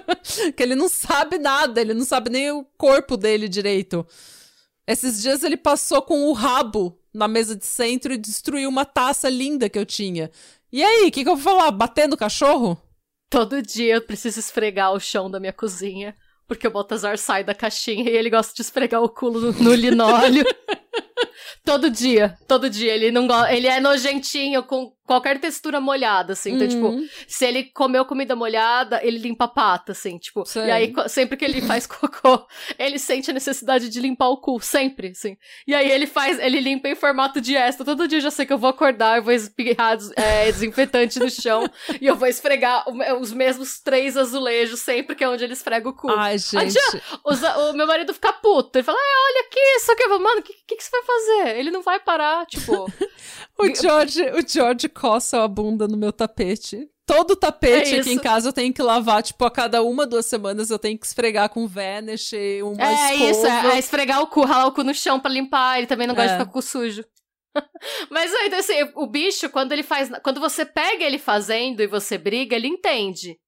que 0.54 0.62
ele 0.62 0.74
não 0.74 0.90
sabe 0.90 1.38
nada, 1.38 1.80
ele 1.80 1.94
não 1.94 2.04
sabe 2.04 2.28
nem 2.28 2.50
o 2.52 2.64
corpo 2.76 3.16
dele 3.16 3.48
direito. 3.48 4.06
Esses 4.86 5.22
dias 5.22 5.42
ele 5.42 5.56
passou 5.56 6.02
com 6.02 6.26
o 6.26 6.32
rabo 6.34 7.00
na 7.12 7.26
mesa 7.26 7.56
de 7.56 7.64
centro 7.64 8.12
e 8.12 8.18
destruiu 8.18 8.68
uma 8.68 8.84
taça 8.84 9.30
linda 9.30 9.70
que 9.70 9.78
eu 9.78 9.86
tinha. 9.86 10.30
E 10.70 10.84
aí, 10.84 11.08
o 11.08 11.10
que, 11.10 11.24
que 11.24 11.30
eu 11.30 11.36
vou 11.36 11.52
falar? 11.52 11.70
Bater 11.70 12.06
no 12.06 12.16
cachorro? 12.16 12.78
Todo 13.30 13.62
dia 13.62 13.94
eu 13.94 14.02
preciso 14.02 14.38
esfregar 14.38 14.92
o 14.92 15.00
chão 15.00 15.30
da 15.30 15.40
minha 15.40 15.52
cozinha, 15.52 16.14
porque 16.46 16.68
o 16.68 16.70
Baltazar 16.70 17.16
sai 17.16 17.42
da 17.42 17.54
caixinha 17.54 18.10
e 18.10 18.14
ele 18.14 18.28
gosta 18.28 18.52
de 18.54 18.60
esfregar 18.60 19.02
o 19.02 19.08
culo 19.08 19.40
no, 19.40 19.52
no 19.52 19.74
linóleo. 19.74 20.44
todo 21.64 21.88
dia, 21.88 22.36
todo 22.46 22.68
dia. 22.68 22.92
Ele 22.92 23.10
não 23.10 23.26
Ele 23.46 23.66
é 23.66 23.80
nojentinho 23.80 24.62
com 24.62 24.92
qualquer 25.06 25.38
textura 25.38 25.80
molhada, 25.80 26.32
assim. 26.32 26.54
Então, 26.54 26.68
tipo, 26.68 26.86
uhum. 26.86 27.02
tipo, 27.02 27.14
se 27.28 27.44
ele 27.44 27.64
comeu 27.64 28.04
comida 28.04 28.34
molhada, 28.34 29.00
ele 29.02 29.18
limpa 29.18 29.44
a 29.44 29.48
pata, 29.48 29.92
assim, 29.92 30.18
tipo. 30.18 30.44
Sei. 30.44 30.64
E 30.64 30.70
aí, 30.70 30.92
sempre 31.08 31.36
que 31.36 31.44
ele 31.44 31.60
faz 31.60 31.86
cocô, 31.86 32.46
ele 32.78 32.98
sente 32.98 33.30
a 33.30 33.34
necessidade 33.34 33.88
de 33.88 34.00
limpar 34.00 34.28
o 34.28 34.38
cu, 34.38 34.60
sempre, 34.60 35.08
assim. 35.08 35.36
E 35.66 35.74
aí 35.74 35.90
ele 35.90 36.06
faz, 36.06 36.38
ele 36.38 36.60
limpa 36.60 36.88
em 36.88 36.94
formato 36.94 37.40
de 37.40 37.54
esta. 37.54 37.84
Todo 37.84 38.08
dia 38.08 38.18
eu 38.18 38.22
já 38.22 38.30
sei 38.30 38.46
que 38.46 38.52
eu 38.52 38.58
vou 38.58 38.70
acordar, 38.70 39.18
eu 39.18 39.22
vou 39.22 39.32
espirrar 39.32 39.98
é, 40.16 40.46
desinfetante 40.46 41.18
no 41.18 41.30
chão 41.30 41.68
e 42.00 42.06
eu 42.06 42.16
vou 42.16 42.28
esfregar 42.28 42.84
os 43.20 43.32
mesmos 43.32 43.80
três 43.80 44.16
azulejos 44.16 44.80
sempre 44.80 45.14
que 45.14 45.24
é 45.24 45.28
onde 45.28 45.44
ele 45.44 45.52
esfrega 45.52 45.88
o 45.88 45.92
cu. 45.92 46.10
Ai, 46.10 46.38
gente. 46.38 46.78
o 47.24 47.72
meu 47.74 47.86
marido 47.86 48.14
fica 48.14 48.32
puto. 48.32 48.78
Ele 48.78 48.84
fala, 48.84 48.98
ah, 48.98 49.24
olha 49.28 49.46
aqui, 49.46 49.60
isso 49.76 49.92
aqui. 49.92 50.06
Mano, 50.06 50.40
o 50.40 50.42
que, 50.42 50.54
que, 50.66 50.76
que 50.76 50.84
você 50.84 50.90
vai 50.90 51.02
fazer? 51.02 51.58
Ele 51.58 51.70
não 51.70 51.82
vai 51.82 52.00
parar, 52.00 52.46
tipo... 52.46 52.90
o 53.58 53.74
George, 53.74 54.22
o 54.22 54.46
George 54.46 54.88
coça 54.88 55.42
a 55.42 55.48
bunda 55.48 55.86
no 55.86 55.96
meu 55.96 56.12
tapete. 56.12 56.88
Todo 57.06 57.36
tapete 57.36 57.94
é 57.94 58.00
aqui 58.00 58.12
em 58.12 58.18
casa 58.18 58.48
eu 58.48 58.52
tenho 58.52 58.72
que 58.72 58.82
lavar, 58.82 59.22
tipo, 59.22 59.44
a 59.44 59.50
cada 59.50 59.82
uma, 59.82 60.06
duas 60.06 60.24
semanas 60.24 60.70
eu 60.70 60.78
tenho 60.78 60.98
que 60.98 61.04
esfregar 61.04 61.50
com 61.50 61.66
Vanish, 61.66 62.32
uma 62.62 62.82
é, 62.82 63.12
escova. 63.12 63.30
isso, 63.30 63.46
é, 63.46 63.74
é, 63.74 63.78
esfregar 63.78 64.22
o 64.22 64.26
cu, 64.26 64.42
ralar 64.44 64.66
o 64.66 64.72
cu 64.72 64.82
no 64.82 64.94
chão 64.94 65.20
pra 65.20 65.30
limpar, 65.30 65.76
ele 65.76 65.86
também 65.86 66.06
não 66.06 66.14
gosta 66.14 66.30
é. 66.30 66.32
de 66.32 66.38
ficar 66.38 66.50
com 66.50 66.58
o 66.58 66.62
cu 66.62 66.66
sujo. 66.66 67.04
Mas 68.10 68.32
aí, 68.32 68.54
assim, 68.54 68.90
o 68.94 69.06
bicho, 69.06 69.48
quando 69.50 69.72
ele 69.72 69.82
faz. 69.82 70.10
Quando 70.22 70.40
você 70.40 70.64
pega 70.64 71.04
ele 71.04 71.18
fazendo 71.18 71.80
e 71.80 71.86
você 71.86 72.18
briga, 72.18 72.56
ele 72.56 72.68
entende. 72.68 73.38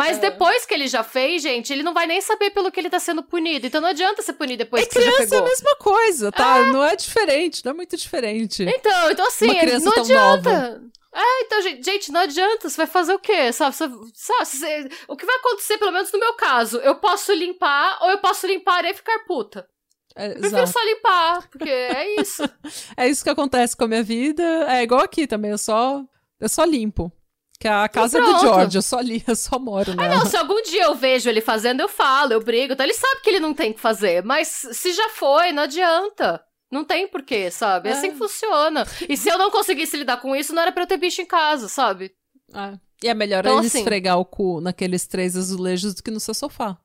Mas 0.00 0.16
é. 0.16 0.20
depois 0.20 0.64
que 0.64 0.72
ele 0.72 0.88
já 0.88 1.04
fez, 1.04 1.42
gente, 1.42 1.70
ele 1.70 1.82
não 1.82 1.92
vai 1.92 2.06
nem 2.06 2.22
saber 2.22 2.48
pelo 2.50 2.72
que 2.72 2.80
ele 2.80 2.88
tá 2.88 2.98
sendo 2.98 3.22
punido. 3.22 3.66
Então 3.66 3.82
não 3.82 3.88
adianta 3.90 4.22
ser 4.22 4.32
punir 4.32 4.56
depois 4.56 4.82
e 4.82 4.86
que 4.86 4.94
você 4.94 5.02
já 5.02 5.16
pegou. 5.18 5.36
é 5.36 5.40
a 5.42 5.44
mesma 5.44 5.76
coisa, 5.76 6.32
tá? 6.32 6.56
É. 6.56 6.72
Não 6.72 6.82
é 6.82 6.96
diferente, 6.96 7.62
não 7.62 7.72
é 7.72 7.74
muito 7.74 7.94
diferente. 7.98 8.62
Então, 8.62 9.10
então 9.10 9.26
assim, 9.26 9.46
não 9.46 9.92
adianta. 9.92 10.52
Nova. 10.52 10.82
É, 11.12 11.42
então, 11.42 11.60
gente, 11.60 12.10
não 12.10 12.20
adianta. 12.20 12.70
Você 12.70 12.78
vai 12.78 12.86
fazer 12.86 13.12
o 13.12 13.18
quê? 13.18 13.52
Sabe? 13.52 13.76
Você, 13.76 13.84
sabe 14.14 14.46
você, 14.46 14.88
o 15.06 15.16
que 15.16 15.26
vai 15.26 15.36
acontecer, 15.36 15.76
pelo 15.76 15.92
menos 15.92 16.10
no 16.10 16.18
meu 16.18 16.32
caso? 16.32 16.78
Eu 16.78 16.94
posso 16.94 17.34
limpar 17.34 17.98
ou 18.00 18.10
eu 18.10 18.18
posso 18.18 18.46
limpar 18.46 18.82
e 18.86 18.94
ficar 18.94 19.18
puta. 19.26 19.68
É, 20.16 20.32
eu 20.32 20.40
prefiro 20.40 20.66
só 20.66 20.82
limpar, 20.82 21.46
porque 21.50 21.68
é 21.68 22.20
isso. 22.20 22.42
é 22.96 23.06
isso 23.06 23.22
que 23.22 23.30
acontece 23.30 23.76
com 23.76 23.84
a 23.84 23.88
minha 23.88 24.02
vida. 24.02 24.42
É 24.66 24.82
igual 24.82 25.02
aqui 25.02 25.26
também, 25.26 25.50
eu 25.50 25.58
só, 25.58 26.02
eu 26.40 26.48
só 26.48 26.64
limpo. 26.64 27.12
Que 27.60 27.68
é 27.68 27.70
a 27.70 27.88
casa 27.90 28.16
é 28.16 28.22
do 28.22 28.38
George, 28.40 28.78
eu 28.78 28.82
só 28.82 28.98
li, 29.00 29.22
eu 29.28 29.36
só 29.36 29.58
moro 29.58 29.94
nela. 29.94 30.14
Ah, 30.14 30.18
não, 30.18 30.24
se 30.24 30.34
algum 30.34 30.62
dia 30.62 30.84
eu 30.84 30.94
vejo 30.94 31.28
ele 31.28 31.42
fazendo, 31.42 31.80
eu 31.80 31.88
falo, 31.88 32.32
eu 32.32 32.42
brigo, 32.42 32.72
então 32.72 32.86
ele 32.86 32.94
sabe 32.94 33.20
que 33.20 33.28
ele 33.28 33.38
não 33.38 33.52
tem 33.52 33.70
que 33.70 33.78
fazer, 33.78 34.24
mas 34.24 34.48
se 34.48 34.94
já 34.94 35.10
foi, 35.10 35.52
não 35.52 35.64
adianta. 35.64 36.42
Não 36.72 36.84
tem 36.84 37.06
porquê, 37.06 37.50
sabe? 37.50 37.88
É, 37.88 37.92
é 37.92 37.94
assim 37.94 38.12
que 38.12 38.16
funciona. 38.16 38.86
E 39.06 39.14
se 39.14 39.28
eu 39.28 39.36
não 39.36 39.50
conseguisse 39.50 39.94
lidar 39.94 40.22
com 40.22 40.34
isso, 40.34 40.54
não 40.54 40.62
era 40.62 40.72
pra 40.72 40.84
eu 40.84 40.86
ter 40.86 40.96
bicho 40.96 41.20
em 41.20 41.26
casa, 41.26 41.68
sabe? 41.68 42.12
É. 42.54 42.78
E 43.02 43.08
é 43.08 43.14
melhor 43.14 43.40
então, 43.44 43.58
ele 43.58 43.66
assim, 43.66 43.80
esfregar 43.80 44.18
o 44.18 44.24
cu 44.24 44.60
naqueles 44.62 45.06
três 45.06 45.36
azulejos 45.36 45.94
do 45.94 46.02
que 46.02 46.10
no 46.10 46.20
seu 46.20 46.32
sofá. 46.32 46.78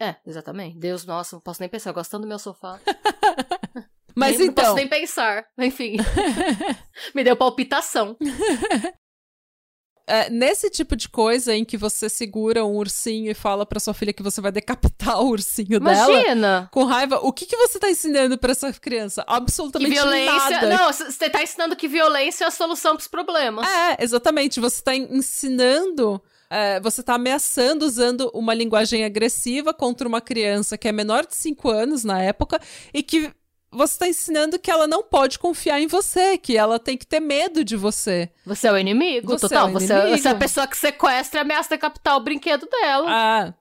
É, 0.00 0.14
exatamente. 0.26 0.78
Deus, 0.78 1.04
nossa, 1.04 1.36
não 1.36 1.40
posso 1.40 1.60
nem 1.60 1.68
pensar. 1.68 1.92
Gostando 1.92 2.22
do 2.22 2.28
meu 2.28 2.38
sofá. 2.38 2.78
Mas 4.14 4.38
nem, 4.38 4.48
então. 4.48 4.64
Não 4.64 4.70
posso 4.70 4.76
nem 4.76 4.88
pensar. 4.88 5.46
Enfim. 5.58 5.96
Me 7.14 7.24
deu 7.24 7.36
palpitação. 7.36 8.16
é, 10.08 10.30
nesse 10.30 10.70
tipo 10.70 10.96
de 10.96 11.08
coisa 11.08 11.54
em 11.54 11.64
que 11.64 11.76
você 11.76 12.08
segura 12.08 12.64
um 12.64 12.76
ursinho 12.76 13.30
e 13.30 13.34
fala 13.34 13.66
pra 13.66 13.78
sua 13.78 13.92
filha 13.92 14.12
que 14.12 14.22
você 14.22 14.40
vai 14.40 14.50
decapitar 14.50 15.20
o 15.22 15.28
ursinho 15.28 15.76
Imagina. 15.76 16.34
dela 16.34 16.68
com 16.72 16.84
raiva, 16.84 17.20
o 17.22 17.32
que, 17.32 17.44
que 17.44 17.56
você 17.56 17.78
tá 17.78 17.90
ensinando 17.90 18.38
pra 18.38 18.52
essa 18.52 18.72
criança? 18.72 19.22
Absolutamente 19.26 19.90
que 19.90 20.00
violência... 20.00 20.50
nada. 20.50 20.76
Não, 20.76 20.92
você 20.92 21.28
tá 21.28 21.42
ensinando 21.42 21.76
que 21.76 21.86
violência 21.86 22.44
é 22.44 22.46
a 22.46 22.50
solução 22.50 22.96
pros 22.96 23.08
problemas. 23.08 23.68
É, 23.68 24.02
exatamente. 24.02 24.60
Você 24.60 24.82
tá 24.82 24.94
ensinando. 24.96 26.20
É, 26.50 26.80
você 26.80 27.02
tá 27.02 27.14
ameaçando 27.14 27.84
usando 27.84 28.30
uma 28.32 28.54
linguagem 28.54 29.04
agressiva 29.04 29.74
contra 29.74 30.08
uma 30.08 30.20
criança 30.20 30.78
que 30.78 30.88
é 30.88 30.92
menor 30.92 31.26
de 31.26 31.36
5 31.36 31.68
anos 31.68 32.04
na 32.04 32.22
época 32.22 32.58
e 32.94 33.02
que 33.02 33.30
você 33.70 33.94
está 33.94 34.08
ensinando 34.08 34.58
que 34.58 34.70
ela 34.70 34.86
não 34.86 35.02
pode 35.02 35.38
confiar 35.38 35.80
em 35.80 35.86
você, 35.86 36.38
que 36.38 36.56
ela 36.56 36.78
tem 36.78 36.96
que 36.96 37.06
ter 37.06 37.20
medo 37.20 37.62
de 37.62 37.76
você. 37.76 38.30
Você 38.46 38.68
é 38.68 38.72
o 38.72 38.78
inimigo, 38.78 39.28
você 39.28 39.48
total. 39.48 39.68
É 39.68 39.70
o 39.70 39.72
você, 39.72 39.92
inimigo. 39.92 40.18
você 40.18 40.28
é 40.28 40.30
a 40.30 40.34
pessoa 40.34 40.66
que 40.66 40.76
sequestra 40.76 41.40
e 41.40 41.42
ameaça 41.42 41.70
decapitar 41.70 42.16
o 42.16 42.20
brinquedo 42.20 42.66
dela. 42.66 43.06
Ah. 43.10 43.54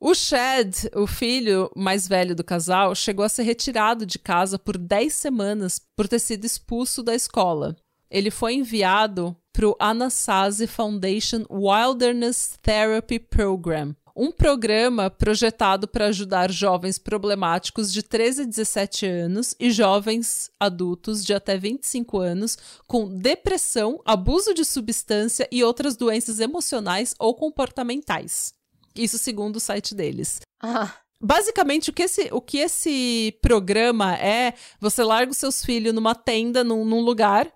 O 0.00 0.14
Chad, 0.14 0.84
o 0.94 1.06
filho 1.08 1.70
mais 1.74 2.06
velho 2.06 2.34
do 2.34 2.44
casal, 2.44 2.94
chegou 2.94 3.24
a 3.24 3.28
ser 3.28 3.42
retirado 3.42 4.06
de 4.06 4.18
casa 4.18 4.58
por 4.58 4.78
10 4.78 5.12
semanas 5.12 5.80
por 5.96 6.06
ter 6.06 6.20
sido 6.20 6.44
expulso 6.44 7.02
da 7.02 7.14
escola. 7.14 7.76
Ele 8.10 8.30
foi 8.30 8.54
enviado 8.54 9.36
para 9.52 9.68
o 9.68 9.76
Anasazi 9.78 10.68
Foundation 10.68 11.44
Wilderness 11.50 12.58
Therapy 12.62 13.18
Program, 13.18 13.94
um 14.18 14.32
programa 14.32 15.08
projetado 15.08 15.86
para 15.86 16.06
ajudar 16.06 16.50
jovens 16.50 16.98
problemáticos 16.98 17.92
de 17.92 18.02
13 18.02 18.42
a 18.42 18.44
17 18.46 19.06
anos 19.06 19.54
e 19.60 19.70
jovens 19.70 20.50
adultos 20.58 21.24
de 21.24 21.32
até 21.32 21.56
25 21.56 22.18
anos 22.18 22.58
com 22.88 23.16
depressão, 23.16 24.00
abuso 24.04 24.52
de 24.52 24.64
substância 24.64 25.48
e 25.52 25.62
outras 25.62 25.96
doenças 25.96 26.40
emocionais 26.40 27.14
ou 27.16 27.32
comportamentais. 27.32 28.52
Isso 28.92 29.16
segundo 29.18 29.56
o 29.56 29.60
site 29.60 29.94
deles. 29.94 30.40
Ah. 30.60 30.92
Basicamente, 31.20 31.90
o 31.90 31.92
que, 31.92 32.02
esse, 32.02 32.28
o 32.32 32.40
que 32.40 32.58
esse 32.58 33.36
programa 33.40 34.16
é: 34.16 34.54
você 34.80 35.02
larga 35.04 35.30
os 35.30 35.38
seus 35.38 35.64
filhos 35.64 35.94
numa 35.94 36.14
tenda, 36.14 36.64
num, 36.64 36.84
num 36.84 37.00
lugar, 37.00 37.52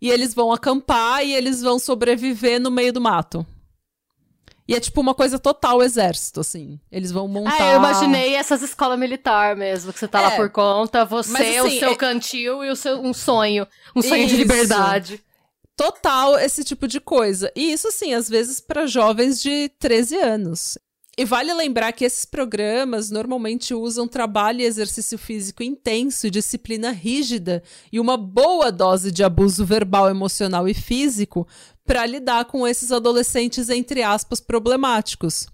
e 0.00 0.10
eles 0.10 0.34
vão 0.34 0.52
acampar 0.52 1.24
e 1.24 1.34
eles 1.34 1.62
vão 1.62 1.78
sobreviver 1.78 2.60
no 2.60 2.70
meio 2.70 2.92
do 2.92 3.00
mato. 3.00 3.46
E 4.68 4.74
é 4.74 4.80
tipo 4.80 5.00
uma 5.00 5.14
coisa 5.14 5.38
total 5.38 5.82
exército, 5.82 6.40
assim. 6.40 6.78
Eles 6.92 7.10
vão 7.10 7.26
montar. 7.26 7.56
Ah, 7.58 7.72
eu 7.72 7.78
imaginei 7.78 8.34
essas 8.34 8.60
escolas 8.60 8.98
militar 8.98 9.56
mesmo, 9.56 9.94
que 9.94 9.98
você 9.98 10.06
tá 10.06 10.20
é, 10.20 10.22
lá 10.24 10.30
por 10.32 10.50
conta, 10.50 11.06
você, 11.06 11.32
mas, 11.32 11.56
assim, 11.56 11.76
o 11.76 11.80
seu 11.80 11.92
é... 11.92 11.96
cantil 11.96 12.62
e 12.62 12.70
o 12.70 12.76
seu 12.76 13.00
um 13.00 13.14
sonho. 13.14 13.66
Um 13.96 14.02
sonho 14.02 14.26
isso. 14.26 14.34
de 14.34 14.36
liberdade. 14.36 15.24
Total 15.74 16.38
esse 16.38 16.62
tipo 16.64 16.86
de 16.86 17.00
coisa. 17.00 17.50
E 17.56 17.72
isso, 17.72 17.88
assim, 17.88 18.12
às 18.12 18.28
vezes 18.28 18.60
para 18.60 18.86
jovens 18.86 19.40
de 19.40 19.70
13 19.78 20.16
anos. 20.16 20.76
E 21.16 21.24
vale 21.24 21.52
lembrar 21.52 21.90
que 21.92 22.04
esses 22.04 22.24
programas 22.24 23.10
normalmente 23.10 23.74
usam 23.74 24.06
trabalho 24.06 24.60
e 24.60 24.64
exercício 24.64 25.18
físico 25.18 25.64
intenso, 25.64 26.30
disciplina 26.30 26.92
rígida 26.92 27.60
e 27.92 27.98
uma 27.98 28.16
boa 28.16 28.70
dose 28.70 29.10
de 29.10 29.24
abuso 29.24 29.64
verbal, 29.64 30.08
emocional 30.08 30.68
e 30.68 30.74
físico 30.74 31.44
para 31.88 32.04
lidar 32.04 32.44
com 32.44 32.68
esses 32.68 32.92
adolescentes, 32.92 33.70
entre 33.70 34.02
aspas, 34.02 34.40
problemáticos. 34.40 35.46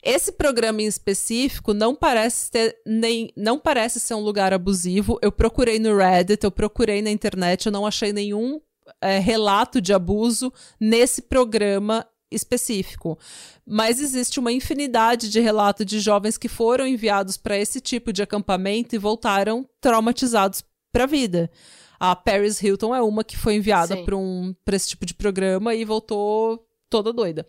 Esse 0.00 0.30
programa 0.30 0.80
em 0.80 0.86
específico 0.86 1.74
não 1.74 1.92
parece 1.92 2.48
ter 2.52 2.76
nem 2.86 3.32
não 3.36 3.58
parece 3.58 3.98
ser 3.98 4.14
um 4.14 4.20
lugar 4.20 4.52
abusivo. 4.52 5.18
Eu 5.20 5.32
procurei 5.32 5.80
no 5.80 5.96
Reddit, 5.96 6.44
eu 6.44 6.52
procurei 6.52 7.02
na 7.02 7.10
internet, 7.10 7.66
eu 7.66 7.72
não 7.72 7.84
achei 7.84 8.12
nenhum 8.12 8.60
é, 9.00 9.18
relato 9.18 9.80
de 9.80 9.92
abuso 9.92 10.52
nesse 10.80 11.22
programa 11.22 12.06
específico. 12.30 13.18
Mas 13.66 14.00
existe 14.00 14.38
uma 14.38 14.52
infinidade 14.52 15.28
de 15.28 15.40
relatos 15.40 15.84
de 15.84 15.98
jovens 15.98 16.38
que 16.38 16.48
foram 16.48 16.86
enviados 16.86 17.36
para 17.36 17.58
esse 17.58 17.80
tipo 17.80 18.12
de 18.12 18.22
acampamento 18.22 18.94
e 18.94 18.98
voltaram 18.98 19.68
traumatizados 19.80 20.62
para 20.92 21.02
a 21.02 21.08
vida. 21.08 21.50
A 21.98 22.14
Paris 22.14 22.60
Hilton 22.62 22.94
é 22.94 23.02
uma 23.02 23.24
que 23.24 23.36
foi 23.36 23.54
enviada 23.54 23.96
para 23.98 24.16
um, 24.16 24.54
esse 24.72 24.88
tipo 24.88 25.06
de 25.06 25.14
programa 25.14 25.74
e 25.74 25.84
voltou 25.84 26.66
toda 26.88 27.12
doida. 27.12 27.46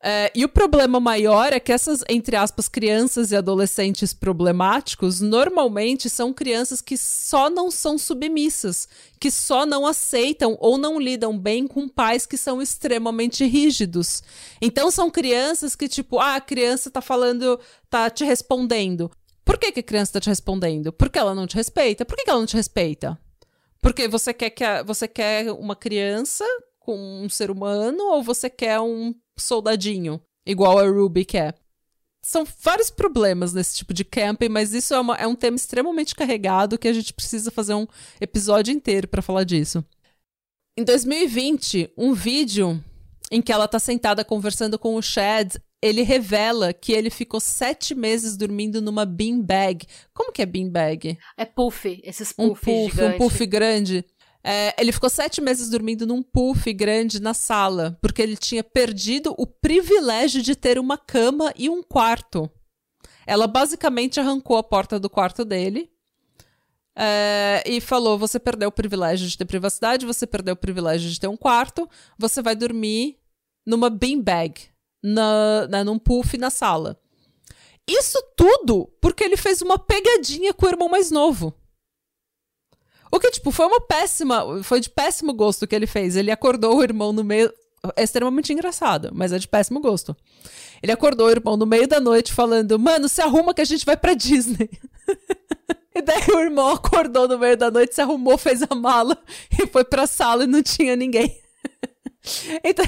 É, 0.00 0.30
e 0.32 0.44
o 0.44 0.48
problema 0.48 1.00
maior 1.00 1.52
é 1.52 1.58
que 1.58 1.72
essas, 1.72 2.04
entre 2.08 2.36
aspas, 2.36 2.68
crianças 2.68 3.32
e 3.32 3.36
adolescentes 3.36 4.14
problemáticos 4.14 5.20
normalmente 5.20 6.08
são 6.08 6.32
crianças 6.32 6.80
que 6.80 6.96
só 6.96 7.50
não 7.50 7.68
são 7.68 7.98
submissas, 7.98 8.88
que 9.18 9.28
só 9.28 9.66
não 9.66 9.84
aceitam 9.84 10.56
ou 10.60 10.78
não 10.78 11.00
lidam 11.00 11.36
bem 11.36 11.66
com 11.66 11.88
pais 11.88 12.26
que 12.26 12.36
são 12.36 12.62
extremamente 12.62 13.44
rígidos. 13.44 14.22
Então 14.62 14.88
são 14.88 15.10
crianças 15.10 15.74
que, 15.74 15.88
tipo, 15.88 16.20
ah, 16.20 16.36
a 16.36 16.40
criança 16.40 16.90
tá 16.90 17.00
falando, 17.00 17.58
tá 17.90 18.08
te 18.08 18.24
respondendo. 18.24 19.10
Por 19.44 19.58
que, 19.58 19.72
que 19.72 19.80
a 19.80 19.82
criança 19.82 20.12
tá 20.12 20.20
te 20.20 20.28
respondendo? 20.28 20.92
Porque 20.92 21.18
ela 21.18 21.34
não 21.34 21.46
te 21.46 21.56
respeita. 21.56 22.04
Por 22.04 22.16
que, 22.16 22.22
que 22.22 22.30
ela 22.30 22.38
não 22.38 22.46
te 22.46 22.56
respeita? 22.56 23.18
Porque 23.80 24.08
você 24.08 24.34
quer 24.34 24.50
que 24.50 24.64
a, 24.64 24.82
você 24.82 25.06
quer 25.06 25.50
uma 25.52 25.76
criança 25.76 26.44
com 26.78 26.96
um 27.22 27.28
ser 27.28 27.50
humano 27.50 28.02
ou 28.04 28.22
você 28.22 28.48
quer 28.48 28.80
um 28.80 29.14
soldadinho, 29.36 30.20
igual 30.46 30.78
a 30.78 30.88
Ruby 30.88 31.24
quer. 31.24 31.54
São 32.24 32.44
vários 32.62 32.90
problemas 32.90 33.52
nesse 33.52 33.76
tipo 33.76 33.94
de 33.94 34.04
camping, 34.04 34.48
mas 34.48 34.74
isso 34.74 34.92
é, 34.92 35.00
uma, 35.00 35.16
é 35.16 35.26
um 35.26 35.36
tema 35.36 35.56
extremamente 35.56 36.14
carregado 36.14 36.78
que 36.78 36.88
a 36.88 36.92
gente 36.92 37.12
precisa 37.12 37.50
fazer 37.50 37.74
um 37.74 37.86
episódio 38.20 38.72
inteiro 38.74 39.06
para 39.06 39.22
falar 39.22 39.44
disso. 39.44 39.84
Em 40.76 40.84
2020, 40.84 41.92
um 41.96 42.12
vídeo 42.14 42.82
em 43.30 43.42
que 43.42 43.52
ela 43.52 43.68
tá 43.68 43.78
sentada 43.78 44.24
conversando 44.24 44.78
com 44.78 44.94
o 44.94 45.02
Chad, 45.02 45.56
ele 45.82 46.02
revela 46.02 46.72
que 46.72 46.92
ele 46.92 47.10
ficou 47.10 47.40
sete 47.40 47.94
meses 47.94 48.36
dormindo 48.36 48.82
numa 48.82 49.04
beanbag. 49.04 49.86
Como 50.12 50.32
que 50.32 50.42
é 50.42 50.46
beanbag? 50.46 51.18
É 51.36 51.44
puff, 51.44 52.00
esses 52.02 52.32
puff 52.32 52.50
Um 52.50 52.54
puff, 52.54 52.90
gigante. 52.96 53.14
um 53.14 53.18
puff 53.18 53.46
grande. 53.46 54.04
É, 54.42 54.74
ele 54.80 54.92
ficou 54.92 55.10
sete 55.10 55.40
meses 55.40 55.68
dormindo 55.68 56.06
num 56.06 56.22
puff 56.22 56.72
grande 56.72 57.20
na 57.20 57.34
sala, 57.34 57.98
porque 58.00 58.22
ele 58.22 58.36
tinha 58.36 58.64
perdido 58.64 59.34
o 59.36 59.46
privilégio 59.46 60.42
de 60.42 60.54
ter 60.54 60.78
uma 60.78 60.96
cama 60.96 61.52
e 61.56 61.68
um 61.68 61.82
quarto. 61.82 62.50
Ela 63.26 63.46
basicamente 63.46 64.18
arrancou 64.18 64.56
a 64.56 64.62
porta 64.62 64.98
do 64.98 65.10
quarto 65.10 65.44
dele 65.44 65.90
é, 66.96 67.62
e 67.66 67.80
falou: 67.80 68.18
Você 68.18 68.38
perdeu 68.40 68.68
o 68.68 68.72
privilégio 68.72 69.28
de 69.28 69.36
ter 69.36 69.44
privacidade, 69.44 70.06
você 70.06 70.26
perdeu 70.26 70.54
o 70.54 70.56
privilégio 70.56 71.10
de 71.10 71.20
ter 71.20 71.28
um 71.28 71.36
quarto, 71.36 71.88
você 72.18 72.40
vai 72.40 72.56
dormir 72.56 73.18
numa 73.66 73.90
beanbag, 73.90 74.70
na, 75.02 75.66
na, 75.68 75.84
num 75.84 75.98
puff 75.98 76.36
na 76.36 76.50
sala. 76.50 77.00
Isso 77.88 78.22
tudo 78.36 78.86
porque 79.00 79.24
ele 79.24 79.36
fez 79.36 79.62
uma 79.62 79.78
pegadinha 79.78 80.52
com 80.52 80.66
o 80.66 80.68
irmão 80.68 80.88
mais 80.88 81.10
novo. 81.10 81.54
O 83.10 83.18
que, 83.18 83.30
tipo, 83.30 83.50
foi 83.50 83.66
uma 83.66 83.80
péssima. 83.80 84.62
Foi 84.62 84.80
de 84.80 84.90
péssimo 84.90 85.32
gosto 85.32 85.66
que 85.66 85.74
ele 85.74 85.86
fez. 85.86 86.14
Ele 86.14 86.30
acordou 86.30 86.76
o 86.76 86.82
irmão 86.82 87.12
no 87.12 87.24
meio. 87.24 87.52
É 87.96 88.02
extremamente 88.02 88.52
engraçado, 88.52 89.10
mas 89.14 89.32
é 89.32 89.38
de 89.38 89.48
péssimo 89.48 89.80
gosto. 89.80 90.14
Ele 90.82 90.92
acordou 90.92 91.26
o 91.26 91.30
irmão 91.30 91.56
no 91.56 91.64
meio 91.64 91.88
da 91.88 92.00
noite 92.00 92.32
falando: 92.32 92.78
Mano, 92.78 93.08
se 93.08 93.22
arruma 93.22 93.54
que 93.54 93.62
a 93.62 93.64
gente 93.64 93.86
vai 93.86 93.96
pra 93.96 94.14
Disney. 94.14 94.68
e 95.94 96.02
daí 96.02 96.26
o 96.34 96.40
irmão 96.40 96.68
acordou 96.70 97.26
no 97.26 97.38
meio 97.38 97.56
da 97.56 97.70
noite, 97.70 97.94
se 97.94 98.00
arrumou, 98.00 98.36
fez 98.36 98.62
a 98.62 98.74
mala 98.74 99.16
e 99.58 99.66
foi 99.66 99.84
pra 99.84 100.06
sala 100.06 100.44
e 100.44 100.46
não 100.46 100.62
tinha 100.62 100.94
ninguém. 100.94 101.40
então. 102.62 102.84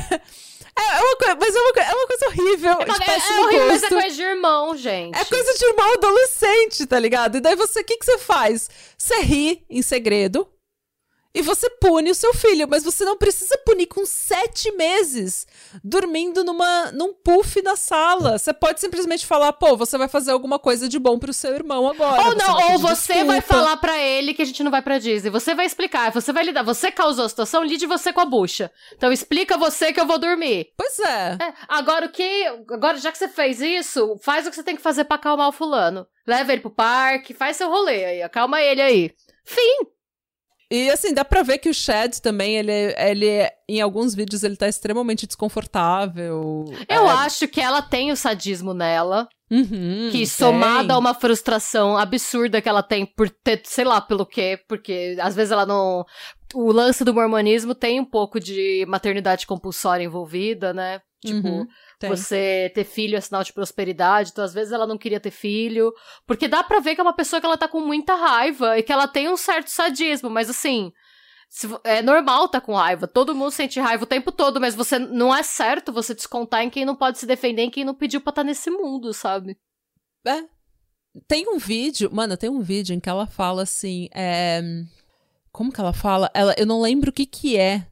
É, 0.77 0.99
é 0.99 1.01
uma 1.03 1.17
coisa, 1.17 1.37
mas 1.41 1.55
é 1.55 1.61
uma, 1.61 1.83
é 1.83 1.95
uma 1.95 2.07
coisa 2.07 2.27
horrível. 2.27 2.71
É, 2.71 2.75
uma, 2.75 2.97
é, 2.97 3.11
é 3.11 3.41
horrível, 3.41 3.67
mas 3.67 3.83
é 3.83 3.89
coisa 3.89 4.11
de 4.11 4.23
irmão, 4.23 4.77
gente. 4.77 5.19
É 5.19 5.25
coisa 5.25 5.55
de 5.55 5.65
irmão 5.65 5.93
adolescente, 5.95 6.87
tá 6.87 6.99
ligado? 6.99 7.37
E 7.37 7.41
daí 7.41 7.57
você, 7.57 7.81
o 7.81 7.85
que, 7.85 7.97
que 7.97 8.05
você 8.05 8.19
faz? 8.19 8.69
Você 8.97 9.21
ri 9.21 9.65
em 9.69 9.83
segredo, 9.83 10.49
e 11.33 11.43
você 11.43 11.71
pune 11.71 12.11
o 12.11 12.15
seu 12.15 12.35
filho, 12.35 12.67
mas 12.69 12.83
você 12.83 13.05
não 13.05 13.17
precisa 13.17 13.57
punir 13.59 13.87
com 13.87 14.05
sete 14.05 14.73
meses 14.73 15.47
dormindo 15.83 16.43
numa, 16.43 16.91
num 16.91 17.15
puff 17.15 17.63
na 17.63 17.77
sala. 17.77 18.37
Você 18.37 18.53
pode 18.53 18.81
simplesmente 18.81 19.25
falar, 19.25 19.53
pô, 19.53 19.77
você 19.77 19.97
vai 19.97 20.09
fazer 20.09 20.33
alguma 20.33 20.59
coisa 20.59 20.89
de 20.89 20.99
bom 20.99 21.21
pro 21.21 21.33
seu 21.33 21.55
irmão 21.55 21.89
agora. 21.89 22.23
Ou 22.23 22.35
não, 22.35 22.73
ou 22.73 22.79
você 22.79 23.13
desculpa. 23.13 23.33
vai 23.33 23.41
falar 23.41 23.77
para 23.77 23.97
ele 23.97 24.35
que 24.35 24.43
a 24.43 24.45
gente 24.45 24.65
não 24.65 24.73
vai 24.73 24.83
pra 24.83 24.99
Disney. 24.99 25.31
Você 25.31 25.55
vai 25.55 25.67
explicar, 25.67 26.11
você 26.11 26.33
vai 26.33 26.43
lidar. 26.43 26.65
Você 26.65 26.91
causou 26.91 27.25
a 27.25 27.29
situação, 27.29 27.63
lide 27.63 27.87
você 27.87 28.13
com 28.13 28.21
a 28.21 28.25
bucha. 28.25 28.71
Então 28.97 29.13
explica 29.13 29.57
você 29.57 29.93
que 29.93 30.01
eu 30.01 30.07
vou 30.07 30.19
dormir. 30.19 30.73
Pois 30.77 30.99
é. 30.99 31.39
é. 31.41 31.55
Agora 31.69 32.07
o 32.07 32.11
que. 32.11 32.45
Agora, 32.71 32.97
já 32.97 33.13
que 33.13 33.19
você 33.19 33.29
fez 33.29 33.61
isso, 33.61 34.19
faz 34.21 34.47
o 34.47 34.51
que 34.51 34.57
você 34.57 34.65
tem 34.65 34.75
que 34.75 34.83
fazer 34.83 35.05
para 35.05 35.15
acalmar 35.15 35.49
o 35.49 35.53
fulano. 35.53 36.07
Leva 36.27 36.53
ele 36.53 36.61
pro 36.61 36.71
parque, 36.71 37.33
faz 37.33 37.57
seu 37.57 37.71
rolê 37.71 38.05
aí, 38.05 38.23
acalma 38.23 38.61
ele 38.61 38.83
aí. 38.83 39.15
Fim. 39.45 40.00
E 40.71 40.89
assim, 40.89 41.13
dá 41.13 41.25
pra 41.25 41.43
ver 41.43 41.59
que 41.59 41.69
o 41.69 41.75
Chad 41.75 42.19
também, 42.21 42.57
ele, 42.57 42.95
ele 42.97 43.51
em 43.69 43.81
alguns 43.81 44.15
vídeos, 44.15 44.45
ele 44.45 44.57
tá 44.57 44.69
extremamente 44.69 45.27
desconfortável. 45.27 46.65
Eu 46.89 47.09
é... 47.09 47.11
acho 47.11 47.49
que 47.49 47.61
ela 47.61 47.83
tem 47.83 48.13
o 48.13 48.17
sadismo 48.17 48.73
nela. 48.73 49.29
Uhum, 49.51 50.11
que 50.13 50.25
somada 50.29 50.95
a 50.95 50.99
uma 50.99 51.13
frustração 51.13 51.97
absurda 51.97 52.63
que 52.63 52.69
ela 52.69 52.85
tem 52.85 53.05
por 53.05 53.29
ter, 53.29 53.61
sei 53.65 53.85
lá 53.85 54.01
pelo 54.01 54.25
quê, 54.25 54.61
porque 54.69 55.17
às 55.21 55.35
vezes 55.35 55.51
ela 55.51 55.67
não. 55.67 56.07
O 56.55 56.71
lance 56.71 57.03
do 57.03 57.13
mormonismo 57.13 57.75
tem 57.75 57.99
um 57.99 58.05
pouco 58.05 58.39
de 58.39 58.87
maternidade 58.87 59.49
compulsória 59.49 60.05
envolvida, 60.05 60.73
né? 60.73 61.01
Tipo, 61.21 61.49
uhum. 61.49 61.67
Tem. 62.01 62.09
Você 62.09 62.73
ter 62.75 62.85
filho 62.85 63.15
é 63.15 63.21
sinal 63.21 63.45
de 63.45 63.53
prosperidade, 63.53 64.31
então 64.33 64.43
às 64.43 64.55
vezes 64.55 64.73
ela 64.73 64.87
não 64.87 64.97
queria 64.97 65.21
ter 65.21 65.31
filho. 65.31 65.93
Porque 66.27 66.49
dá 66.49 66.65
pra 66.65 66.81
ver 66.81 66.95
que 66.95 67.01
é 67.01 67.05
uma 67.05 67.13
pessoa 67.13 67.41
que 67.41 67.47
ela 67.47 67.59
tá 67.59 67.69
com 67.69 67.79
muita 67.81 68.15
raiva 68.15 68.79
e 68.79 68.83
que 68.83 68.91
ela 68.91 69.07
tem 69.07 69.29
um 69.29 69.37
certo 69.37 69.69
sadismo, 69.69 70.31
mas 70.31 70.49
assim. 70.49 70.91
É 71.83 72.01
normal 72.01 72.49
tá 72.49 72.61
com 72.61 72.75
raiva, 72.75 73.09
todo 73.09 73.35
mundo 73.35 73.51
sente 73.51 73.81
raiva 73.81 74.05
o 74.05 74.07
tempo 74.07 74.31
todo, 74.31 74.61
mas 74.61 74.75
você 74.75 75.01
não 75.01 75.35
é 75.35 75.43
certo 75.43 75.93
você 75.93 76.15
descontar 76.15 76.63
em 76.63 76.71
quem 76.71 76.85
não 76.85 76.95
pode 76.95 77.19
se 77.19 77.27
defender, 77.27 77.63
em 77.63 77.71
quem 77.71 77.85
não 77.85 77.93
pediu 77.93 78.21
pra 78.21 78.31
estar 78.31 78.43
tá 78.43 78.47
nesse 78.47 78.71
mundo, 78.71 79.13
sabe? 79.13 79.59
É. 80.25 80.45
Tem 81.27 81.49
um 81.49 81.59
vídeo, 81.59 82.09
mano, 82.13 82.37
tem 82.37 82.49
um 82.49 82.61
vídeo 82.61 82.95
em 82.95 83.01
que 83.01 83.09
ela 83.09 83.27
fala 83.27 83.63
assim, 83.63 84.09
é... 84.15 84.63
Como 85.51 85.73
que 85.73 85.81
ela 85.81 85.93
fala? 85.93 86.31
Ela, 86.33 86.55
eu 86.57 86.65
não 86.65 86.81
lembro 86.81 87.11
o 87.11 87.13
que 87.13 87.27
que 87.27 87.57
é, 87.57 87.85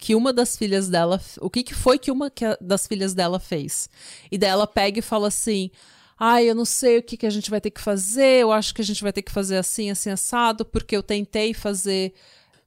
que 0.00 0.14
uma 0.14 0.32
das 0.32 0.56
filhas 0.56 0.88
dela. 0.88 1.20
O 1.40 1.50
que, 1.50 1.62
que 1.62 1.74
foi 1.74 1.98
que 1.98 2.10
uma 2.10 2.32
das 2.60 2.86
filhas 2.86 3.14
dela 3.14 3.38
fez? 3.38 3.88
E 4.30 4.38
daí 4.38 4.50
ela 4.50 4.66
pega 4.66 4.98
e 4.98 5.02
fala 5.02 5.28
assim. 5.28 5.70
Ai, 6.22 6.50
eu 6.50 6.54
não 6.54 6.66
sei 6.66 6.98
o 6.98 7.02
que, 7.02 7.16
que 7.16 7.26
a 7.26 7.30
gente 7.30 7.48
vai 7.48 7.62
ter 7.62 7.70
que 7.70 7.80
fazer, 7.80 8.42
eu 8.42 8.52
acho 8.52 8.74
que 8.74 8.82
a 8.82 8.84
gente 8.84 9.02
vai 9.02 9.10
ter 9.10 9.22
que 9.22 9.32
fazer 9.32 9.56
assim, 9.56 9.90
assim, 9.90 10.10
assado, 10.10 10.66
porque 10.66 10.94
eu 10.94 11.02
tentei 11.02 11.54
fazer 11.54 12.12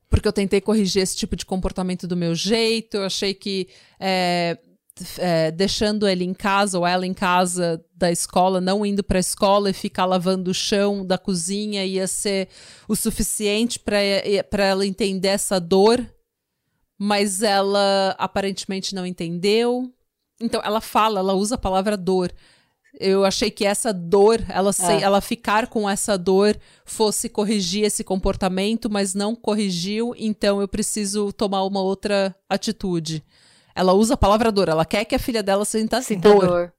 porque 0.09 0.27
eu 0.27 0.33
tentei 0.33 0.61
corrigir 0.61 1.01
esse 1.01 1.15
tipo 1.15 1.35
de 1.35 1.45
comportamento 1.45 2.07
do 2.07 2.15
meu 2.15 2.35
jeito, 2.35 2.97
eu 2.97 3.03
achei 3.03 3.33
que 3.33 3.67
é, 3.99 4.59
é, 5.17 5.49
deixando 5.51 6.07
ele 6.07 6.23
em 6.23 6.35
casa 6.35 6.77
ou 6.77 6.85
ela 6.85 7.05
em 7.05 7.15
casa 7.15 7.83
da 7.95 8.11
escola, 8.11 8.61
não 8.61 8.85
indo 8.85 9.03
para 9.03 9.17
a 9.17 9.19
escola 9.19 9.71
e 9.71 9.73
ficar 9.73 10.05
lavando 10.05 10.51
o 10.51 10.53
chão 10.53 11.03
da 11.03 11.17
cozinha 11.17 11.83
ia 11.83 12.05
ser 12.05 12.47
o 12.87 12.95
suficiente 12.95 13.79
para 13.79 14.63
ela 14.63 14.85
entender 14.85 15.29
essa 15.29 15.59
dor, 15.59 16.05
mas 17.05 17.43
ela 17.43 18.15
aparentemente 18.17 18.95
não 18.95 19.05
entendeu. 19.05 19.91
Então 20.39 20.61
ela 20.63 20.79
fala, 20.79 21.19
ela 21.19 21.33
usa 21.33 21.55
a 21.55 21.57
palavra 21.57 21.97
dor. 21.97 22.31
Eu 22.97 23.25
achei 23.25 23.51
que 23.51 23.65
essa 23.65 23.91
dor, 23.91 24.41
ela, 24.47 24.71
é. 24.79 25.01
ela 25.01 25.19
ficar 25.19 25.67
com 25.67 25.89
essa 25.89 26.17
dor 26.17 26.57
fosse 26.85 27.27
corrigir 27.27 27.83
esse 27.83 28.05
comportamento, 28.05 28.89
mas 28.89 29.13
não 29.13 29.35
corrigiu, 29.35 30.15
então 30.17 30.61
eu 30.61 30.67
preciso 30.67 31.33
tomar 31.33 31.65
uma 31.65 31.81
outra 31.81 32.33
atitude. 32.47 33.21
Ela 33.75 33.91
usa 33.91 34.13
a 34.13 34.17
palavra 34.17 34.49
dor, 34.49 34.69
ela 34.69 34.85
quer 34.85 35.03
que 35.03 35.15
a 35.15 35.19
filha 35.19 35.43
dela 35.43 35.65
sinta, 35.65 36.01
sinta 36.01 36.29
dor. 36.29 36.47
dor. 36.47 36.73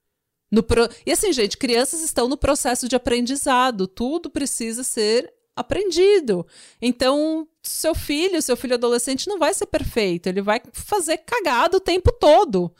No 0.51 0.63
pro... 0.63 0.89
E 1.05 1.11
assim, 1.11 1.31
gente, 1.33 1.55
crianças 1.55 2.01
estão 2.01 2.27
no 2.27 2.37
processo 2.37 2.89
de 2.89 2.95
aprendizado, 2.95 3.85
tudo 3.85 4.27
precisa 4.27 4.83
ser 4.83 5.31
aprendido. 5.55 6.45
Então, 6.81 7.47
seu 7.63 7.95
filho, 7.95 8.41
seu 8.41 8.57
filho 8.57 8.75
adolescente 8.75 9.27
não 9.27 9.39
vai 9.39 9.53
ser 9.53 9.65
perfeito, 9.67 10.27
ele 10.27 10.41
vai 10.41 10.61
fazer 10.73 11.17
cagada 11.19 11.77
o 11.77 11.81
tempo 11.81 12.11
todo. 12.11 12.73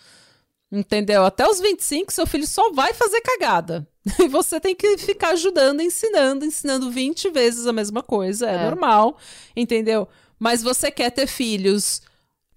Entendeu? 0.71 1.23
Até 1.23 1.47
os 1.47 1.59
25, 1.59 2.11
seu 2.11 2.27
filho 2.27 2.47
só 2.47 2.71
vai 2.71 2.93
fazer 2.93 3.21
cagada. 3.21 3.87
E 4.19 4.27
você 4.27 4.59
tem 4.59 4.75
que 4.75 4.97
ficar 4.99 5.29
ajudando, 5.29 5.81
ensinando, 5.81 6.45
ensinando 6.45 6.91
20 6.91 7.29
vezes 7.31 7.65
a 7.65 7.73
mesma 7.73 8.03
coisa. 8.03 8.47
É, 8.47 8.55
é. 8.55 8.63
normal, 8.63 9.17
entendeu? 9.55 10.07
Mas 10.37 10.61
você 10.61 10.91
quer 10.91 11.09
ter 11.09 11.25
filhos 11.25 12.01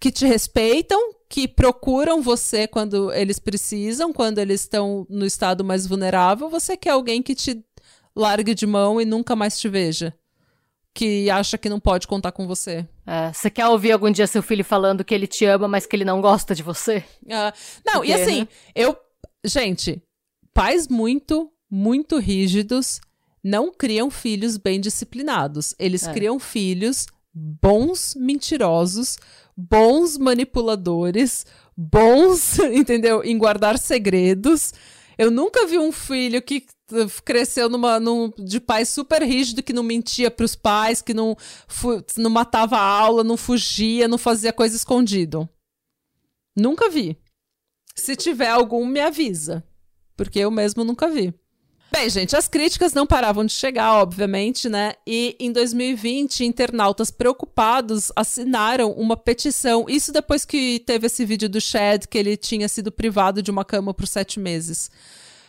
que 0.01 0.11
te 0.11 0.27
respeitam, 0.27 1.15
que 1.29 1.49
procuram 1.49 2.23
você 2.23 2.67
quando 2.67 3.13
eles 3.13 3.39
precisam, 3.39 4.13
quando 4.13 4.39
eles 4.39 4.63
estão 4.63 5.07
no 5.09 5.27
estado 5.27 5.65
mais 5.65 5.87
vulnerável, 5.87 6.49
você 6.49 6.77
quer 6.77 6.91
alguém 6.91 7.23
que 7.23 7.35
te 7.35 7.65
largue 8.19 8.55
de 8.55 8.67
mão 8.67 9.01
e 9.01 9.05
nunca 9.05 9.37
mais 9.37 9.59
te 9.59 9.69
veja. 9.69 10.13
Que 10.93 11.31
acha 11.31 11.57
que 11.57 11.69
não 11.69 11.79
pode 11.79 12.09
contar 12.09 12.33
com 12.33 12.47
você. 12.47 12.87
É, 13.07 13.33
você 13.33 13.49
quer 13.49 13.69
ouvir 13.69 13.93
algum 13.93 14.11
dia 14.11 14.27
seu 14.27 14.43
filho 14.43 14.65
falando 14.65 15.05
que 15.05 15.15
ele 15.15 15.29
te 15.29 15.45
ama, 15.45 15.69
mas 15.69 15.87
que 15.87 15.95
ele 15.95 16.05
não 16.05 16.21
gosta 16.21 16.55
de 16.55 16.63
você? 16.63 17.05
Uh, 17.23 17.53
não, 17.87 18.01
Porque, 18.01 18.11
e 18.11 18.15
assim, 18.15 18.41
né? 18.41 18.49
eu. 18.75 18.97
Gente, 19.45 20.03
pais 20.53 20.89
muito, 20.89 21.53
muito 21.71 22.19
rígidos 22.19 23.01
não 23.45 23.73
criam 23.73 24.11
filhos 24.11 24.57
bem 24.57 24.81
disciplinados. 24.81 25.75
Eles 25.79 26.05
é. 26.05 26.13
criam 26.13 26.41
filhos 26.41 27.07
bons 27.33 28.17
mentirosos, 28.17 29.19
bons 29.57 30.19
manipuladores, 30.19 31.47
bons, 31.77 32.59
entendeu? 32.75 33.23
Em 33.23 33.39
guardar 33.39 33.79
segredos. 33.79 34.75
Eu 35.17 35.31
nunca 35.31 35.67
vi 35.67 35.79
um 35.79 35.93
filho 35.93 36.43
que 36.43 36.67
cresceu 37.25 37.69
numa, 37.69 38.01
num, 38.01 38.31
de 38.39 38.61
pai 38.61 38.85
super 38.85 39.23
rígido, 39.23 39.63
que 39.63 39.73
não 39.73 39.83
mentia 39.83 40.31
para 40.31 40.45
os 40.45 40.55
pais, 40.55 41.03
que 41.03 41.15
não, 41.15 41.37
não 42.17 42.31
matava 42.31 42.77
a 42.77 42.83
aula, 42.83 43.23
não 43.23 43.37
fugia, 43.37 44.09
não 44.09 44.19
fazia 44.19 44.53
coisa 44.53 44.77
escondido. 44.77 45.49
Nunca 46.57 46.89
vi. 46.89 47.17
Se 47.95 48.17
tiver 48.17 48.49
algum, 48.49 48.87
me 48.87 49.01
avisa. 49.01 49.65
Porque 50.17 50.39
eu 50.39 50.51
mesmo 50.51 50.85
nunca 50.85 51.09
vi. 51.09 51.35
Bem, 51.91 52.11
gente, 52.11 52.37
as 52.37 52.47
críticas 52.47 52.93
não 52.93 53.07
paravam 53.07 53.47
de 53.47 53.53
chegar, 53.53 53.95
obviamente, 53.95 54.69
né? 54.69 54.93
E 55.07 55.35
em 55.41 55.51
2020, 55.51 56.45
internautas 56.45 57.11
preocupados 57.11 58.13
assinaram 58.15 58.93
uma 58.93 59.17
petição. 59.17 59.87
Isso 59.89 60.13
depois 60.13 60.45
que 60.45 60.81
teve 60.81 61.07
esse 61.07 61.25
vídeo 61.25 61.49
do 61.49 61.61
Chad, 61.61 62.07
que 62.07 62.19
ele 62.19 62.37
tinha 62.37 62.69
sido 62.69 62.93
privado 62.93 63.43
de 63.43 63.51
uma 63.51 63.65
cama 63.65 63.95
por 63.95 64.07
sete 64.07 64.39
meses. 64.39 64.91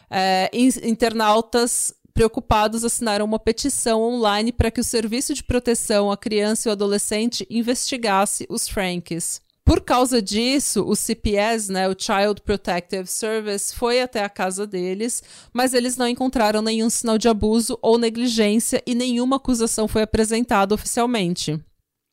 É, 0.09 0.49
internautas 0.53 1.93
preocupados 2.13 2.83
assinaram 2.83 3.25
uma 3.25 3.39
petição 3.39 4.01
online 4.01 4.51
para 4.51 4.69
que 4.69 4.81
o 4.81 4.83
Serviço 4.83 5.33
de 5.33 5.43
Proteção 5.43 6.11
à 6.11 6.17
Criança 6.17 6.67
e 6.67 6.69
ao 6.69 6.73
Adolescente 6.73 7.47
investigasse 7.49 8.45
os 8.49 8.67
Franks. 8.67 9.41
Por 9.63 9.81
causa 9.81 10.19
disso, 10.19 10.83
o 10.83 10.95
CPS, 10.95 11.71
né, 11.71 11.87
o 11.87 11.95
Child 11.95 12.41
Protective 12.41 13.05
Service, 13.05 13.73
foi 13.75 14.01
até 14.01 14.23
a 14.23 14.29
casa 14.29 14.65
deles, 14.65 15.21
mas 15.53 15.75
eles 15.75 15.95
não 15.95 16.07
encontraram 16.07 16.61
nenhum 16.61 16.89
sinal 16.89 17.19
de 17.19 17.29
abuso 17.29 17.77
ou 17.79 17.97
negligência 17.97 18.81
e 18.85 18.95
nenhuma 18.95 19.35
acusação 19.35 19.87
foi 19.87 20.01
apresentada 20.01 20.73
oficialmente. 20.73 21.63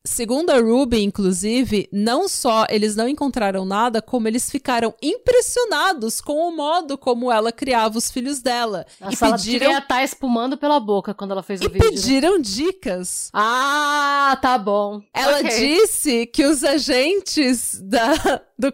Segundo 0.07 0.51
a 0.51 0.57
Ruby, 0.57 1.03
inclusive, 1.03 1.89
não 1.91 2.29
só 2.29 2.65
eles 2.69 2.95
não 2.95 3.09
encontraram 3.09 3.65
nada, 3.65 4.01
como 4.01 4.25
eles 4.25 4.49
ficaram 4.49 4.95
impressionados 5.03 6.21
com 6.21 6.47
o 6.47 6.55
modo 6.55 6.97
como 6.97 7.29
ela 7.29 7.51
criava 7.51 7.97
os 7.97 8.09
filhos 8.09 8.41
dela. 8.41 8.85
E 9.11 9.17
pediram... 9.17 9.67
ela 9.69 9.79
estar 9.79 10.03
espumando 10.03 10.57
pela 10.57 10.79
boca 10.79 11.13
quando 11.13 11.31
ela 11.31 11.43
fez 11.43 11.59
o 11.59 11.65
e 11.65 11.67
vídeo. 11.67 11.85
E 11.85 11.91
pediram 11.91 12.39
dicas. 12.39 13.29
Ah, 13.33 14.39
tá 14.41 14.57
bom. 14.57 15.01
Ela 15.13 15.41
okay. 15.41 15.59
disse 15.59 16.25
que 16.25 16.45
os 16.45 16.63
agentes 16.63 17.77
da, 17.83 18.41
do, 18.57 18.73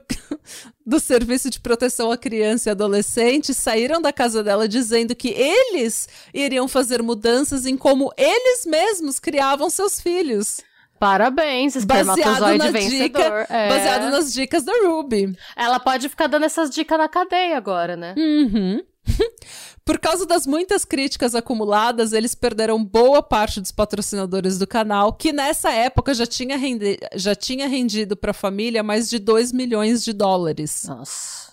do 0.86 1.00
Serviço 1.00 1.50
de 1.50 1.60
Proteção 1.60 2.12
à 2.12 2.18
Criança 2.18 2.70
e 2.70 2.72
Adolescente 2.72 3.56
saíram 3.56 4.00
da 4.00 4.14
casa 4.14 4.44
dela 4.44 4.68
dizendo 4.68 5.16
que 5.16 5.30
eles 5.30 6.08
iriam 6.32 6.68
fazer 6.68 7.02
mudanças 7.02 7.66
em 7.66 7.76
como 7.76 8.14
eles 8.16 8.68
mesmos 8.68 9.20
criavam 9.20 9.68
seus 9.72 10.00
filhos. 10.00 10.62
Parabéns, 11.04 11.76
espermatozoide 11.76 12.72
vencedor. 12.72 13.02
Dica, 13.04 13.48
é. 13.50 13.68
Baseado 13.68 14.10
nas 14.10 14.32
dicas 14.32 14.64
da 14.64 14.72
Ruby. 14.86 15.38
Ela 15.54 15.78
pode 15.78 16.08
ficar 16.08 16.28
dando 16.28 16.46
essas 16.46 16.70
dicas 16.70 16.98
na 16.98 17.10
cadeia 17.10 17.58
agora, 17.58 17.98
né? 17.98 18.16
Uhum. 18.18 18.82
Por 19.84 20.00
causa 20.00 20.26
das 20.26 20.48
muitas 20.48 20.86
críticas 20.86 21.36
acumuladas, 21.36 22.14
eles 22.14 22.34
perderam 22.34 22.82
boa 22.82 23.22
parte 23.22 23.60
dos 23.60 23.70
patrocinadores 23.70 24.58
do 24.58 24.66
canal, 24.66 25.12
que 25.12 25.34
nessa 25.34 25.74
época 25.74 26.14
já 26.14 26.26
tinha, 26.26 26.56
rendi 26.56 26.98
já 27.16 27.36
tinha 27.36 27.68
rendido 27.68 28.16
para 28.16 28.32
a 28.32 28.34
família 28.34 28.82
mais 28.82 29.10
de 29.10 29.20
2 29.20 29.52
milhões 29.52 30.06
de 30.06 30.14
dólares. 30.14 30.86
Nossa. 30.88 31.53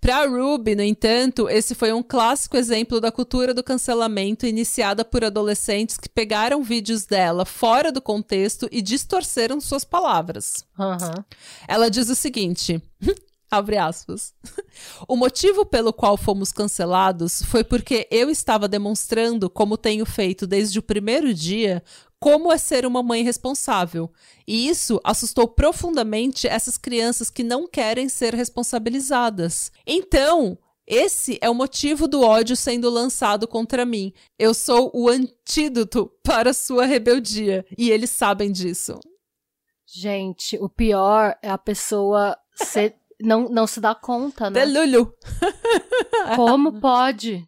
Para 0.00 0.26
Ruby, 0.26 0.76
no 0.76 0.82
entanto, 0.82 1.48
esse 1.48 1.74
foi 1.74 1.92
um 1.92 2.02
clássico 2.02 2.56
exemplo 2.56 3.00
da 3.00 3.10
cultura 3.10 3.52
do 3.52 3.64
cancelamento 3.64 4.46
iniciada 4.46 5.04
por 5.04 5.24
adolescentes 5.24 5.96
que 5.96 6.08
pegaram 6.08 6.62
vídeos 6.62 7.04
dela 7.04 7.44
fora 7.44 7.90
do 7.90 8.00
contexto 8.00 8.68
e 8.70 8.80
distorceram 8.80 9.60
suas 9.60 9.84
palavras. 9.84 10.64
Uhum. 10.78 11.24
Ela 11.66 11.90
diz 11.90 12.08
o 12.08 12.14
seguinte. 12.14 12.80
Abre 13.50 13.78
aspas. 13.78 14.34
O 15.08 15.16
motivo 15.16 15.64
pelo 15.64 15.90
qual 15.90 16.18
fomos 16.18 16.52
cancelados 16.52 17.42
foi 17.44 17.64
porque 17.64 18.06
eu 18.10 18.28
estava 18.28 18.68
demonstrando, 18.68 19.48
como 19.48 19.78
tenho 19.78 20.04
feito 20.04 20.46
desde 20.46 20.78
o 20.78 20.82
primeiro 20.82 21.32
dia, 21.32 21.82
como 22.20 22.52
é 22.52 22.58
ser 22.58 22.84
uma 22.84 23.02
mãe 23.02 23.22
responsável. 23.22 24.10
E 24.46 24.68
isso 24.68 25.00
assustou 25.04 25.48
profundamente 25.48 26.46
essas 26.46 26.76
crianças 26.76 27.30
que 27.30 27.44
não 27.44 27.66
querem 27.66 28.08
ser 28.08 28.34
responsabilizadas. 28.34 29.70
Então, 29.86 30.58
esse 30.86 31.38
é 31.40 31.50
o 31.50 31.54
motivo 31.54 32.08
do 32.08 32.22
ódio 32.22 32.56
sendo 32.56 32.88
lançado 32.88 33.46
contra 33.46 33.84
mim. 33.84 34.12
Eu 34.38 34.54
sou 34.54 34.90
o 34.94 35.08
antídoto 35.08 36.10
para 36.22 36.52
sua 36.52 36.86
rebeldia. 36.86 37.64
E 37.76 37.90
eles 37.90 38.10
sabem 38.10 38.50
disso. 38.50 38.98
Gente, 39.86 40.58
o 40.58 40.68
pior 40.68 41.36
é 41.42 41.50
a 41.50 41.56
pessoa 41.58 42.36
ser, 42.54 42.96
não, 43.20 43.48
não 43.48 43.66
se 43.66 43.80
dar 43.80 43.94
conta, 43.94 44.50
né? 44.50 44.66
Delulho. 44.66 45.14
Como 46.36 46.74
pode? 46.80 47.47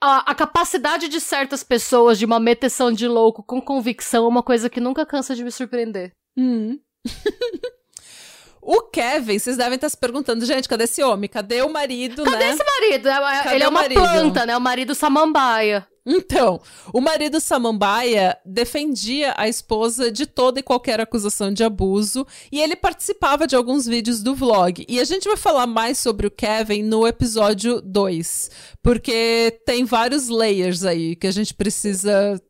A, 0.00 0.30
a, 0.30 0.34
capacidade 0.34 1.08
de 1.08 1.20
certas 1.20 1.62
pessoas 1.62 2.18
de 2.18 2.24
uma 2.24 2.40
meteção 2.40 2.90
de 2.90 3.06
louco 3.06 3.42
com 3.42 3.60
convicção 3.60 4.24
é 4.24 4.28
uma 4.28 4.42
coisa 4.42 4.70
que 4.70 4.80
nunca 4.80 5.04
cansa 5.04 5.34
de 5.34 5.44
me 5.44 5.50
surpreender. 5.50 6.12
Hum. 6.36 6.78
o 8.62 8.82
Kevin, 8.82 9.38
vocês 9.38 9.58
devem 9.58 9.74
estar 9.74 9.90
se 9.90 9.96
perguntando, 9.96 10.46
gente, 10.46 10.68
cadê 10.68 10.84
esse 10.84 11.02
homem? 11.02 11.28
Cadê 11.28 11.60
o 11.60 11.68
marido, 11.68 12.24
cadê 12.24 12.36
né? 12.36 12.42
Cadê 12.44 12.54
esse 12.54 12.64
marido? 12.64 13.08
É, 13.08 13.42
cadê 13.42 13.54
Ele 13.56 13.64
é 13.64 13.68
uma 13.68 13.80
marido? 13.82 14.00
planta, 14.00 14.46
né? 14.46 14.56
O 14.56 14.60
marido 14.60 14.94
samambaia. 14.94 15.86
Então, 16.10 16.58
o 16.90 17.02
marido 17.02 17.38
Samambaia 17.38 18.38
defendia 18.42 19.34
a 19.36 19.46
esposa 19.46 20.10
de 20.10 20.24
toda 20.24 20.58
e 20.58 20.62
qualquer 20.62 20.98
acusação 20.98 21.52
de 21.52 21.62
abuso 21.62 22.26
e 22.50 22.62
ele 22.62 22.74
participava 22.74 23.46
de 23.46 23.54
alguns 23.54 23.84
vídeos 23.84 24.22
do 24.22 24.34
vlog. 24.34 24.86
E 24.88 24.98
a 25.00 25.04
gente 25.04 25.28
vai 25.28 25.36
falar 25.36 25.66
mais 25.66 25.98
sobre 25.98 26.26
o 26.26 26.30
Kevin 26.30 26.82
no 26.82 27.06
episódio 27.06 27.82
2, 27.82 28.50
porque 28.82 29.60
tem 29.66 29.84
vários 29.84 30.30
layers 30.30 30.82
aí 30.82 31.14
que 31.14 31.26
a 31.26 31.30
gente 31.30 31.52
precisa 31.52 32.40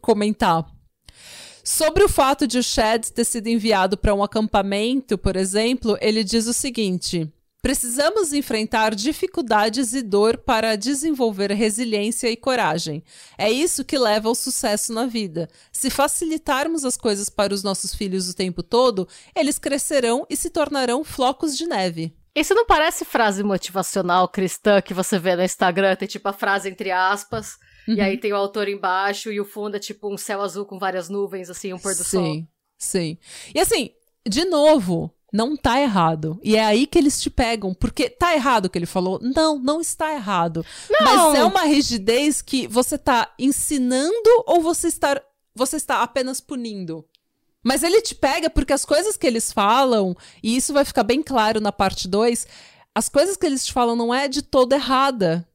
comentar. 0.00 0.64
Sobre 1.64 2.04
o 2.04 2.08
fato 2.08 2.46
de 2.46 2.58
o 2.58 2.62
Chad 2.62 3.04
ter 3.08 3.24
sido 3.24 3.48
enviado 3.48 3.98
para 3.98 4.14
um 4.14 4.22
acampamento, 4.22 5.18
por 5.18 5.34
exemplo, 5.34 5.98
ele 6.00 6.22
diz 6.22 6.46
o 6.46 6.54
seguinte: 6.54 7.28
Precisamos 7.60 8.32
enfrentar 8.32 8.94
dificuldades 8.94 9.92
e 9.92 10.00
dor 10.00 10.38
para 10.38 10.76
desenvolver 10.76 11.50
resiliência 11.50 12.30
e 12.30 12.36
coragem. 12.36 13.02
É 13.36 13.50
isso 13.50 13.84
que 13.84 13.98
leva 13.98 14.28
ao 14.28 14.34
sucesso 14.34 14.92
na 14.92 15.06
vida. 15.06 15.48
Se 15.72 15.90
facilitarmos 15.90 16.84
as 16.84 16.96
coisas 16.96 17.28
para 17.28 17.52
os 17.52 17.64
nossos 17.64 17.92
filhos 17.92 18.28
o 18.28 18.34
tempo 18.34 18.62
todo, 18.62 19.08
eles 19.34 19.58
crescerão 19.58 20.24
e 20.30 20.36
se 20.36 20.50
tornarão 20.50 21.02
flocos 21.02 21.56
de 21.56 21.66
neve. 21.66 22.16
Isso 22.32 22.54
não 22.54 22.64
parece 22.64 23.04
frase 23.04 23.42
motivacional 23.42 24.28
cristã 24.28 24.80
que 24.80 24.94
você 24.94 25.18
vê 25.18 25.34
no 25.34 25.42
Instagram? 25.42 25.96
Tem 25.96 26.06
tipo 26.06 26.28
a 26.28 26.32
frase 26.32 26.68
entre 26.68 26.92
aspas, 26.92 27.58
uhum. 27.88 27.94
e 27.94 28.00
aí 28.00 28.16
tem 28.16 28.32
o 28.32 28.36
autor 28.36 28.68
embaixo, 28.68 29.32
e 29.32 29.40
o 29.40 29.44
fundo 29.44 29.76
é 29.76 29.80
tipo 29.80 30.12
um 30.12 30.16
céu 30.16 30.40
azul 30.40 30.64
com 30.64 30.78
várias 30.78 31.08
nuvens, 31.08 31.50
assim, 31.50 31.72
um 31.72 31.78
pôr 31.78 31.96
do 31.96 32.04
sim, 32.04 32.10
sol. 32.16 32.24
Sim, 32.24 32.48
sim. 32.78 33.18
E 33.52 33.58
assim, 33.58 33.90
de 34.28 34.44
novo, 34.44 35.12
não 35.32 35.56
tá 35.56 35.80
errado. 35.80 36.38
E 36.42 36.56
é 36.56 36.64
aí 36.64 36.86
que 36.86 36.98
eles 36.98 37.20
te 37.20 37.28
pegam. 37.30 37.74
Porque 37.74 38.08
tá 38.08 38.34
errado 38.34 38.66
o 38.66 38.70
que 38.70 38.78
ele 38.78 38.86
falou? 38.86 39.18
Não, 39.22 39.58
não 39.58 39.80
está 39.80 40.12
errado. 40.12 40.64
Não. 40.90 41.04
Mas 41.04 41.38
é 41.38 41.44
uma 41.44 41.64
rigidez 41.64 42.40
que 42.40 42.66
você 42.66 42.96
tá 42.96 43.32
ensinando 43.38 44.44
ou 44.46 44.60
você 44.60 44.88
está, 44.88 45.20
você 45.54 45.76
está 45.76 46.02
apenas 46.02 46.40
punindo? 46.40 47.04
Mas 47.62 47.82
ele 47.82 48.00
te 48.00 48.14
pega 48.14 48.48
porque 48.48 48.72
as 48.72 48.84
coisas 48.84 49.16
que 49.16 49.26
eles 49.26 49.52
falam, 49.52 50.16
e 50.42 50.56
isso 50.56 50.72
vai 50.72 50.84
ficar 50.84 51.02
bem 51.02 51.22
claro 51.22 51.60
na 51.60 51.72
parte 51.72 52.08
2, 52.08 52.46
as 52.94 53.08
coisas 53.08 53.36
que 53.36 53.44
eles 53.44 53.66
te 53.66 53.72
falam 53.72 53.94
não 53.94 54.14
é 54.14 54.28
de 54.28 54.42
todo 54.42 54.72
errada. 54.72 55.46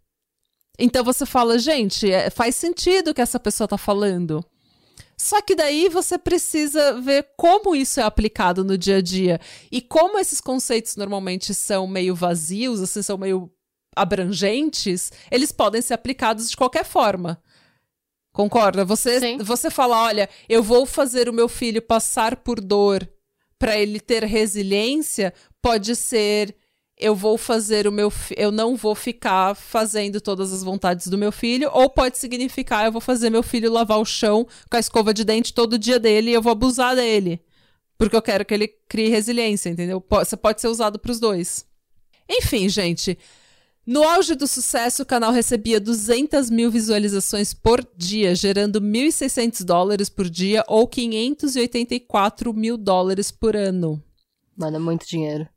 Então 0.77 1.03
você 1.03 1.25
fala, 1.25 1.57
gente, 1.57 2.11
é, 2.11 2.29
faz 2.29 2.55
sentido 2.55 3.09
o 3.09 3.13
que 3.13 3.21
essa 3.21 3.39
pessoa 3.39 3.67
tá 3.67 3.77
falando. 3.77 4.43
Só 5.17 5.41
que 5.41 5.55
daí 5.55 5.89
você 5.89 6.17
precisa 6.17 6.99
ver 7.01 7.27
como 7.37 7.75
isso 7.75 7.99
é 7.99 8.03
aplicado 8.03 8.63
no 8.63 8.77
dia 8.77 8.97
a 8.97 9.01
dia. 9.01 9.39
E 9.71 9.81
como 9.81 10.19
esses 10.19 10.41
conceitos 10.41 10.95
normalmente 10.95 11.53
são 11.53 11.87
meio 11.87 12.15
vazios, 12.15 12.81
assim, 12.81 13.01
são 13.01 13.17
meio 13.17 13.51
abrangentes, 13.95 15.11
eles 15.31 15.51
podem 15.51 15.81
ser 15.81 15.93
aplicados 15.93 16.49
de 16.49 16.57
qualquer 16.57 16.85
forma. 16.85 17.41
Concorda? 18.31 18.83
Você, 18.83 19.37
você 19.37 19.69
fala, 19.69 20.03
olha, 20.03 20.27
eu 20.49 20.63
vou 20.63 20.85
fazer 20.85 21.29
o 21.29 21.33
meu 21.33 21.47
filho 21.47 21.81
passar 21.81 22.37
por 22.37 22.59
dor 22.59 23.07
para 23.59 23.77
ele 23.77 23.99
ter 23.99 24.23
resiliência, 24.23 25.33
pode 25.61 25.95
ser 25.95 26.55
eu 26.97 27.15
vou 27.15 27.37
fazer 27.37 27.87
o 27.87 27.91
meu 27.91 28.11
eu 28.37 28.51
não 28.51 28.75
vou 28.75 28.95
ficar 28.95 29.55
fazendo 29.55 30.21
todas 30.21 30.53
as 30.53 30.63
vontades 30.63 31.07
do 31.07 31.17
meu 31.17 31.31
filho, 31.31 31.69
ou 31.73 31.89
pode 31.89 32.17
significar 32.17 32.85
eu 32.85 32.91
vou 32.91 33.01
fazer 33.01 33.29
meu 33.29 33.43
filho 33.43 33.71
lavar 33.71 33.99
o 33.99 34.05
chão 34.05 34.47
com 34.69 34.77
a 34.77 34.79
escova 34.79 35.13
de 35.13 35.23
dente 35.23 35.53
todo 35.53 35.79
dia 35.79 35.99
dele 35.99 36.31
e 36.31 36.33
eu 36.33 36.41
vou 36.41 36.51
abusar 36.51 36.95
dele. 36.95 37.41
Porque 37.97 38.15
eu 38.15 38.21
quero 38.21 38.45
que 38.45 38.53
ele 38.53 38.67
crie 38.67 39.09
resiliência, 39.09 39.69
entendeu? 39.69 40.03
Você 40.09 40.35
pode 40.35 40.61
ser 40.61 40.67
usado 40.67 40.99
para 40.99 41.11
os 41.11 41.19
dois. 41.19 41.65
Enfim, 42.29 42.67
gente. 42.67 43.17
No 43.85 44.01
auge 44.01 44.33
do 44.33 44.47
sucesso, 44.47 45.03
o 45.03 45.05
canal 45.05 45.31
recebia 45.31 45.79
200 45.79 46.49
mil 46.49 46.71
visualizações 46.71 47.53
por 47.53 47.85
dia, 47.97 48.33
gerando 48.33 48.79
1.600 48.79 49.63
dólares 49.65 50.07
por 50.09 50.29
dia 50.29 50.63
ou 50.69 50.87
584 50.87 52.53
mil 52.53 52.77
dólares 52.77 53.29
por 53.29 53.57
ano. 53.57 54.01
Mano, 54.55 54.77
é 54.77 54.79
muito 54.79 55.05
dinheiro. 55.05 55.49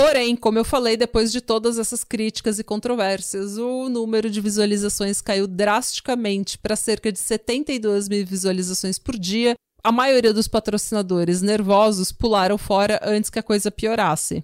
Porém, 0.00 0.34
como 0.34 0.56
eu 0.56 0.64
falei, 0.64 0.96
depois 0.96 1.30
de 1.30 1.42
todas 1.42 1.78
essas 1.78 2.02
críticas 2.02 2.58
e 2.58 2.64
controvérsias, 2.64 3.58
o 3.58 3.86
número 3.90 4.30
de 4.30 4.40
visualizações 4.40 5.20
caiu 5.20 5.46
drasticamente 5.46 6.56
para 6.56 6.74
cerca 6.74 7.12
de 7.12 7.18
72 7.18 8.08
mil 8.08 8.24
visualizações 8.24 8.98
por 8.98 9.18
dia. 9.18 9.54
A 9.84 9.92
maioria 9.92 10.32
dos 10.32 10.48
patrocinadores 10.48 11.42
nervosos 11.42 12.12
pularam 12.12 12.56
fora 12.56 12.98
antes 13.04 13.28
que 13.28 13.38
a 13.38 13.42
coisa 13.42 13.70
piorasse. 13.70 14.42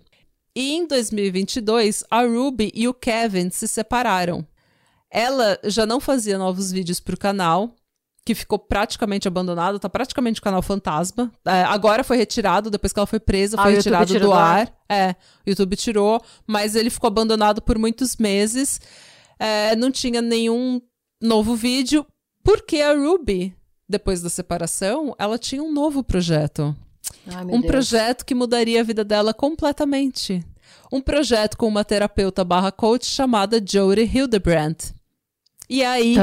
E 0.55 0.75
em 0.75 0.87
2022, 0.87 2.05
a 2.11 2.21
Ruby 2.21 2.71
e 2.75 2.87
o 2.87 2.93
Kevin 2.93 3.49
se 3.49 3.67
separaram. 3.67 4.47
Ela 5.11 5.59
já 5.65 5.87
não 5.87 6.01
fazia 6.01 6.37
novos 6.37 6.71
vídeos 6.71 7.01
para 7.01 7.15
o 7.15 7.19
canal, 7.19 7.75
que 8.27 8.35
ficou 8.35 8.59
praticamente 8.59 9.29
abandonado, 9.29 9.79
tá 9.79 9.89
praticamente 9.89 10.41
canal 10.41 10.61
fantasma. 10.61 11.31
É, 11.47 11.63
agora 11.63 12.03
foi 12.03 12.17
retirado, 12.17 12.69
depois 12.69 12.93
que 12.93 12.99
ela 12.99 13.07
foi 13.07 13.21
presa, 13.21 13.57
ah, 13.57 13.63
foi 13.63 13.75
retirado 13.77 14.19
do 14.19 14.33
ar. 14.33 14.69
É, 14.89 15.15
o 15.47 15.51
YouTube 15.51 15.77
tirou, 15.77 16.21
mas 16.45 16.75
ele 16.75 16.91
ficou 16.91 17.07
abandonado 17.07 17.63
por 17.63 17.79
muitos 17.79 18.17
meses. 18.17 18.81
É, 19.39 19.77
não 19.77 19.93
tinha 19.93 20.21
nenhum 20.21 20.83
novo 21.23 21.55
vídeo, 21.55 22.05
porque 22.43 22.81
a 22.81 22.95
Ruby, 22.95 23.55
depois 23.89 24.21
da 24.21 24.29
separação, 24.29 25.15
ela 25.21 25.39
tinha 25.39 25.63
um 25.63 25.73
novo 25.73 26.03
projeto. 26.03 26.75
Ai, 27.29 27.45
um 27.45 27.61
Deus. 27.61 27.67
projeto 27.67 28.27
que 28.27 28.35
mudaria 28.35 28.81
a 28.81 28.85
vida 28.85 29.05
dela 29.05 29.33
completamente. 29.33 30.45
Um 30.93 31.01
projeto 31.01 31.57
com 31.57 31.69
uma 31.69 31.85
terapeuta 31.85 32.45
barra 32.45 32.73
coach 32.73 33.07
chamada 33.07 33.63
Jodie 33.65 34.11
Hildebrandt. 34.13 34.96
E 35.69 35.83
é 35.83 35.87
aí 35.87 36.17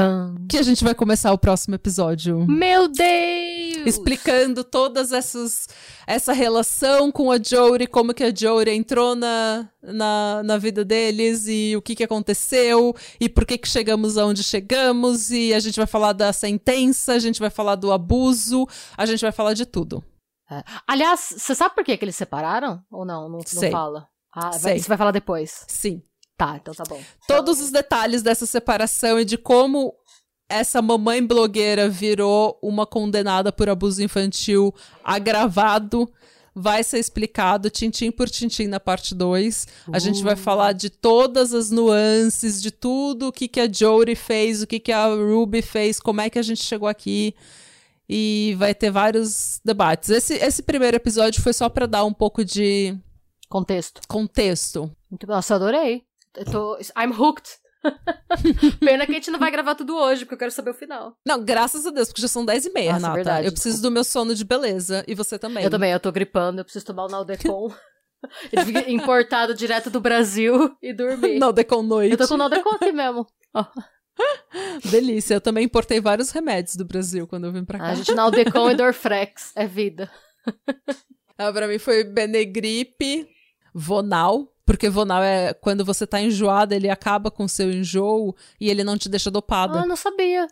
que 0.48 0.56
a 0.56 0.62
gente 0.62 0.82
vai 0.82 0.94
começar 0.94 1.32
o 1.32 1.38
próximo 1.38 1.74
episódio. 1.74 2.46
Meu 2.46 2.88
Deus! 2.88 3.86
Explicando 3.86 4.64
todas 4.64 5.12
essas 5.12 5.68
essa 6.06 6.32
relação 6.32 7.12
com 7.12 7.30
a 7.30 7.36
Jory, 7.38 7.86
como 7.86 8.14
que 8.14 8.24
a 8.24 8.34
Jory 8.34 8.70
entrou 8.70 9.14
na, 9.14 9.68
na, 9.82 10.42
na 10.42 10.56
vida 10.56 10.82
deles 10.82 11.46
e 11.46 11.76
o 11.76 11.82
que, 11.82 11.94
que 11.94 12.04
aconteceu 12.04 12.94
e 13.20 13.28
por 13.28 13.44
que, 13.44 13.58
que 13.58 13.68
chegamos 13.68 14.16
aonde 14.16 14.42
chegamos. 14.42 15.30
E 15.30 15.52
a 15.52 15.60
gente 15.60 15.76
vai 15.76 15.86
falar 15.86 16.14
da 16.14 16.32
sentença, 16.32 17.12
a 17.12 17.18
gente 17.18 17.38
vai 17.38 17.50
falar 17.50 17.74
do 17.74 17.92
abuso, 17.92 18.66
a 18.96 19.04
gente 19.04 19.20
vai 19.20 19.32
falar 19.32 19.52
de 19.52 19.66
tudo. 19.66 20.02
É. 20.50 20.62
Aliás, 20.86 21.34
você 21.36 21.54
sabe 21.54 21.74
por 21.74 21.84
que, 21.84 21.96
que 21.96 22.04
eles 22.04 22.16
separaram? 22.16 22.82
Ou 22.90 23.04
não? 23.04 23.28
Não, 23.28 23.38
não 23.38 23.70
fala? 23.70 24.08
Ah, 24.32 24.50
vai, 24.58 24.78
você 24.78 24.88
vai 24.88 24.96
falar 24.96 25.12
depois. 25.12 25.64
Sim. 25.68 26.02
Tá, 26.36 26.58
então 26.60 26.74
tá 26.74 26.84
bom. 26.88 27.00
Todos 27.26 27.60
os 27.60 27.70
detalhes 27.70 28.22
dessa 28.22 28.46
separação 28.46 29.20
e 29.20 29.24
de 29.24 29.38
como 29.38 29.94
essa 30.48 30.82
mamãe 30.82 31.24
blogueira 31.24 31.88
virou 31.88 32.58
uma 32.62 32.86
condenada 32.86 33.52
por 33.52 33.68
abuso 33.68 34.02
infantil 34.02 34.74
agravado 35.02 36.10
vai 36.54 36.84
ser 36.84 36.98
explicado 36.98 37.68
tintim 37.68 38.10
por 38.12 38.30
tintim 38.30 38.68
na 38.68 38.78
parte 38.78 39.14
2. 39.14 39.66
A 39.92 39.98
gente 39.98 40.22
vai 40.22 40.34
uh. 40.34 40.36
falar 40.36 40.72
de 40.72 40.88
todas 40.88 41.52
as 41.52 41.70
nuances, 41.70 42.62
de 42.62 42.70
tudo 42.70 43.28
o 43.28 43.32
que, 43.32 43.48
que 43.48 43.60
a 43.60 43.70
Jory 43.70 44.14
fez, 44.14 44.62
o 44.62 44.66
que, 44.66 44.78
que 44.78 44.92
a 44.92 45.06
Ruby 45.06 45.62
fez, 45.62 45.98
como 45.98 46.20
é 46.20 46.30
que 46.30 46.38
a 46.38 46.42
gente 46.42 46.62
chegou 46.62 46.88
aqui. 46.88 47.34
E 48.08 48.54
vai 48.58 48.74
ter 48.74 48.90
vários 48.90 49.60
debates. 49.64 50.10
Esse, 50.10 50.34
esse 50.34 50.62
primeiro 50.62 50.96
episódio 50.96 51.42
foi 51.42 51.52
só 51.52 51.68
para 51.68 51.86
dar 51.86 52.04
um 52.04 52.12
pouco 52.12 52.44
de. 52.44 52.96
Contexto. 53.48 54.02
Contexto. 54.06 54.94
Muito, 55.10 55.26
nossa, 55.26 55.54
adorei. 55.54 56.04
Eu 56.36 56.44
tô. 56.44 56.78
I'm 56.96 57.12
hooked. 57.12 57.48
Pena 58.80 59.04
que 59.04 59.12
a 59.12 59.14
gente 59.14 59.30
não 59.30 59.38
vai 59.38 59.50
gravar 59.50 59.74
tudo 59.74 59.94
hoje, 59.96 60.24
porque 60.24 60.34
eu 60.34 60.38
quero 60.38 60.50
saber 60.50 60.70
o 60.70 60.74
final. 60.74 61.16
Não, 61.26 61.44
graças 61.44 61.86
a 61.86 61.90
Deus, 61.90 62.08
porque 62.08 62.22
já 62.22 62.28
são 62.28 62.44
10 62.44 62.66
e 62.66 62.70
meia, 62.72 62.92
Nossa, 62.92 63.00
Renata. 63.00 63.14
Verdade, 63.16 63.46
eu 63.46 63.52
preciso 63.52 63.82
do 63.82 63.90
meu 63.90 64.04
sono 64.04 64.34
de 64.34 64.44
beleza. 64.44 65.04
E 65.06 65.14
você 65.14 65.38
também. 65.38 65.64
Eu 65.64 65.70
também, 65.70 65.92
eu 65.92 66.00
tô 66.00 66.10
gripando, 66.10 66.60
eu 66.60 66.64
preciso 66.64 66.86
tomar 66.86 67.04
o 67.04 67.08
Naldecon. 67.08 67.72
importado 68.88 69.54
direto 69.54 69.90
do 69.90 70.00
Brasil 70.00 70.74
e 70.82 70.92
dormir. 70.92 71.38
Naldecon 71.38 71.82
noite. 71.82 72.12
Eu 72.12 72.18
tô 72.18 72.26
com 72.26 72.34
o 72.34 72.38
Naldecon 72.38 72.70
aqui 72.70 72.92
mesmo. 72.92 73.26
Delícia, 74.90 75.34
eu 75.34 75.40
também 75.40 75.64
importei 75.64 76.00
vários 76.00 76.30
remédios 76.30 76.76
do 76.76 76.84
Brasil 76.84 77.26
quando 77.26 77.44
eu 77.46 77.52
vim 77.52 77.64
pra 77.64 77.78
cá. 77.78 77.88
A 77.88 77.94
gente 77.94 78.14
Naldecon 78.14 78.70
e 78.70 78.74
Dorfrex, 78.76 79.52
é 79.54 79.66
vida. 79.66 80.10
Ah, 81.36 81.52
pra 81.52 81.66
mim 81.66 81.78
foi 81.78 82.04
Benegripe, 82.04 83.28
Vonal, 83.74 84.53
porque 84.66 84.88
Vonal 84.88 85.22
é 85.22 85.52
quando 85.52 85.84
você 85.84 86.06
tá 86.06 86.20
enjoada, 86.20 86.74
ele 86.74 86.88
acaba 86.88 87.30
com 87.30 87.44
o 87.44 87.48
seu 87.48 87.70
enjoo 87.70 88.34
e 88.60 88.70
ele 88.70 88.82
não 88.82 88.96
te 88.96 89.08
deixa 89.08 89.30
dopada. 89.30 89.80
Ah, 89.80 89.86
não 89.86 89.96
sabia. 89.96 90.46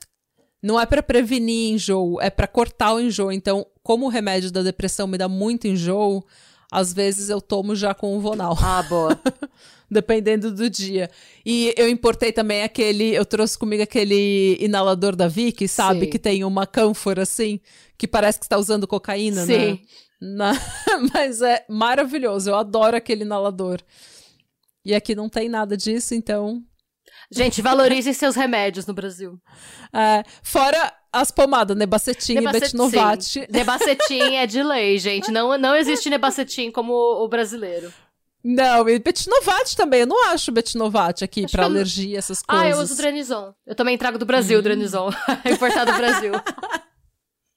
Não 0.63 0.81
é 0.81 0.87
para 0.87 1.03
prevenir 1.03 1.73
enjoo, 1.73 2.21
é 2.21 2.31
para 2.31 2.47
cortar 2.47 2.95
o 2.95 3.01
enjoo. 3.01 3.33
Então, 3.33 3.67
como 3.83 4.07
o 4.07 4.09
remédio 4.09 4.51
da 4.51 4.63
depressão 4.63 5.07
me 5.07 5.19
dá 5.19 5.29
muito 5.29 5.67
enjoo, 5.67 6.25
às 6.71 6.93
vezes 6.93 7.29
eu 7.29 7.41
tomo 7.41 7.75
já 7.75 7.95
com 7.95 8.17
o 8.17 8.21
Vonal. 8.21 8.57
Ah, 8.61 8.83
boa. 8.83 9.19
Dependendo 9.91 10.51
do 10.51 10.71
dia. 10.71 11.11
E 11.45 11.75
eu 11.77 11.89
importei 11.89 12.33
também 12.33 12.63
aquele. 12.63 13.15
Eu 13.15 13.27
trouxe 13.27 13.59
comigo 13.59 13.83
aquele 13.83 14.57
inalador 14.59 15.15
da 15.15 15.29
Vicky, 15.29 15.69
sabe? 15.69 16.07
Sim. 16.07 16.11
Que 16.11 16.19
tem 16.19 16.45
uma 16.45 16.67
cânfora 16.67 17.23
assim, 17.23 17.61
que 17.99 18.09
parece 18.09 18.39
que 18.39 18.47
está 18.47 18.57
usando 18.57 18.87
cocaína, 18.87 19.45
Sim. 19.45 19.53
né? 19.53 19.79
Na... 20.23 20.53
Mas 21.13 21.43
é 21.43 21.65
maravilhoso, 21.69 22.51
eu 22.51 22.55
adoro 22.55 22.97
aquele 22.97 23.25
inalador. 23.25 23.81
E 24.85 24.95
aqui 24.95 25.17
não 25.17 25.29
tem 25.29 25.49
nada 25.49 25.77
disso, 25.77 26.15
então. 26.15 26.63
Gente, 27.31 27.61
valorizem 27.61 28.13
seus 28.15 28.37
remédios 28.37 28.87
no 28.87 28.95
Brasil. 28.95 29.37
É, 29.93 30.23
fora 30.43 30.93
as 31.13 31.33
pomadas, 31.33 31.77
Nebacetim 31.77 32.39
e 32.39 32.53
Betnovate. 32.53 33.47
Nebacetim 33.51 34.37
é 34.37 34.47
de 34.47 34.63
lei, 34.63 34.97
gente. 34.99 35.31
Não, 35.33 35.59
não 35.59 35.75
existe 35.75 36.09
Nebacetim 36.09 36.71
como 36.71 36.93
o 36.93 37.29
brasileiro. 37.29 37.93
Não, 38.45 38.89
e 38.89 38.99
Betnovate 38.99 39.77
também. 39.77 40.01
Eu 40.01 40.07
não 40.07 40.31
acho 40.31 40.53
Betnovate 40.53 41.25
aqui 41.25 41.49
pra 41.51 41.65
alergia, 41.65 42.19
essas 42.19 42.43
coisas. 42.43 42.67
Ah, 42.67 42.69
eu 42.69 42.79
uso 42.79 42.97
Drenizon. 42.97 43.55
Eu 43.67 43.75
também 43.75 43.99
trago 43.99 44.19
do 44.19 44.27
Brasil, 44.27 44.59
hum. 44.59 44.63
Drenizon. 44.63 45.11
Importado 45.47 45.93
do 45.93 45.99
Brasil. 45.99 46.33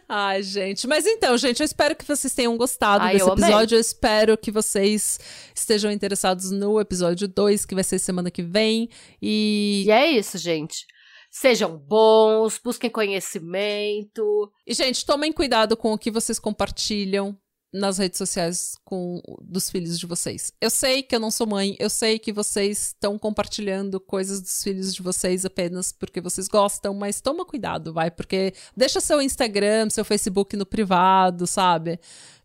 Ai, 0.08 0.44
gente. 0.44 0.88
Mas 0.88 1.06
então, 1.06 1.38
gente, 1.38 1.60
eu 1.60 1.66
espero 1.66 1.96
que 1.96 2.06
vocês 2.06 2.34
tenham 2.34 2.56
gostado 2.58 3.04
Ai, 3.04 3.14
desse 3.14 3.28
eu 3.28 3.34
episódio. 3.34 3.76
Eu 3.76 3.82
espero 3.82 4.38
que 4.38 4.52
vocês 4.52 5.20
estejam 5.54 5.92
interessados 5.92 6.52
no 6.52 6.80
episódio 6.80 7.28
2, 7.28 7.66
que 7.66 7.76
vai 7.76 7.84
ser 7.84 8.00
semana 8.00 8.30
que 8.30 8.44
vem. 8.44 8.90
E. 9.22 9.84
E 9.88 9.92
é 9.92 10.12
isso, 10.12 10.38
gente. 10.38 10.86
Sejam 11.32 11.78
bons, 11.78 12.60
busquem 12.64 12.90
conhecimento. 12.90 14.52
E, 14.66 14.74
gente, 14.74 15.06
tomem 15.06 15.34
cuidado 15.34 15.76
com 15.76 15.92
o 15.92 15.98
que 15.98 16.10
vocês 16.10 16.40
compartilham 16.40 17.38
nas 17.76 17.98
redes 17.98 18.18
sociais 18.18 18.76
com 18.84 19.22
dos 19.42 19.70
filhos 19.70 20.00
de 20.00 20.06
vocês. 20.06 20.52
Eu 20.62 20.70
sei 20.70 21.04
que 21.04 21.16
eu 21.16 21.20
não 21.20 21.30
sou 21.30 21.46
mãe, 21.46 21.76
eu 21.80 21.90
sei 21.90 22.18
que 22.18 22.32
vocês 22.32 22.88
estão 22.88 23.20
compartilhando 23.20 24.00
coisas 24.00 24.42
dos 24.42 24.64
filhos 24.64 24.94
de 24.94 25.02
vocês 25.02 25.46
apenas 25.46 25.92
porque 25.92 26.22
vocês 26.22 26.48
gostam, 26.48 26.94
mas 26.94 27.20
toma 27.22 27.46
cuidado, 27.46 27.94
vai, 27.94 28.10
porque 28.10 28.54
deixa 28.76 29.00
seu 29.02 29.22
Instagram, 29.22 29.90
seu 29.90 30.06
Facebook 30.06 30.56
no 30.56 30.66
privado, 30.66 31.46
sabe? 31.46 32.00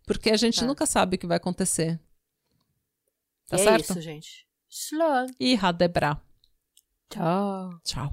Porque 0.07 0.31
a 0.31 0.36
gente 0.36 0.62
É. 0.65 0.66
nunca 0.66 0.85
sabe 0.86 1.15
o 1.16 1.19
que 1.19 1.27
vai 1.27 1.36
acontecer. 1.36 1.98
Tá 3.48 3.57
é 3.57 3.59
certo? 3.65 3.90
isso, 3.90 4.01
gente. 4.01 4.47
Shalom. 4.69 5.27
E 5.39 5.55
Radebra. 5.55 6.20
Tchau. 7.09 7.70
Tchau. 7.85 8.12